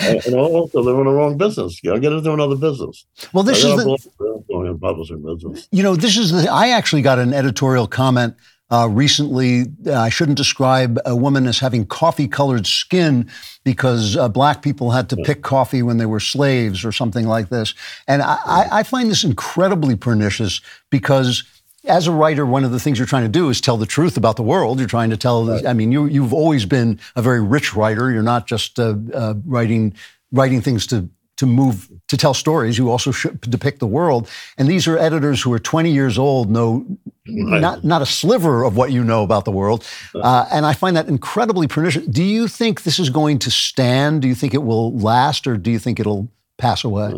and, 0.00 0.26
and 0.26 0.34
also, 0.36 0.84
they're 0.84 0.98
in 0.98 1.04
the 1.06 1.10
wrong 1.12 1.36
business. 1.36 1.80
You 1.82 1.90
know, 1.92 1.98
get 1.98 2.12
into 2.12 2.32
another 2.32 2.56
business. 2.56 3.04
Well, 3.32 3.42
this 3.44 3.64
is 3.64 3.76
the- 3.76 3.98
belong- 4.18 4.44
belong 4.46 4.66
in 4.66 4.78
publishing 4.78 5.22
business. 5.22 5.68
You 5.72 5.82
know, 5.82 5.96
this 5.96 6.16
is 6.16 6.30
the. 6.30 6.48
I 6.50 6.68
actually 6.68 7.02
got 7.02 7.18
an 7.18 7.34
editorial 7.34 7.86
comment 7.88 8.34
uh, 8.70 8.88
recently. 8.90 9.66
Uh, 9.86 9.94
I 9.94 10.08
shouldn't 10.08 10.36
describe 10.36 10.98
a 11.04 11.16
woman 11.16 11.46
as 11.46 11.58
having 11.58 11.86
coffee 11.86 12.28
colored 12.28 12.66
skin 12.66 13.30
because 13.64 14.16
uh, 14.16 14.28
black 14.28 14.62
people 14.62 14.90
had 14.90 15.08
to 15.10 15.16
pick 15.16 15.42
coffee 15.42 15.82
when 15.82 15.98
they 15.98 16.06
were 16.06 16.20
slaves 16.20 16.84
or 16.84 16.92
something 16.92 17.26
like 17.26 17.48
this. 17.48 17.74
And 18.06 18.22
I, 18.22 18.38
I, 18.44 18.68
I 18.72 18.82
find 18.82 19.10
this 19.10 19.24
incredibly 19.24 19.96
pernicious 19.96 20.60
because. 20.90 21.44
As 21.84 22.08
a 22.08 22.12
writer, 22.12 22.44
one 22.44 22.64
of 22.64 22.72
the 22.72 22.80
things 22.80 22.98
you're 22.98 23.06
trying 23.06 23.22
to 23.22 23.28
do 23.30 23.48
is 23.48 23.60
tell 23.60 23.76
the 23.78 23.86
truth 23.86 24.16
about 24.16 24.36
the 24.36 24.42
world. 24.42 24.78
You're 24.78 24.88
trying 24.88 25.10
to 25.10 25.16
tell. 25.16 25.66
I 25.66 25.72
mean, 25.72 25.92
you 25.92 26.06
you've 26.06 26.34
always 26.34 26.66
been 26.66 26.98
a 27.14 27.22
very 27.22 27.40
rich 27.40 27.74
writer. 27.74 28.10
You're 28.10 28.22
not 28.22 28.46
just 28.46 28.78
uh, 28.80 28.96
uh, 29.14 29.34
writing 29.46 29.94
writing 30.32 30.60
things 30.60 30.86
to 30.88 31.08
to 31.38 31.46
move 31.46 31.88
to 32.08 32.16
tell 32.16 32.34
stories. 32.34 32.76
You 32.76 32.90
also 32.90 33.10
should 33.10 33.40
depict 33.40 33.78
the 33.78 33.86
world. 33.86 34.28
And 34.58 34.68
these 34.68 34.86
are 34.86 34.98
editors 34.98 35.40
who 35.40 35.52
are 35.52 35.58
20 35.58 35.90
years 35.90 36.18
old, 36.18 36.50
know 36.50 36.84
not 37.26 37.84
not 37.84 38.02
a 38.02 38.06
sliver 38.06 38.64
of 38.64 38.76
what 38.76 38.90
you 38.90 39.02
know 39.04 39.22
about 39.22 39.44
the 39.44 39.50
world. 39.50 39.86
Uh, 40.14 40.46
and 40.50 40.66
I 40.66 40.72
find 40.72 40.96
that 40.96 41.08
incredibly 41.08 41.66
pernicious. 41.66 42.06
Do 42.06 42.24
you 42.24 42.48
think 42.48 42.82
this 42.82 42.98
is 42.98 43.10
going 43.10 43.38
to 43.40 43.50
stand? 43.50 44.22
Do 44.22 44.28
you 44.28 44.34
think 44.34 44.52
it 44.54 44.62
will 44.62 44.96
last, 44.96 45.46
or 45.46 45.56
do 45.56 45.70
you 45.70 45.78
think 45.78 46.00
it'll 46.00 46.28
pass 46.56 46.84
away? 46.84 47.12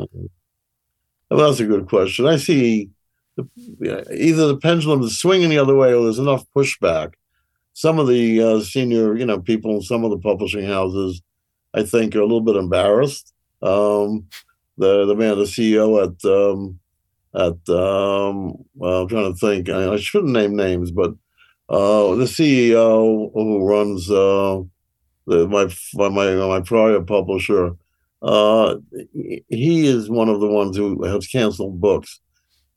Well, 1.31 1.49
that's 1.49 1.61
a 1.61 1.67
good 1.67 1.89
question. 1.89 2.27
I 2.27 2.37
see 2.37 2.91
the, 3.37 4.05
either 4.13 4.49
the 4.49 4.57
pendulum 4.57 5.03
is 5.03 5.19
swinging 5.19 5.49
the 5.49 5.59
other 5.59 5.77
way 5.77 5.95
or 5.95 6.05
there's 6.05 6.19
enough 6.19 6.45
pushback. 6.55 7.15
Some 7.73 7.99
of 7.99 8.09
the 8.09 8.43
uh, 8.43 8.61
senior, 8.61 9.17
you 9.17 9.25
know, 9.25 9.41
people 9.41 9.77
in 9.77 9.83
some 9.83 10.05
of 10.05 10.11
the 10.11 10.19
publishing 10.19 10.67
houses, 10.67 11.23
I 11.73 11.85
think, 11.85 12.15
are 12.15 12.21
a 12.21 12.25
little 12.25 12.41
bit 12.41 12.57
embarrassed. 12.57 13.33
Um, 13.62 14.27
the 14.78 15.07
the 15.07 15.15
man, 15.15 15.39
the 15.39 15.45
CEO 15.45 16.03
at 16.03 16.24
um, 16.24 16.78
at 17.35 17.74
um, 17.74 18.55
well, 18.74 19.03
I'm 19.03 19.09
trying 19.09 19.32
to 19.32 19.39
think. 19.39 19.69
I, 19.69 19.93
I 19.93 19.97
shouldn't 19.97 20.32
name 20.32 20.57
names, 20.57 20.91
but 20.91 21.11
uh, 21.69 22.15
the 22.15 22.24
CEO 22.24 23.31
who 23.32 23.66
runs 23.66 24.11
uh, 24.11 24.62
the, 25.27 25.47
my 25.47 25.70
my 25.95 26.09
my 26.09 26.35
my 26.35 26.61
prior 26.61 27.01
publisher, 27.03 27.73
uh, 28.23 28.77
he- 29.49 29.87
is 29.87 30.09
one 30.11 30.28
of 30.28 30.41
the 30.41 30.49
ones 30.49 30.77
who 30.77 31.05
has 31.05 31.27
canceled 31.27 31.81
books. 31.81 32.20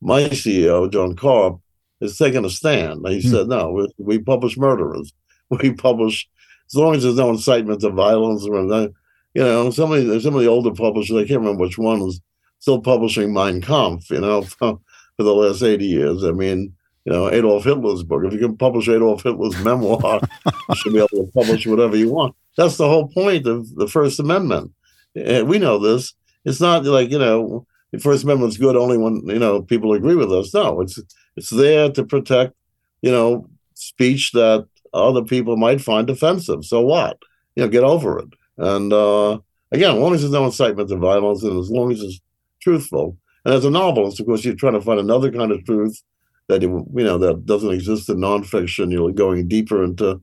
My 0.02 0.24
CEO, 0.24 0.92
John 0.92 1.16
Karp, 1.16 1.60
has 2.02 2.18
taken 2.18 2.44
a 2.44 2.50
stand. 2.50 3.08
He 3.08 3.22
said, 3.22 3.48
"No, 3.48 3.72
we, 3.72 3.88
we 3.98 4.20
publish 4.20 4.58
murderers. 4.58 5.14
We 5.50 5.74
publish 5.74 6.28
as 6.68 6.76
long 6.76 6.96
as 6.96 7.04
there's 7.04 7.16
no 7.18 7.30
incitement 7.30 7.82
to 7.82 7.90
violence 7.90 8.46
or 8.46 8.60
anything." 8.60 8.94
You 9.34 9.44
know, 9.44 9.70
some 9.72 9.92
of 9.92 10.06
the, 10.06 10.22
some 10.22 10.36
of 10.36 10.42
the 10.42 10.48
older 10.48 10.72
publishers, 10.72 11.18
I 11.18 11.28
can't 11.28 11.42
remember 11.42 11.62
which 11.62 11.78
one, 11.78 12.00
was 12.00 12.22
still 12.60 12.82
publishing 12.82 13.34
Mein 13.34 13.62
Kampf. 13.62 14.10
You 14.10 14.22
know, 14.22 14.42
for, 14.60 14.80
for 15.18 15.24
the 15.24 15.34
last 15.34 15.64
eighty 15.64 15.86
years. 15.86 16.24
I 16.24 16.32
mean, 16.32 16.74
you 17.06 17.14
know, 17.14 17.30
Adolf 17.32 17.64
Hitler's 17.64 18.04
book. 18.04 18.24
If 18.26 18.34
you 18.34 18.40
can 18.40 18.58
publish 18.58 18.88
Adolf 18.88 19.24
Hitler's 19.24 19.58
memoir, 19.64 20.22
you 20.46 20.76
should 20.76 20.94
be 20.94 21.00
able 21.00 21.08
to 21.10 21.32
publish 21.34 21.66
whatever 21.66 21.96
you 21.96 22.12
want. 22.12 22.36
That's 22.58 22.78
the 22.78 22.88
whole 22.88 23.08
point 23.08 23.48
of 23.48 23.74
the 23.76 23.88
First 23.88 24.20
Amendment. 24.20 24.72
Uh, 25.18 25.44
we 25.46 25.60
know 25.60 25.80
this. 25.80 26.14
It's 26.46 26.62
not 26.62 26.86
like 26.86 27.10
you 27.10 27.20
know 27.20 27.66
the 27.92 28.00
First 28.00 28.24
Amendment's 28.24 28.58
good 28.58 28.76
only 28.76 28.98
when 28.98 29.24
you 29.28 29.40
know 29.40 29.62
people 29.62 29.94
agree 29.94 30.16
with 30.16 30.32
us. 30.32 30.54
No, 30.54 30.82
it's 30.82 31.00
it's 31.36 31.50
there 31.50 31.90
to 31.92 32.04
protect 32.04 32.54
you 33.02 33.12
know 33.12 33.50
speech 33.74 34.32
that 34.34 34.68
other 34.94 35.24
people 35.24 35.58
might 35.58 35.82
find 35.82 36.10
offensive. 36.10 36.66
So 36.66 36.82
what? 36.82 37.18
You 37.56 37.64
know, 37.64 37.70
get 37.70 37.84
over 37.84 38.20
it. 38.20 38.30
And 38.58 38.94
uh, 38.94 39.40
again, 39.72 39.96
as 39.96 40.00
long 40.00 40.14
as 40.14 40.22
there's 40.22 40.34
no 40.34 40.46
incitement 40.46 40.90
to 40.90 40.98
violence 40.98 41.44
and 41.44 41.60
as 41.60 41.70
long 41.70 41.92
as 41.92 42.02
it's 42.02 42.22
truthful. 42.62 43.18
And 43.46 43.54
as 43.54 43.66
a 43.66 43.70
novelist, 43.70 44.20
of 44.20 44.26
course, 44.26 44.46
you're 44.46 44.56
trying 44.56 44.74
to 44.74 44.82
find 44.82 45.00
another 45.00 45.32
kind 45.32 45.52
of 45.52 45.66
truth 45.66 46.02
that 46.48 46.62
you 46.62 46.86
you 46.94 47.04
know 47.04 47.18
that 47.18 47.46
doesn't 47.46 47.72
exist 47.72 48.10
in 48.10 48.18
nonfiction. 48.18 48.92
You're 48.92 49.12
going 49.12 49.48
deeper 49.48 49.84
into 49.84 50.22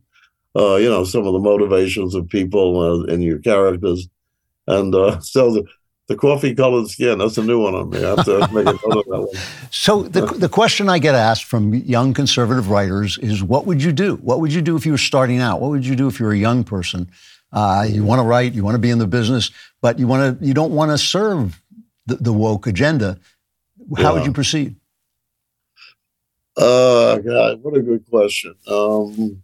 uh, 0.57 0.77
you 0.77 0.89
know 0.89 1.05
some 1.05 1.27
of 1.27 1.33
the 1.33 1.39
motivations 1.39 2.15
of 2.15 2.29
people 2.29 2.81
uh, 2.81 3.13
and 3.13 3.23
your 3.23 3.39
characters. 3.39 4.09
And 4.67 4.95
uh, 4.95 5.21
so 5.21 5.53
the, 5.53 5.65
the 6.07 6.17
coffee 6.17 6.55
colored 6.55 6.89
skin, 6.89 7.19
that's 7.19 7.39
a 7.39 7.43
new 7.43 7.61
one 7.61 7.75
on 7.75 7.91
me. 7.91 8.05
I 8.05 8.17
have 8.17 8.25
to 8.25 8.39
make 8.53 8.67
a 8.67 8.89
note 8.89 8.99
of 8.99 9.05
that 9.07 9.21
one. 9.21 9.43
So 9.71 10.03
the, 10.03 10.27
the 10.27 10.49
question 10.49 10.89
I 10.89 10.99
get 10.99 11.15
asked 11.15 11.45
from 11.45 11.75
young 11.75 12.15
conservative 12.15 12.69
writers 12.69 13.17
is, 13.19 13.43
what 13.43 13.67
would 13.67 13.83
you 13.83 13.93
do? 13.93 14.17
What 14.17 14.41
would 14.41 14.53
you 14.53 14.61
do 14.61 14.77
if 14.77 14.85
you 14.85 14.93
were 14.93 14.99
starting 14.99 15.39
out? 15.39 15.61
What 15.61 15.71
would 15.71 15.87
you 15.87 15.95
do 15.95 16.09
if 16.09 16.19
you 16.19 16.27
were 16.27 16.33
a 16.33 16.39
young 16.39 16.65
person? 16.65 17.11
Uh, 17.53 17.87
you 17.89 18.05
want 18.05 18.21
to 18.21 18.25
write, 18.25 18.53
you 18.55 18.63
want 18.63 18.75
to 18.75 18.81
be 18.81 18.91
in 18.91 18.99
the 18.99 19.07
business, 19.07 19.51
but 19.81 19.99
you 19.99 20.07
want 20.07 20.41
to, 20.41 20.47
you 20.47 20.55
don't 20.55 20.73
want 20.73 20.91
to 20.91 20.99
serve 20.99 21.61
the, 22.07 22.17
the 22.17 22.33
woke 22.33 22.67
agenda. 22.67 23.19
How 23.97 24.15
would 24.15 24.25
you 24.25 24.33
proceed? 24.33 24.77
Uh, 26.57 27.19
God, 27.19 27.63
what 27.63 27.77
a 27.77 27.83
good 27.83 28.09
question. 28.09 28.55
Um, 28.69 29.43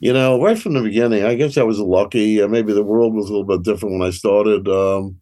you 0.00 0.12
know, 0.12 0.42
right 0.42 0.58
from 0.58 0.74
the 0.74 0.82
beginning, 0.82 1.24
I 1.24 1.34
guess 1.34 1.56
I 1.56 1.62
was 1.62 1.78
lucky. 1.78 2.42
Uh, 2.42 2.48
maybe 2.48 2.72
the 2.72 2.82
world 2.82 3.14
was 3.14 3.28
a 3.28 3.32
little 3.32 3.44
bit 3.46 3.62
different 3.62 3.98
when 3.98 4.06
I 4.06 4.10
started. 4.10 4.68
Um, 4.68 5.20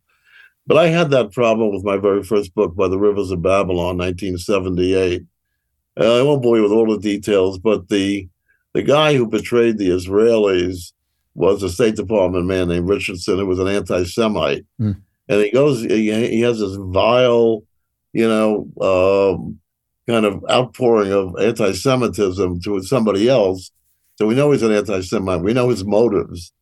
but 0.66 0.77
I 0.77 0.89
had 0.89 1.10
that 1.10 1.32
problem 1.32 1.73
with 1.73 1.85
my 1.85 1.97
very 1.97 2.23
first 2.23 2.55
book, 2.55 2.74
By 2.74 2.89
the 2.89 2.98
Rivers 2.98 3.31
of 3.31 3.43
Babylon, 3.43 3.98
1978. 3.98 5.24
Uh, 5.98 6.20
I 6.20 6.23
won't 6.23 6.43
bore 6.43 6.56
you 6.56 6.62
with 6.62 6.73
all 6.73 6.90
the 6.90 6.98
details, 6.98 7.59
but 7.59 7.89
the 7.89 8.28
the 8.73 8.82
guy 8.82 9.14
who 9.14 9.27
betrayed 9.27 9.77
the 9.77 9.90
Israelis 9.90 10.93
was 11.34 11.62
a 11.62 11.70
State 11.70 11.96
Department 11.96 12.46
man 12.46 12.68
named 12.68 12.88
Richardson, 12.88 13.38
who 13.38 13.46
was 13.46 13.59
an 13.59 13.68
anti-Semite, 13.68 14.64
Hmm. 14.78 14.92
and 15.28 15.40
he 15.40 15.50
goes, 15.50 15.80
he, 15.82 16.12
he 16.28 16.40
has 16.42 16.59
this 16.60 16.76
vile, 16.78 17.62
you 18.12 18.28
know, 18.28 18.68
um, 18.80 19.59
kind 20.09 20.26
of 20.26 20.44
outpouring 20.50 21.12
of 21.12 21.34
anti-Semitism 21.40 22.60
to 22.60 22.82
somebody 22.82 23.28
else. 23.28 23.70
So 24.18 24.26
we 24.26 24.34
know 24.34 24.50
he's 24.52 24.62
an 24.62 24.72
anti-Semite. 24.72 25.42
We 25.42 25.54
know 25.54 25.68
his 25.70 25.84
motives. 25.84 26.52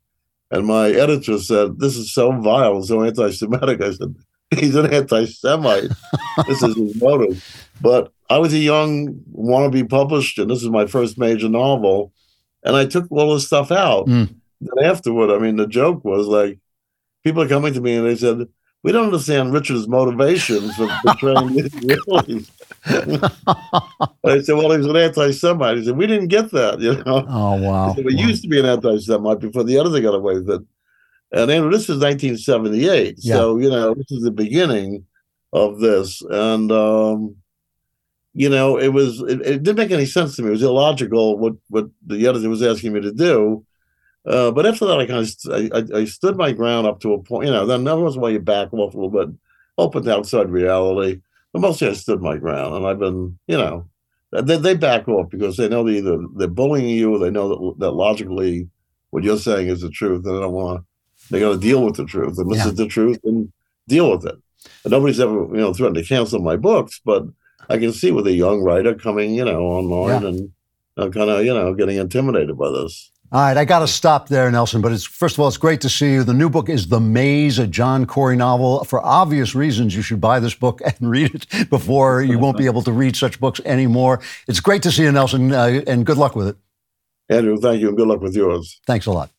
And 0.52 0.66
my 0.66 0.90
editor 0.90 1.38
said, 1.38 1.78
"This 1.78 1.97
is 1.97 2.12
so 2.12 2.32
vile, 2.40 2.76
and 2.76 2.84
so 2.84 3.02
anti-Semitic." 3.02 3.80
I 3.82 3.92
said, 3.92 4.14
"He's 4.56 4.74
an 4.74 4.92
anti-Semite. 4.92 5.90
this 6.48 6.62
is 6.62 6.76
his 6.76 7.01
motive." 7.01 7.68
But 7.80 8.12
I 8.28 8.38
was 8.38 8.52
a 8.52 8.59
young 8.59 9.14
wannabe 9.32 9.88
published, 9.88 10.38
and 10.38 10.51
this 10.51 10.62
is 10.62 10.68
my 10.68 10.86
first 10.86 11.18
major 11.18 11.48
novel, 11.48 12.12
and 12.64 12.74
I 12.76 12.84
took 12.86 13.06
all 13.10 13.32
this 13.34 13.47
stuff 13.47 13.70
out. 13.70 14.06
Mm. 14.06 14.34
Then 14.60 14.84
afterward, 14.84 15.30
I 15.30 15.38
mean, 15.38 15.56
the 15.56 15.66
joke 15.66 16.04
was 16.04 16.26
like, 16.26 16.58
people 17.24 17.42
are 17.42 17.48
coming 17.48 17.72
to 17.74 17.80
me 17.80 17.96
and 17.96 18.06
they 18.06 18.16
said, 18.16 18.46
"We 18.82 18.92
don't 18.92 19.06
understand 19.06 19.52
Richard's 19.52 19.88
motivations 19.88 20.74
for 20.76 20.88
betraying 21.04 21.54
the 21.54 21.62
Israelis." 21.62 22.50
I 24.24 24.40
said, 24.40 24.54
"Well, 24.56 24.70
he 24.70 24.78
was 24.78 24.86
an 24.86 24.96
anti-Semite." 24.96 25.78
He 25.78 25.84
said, 25.84 25.96
"We 25.96 26.06
didn't 26.06 26.28
get 26.28 26.50
that, 26.52 26.80
you 26.80 26.94
know." 27.04 27.24
Oh, 27.28 27.56
wow. 27.60 27.90
He 27.90 27.96
said, 27.96 28.04
"We 28.04 28.16
used 28.16 28.42
to 28.42 28.48
be 28.48 28.58
an 28.60 28.66
anti-Semite 28.66 29.40
before 29.40 29.64
the 29.64 29.78
editor 29.78 30.00
got 30.00 30.14
away 30.14 30.34
with 30.34 30.50
it." 30.50 30.62
And 31.32 31.50
Andrew, 31.50 31.70
this 31.70 31.88
is 31.88 31.98
1978, 32.00 33.14
Yeah. 33.18 33.34
so 33.34 33.58
you 33.58 33.70
know 33.70 33.94
this 33.94 34.10
is 34.10 34.22
the 34.22 34.30
beginning 34.32 35.04
of 35.52 35.78
this, 35.80 36.22
and 36.28 36.70
um, 36.72 37.36
you 38.34 38.48
know 38.48 38.78
it 38.78 38.88
was 38.88 39.20
it, 39.20 39.40
it 39.42 39.62
didn't 39.62 39.76
make 39.76 39.90
any 39.92 40.06
sense 40.06 40.36
to 40.36 40.42
me. 40.42 40.48
It 40.48 40.52
was 40.52 40.62
illogical 40.62 41.38
what 41.38 41.54
what 41.68 41.86
the 42.06 42.26
editor 42.26 42.48
was 42.48 42.62
asking 42.62 42.92
me 42.94 43.00
to 43.02 43.12
do. 43.12 43.64
Uh, 44.26 44.51
but 44.51 44.66
after 44.66 44.86
that, 44.86 44.98
I 45.01 45.06
kind 45.06 45.20
of 45.26 45.52
I, 45.52 45.78
I, 45.78 46.01
I 46.01 46.05
stood 46.05 46.36
my 46.36 46.52
ground 46.52 46.86
up 46.86 47.01
to 47.01 47.14
a 47.14 47.22
point. 47.22 47.47
You 47.47 47.52
know, 47.52 47.66
then 47.66 47.84
there 47.84 47.97
was 47.97 48.18
why 48.18 48.30
you 48.30 48.38
back 48.38 48.72
off 48.72 48.94
a 48.94 48.97
little 48.98 49.10
bit, 49.10 49.34
open 49.78 50.02
to 50.05 50.14
outside 50.14 50.51
reality. 50.51 51.20
But 51.52 51.62
mostly, 51.62 51.88
I 51.88 51.94
stood 51.94 52.20
my 52.20 52.36
ground, 52.36 52.74
and 52.74 52.86
I've 52.86 52.98
been, 53.01 53.38
you 53.48 53.56
know, 53.56 53.88
they, 54.32 54.56
they 54.56 54.74
back 54.74 55.09
off 55.09 55.30
because 55.30 55.56
they 55.56 55.68
know 55.68 55.82
they 55.84 55.98
either 55.98 56.18
they're 56.36 56.48
bullying 56.48 56.88
you, 56.88 57.14
or 57.14 57.18
they 57.18 57.30
know 57.30 57.48
that, 57.48 57.74
that 57.80 57.90
logically 57.92 58.68
what 59.10 59.24
you're 59.24 59.38
saying 59.38 59.66
is 59.68 59.80
the 59.80 59.90
truth, 59.90 60.24
and 60.26 60.36
they 60.36 60.40
don't 60.40 60.52
want 60.52 60.80
to. 60.80 60.86
They 61.32 61.40
got 61.40 61.52
to 61.52 61.59
deal 61.59 61.82
with 61.84 61.97
the 61.97 62.05
truth, 62.05 62.38
and 62.38 62.51
this 62.51 62.59
Yeah. 62.59 62.68
is 62.68 62.74
the 62.76 62.86
truth, 62.86 63.18
and 63.24 63.51
deal 63.88 64.10
with 64.10 64.24
it. 64.26 64.36
And 64.84 64.90
nobody's 64.92 65.18
ever, 65.18 65.32
you 65.32 65.56
know, 65.56 65.72
threatened 65.72 65.97
to 65.97 66.05
cancel 66.05 66.40
my 66.40 66.56
books, 66.56 67.01
but 67.05 67.24
I 67.68 67.78
can 67.78 67.92
see 67.92 68.10
with 68.12 68.26
a 68.26 68.32
young 68.32 68.62
writer 68.62 68.94
coming, 68.94 69.34
you 69.34 69.44
know, 69.44 69.62
online 69.62 70.22
Yeah. 70.22 70.28
and 70.28 70.52
uh, 70.97 71.09
kind 71.09 71.30
of, 71.30 71.44
you 71.44 71.55
know, 71.55 71.72
getting 71.74 71.97
intimidated 71.97 72.56
by 72.59 72.70
this. 72.70 73.10
All 73.32 73.40
right, 73.40 73.57
I 73.57 73.65
got 73.65 73.78
to 73.78 73.86
stop 73.86 74.28
there, 74.28 74.51
Nelson. 74.51 74.81
But 74.81 74.90
it's 74.90 75.05
first 75.05 75.36
of 75.36 75.40
all, 75.40 75.47
it's 75.47 75.57
great 75.57 75.81
to 75.82 75.89
see 75.89 76.15
you. 76.15 76.24
The 76.24 76.35
new 76.35 76.51
book 76.51 76.69
is 76.69 76.89
The 76.89 76.98
Maze, 76.98 77.61
a 77.61 77.66
John 77.69 78.05
Corey 78.05 78.35
novel. 78.35 78.82
For 78.82 79.01
obvious 79.01 79.55
reasons, 79.55 79.94
you 79.94 80.02
should 80.02 80.20
buy 80.20 80.40
this 80.40 80.55
book 80.55 80.81
and 80.85 80.97
read 81.01 81.35
it 81.35 81.70
before 81.70 82.23
you 82.23 82.40
won't 82.40 82.59
be 82.59 82.66
able 82.66 82.82
to 82.82 82.93
read 82.93 83.15
such 83.15 83.39
books 83.39 83.61
anymore. 83.65 84.20
It's 84.48 84.59
great 84.59 84.82
to 84.82 84.90
see 84.90 85.05
you, 85.05 85.12
Nelson, 85.12 85.52
uh, 85.52 85.81
and 85.86 86.05
good 86.05 86.19
luck 86.19 86.35
with 86.35 86.48
it. 86.48 86.57
Andrew, 87.28 87.57
thank 87.57 87.81
you, 87.81 87.89
and 87.89 87.97
good 87.97 88.09
luck 88.09 88.20
with 88.20 88.35
yours. 88.35 88.81
Thanks 88.85 89.07
a 89.07 89.12
lot. 89.12 89.31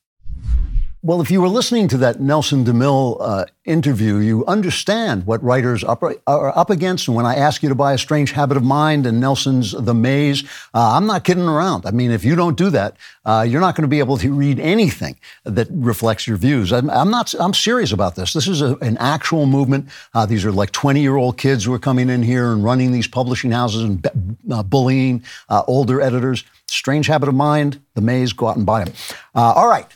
Well, 1.03 1.19
if 1.19 1.32
you 1.32 1.41
were 1.41 1.48
listening 1.48 1.88
to 1.88 1.98
that 1.98 2.19
Nelson 2.19 2.64
DeMille 2.64 3.18
uh, 3.19 3.45
interview, 3.65 4.18
you 4.18 4.45
understand 4.45 5.26
what 5.26 5.44
writers 5.44 5.84
up, 5.84 6.03
are 6.03 6.56
up 6.56 6.69
against. 6.69 7.07
And 7.07 7.18
when 7.18 7.26
I 7.26 7.34
ask 7.38 7.64
you 7.64 7.69
to 7.69 7.76
buy 7.76 7.94
A 7.94 7.98
Strange 7.98 8.34
Habit 8.34 8.56
of 8.56 8.61
Mind 8.61 9.07
and 9.07 9.19
Nelson's 9.19 9.72
The 9.72 9.95
Maze, 9.95 10.44
uh, 10.76 10.95
I'm 10.95 11.07
not 11.07 11.23
kidding 11.23 11.48
around. 11.48 11.88
I 11.88 11.91
mean, 11.91 12.11
if 12.11 12.23
you 12.23 12.36
don't 12.36 12.56
do 12.56 12.69
that, 12.69 12.98
uh, 13.26 13.44
you're 13.49 13.61
not 13.61 13.76
going 13.76 13.82
to 13.82 13.88
be 13.88 13.98
able 13.98 14.18
to 14.18 14.32
read 14.32 14.60
anything 14.60 15.18
that 15.44 15.68
reflects 15.72 16.28
your 16.28 16.38
views. 16.38 16.72
I'm, 16.72 16.88
I'm 16.91 17.10
not. 17.10 17.34
I'm 17.40 17.56
serious 17.56 17.91
about 17.91 18.15
this. 18.15 18.34
This 18.34 18.48
is 18.48 18.61
a, 18.61 18.76
an 18.76 18.98
actual 18.98 19.48
movement. 19.48 19.90
Uh, 20.14 20.28
these 20.28 20.45
are 20.45 20.52
like 20.52 20.69
20 20.69 21.02
year 21.02 21.15
old 21.15 21.36
kids 21.36 21.64
who 21.64 21.73
are 21.73 21.80
coming 21.80 22.11
in 22.11 22.22
here 22.22 22.52
and 22.52 22.64
running 22.64 22.91
these 22.91 23.07
publishing 23.07 23.49
houses 23.49 23.82
and 23.82 24.38
uh, 24.52 24.61
bullying 24.61 25.23
uh, 25.49 25.64
older 25.65 25.99
editors. 25.99 26.44
Strange 26.68 27.07
Habit 27.07 27.28
of 27.28 27.34
Mind, 27.34 27.82
The 27.95 28.02
Maze. 28.02 28.34
Go 28.34 28.49
out 28.49 28.57
and 28.57 28.68
buy 28.68 28.84
them. 28.84 28.94
all 29.34 29.68
right. 29.68 29.88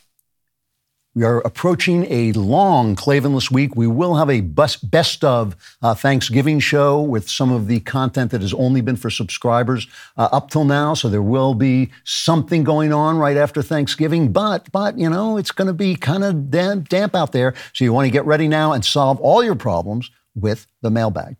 We 1.15 1.23
are 1.23 1.39
approaching 1.39 2.05
a 2.11 2.33
long 2.33 2.97
Klavanless 2.97 3.49
week. 3.49 3.73
We 3.73 3.87
will 3.87 4.15
have 4.15 4.29
a 4.29 4.41
best, 4.41 4.91
best 4.91 5.23
of 5.23 5.55
uh, 5.81 5.95
Thanksgiving 5.95 6.59
show 6.59 7.01
with 7.01 7.29
some 7.29 7.53
of 7.53 7.67
the 7.67 7.79
content 7.79 8.31
that 8.31 8.41
has 8.41 8.53
only 8.53 8.81
been 8.81 8.97
for 8.97 9.09
subscribers 9.09 9.87
uh, 10.17 10.27
up 10.33 10.49
till 10.49 10.65
now. 10.65 10.93
So 10.93 11.07
there 11.07 11.21
will 11.21 11.53
be 11.53 11.89
something 12.03 12.65
going 12.65 12.91
on 12.91 13.17
right 13.17 13.37
after 13.37 13.61
Thanksgiving, 13.61 14.33
but 14.33 14.69
but 14.73 14.99
you 14.99 15.09
know 15.09 15.37
it's 15.37 15.51
going 15.51 15.67
to 15.67 15.73
be 15.73 15.95
kind 15.95 16.25
of 16.25 16.51
damp, 16.51 16.89
damp 16.89 17.15
out 17.15 17.31
there. 17.31 17.53
So 17.71 17.85
you 17.85 17.93
want 17.93 18.07
to 18.07 18.11
get 18.11 18.25
ready 18.25 18.49
now 18.49 18.73
and 18.73 18.83
solve 18.83 19.21
all 19.21 19.41
your 19.41 19.55
problems 19.55 20.11
with 20.35 20.67
the 20.81 20.91
mailbag. 20.91 21.37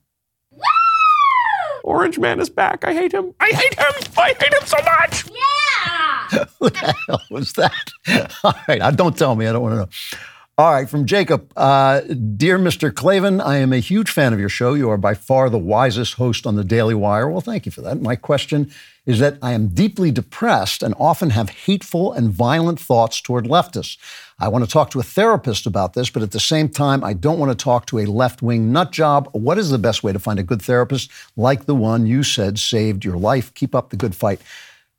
Orange 1.84 2.18
Man 2.18 2.40
is 2.40 2.50
back. 2.50 2.86
I 2.86 2.94
hate 2.94 3.12
him. 3.12 3.36
I 3.42 3.50
hate 3.50 3.76
him. 3.76 4.14
I 4.18 4.34
hate 4.40 4.54
him 4.54 4.66
so 4.66 4.78
much. 4.78 5.30
Yeah. 5.30 5.95
Who 6.60 6.70
the 6.70 6.96
hell 7.08 7.22
was 7.30 7.54
that? 7.54 7.92
All 8.44 8.54
right, 8.68 8.96
don't 8.96 9.18
tell 9.18 9.36
me. 9.36 9.48
I 9.48 9.54
don't 9.54 9.62
want 9.62 9.74
to 9.74 9.78
know. 9.78 10.20
All 10.58 10.72
right, 10.72 10.90
from 10.90 11.06
Jacob. 11.06 11.52
Uh, 11.58 12.00
Dear 12.00 12.58
Mr. 12.58 12.94
Klavan, 12.94 13.42
I 13.42 13.58
am 13.58 13.74
a 13.74 13.80
huge 13.80 14.10
fan 14.10 14.32
of 14.32 14.40
your 14.40 14.48
show. 14.48 14.74
You 14.74 14.90
are 14.90 14.98
by 14.98 15.14
far 15.14 15.50
the 15.50 15.58
wisest 15.58 16.14
host 16.14 16.48
on 16.48 16.56
the 16.56 16.64
Daily 16.64 16.96
Wire. 16.96 17.30
Well, 17.30 17.42
thank 17.42 17.66
you 17.66 17.74
for 17.74 17.82
that. 17.82 18.02
My 18.02 18.16
question 18.16 18.72
is 19.06 19.20
that 19.20 19.38
I 19.42 19.52
am 19.52 19.68
deeply 19.68 20.12
depressed 20.12 20.82
and 20.82 20.96
often 20.98 21.32
have 21.32 21.50
hateful 21.50 22.14
and 22.14 22.30
violent 22.32 22.80
thoughts 22.80 23.20
toward 23.20 23.46
leftists. 23.46 23.98
I 24.40 24.48
want 24.48 24.64
to 24.64 24.72
talk 24.72 24.92
to 24.92 25.00
a 25.02 25.04
therapist 25.04 25.66
about 25.66 25.94
this, 25.94 26.10
but 26.10 26.24
at 26.24 26.32
the 26.32 26.40
same 26.40 26.70
time, 26.70 27.04
I 27.04 27.12
don't 27.12 27.38
want 27.38 27.52
to 27.52 27.64
talk 27.64 27.86
to 27.88 28.00
a 28.00 28.06
left 28.06 28.42
wing 28.42 28.72
nut 28.72 28.94
job. 28.94 29.28
What 29.34 29.58
is 29.58 29.72
the 29.72 29.78
best 29.78 30.04
way 30.04 30.14
to 30.14 30.20
find 30.20 30.40
a 30.40 30.44
good 30.44 30.62
therapist 30.62 31.12
like 31.36 31.66
the 31.66 31.76
one 31.76 32.06
you 32.06 32.24
said 32.24 32.60
saved 32.60 33.04
your 33.04 33.18
life? 33.18 33.54
Keep 33.54 33.76
up 33.76 33.90
the 33.90 33.98
good 33.98 34.16
fight. 34.16 34.40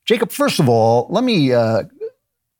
Jacob, 0.06 0.30
first 0.30 0.60
of 0.60 0.68
all, 0.68 1.06
let 1.10 1.24
me 1.24 1.52
uh, 1.52 1.82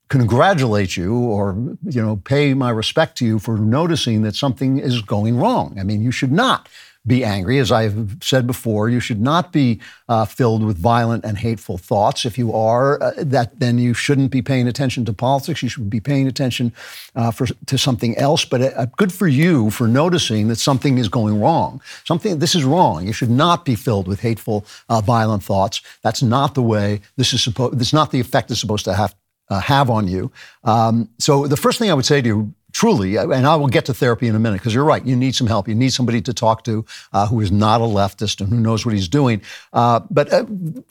congratulate 0.08 0.96
you 0.96 1.14
or 1.16 1.56
you 1.84 2.02
know 2.02 2.16
pay 2.16 2.54
my 2.54 2.70
respect 2.70 3.18
to 3.18 3.24
you 3.24 3.38
for 3.38 3.56
noticing 3.56 4.22
that 4.22 4.34
something 4.34 4.78
is 4.78 5.02
going 5.02 5.36
wrong. 5.36 5.76
I 5.78 5.84
mean, 5.84 6.02
you 6.02 6.10
should 6.10 6.32
not 6.32 6.68
be 7.06 7.24
angry. 7.24 7.58
As 7.58 7.70
I've 7.70 8.16
said 8.20 8.46
before, 8.46 8.88
you 8.88 9.00
should 9.00 9.20
not 9.20 9.52
be 9.52 9.80
uh, 10.08 10.24
filled 10.24 10.64
with 10.64 10.76
violent 10.78 11.24
and 11.24 11.38
hateful 11.38 11.78
thoughts. 11.78 12.24
If 12.24 12.36
you 12.36 12.52
are, 12.52 13.02
uh, 13.02 13.12
that 13.18 13.60
then 13.60 13.78
you 13.78 13.94
shouldn't 13.94 14.30
be 14.30 14.42
paying 14.42 14.66
attention 14.66 15.04
to 15.04 15.12
politics. 15.12 15.62
You 15.62 15.68
should 15.68 15.88
be 15.88 16.00
paying 16.00 16.26
attention 16.26 16.72
uh, 17.14 17.30
for, 17.30 17.46
to 17.66 17.78
something 17.78 18.16
else. 18.16 18.44
But 18.44 18.60
uh, 18.62 18.86
good 18.96 19.12
for 19.12 19.28
you 19.28 19.70
for 19.70 19.86
noticing 19.86 20.48
that 20.48 20.56
something 20.56 20.98
is 20.98 21.08
going 21.08 21.40
wrong. 21.40 21.80
Something 22.04 22.38
this 22.38 22.54
is 22.54 22.64
wrong. 22.64 23.06
You 23.06 23.12
should 23.12 23.30
not 23.30 23.64
be 23.64 23.74
filled 23.74 24.08
with 24.08 24.20
hateful, 24.20 24.66
uh, 24.88 25.00
violent 25.00 25.42
thoughts. 25.42 25.80
That's 26.02 26.22
not 26.22 26.54
the 26.54 26.62
way 26.62 27.00
this 27.16 27.32
is 27.32 27.42
supposed. 27.42 27.78
That's 27.78 27.92
not 27.92 28.10
the 28.10 28.20
effect 28.20 28.50
it's 28.50 28.60
supposed 28.60 28.84
to 28.86 28.94
have 28.94 29.14
uh, 29.48 29.60
have 29.60 29.90
on 29.90 30.08
you. 30.08 30.30
Um, 30.64 31.08
so 31.18 31.46
the 31.46 31.56
first 31.56 31.78
thing 31.78 31.90
I 31.90 31.94
would 31.94 32.06
say 32.06 32.20
to 32.20 32.26
you 32.26 32.54
truly, 32.76 33.16
and 33.16 33.46
I 33.46 33.56
will 33.56 33.68
get 33.68 33.86
to 33.86 33.94
therapy 33.94 34.26
in 34.26 34.34
a 34.34 34.38
minute 34.38 34.58
because 34.58 34.74
you're 34.74 34.84
right. 34.84 35.02
You 35.02 35.16
need 35.16 35.34
some 35.34 35.46
help. 35.46 35.66
You 35.66 35.74
need 35.74 35.94
somebody 35.94 36.20
to 36.20 36.34
talk 36.34 36.62
to 36.64 36.84
uh, 37.14 37.26
who 37.26 37.40
is 37.40 37.50
not 37.50 37.80
a 37.80 37.84
leftist 37.84 38.42
and 38.42 38.50
who 38.50 38.60
knows 38.60 38.84
what 38.84 38.94
he's 38.94 39.08
doing. 39.08 39.40
Uh, 39.72 40.00
but 40.10 40.30
uh, 40.30 40.44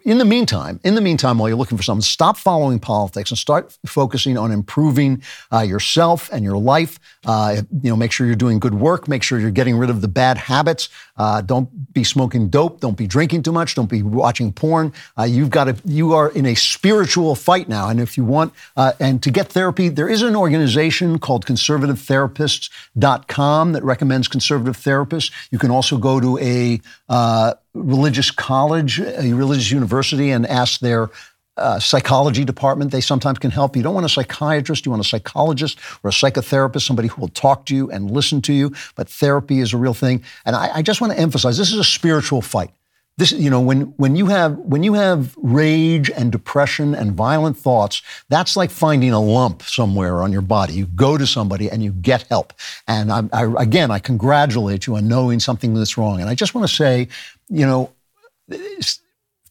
in 0.03 0.17
the 0.17 0.25
meantime, 0.25 0.79
in 0.83 0.95
the 0.95 1.01
meantime, 1.01 1.37
while 1.37 1.47
you're 1.47 1.59
looking 1.59 1.77
for 1.77 1.83
someone, 1.83 2.01
stop 2.01 2.37
following 2.37 2.79
politics 2.79 3.29
and 3.29 3.37
start 3.37 3.77
focusing 3.85 4.35
on 4.35 4.51
improving 4.51 5.21
uh, 5.53 5.59
yourself 5.59 6.27
and 6.33 6.43
your 6.43 6.57
life. 6.57 6.99
Uh, 7.23 7.61
you 7.83 7.91
know, 7.91 7.95
make 7.95 8.11
sure 8.11 8.25
you're 8.25 8.35
doing 8.35 8.57
good 8.57 8.73
work. 8.73 9.07
Make 9.07 9.21
sure 9.21 9.39
you're 9.39 9.51
getting 9.51 9.77
rid 9.77 9.91
of 9.91 10.01
the 10.01 10.07
bad 10.07 10.39
habits. 10.39 10.89
Uh, 11.17 11.41
don't 11.41 11.93
be 11.93 12.03
smoking 12.03 12.49
dope. 12.49 12.79
Don't 12.79 12.97
be 12.97 13.07
drinking 13.07 13.43
too 13.43 13.51
much. 13.51 13.75
Don't 13.75 13.89
be 13.89 14.03
watching 14.03 14.51
porn. 14.51 14.93
you've 15.25 15.49
got 15.49 15.65
to. 15.65 15.75
You 15.85 16.13
are 16.13 16.29
in 16.29 16.45
a 16.45 16.55
spiritual 16.55 17.35
fight 17.35 17.69
now, 17.69 17.89
and 17.89 17.99
if 17.99 18.17
you 18.17 18.25
want 18.25 18.53
and 18.75 19.21
to 19.23 19.31
get 19.31 19.49
therapy, 19.49 19.89
there 19.89 20.09
is 20.09 20.21
an 20.21 20.35
organization 20.35 21.19
called 21.19 21.45
Conservative 21.45 21.75
conservativetherapists.com 21.75 23.73
that 23.73 23.83
recommends 23.83 24.27
conservative 24.27 24.77
therapists. 24.77 25.31
You 25.51 25.59
can 25.59 25.71
also 25.71 25.97
go 25.97 26.19
to 26.19 26.37
a 26.39 26.81
uh, 27.09 27.53
religious 27.73 28.31
college, 28.31 28.99
a 28.99 29.33
religious 29.33 29.71
university, 29.71 30.31
and 30.31 30.45
ask 30.45 30.79
their 30.79 31.09
uh, 31.57 31.79
psychology 31.79 32.43
department. 32.43 32.91
They 32.91 33.01
sometimes 33.01 33.39
can 33.39 33.51
help. 33.51 33.75
You 33.75 33.83
don't 33.83 33.93
want 33.93 34.05
a 34.05 34.09
psychiatrist, 34.09 34.85
you 34.85 34.91
want 34.91 35.05
a 35.05 35.07
psychologist 35.07 35.79
or 36.03 36.09
a 36.09 36.13
psychotherapist, 36.13 36.81
somebody 36.81 37.07
who 37.07 37.21
will 37.21 37.29
talk 37.29 37.65
to 37.67 37.75
you 37.75 37.89
and 37.91 38.11
listen 38.11 38.41
to 38.43 38.53
you. 38.53 38.73
But 38.95 39.09
therapy 39.09 39.59
is 39.59 39.73
a 39.73 39.77
real 39.77 39.93
thing. 39.93 40.23
And 40.45 40.55
I, 40.55 40.77
I 40.77 40.81
just 40.81 41.01
want 41.01 41.13
to 41.13 41.19
emphasize 41.19 41.57
this 41.57 41.71
is 41.71 41.79
a 41.79 41.83
spiritual 41.83 42.41
fight 42.41 42.71
this 43.17 43.31
you 43.31 43.49
know 43.49 43.61
when 43.61 43.81
when 43.97 44.15
you 44.15 44.25
have 44.27 44.57
when 44.59 44.83
you 44.83 44.93
have 44.93 45.35
rage 45.37 46.09
and 46.11 46.31
depression 46.31 46.93
and 46.93 47.13
violent 47.13 47.57
thoughts 47.57 48.01
that's 48.29 48.57
like 48.57 48.69
finding 48.69 49.11
a 49.11 49.21
lump 49.21 49.63
somewhere 49.63 50.21
on 50.21 50.31
your 50.31 50.41
body 50.41 50.73
you 50.73 50.85
go 50.87 51.17
to 51.17 51.25
somebody 51.25 51.69
and 51.69 51.83
you 51.83 51.91
get 51.91 52.23
help 52.23 52.53
and 52.87 53.11
I, 53.11 53.23
I, 53.31 53.61
again 53.61 53.91
i 53.91 53.99
congratulate 53.99 54.85
you 54.85 54.95
on 54.97 55.07
knowing 55.07 55.39
something 55.39 55.73
that's 55.73 55.97
wrong 55.97 56.19
and 56.19 56.29
i 56.29 56.35
just 56.35 56.53
want 56.53 56.67
to 56.67 56.73
say 56.73 57.07
you 57.49 57.65
know 57.65 57.91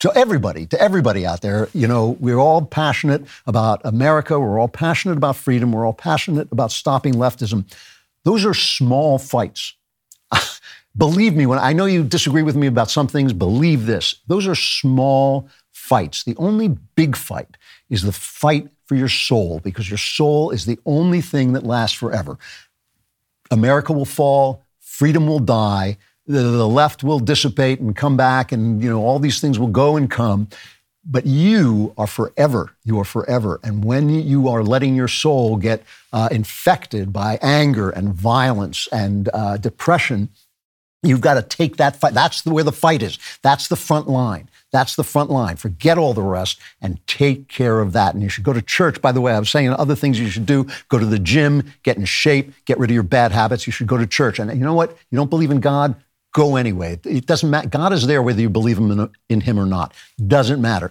to 0.01 0.13
everybody, 0.15 0.67
to 0.67 0.81
everybody 0.81 1.25
out 1.25 1.41
there, 1.41 1.69
you 1.73 1.87
know, 1.87 2.17
we're 2.21 2.39
all 2.39 2.63
passionate 2.63 3.25
about 3.47 3.81
America. 3.85 4.39
We're 4.39 4.59
all 4.59 4.69
passionate 4.69 5.17
about 5.17 5.37
freedom. 5.37 5.73
We're 5.73 5.87
all 5.87 5.93
passionate 5.93 6.51
about 6.53 6.73
stopping 6.73 7.15
leftism. 7.15 7.65
Those 8.25 8.45
are 8.45 8.55
small 8.55 9.19
fights. 9.19 9.75
Believe 10.97 11.35
me, 11.35 11.47
when 11.47 11.59
I 11.59 11.73
know 11.73 11.87
you 11.87 12.05
disagree 12.05 12.43
with 12.43 12.57
me 12.57 12.67
about 12.67 12.91
some 12.91 13.09
things, 13.09 13.33
believe 13.33 13.87
this. 13.87 14.17
Those 14.29 14.47
are 14.47 14.55
small 14.55 15.49
fights. 15.73 16.23
The 16.23 16.37
only 16.37 16.69
big 16.69 17.17
fight 17.17 17.57
is 17.91 18.03
the 18.03 18.13
fight 18.13 18.69
for 18.87 18.95
your 18.95 19.09
soul, 19.09 19.61
because 19.65 19.91
your 19.91 19.99
soul 19.99 20.51
is 20.51 20.67
the 20.67 20.79
only 20.87 21.21
thing 21.21 21.53
that 21.55 21.65
lasts 21.65 21.97
forever. 21.97 22.39
America 23.51 23.93
will 23.93 24.05
fall, 24.05 24.63
freedom 24.79 25.27
will 25.27 25.41
die, 25.41 25.97
the, 26.27 26.41
the 26.41 26.69
left 26.69 27.05
will 27.05 27.19
dissipate 27.19 27.81
and 27.81 27.95
come 27.95 28.17
back, 28.17 28.53
and 28.53 28.83
you 28.83 28.89
know 28.91 29.03
all 29.03 29.19
these 29.19 29.41
things 29.41 29.59
will 29.59 29.69
go 29.69 29.97
and 29.97 30.11
come. 30.11 30.49
But 31.07 31.27
you 31.27 31.93
are 31.99 32.07
forever. 32.07 32.71
You 32.83 32.99
are 32.99 33.05
forever. 33.05 33.61
And 33.63 33.85
when 33.85 34.09
you 34.09 34.49
are 34.49 34.63
letting 34.63 34.95
your 34.95 35.09
soul 35.09 35.57
get 35.57 35.83
uh, 36.15 36.31
infected 36.33 37.13
by 37.13 37.39
anger 37.43 37.91
and 37.91 38.15
violence 38.15 38.89
and 38.91 39.29
uh, 39.35 39.59
depression, 39.59 40.31
You've 41.05 41.21
got 41.21 41.35
to 41.35 41.43
take 41.43 41.77
that 41.77 41.97
fight. 41.97 42.15
That's 42.15 42.43
the, 42.43 42.51
where 42.51 42.65
the 42.65 42.73
fight 42.73 43.03
is. 43.03 43.19
That's 43.43 43.69
the 43.69 43.77
front 43.77 44.09
line. 44.09 44.49
That's 44.73 44.97
the 44.97 45.05
front 45.05 45.31
line. 45.31 45.57
Forget 45.57 45.99
all 45.99 46.15
the 46.15 46.23
rest 46.23 46.59
and 46.81 47.05
take 47.07 47.49
care 47.49 47.81
of 47.81 47.93
that. 47.93 48.15
And 48.15 48.23
you 48.23 48.29
should 48.29 48.45
go 48.45 48.53
to 48.53 48.63
church. 48.63 49.01
By 49.01 49.13
the 49.13 49.21
way, 49.21 49.33
I 49.33 49.39
was 49.39 49.51
saying 49.51 49.69
other 49.71 49.95
things 49.95 50.19
you 50.19 50.31
should 50.31 50.47
do 50.47 50.67
go 50.89 50.99
to 50.99 51.07
the 51.07 51.19
gym, 51.19 51.73
get 51.83 51.97
in 51.97 52.07
shape, 52.07 52.53
get 52.65 52.79
rid 52.79 52.91
of 52.91 52.95
your 52.95 53.03
bad 53.03 53.33
habits. 53.33 53.67
You 53.67 53.73
should 53.73 53.87
go 53.87 53.99
to 53.99 54.07
church. 54.07 54.39
And 54.39 54.51
you 54.59 54.65
know 54.65 54.75
what? 54.75 54.97
You 55.11 55.19
don't 55.19 55.31
believe 55.31 55.51
in 55.51 55.61
God? 55.61 55.95
Go 56.35 56.57
anyway. 56.57 56.99
It 57.05 57.27
doesn't 57.27 57.49
matter. 57.49 57.69
God 57.69 57.93
is 57.93 58.09
there 58.09 58.21
whether 58.21 58.41
you 58.41 58.51
believe 58.51 58.79
in, 58.79 59.09
in 59.29 59.41
him 59.41 59.59
or 59.59 59.67
not. 59.67 59.95
Doesn't 60.27 60.61
matter. 60.61 60.91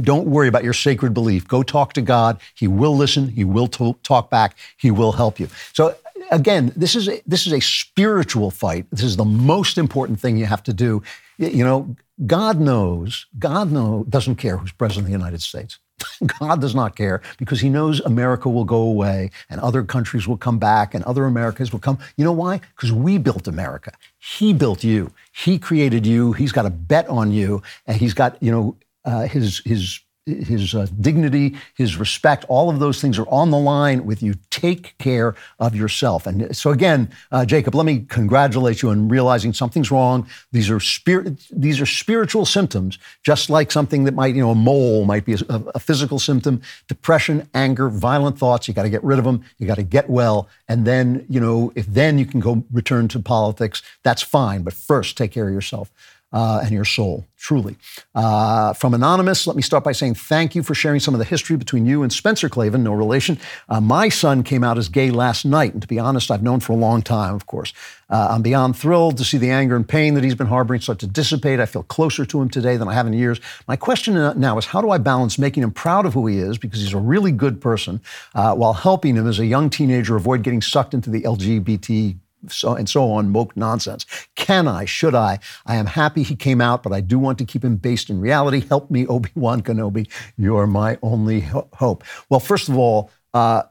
Don't 0.00 0.28
worry 0.28 0.46
about 0.46 0.62
your 0.62 0.72
sacred 0.72 1.12
belief. 1.12 1.46
Go 1.48 1.64
talk 1.64 1.92
to 1.94 2.00
God. 2.00 2.40
He 2.54 2.68
will 2.68 2.96
listen. 2.96 3.28
He 3.28 3.42
will 3.42 3.66
talk 3.66 4.30
back. 4.30 4.56
He 4.76 4.92
will 4.92 5.12
help 5.12 5.40
you. 5.40 5.48
So 5.72 5.96
again, 6.30 6.72
this 6.76 6.94
is 6.94 7.08
a, 7.08 7.20
this 7.26 7.48
is 7.48 7.52
a 7.52 7.60
spiritual 7.60 8.52
fight. 8.52 8.86
This 8.92 9.02
is 9.02 9.16
the 9.16 9.24
most 9.24 9.76
important 9.76 10.20
thing 10.20 10.36
you 10.36 10.46
have 10.46 10.62
to 10.62 10.72
do. 10.72 11.02
You 11.36 11.64
know, 11.64 11.96
God 12.24 12.60
knows. 12.60 13.26
God 13.38 13.72
know 13.72 14.06
doesn't 14.08 14.36
care 14.36 14.56
who's 14.56 14.72
president 14.72 15.06
of 15.06 15.06
the 15.06 15.18
United 15.18 15.42
States. 15.42 15.80
God 16.40 16.60
does 16.60 16.74
not 16.74 16.96
care 16.96 17.22
because 17.38 17.60
he 17.60 17.68
knows 17.68 18.00
America 18.00 18.48
will 18.48 18.64
go 18.64 18.78
away 18.82 19.30
and 19.48 19.60
other 19.60 19.82
countries 19.82 20.28
will 20.28 20.36
come 20.36 20.58
back 20.58 20.94
and 20.94 21.04
other 21.04 21.24
Americas 21.24 21.72
will 21.72 21.80
come. 21.80 21.98
You 22.16 22.24
know 22.24 22.32
why? 22.32 22.60
Because 22.74 22.92
we 22.92 23.18
built 23.18 23.48
America. 23.48 23.92
He 24.18 24.52
built 24.52 24.84
you. 24.84 25.12
He 25.32 25.58
created 25.58 26.06
you. 26.06 26.32
He's 26.32 26.52
got 26.52 26.66
a 26.66 26.70
bet 26.70 27.08
on 27.08 27.32
you, 27.32 27.62
and 27.86 27.96
he's 27.96 28.14
got 28.14 28.42
you 28.42 28.50
know 28.50 28.76
uh, 29.04 29.22
his 29.22 29.62
his 29.64 30.00
his 30.26 30.74
uh, 30.74 30.86
dignity, 31.00 31.56
his 31.76 31.96
respect, 31.96 32.44
all 32.48 32.68
of 32.68 32.80
those 32.80 33.00
things 33.00 33.18
are 33.18 33.28
on 33.28 33.50
the 33.50 33.58
line 33.58 34.04
with 34.04 34.22
you. 34.22 34.34
Take 34.50 34.98
care 34.98 35.36
of 35.60 35.76
yourself. 35.76 36.26
And 36.26 36.54
so 36.56 36.70
again, 36.70 37.10
uh, 37.30 37.44
Jacob, 37.44 37.74
let 37.74 37.86
me 37.86 38.00
congratulate 38.08 38.82
you 38.82 38.90
on 38.90 39.08
realizing 39.08 39.52
something's 39.52 39.90
wrong. 39.90 40.26
These 40.50 40.68
are 40.68 40.80
spirit, 40.80 41.46
these 41.50 41.80
are 41.80 41.86
spiritual 41.86 42.44
symptoms, 42.44 42.98
just 43.22 43.48
like 43.50 43.70
something 43.70 44.04
that 44.04 44.14
might, 44.14 44.34
you 44.34 44.42
know, 44.42 44.50
a 44.50 44.54
mole 44.56 45.04
might 45.04 45.24
be 45.24 45.34
a, 45.34 45.62
a 45.74 45.78
physical 45.78 46.18
symptom. 46.18 46.60
Depression, 46.88 47.48
anger, 47.54 47.88
violent 47.88 48.38
thoughts. 48.38 48.66
You 48.66 48.74
got 48.74 48.82
to 48.82 48.90
get 48.90 49.04
rid 49.04 49.18
of 49.18 49.24
them. 49.24 49.44
You 49.58 49.66
got 49.66 49.76
to 49.76 49.84
get 49.84 50.10
well, 50.10 50.48
and 50.68 50.84
then, 50.84 51.24
you 51.28 51.40
know, 51.40 51.72
if 51.76 51.86
then 51.86 52.18
you 52.18 52.26
can 52.26 52.40
go 52.40 52.64
return 52.72 53.08
to 53.08 53.20
politics, 53.20 53.82
that's 54.02 54.22
fine. 54.22 54.62
But 54.62 54.72
first, 54.72 55.16
take 55.16 55.30
care 55.32 55.46
of 55.46 55.54
yourself 55.54 55.90
uh, 56.32 56.60
and 56.62 56.72
your 56.72 56.84
soul, 56.84 57.24
truly. 57.36 57.76
Uh, 58.14 58.72
from 58.72 58.94
Anonymous, 58.94 59.46
let 59.46 59.56
me 59.56 59.62
start 59.62 59.84
by 59.84 59.92
saying 59.92 60.14
thank 60.14 60.54
you 60.54 60.62
for 60.62 60.74
sharing 60.74 61.00
some 61.00 61.14
of 61.14 61.18
the 61.18 61.24
history 61.24 61.56
between 61.56 61.86
you 61.86 62.02
and 62.02 62.12
Spencer 62.12 62.48
Klavan, 62.48 62.82
no 62.82 62.92
relation. 62.92 63.38
Uh, 63.68 63.80
my 63.80 64.08
son 64.08 64.42
came 64.42 64.64
out 64.64 64.76
as 64.76 64.88
gay 64.88 65.10
last 65.10 65.44
night, 65.44 65.72
and 65.72 65.82
to 65.82 65.88
be 65.88 65.98
honest, 65.98 66.30
I've 66.30 66.42
known 66.42 66.60
for 66.60 66.72
a 66.72 66.76
long 66.76 67.00
time, 67.00 67.34
of 67.34 67.46
course. 67.46 67.72
Uh, 68.10 68.28
I'm 68.30 68.42
beyond 68.42 68.76
thrilled 68.76 69.16
to 69.18 69.24
see 69.24 69.38
the 69.38 69.50
anger 69.50 69.76
and 69.76 69.88
pain 69.88 70.14
that 70.14 70.24
he's 70.24 70.34
been 70.34 70.46
harboring 70.46 70.80
start 70.80 70.98
to 71.00 71.06
dissipate. 71.06 71.60
I 71.60 71.66
feel 71.66 71.84
closer 71.84 72.24
to 72.26 72.42
him 72.42 72.48
today 72.48 72.76
than 72.76 72.88
I 72.88 72.94
have 72.94 73.06
in 73.06 73.12
years. 73.12 73.40
My 73.66 73.76
question 73.76 74.14
now 74.38 74.58
is 74.58 74.66
how 74.66 74.80
do 74.80 74.90
I 74.90 74.98
balance 74.98 75.38
making 75.38 75.62
him 75.62 75.70
proud 75.70 76.06
of 76.06 76.14
who 76.14 76.26
he 76.26 76.38
is, 76.38 76.58
because 76.58 76.80
he's 76.80 76.92
a 76.92 76.98
really 76.98 77.32
good 77.32 77.60
person, 77.60 78.00
uh, 78.34 78.54
while 78.54 78.72
helping 78.72 79.16
him 79.16 79.26
as 79.26 79.38
a 79.38 79.46
young 79.46 79.70
teenager 79.70 80.16
avoid 80.16 80.42
getting 80.42 80.62
sucked 80.62 80.92
into 80.92 81.10
the 81.10 81.22
LGBT 81.22 82.16
so, 82.48 82.74
and 82.74 82.88
so 82.88 83.10
on, 83.10 83.32
woke 83.32 83.56
nonsense. 83.56 84.06
Can 84.34 84.68
I? 84.68 84.84
Should 84.84 85.14
I? 85.14 85.38
I 85.66 85.76
am 85.76 85.86
happy 85.86 86.22
he 86.22 86.36
came 86.36 86.60
out, 86.60 86.82
but 86.82 86.92
I 86.92 87.00
do 87.00 87.18
want 87.18 87.38
to 87.38 87.44
keep 87.44 87.64
him 87.64 87.76
based 87.76 88.10
in 88.10 88.20
reality. 88.20 88.66
Help 88.66 88.90
me, 88.90 89.06
Obi 89.08 89.30
Wan 89.34 89.62
Kenobi. 89.62 90.08
You're 90.36 90.66
my 90.66 90.98
only 91.02 91.40
ho- 91.40 91.68
hope. 91.74 92.04
Well, 92.28 92.40
first 92.40 92.68
of 92.68 92.76
all, 92.76 93.10
uh, 93.34 93.62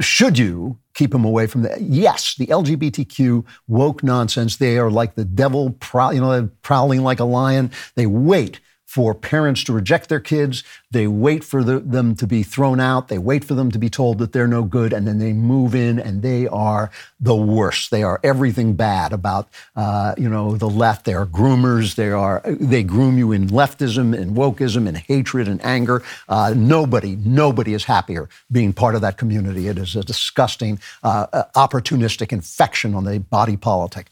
should 0.00 0.38
you 0.38 0.78
keep 0.94 1.14
him 1.14 1.24
away 1.24 1.46
from 1.46 1.62
the 1.62 1.76
yes 1.80 2.34
the 2.36 2.46
lgbtq 2.46 3.44
woke 3.68 4.02
nonsense 4.02 4.56
they 4.56 4.76
are 4.76 4.90
like 4.90 5.14
the 5.14 5.24
devil 5.24 5.76
you 6.12 6.20
know 6.20 6.48
prowling 6.62 7.02
like 7.02 7.20
a 7.20 7.24
lion 7.24 7.70
they 7.94 8.06
wait 8.06 8.60
for 8.86 9.14
parents 9.14 9.64
to 9.64 9.72
reject 9.72 10.08
their 10.08 10.20
kids. 10.20 10.62
They 10.90 11.06
wait 11.06 11.42
for 11.42 11.64
the, 11.64 11.80
them 11.80 12.14
to 12.16 12.26
be 12.26 12.42
thrown 12.42 12.78
out. 12.78 13.08
They 13.08 13.18
wait 13.18 13.44
for 13.44 13.54
them 13.54 13.70
to 13.72 13.78
be 13.78 13.90
told 13.90 14.18
that 14.18 14.32
they're 14.32 14.46
no 14.46 14.62
good, 14.62 14.92
and 14.92 15.06
then 15.06 15.18
they 15.18 15.32
move 15.32 15.74
in, 15.74 15.98
and 15.98 16.22
they 16.22 16.46
are 16.46 16.90
the 17.18 17.34
worst. 17.34 17.90
They 17.90 18.02
are 18.02 18.20
everything 18.22 18.74
bad 18.74 19.12
about 19.12 19.48
uh, 19.74 20.14
you 20.16 20.28
know 20.28 20.56
the 20.56 20.68
left. 20.68 21.04
They 21.04 21.14
are 21.14 21.26
groomers. 21.26 21.96
They 21.96 22.10
are 22.10 22.42
they 22.44 22.82
groom 22.82 23.18
you 23.18 23.32
in 23.32 23.48
leftism, 23.48 24.16
and 24.16 24.36
wokeism, 24.36 24.86
and 24.86 24.96
hatred 24.96 25.48
and 25.48 25.64
anger. 25.64 26.02
Uh, 26.28 26.54
nobody, 26.56 27.16
nobody 27.16 27.74
is 27.74 27.84
happier 27.84 28.28
being 28.52 28.72
part 28.72 28.94
of 28.94 29.00
that 29.00 29.16
community. 29.16 29.68
It 29.68 29.78
is 29.78 29.96
a 29.96 30.04
disgusting, 30.04 30.78
uh, 31.02 31.26
uh 31.32 31.44
opportunistic 31.56 32.32
infection 32.32 32.94
on 32.94 33.04
the 33.04 33.18
body 33.18 33.56
politic. 33.56 34.06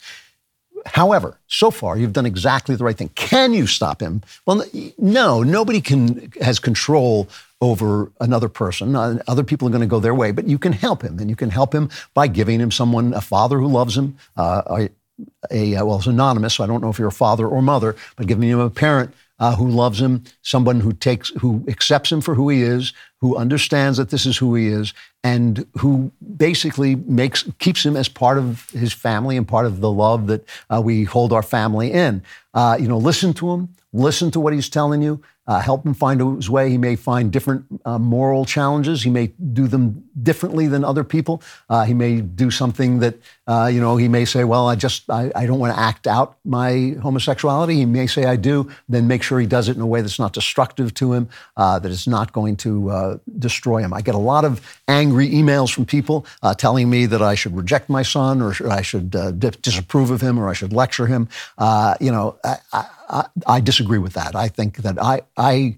However, 0.87 1.39
so 1.47 1.71
far 1.71 1.97
you've 1.97 2.13
done 2.13 2.27
exactly 2.27 2.77
the 2.77 2.85
right 2.85 2.97
thing. 2.97 3.11
Can 3.15 3.53
you 3.53 3.67
stop 3.67 4.01
him? 4.01 4.23
Well, 4.47 4.65
no. 4.99 5.43
Nobody 5.43 5.81
can 5.81 6.33
has 6.41 6.59
control 6.59 7.29
over 7.61 8.11
another 8.21 8.49
person. 8.49 8.97
Uh, 8.97 9.23
other 9.29 9.45
people 9.45 9.69
are 9.69 9.71
going 9.71 9.83
to 9.83 9.87
go 9.87 10.01
their 10.01 10.15
way, 10.15 10.33
but 10.33 10.49
you 10.49 10.59
can 10.59 10.73
help 10.73 11.03
him, 11.03 11.19
and 11.21 11.31
you 11.31 11.37
can 11.37 11.51
help 11.51 11.73
him 11.73 11.89
by 12.13 12.27
giving 12.27 12.59
him 12.59 12.73
someone, 12.73 13.15
a 13.15 13.21
father 13.21 13.59
who 13.59 13.69
loves 13.69 13.97
him, 13.97 14.17
uh, 14.37 14.63
a, 15.51 15.77
a, 15.77 15.85
well, 15.85 15.99
it's 15.99 16.09
anonymous, 16.09 16.55
so 16.55 16.65
I 16.65 16.67
don't 16.67 16.81
know 16.81 16.91
if 16.91 16.99
you're 16.99 17.09
a 17.09 17.13
father 17.13 17.47
or 17.47 17.63
mother, 17.63 17.95
but 18.17 18.27
giving 18.27 18.49
him 18.49 18.59
a 18.59 18.69
parent 18.69 19.15
uh, 19.43 19.57
who 19.57 19.69
loves 19.69 20.01
him, 20.01 20.23
someone 20.43 20.79
who 20.79 20.93
takes, 20.93 21.31
who 21.31 21.65
accepts 21.67 22.13
him 22.13 22.21
for 22.21 22.37
who 22.37 22.49
he 22.49 22.63
is, 22.63 22.93
who 23.21 23.37
understands 23.37 23.99
that 23.99 24.11
this 24.11 24.25
is 24.25 24.39
who 24.39 24.55
he 24.55 24.69
is, 24.69 24.95
and 25.25 25.67
who 25.79 26.13
basically 26.37 26.95
makes 26.95 27.43
keeps 27.59 27.85
him 27.85 27.97
as 27.97 28.09
part 28.09 28.39
of 28.39 28.71
his 28.71 28.93
family 28.93 29.37
and 29.37 29.49
part 29.49 29.67
of 29.67 29.81
the 29.81 29.91
love 29.91 30.29
that 30.29 30.49
uh, 30.71 30.81
we 30.81 31.03
hold 31.03 31.33
our 31.33 31.43
family 31.43 31.91
in. 31.91 32.23
Uh, 32.55 32.77
you 32.79 32.87
know, 32.87 32.99
listen 32.99 33.35
to 33.35 33.51
him, 33.51 33.69
listen 33.93 34.31
to 34.31 34.39
what 34.39 34.53
he's 34.53 34.69
telling 34.69 35.03
you, 35.03 35.21
uh, 35.53 35.61
help 35.61 35.85
him 35.85 35.93
find 35.93 36.19
his 36.37 36.49
way. 36.49 36.71
He 36.71 36.79
may 36.79 36.97
find 36.97 37.31
different 37.31 37.67
uh, 37.85 37.99
moral 37.99 38.47
challenges. 38.47 39.03
He 39.03 39.11
may 39.11 39.27
do 39.27 39.67
them 39.67 40.03
differently 40.23 40.67
than 40.67 40.83
other 40.83 41.05
people. 41.05 41.43
Uh, 41.69 41.85
he 41.85 41.93
may 41.93 42.23
do 42.23 42.51
something 42.51 43.01
that, 43.01 43.17
uh, 43.47 43.69
you 43.71 43.79
know, 43.79 43.99
he 43.99 44.09
may 44.09 44.25
say, 44.25 44.45
well, 44.45 44.67
I 44.67 44.77
just, 44.77 45.11
I, 45.11 45.31
I 45.37 45.45
don't 45.45 45.59
want 45.59 45.75
to 45.75 45.79
act 45.79 46.07
out 46.07 46.39
my 46.47 46.97
homosexuality. 47.03 47.75
He 47.75 47.85
may 47.85 48.07
say, 48.07 48.25
I 48.25 48.37
do. 48.37 48.71
Then 48.89 49.07
make 49.07 49.23
sure 49.23 49.41
he 49.41 49.47
does 49.47 49.69
it 49.69 49.77
in 49.77 49.83
a 49.83 49.87
way 49.87 50.01
that's 50.01 50.19
not 50.19 50.33
destructive 50.33 50.95
to 50.95 51.13
him, 51.13 51.29
uh, 51.59 51.79
that 51.81 51.93
not 52.07 52.33
going 52.33 52.57
to 52.57 52.91
uh, 52.91 53.19
destroy 53.39 53.81
him. 53.83 53.93
I 53.93 54.01
get 54.01 54.15
a 54.15 54.25
lot 54.33 54.47
of 54.47 54.61
angry 54.89 55.29
emails 55.29 55.71
from 55.71 55.85
people 55.85 56.25
telling 56.57 56.89
me 56.89 57.05
that 57.07 57.21
I 57.21 57.35
should 57.35 57.55
reject 57.55 57.91
my 57.91 58.03
son 58.03 58.41
or 58.41 58.55
I 58.71 58.81
should 58.81 59.11
disapprove 59.61 60.11
of 60.11 60.23
him 60.23 60.39
or 60.39 60.49
I 60.49 60.55
should 60.55 60.73
lecture 60.73 61.07
him. 61.07 61.29
you 62.01 62.11
know, 62.11 62.39
I, 62.43 62.57
I, 62.73 62.87
I 63.47 63.61
disagree 63.61 63.99
with 63.99 64.15
that. 64.15 64.35
I 64.35 64.49
think 64.49 64.79
that 64.79 65.01
I, 65.01 65.23
I, 65.37 65.77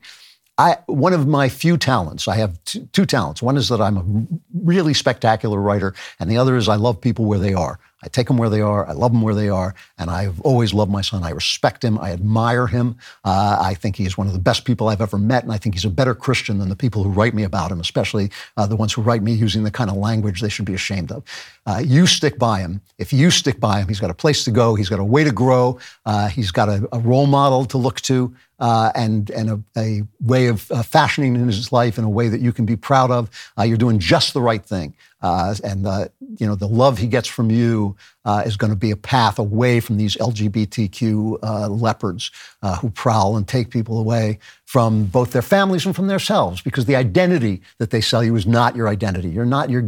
I, 0.57 0.79
one 0.87 1.13
of 1.13 1.27
my 1.27 1.49
few 1.49 1.77
talents, 1.77 2.29
I 2.29 2.37
have 2.37 2.63
two, 2.65 2.89
two, 2.93 3.07
talents. 3.07 3.43
One 3.43 3.57
is 3.57 3.69
that 3.71 3.81
I'm 3.81 3.97
a 3.97 4.27
really 4.63 4.95
spectacular 4.95 5.61
writer, 5.61 5.95
and 6.21 6.31
the 6.31 6.39
other 6.39 6.57
is 6.57 6.69
I 6.69 6.77
love 6.77 7.01
people 7.01 7.25
where 7.25 7.41
they 7.41 7.55
are. 7.55 7.81
I 8.05 8.09
take 8.09 8.27
them 8.27 8.37
where 8.37 8.51
they 8.51 8.61
are. 8.61 8.87
I 8.87 8.93
love 8.93 9.13
them 9.13 9.23
where 9.23 9.35
they 9.35 9.49
are. 9.49 9.75
And 9.97 10.11
I've 10.11 10.39
always 10.43 10.75
loved 10.75 10.91
my 10.91 11.01
son. 11.01 11.23
I 11.23 11.31
respect 11.31 11.83
him. 11.83 11.99
I 11.99 12.13
admire 12.13 12.67
him. 12.67 12.97
Uh, 13.25 13.59
I 13.61 13.73
think 13.73 13.97
he 13.97 14.05
is 14.05 14.19
one 14.19 14.27
of 14.27 14.35
the 14.35 14.39
best 14.39 14.67
people 14.67 14.89
I've 14.89 15.01
ever 15.01 15.17
met. 15.17 15.43
And 15.43 15.53
I 15.53 15.57
think 15.57 15.75
he's 15.75 15.87
a 15.87 15.91
better 15.91 16.15
Christian 16.15 16.59
than 16.59 16.69
the 16.69 16.77
people 16.77 17.03
who 17.03 17.09
write 17.09 17.33
me 17.33 17.45
about 17.45 17.73
him, 17.73 17.81
especially 17.81 18.31
uh, 18.59 18.67
the 18.67 18.77
ones 18.77 18.93
who 18.93 19.01
write 19.01 19.23
me 19.23 19.33
using 19.33 19.65
the 19.65 19.71
kind 19.71 19.89
of 19.89 19.97
language 19.97 20.43
they 20.43 20.51
should 20.51 20.67
be 20.67 20.75
ashamed 20.75 21.11
of. 21.11 21.25
Uh, 21.67 21.83
you 21.83 22.07
stick 22.07 22.39
by 22.39 22.61
him. 22.61 22.83
If 22.99 23.13
you 23.13 23.31
stick 23.31 23.59
by 23.59 23.81
him, 23.81 23.89
he's 23.89 24.01
got 24.01 24.11
a 24.11 24.15
place 24.15 24.45
to 24.45 24.51
go. 24.51 24.75
He's 24.75 24.91
got 24.91 25.01
a 25.01 25.05
way 25.05 25.25
to 25.25 25.33
grow. 25.33 25.79
Uh, 26.05 26.29
he's 26.29 26.51
got 26.51 26.69
a, 26.69 26.87
a, 26.93 26.99
role 26.99 27.27
model 27.27 27.65
to 27.67 27.79
look 27.79 28.03
to. 28.03 28.35
Uh, 28.61 28.93
and 28.95 29.31
and 29.31 29.51
a, 29.51 29.61
a 29.77 30.03
way 30.21 30.47
of 30.47 30.71
uh, 30.71 30.83
fashioning 30.83 31.35
in 31.35 31.47
his 31.47 31.73
life 31.73 31.99
in 31.99 32.05
a 32.05 32.09
way 32.09 32.29
that 32.29 32.41
you 32.41 32.53
can 32.53 32.65
be 32.65 32.77
proud 32.77 33.11
of. 33.11 33.29
you're 33.65 33.77
doing 33.77 33.99
just 33.99 34.33
the 34.33 34.41
right 34.41 34.65
thing. 34.65 34.95
Uh, 35.25 35.55
and 35.65 35.87
the, 35.87 36.13
you 36.37 36.47
know 36.47 36.55
the 36.55 36.69
love 36.69 36.99
he 36.99 37.07
gets 37.07 37.27
from 37.27 37.51
you 37.51 37.97
uh, 38.27 38.43
is 38.45 38.59
going 38.59 38.71
to 38.71 38.77
be 38.77 38.91
a 38.91 38.97
path 38.97 39.39
away 39.39 39.81
from 39.81 39.97
these 39.97 40.17
LGBTQ 40.19 41.39
uh, 41.43 41.69
leopards 41.69 42.31
uh, 42.63 42.77
who 42.77 42.91
prowl 42.91 43.35
and 43.35 43.49
take 43.49 43.71
people 43.71 43.99
away 43.99 44.39
from 44.75 45.05
both 45.05 45.31
their 45.31 45.41
families 45.41 45.87
and 45.87 45.95
from 45.95 46.09
themselves 46.09 46.61
because 46.61 46.87
the 46.87 46.97
identity 46.97 47.63
that 47.79 47.91
they 47.91 48.01
sell 48.01 48.25
you 48.25 48.35
is 48.35 48.45
not 48.45 48.75
your 48.75 48.89
identity. 48.89 49.29
You're 49.29 49.45
not 49.45 49.71
your 49.71 49.83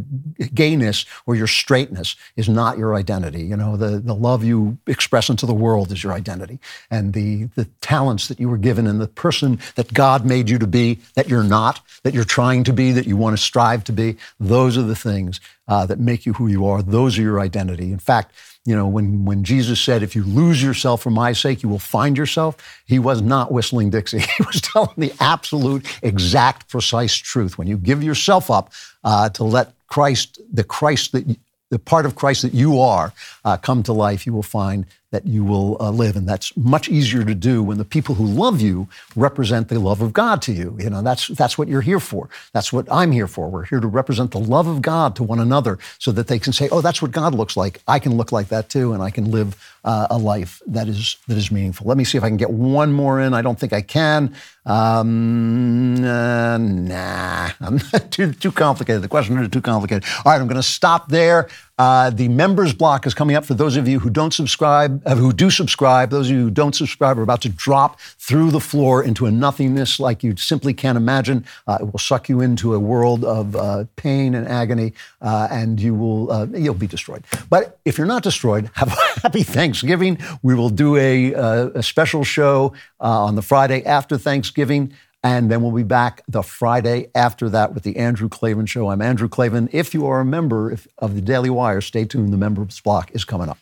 gayness 0.55 1.05
or 1.27 1.35
your 1.35 1.49
straightness 1.49 2.15
is 2.37 2.49
not 2.49 2.79
your 2.79 2.95
identity. 2.95 3.43
You 3.43 3.57
know, 3.57 3.77
the, 3.77 3.99
the 3.99 4.15
love 4.15 4.45
you 4.45 4.79
express 4.87 5.29
into 5.29 5.45
the 5.45 5.53
world 5.53 5.91
is 5.91 6.05
your 6.05 6.13
identity. 6.13 6.61
And 6.89 7.15
the, 7.15 7.47
the 7.57 7.65
talents 7.81 8.29
that 8.29 8.39
you 8.39 8.49
were 8.49 8.59
given 8.59 8.87
and 8.87 9.01
the 9.01 9.09
person 9.09 9.59
that 9.75 9.93
God 9.93 10.25
made 10.25 10.49
you 10.49 10.57
to 10.61 10.69
be 10.69 11.01
that 11.15 11.29
you're 11.29 11.43
not, 11.43 11.81
that 12.05 12.15
you're 12.15 12.23
trying 12.23 12.63
to 12.63 12.73
be, 12.73 12.93
that 12.93 13.09
you 13.09 13.17
want 13.17 13.37
to 13.37 13.43
strive 13.43 13.83
to 13.83 13.93
be, 13.93 14.17
those 14.39 14.79
are 14.79 14.83
the 14.83 14.95
things 14.95 15.41
uh, 15.67 15.85
that 15.87 15.99
make 15.99 16.25
you 16.27 16.35
who 16.35 16.47
you 16.47 16.65
are. 16.65 16.81
Those 16.81 17.19
are 17.19 17.23
your 17.23 17.41
identity. 17.41 17.91
In 17.91 17.99
fact, 17.99 18.33
you 18.67 18.75
know, 18.75 18.89
when, 18.89 19.25
when 19.25 19.45
Jesus 19.45 19.81
said, 19.81 20.03
if 20.03 20.17
you 20.17 20.25
lose 20.25 20.63
yourself 20.63 21.03
for 21.03 21.11
my 21.11 21.33
sake, 21.33 21.63
you 21.63 21.69
will 21.69 21.79
find 21.79 22.19
yourself, 22.19 22.57
he 22.85 22.99
was 22.99 23.23
not 23.23 23.53
whistling 23.53 23.91
Dixie. 23.91 24.19
He 24.37 24.43
was 24.45 24.61
telling 24.61 24.95
the 24.97 25.13
absolute, 25.21 25.87
exact, 26.03 26.69
precise 26.69 27.15
truth. 27.15 27.57
When 27.57 27.69
you 27.69 27.79
give 27.79 28.03
yourself 28.03 28.51
up 28.51 28.73
uh, 29.05 29.29
to 29.31 29.45
let 29.45 29.73
Christ, 29.87 30.41
the 30.53 30.65
Christ 30.65 31.13
that, 31.13 31.39
the 31.71 31.79
part 31.79 32.07
of 32.07 32.17
Christ 32.17 32.43
that 32.43 32.55
you 32.55 32.81
are, 32.81 33.13
uh, 33.45 33.57
come 33.57 33.83
to 33.85 33.93
life, 33.93 34.27
you 34.27 34.33
will 34.33 34.43
find 34.43 34.85
that 35.13 35.27
you 35.27 35.45
will 35.45 35.77
uh, 35.81 35.91
live. 35.91 36.17
And 36.17 36.29
that's 36.29 36.57
much 36.57 36.89
easier 36.89 37.25
to 37.25 37.35
do 37.35 37.63
when 37.63 37.79
the 37.79 37.85
people 37.85 38.17
who 38.17 38.27
love 38.27 38.61
you 38.61 38.89
represent 39.15 39.69
the 39.69 39.79
love 39.79 40.01
of 40.01 40.13
God 40.13 40.43
to 40.43 40.53
you. 40.53 40.77
You 40.81 40.91
know, 40.91 41.03
that's, 41.03 41.29
that's 41.29 41.57
what 41.57 41.69
you're 41.69 41.81
here 41.81 42.01
for. 42.01 42.29
That's 42.53 42.73
what 42.73 42.91
I'm 42.91 43.13
here 43.13 43.29
for. 43.29 43.49
We're 43.49 43.65
here 43.65 43.81
to 43.81 43.87
represent 43.87 44.33
the 44.33 44.41
love 44.41 44.67
of 44.67 44.83
God 44.83 45.15
to 45.17 45.23
one 45.23 45.39
another 45.39 45.79
so 45.99 46.11
that 46.13 46.27
they 46.27 46.39
can 46.39 46.53
say, 46.53 46.69
oh, 46.71 46.81
that's 46.81 47.01
what 47.01 47.13
God 47.13 47.35
looks 47.35 47.57
like. 47.57 47.81
I 47.87 47.99
can 47.99 48.17
look 48.17 48.33
like 48.33 48.49
that 48.49 48.69
too, 48.69 48.93
and 48.93 49.03
I 49.03 49.11
can 49.11 49.31
live 49.31 49.57
uh, 49.85 50.09
a 50.11 50.19
life 50.19 50.61
that 50.67 50.89
is, 50.89 51.17
that 51.29 51.39
is 51.39 51.53
meaningful. 51.53 51.87
Let 51.87 51.97
me 51.97 52.05
see 52.05 52.19
if 52.19 52.25
I 52.25 52.29
can 52.29 52.37
get 52.37 52.51
one 52.51 52.93
more 52.93 53.21
in. 53.21 53.33
I 53.33 53.43
don't 53.43 53.59
think 53.59 53.73
I 53.73 53.83
can. 53.83 54.35
Um, 54.65 56.05
uh, 56.05 56.59
nah, 56.59 57.51
I'm 57.61 57.79
too, 58.11 58.33
too 58.33 58.51
complicated. 58.51 59.03
The 59.03 59.09
questions 59.09 59.39
are 59.39 59.49
too 59.49 59.61
complicated. 59.61 60.05
All 60.25 60.33
right, 60.33 60.41
I'm 60.41 60.49
going 60.49 60.57
to 60.57 60.63
stop 60.63 61.09
there. 61.09 61.49
Uh, 61.79 62.09
the 62.09 62.29
members 62.29 62.73
block 62.73 63.07
is 63.07 63.13
coming 63.13 63.37
up 63.37 63.45
for 63.45 63.53
those 63.53 63.77
of 63.77 63.87
you 63.87 63.99
who 63.99 64.09
don't 64.09 64.33
subscribe, 64.33 65.03
uh, 65.07 65.15
who 65.15 65.33
do 65.33 65.51
subscribe. 65.51 66.09
Those 66.09 66.31
of 66.31 66.37
you 66.37 66.43
who 66.45 66.51
don't 66.51 66.75
subscribe 66.75 67.19
are 67.19 67.23
about 67.23 67.43
to 67.43 67.51
drop 67.51 68.01
through 68.01 68.51
the 68.51 68.61
floor 68.61 69.03
into 69.03 69.27
a 69.27 69.31
nothingness 69.31 70.01
like 70.01 70.25
you 70.25 70.37
simply 70.37 70.73
can't 70.73 70.97
imagine. 70.97 71.45
Uh, 71.67 71.79
it 71.81 71.93
will 71.93 71.99
suck 71.99 72.31
you 72.31 72.41
into 72.41 72.73
a 72.73 72.79
world 72.79 73.25
of 73.25 73.55
uh, 73.57 73.85
pain 73.97 74.35
and 74.35 74.49
agony, 74.49 74.95
uh, 75.21 75.49
and 75.51 75.79
you 75.79 75.95
will 75.95 76.33
uh, 76.33 76.47
you'll 76.47 76.75
be 76.75 76.87
destroyed. 76.87 77.25
But 77.51 77.79
if 77.85 77.99
you're 77.99 78.07
not 78.07 78.23
destroyed, 78.23 78.71
have 78.75 78.89
a 78.89 79.21
happy 79.21 79.43
Thanksgiving. 79.43 80.19
We 80.43 80.55
will 80.55 80.71
do 80.71 80.97
a, 80.97 81.33
a 81.75 81.83
special 81.83 82.25
show 82.25 82.73
on 83.01 83.35
the 83.35 83.43
Friday 83.43 83.85
after 83.85 84.17
Thanksgiving. 84.17 84.95
And 85.27 85.51
then 85.51 85.61
we'll 85.61 85.73
be 85.73 85.83
back 85.83 86.23
the 86.29 86.41
Friday 86.41 87.09
after 87.13 87.49
that 87.49 87.75
with 87.75 87.83
the 87.83 87.97
Andrew 87.97 88.29
Klavan 88.29 88.65
Show. 88.67 88.91
I'm 88.91 89.03
Andrew 89.03 89.29
Klavan. 89.29 89.69
If 89.73 89.93
you 89.93 90.07
are 90.07 90.21
a 90.21 90.25
member 90.25 90.79
of 90.99 91.17
the 91.17 91.21
Daily 91.21 91.51
Wire, 91.51 91.81
stay 91.81 92.05
tuned. 92.05 92.33
The 92.33 92.37
members 92.37 92.81
block 92.81 93.11
is 93.11 93.25
coming 93.25 93.49
up. 93.49 93.59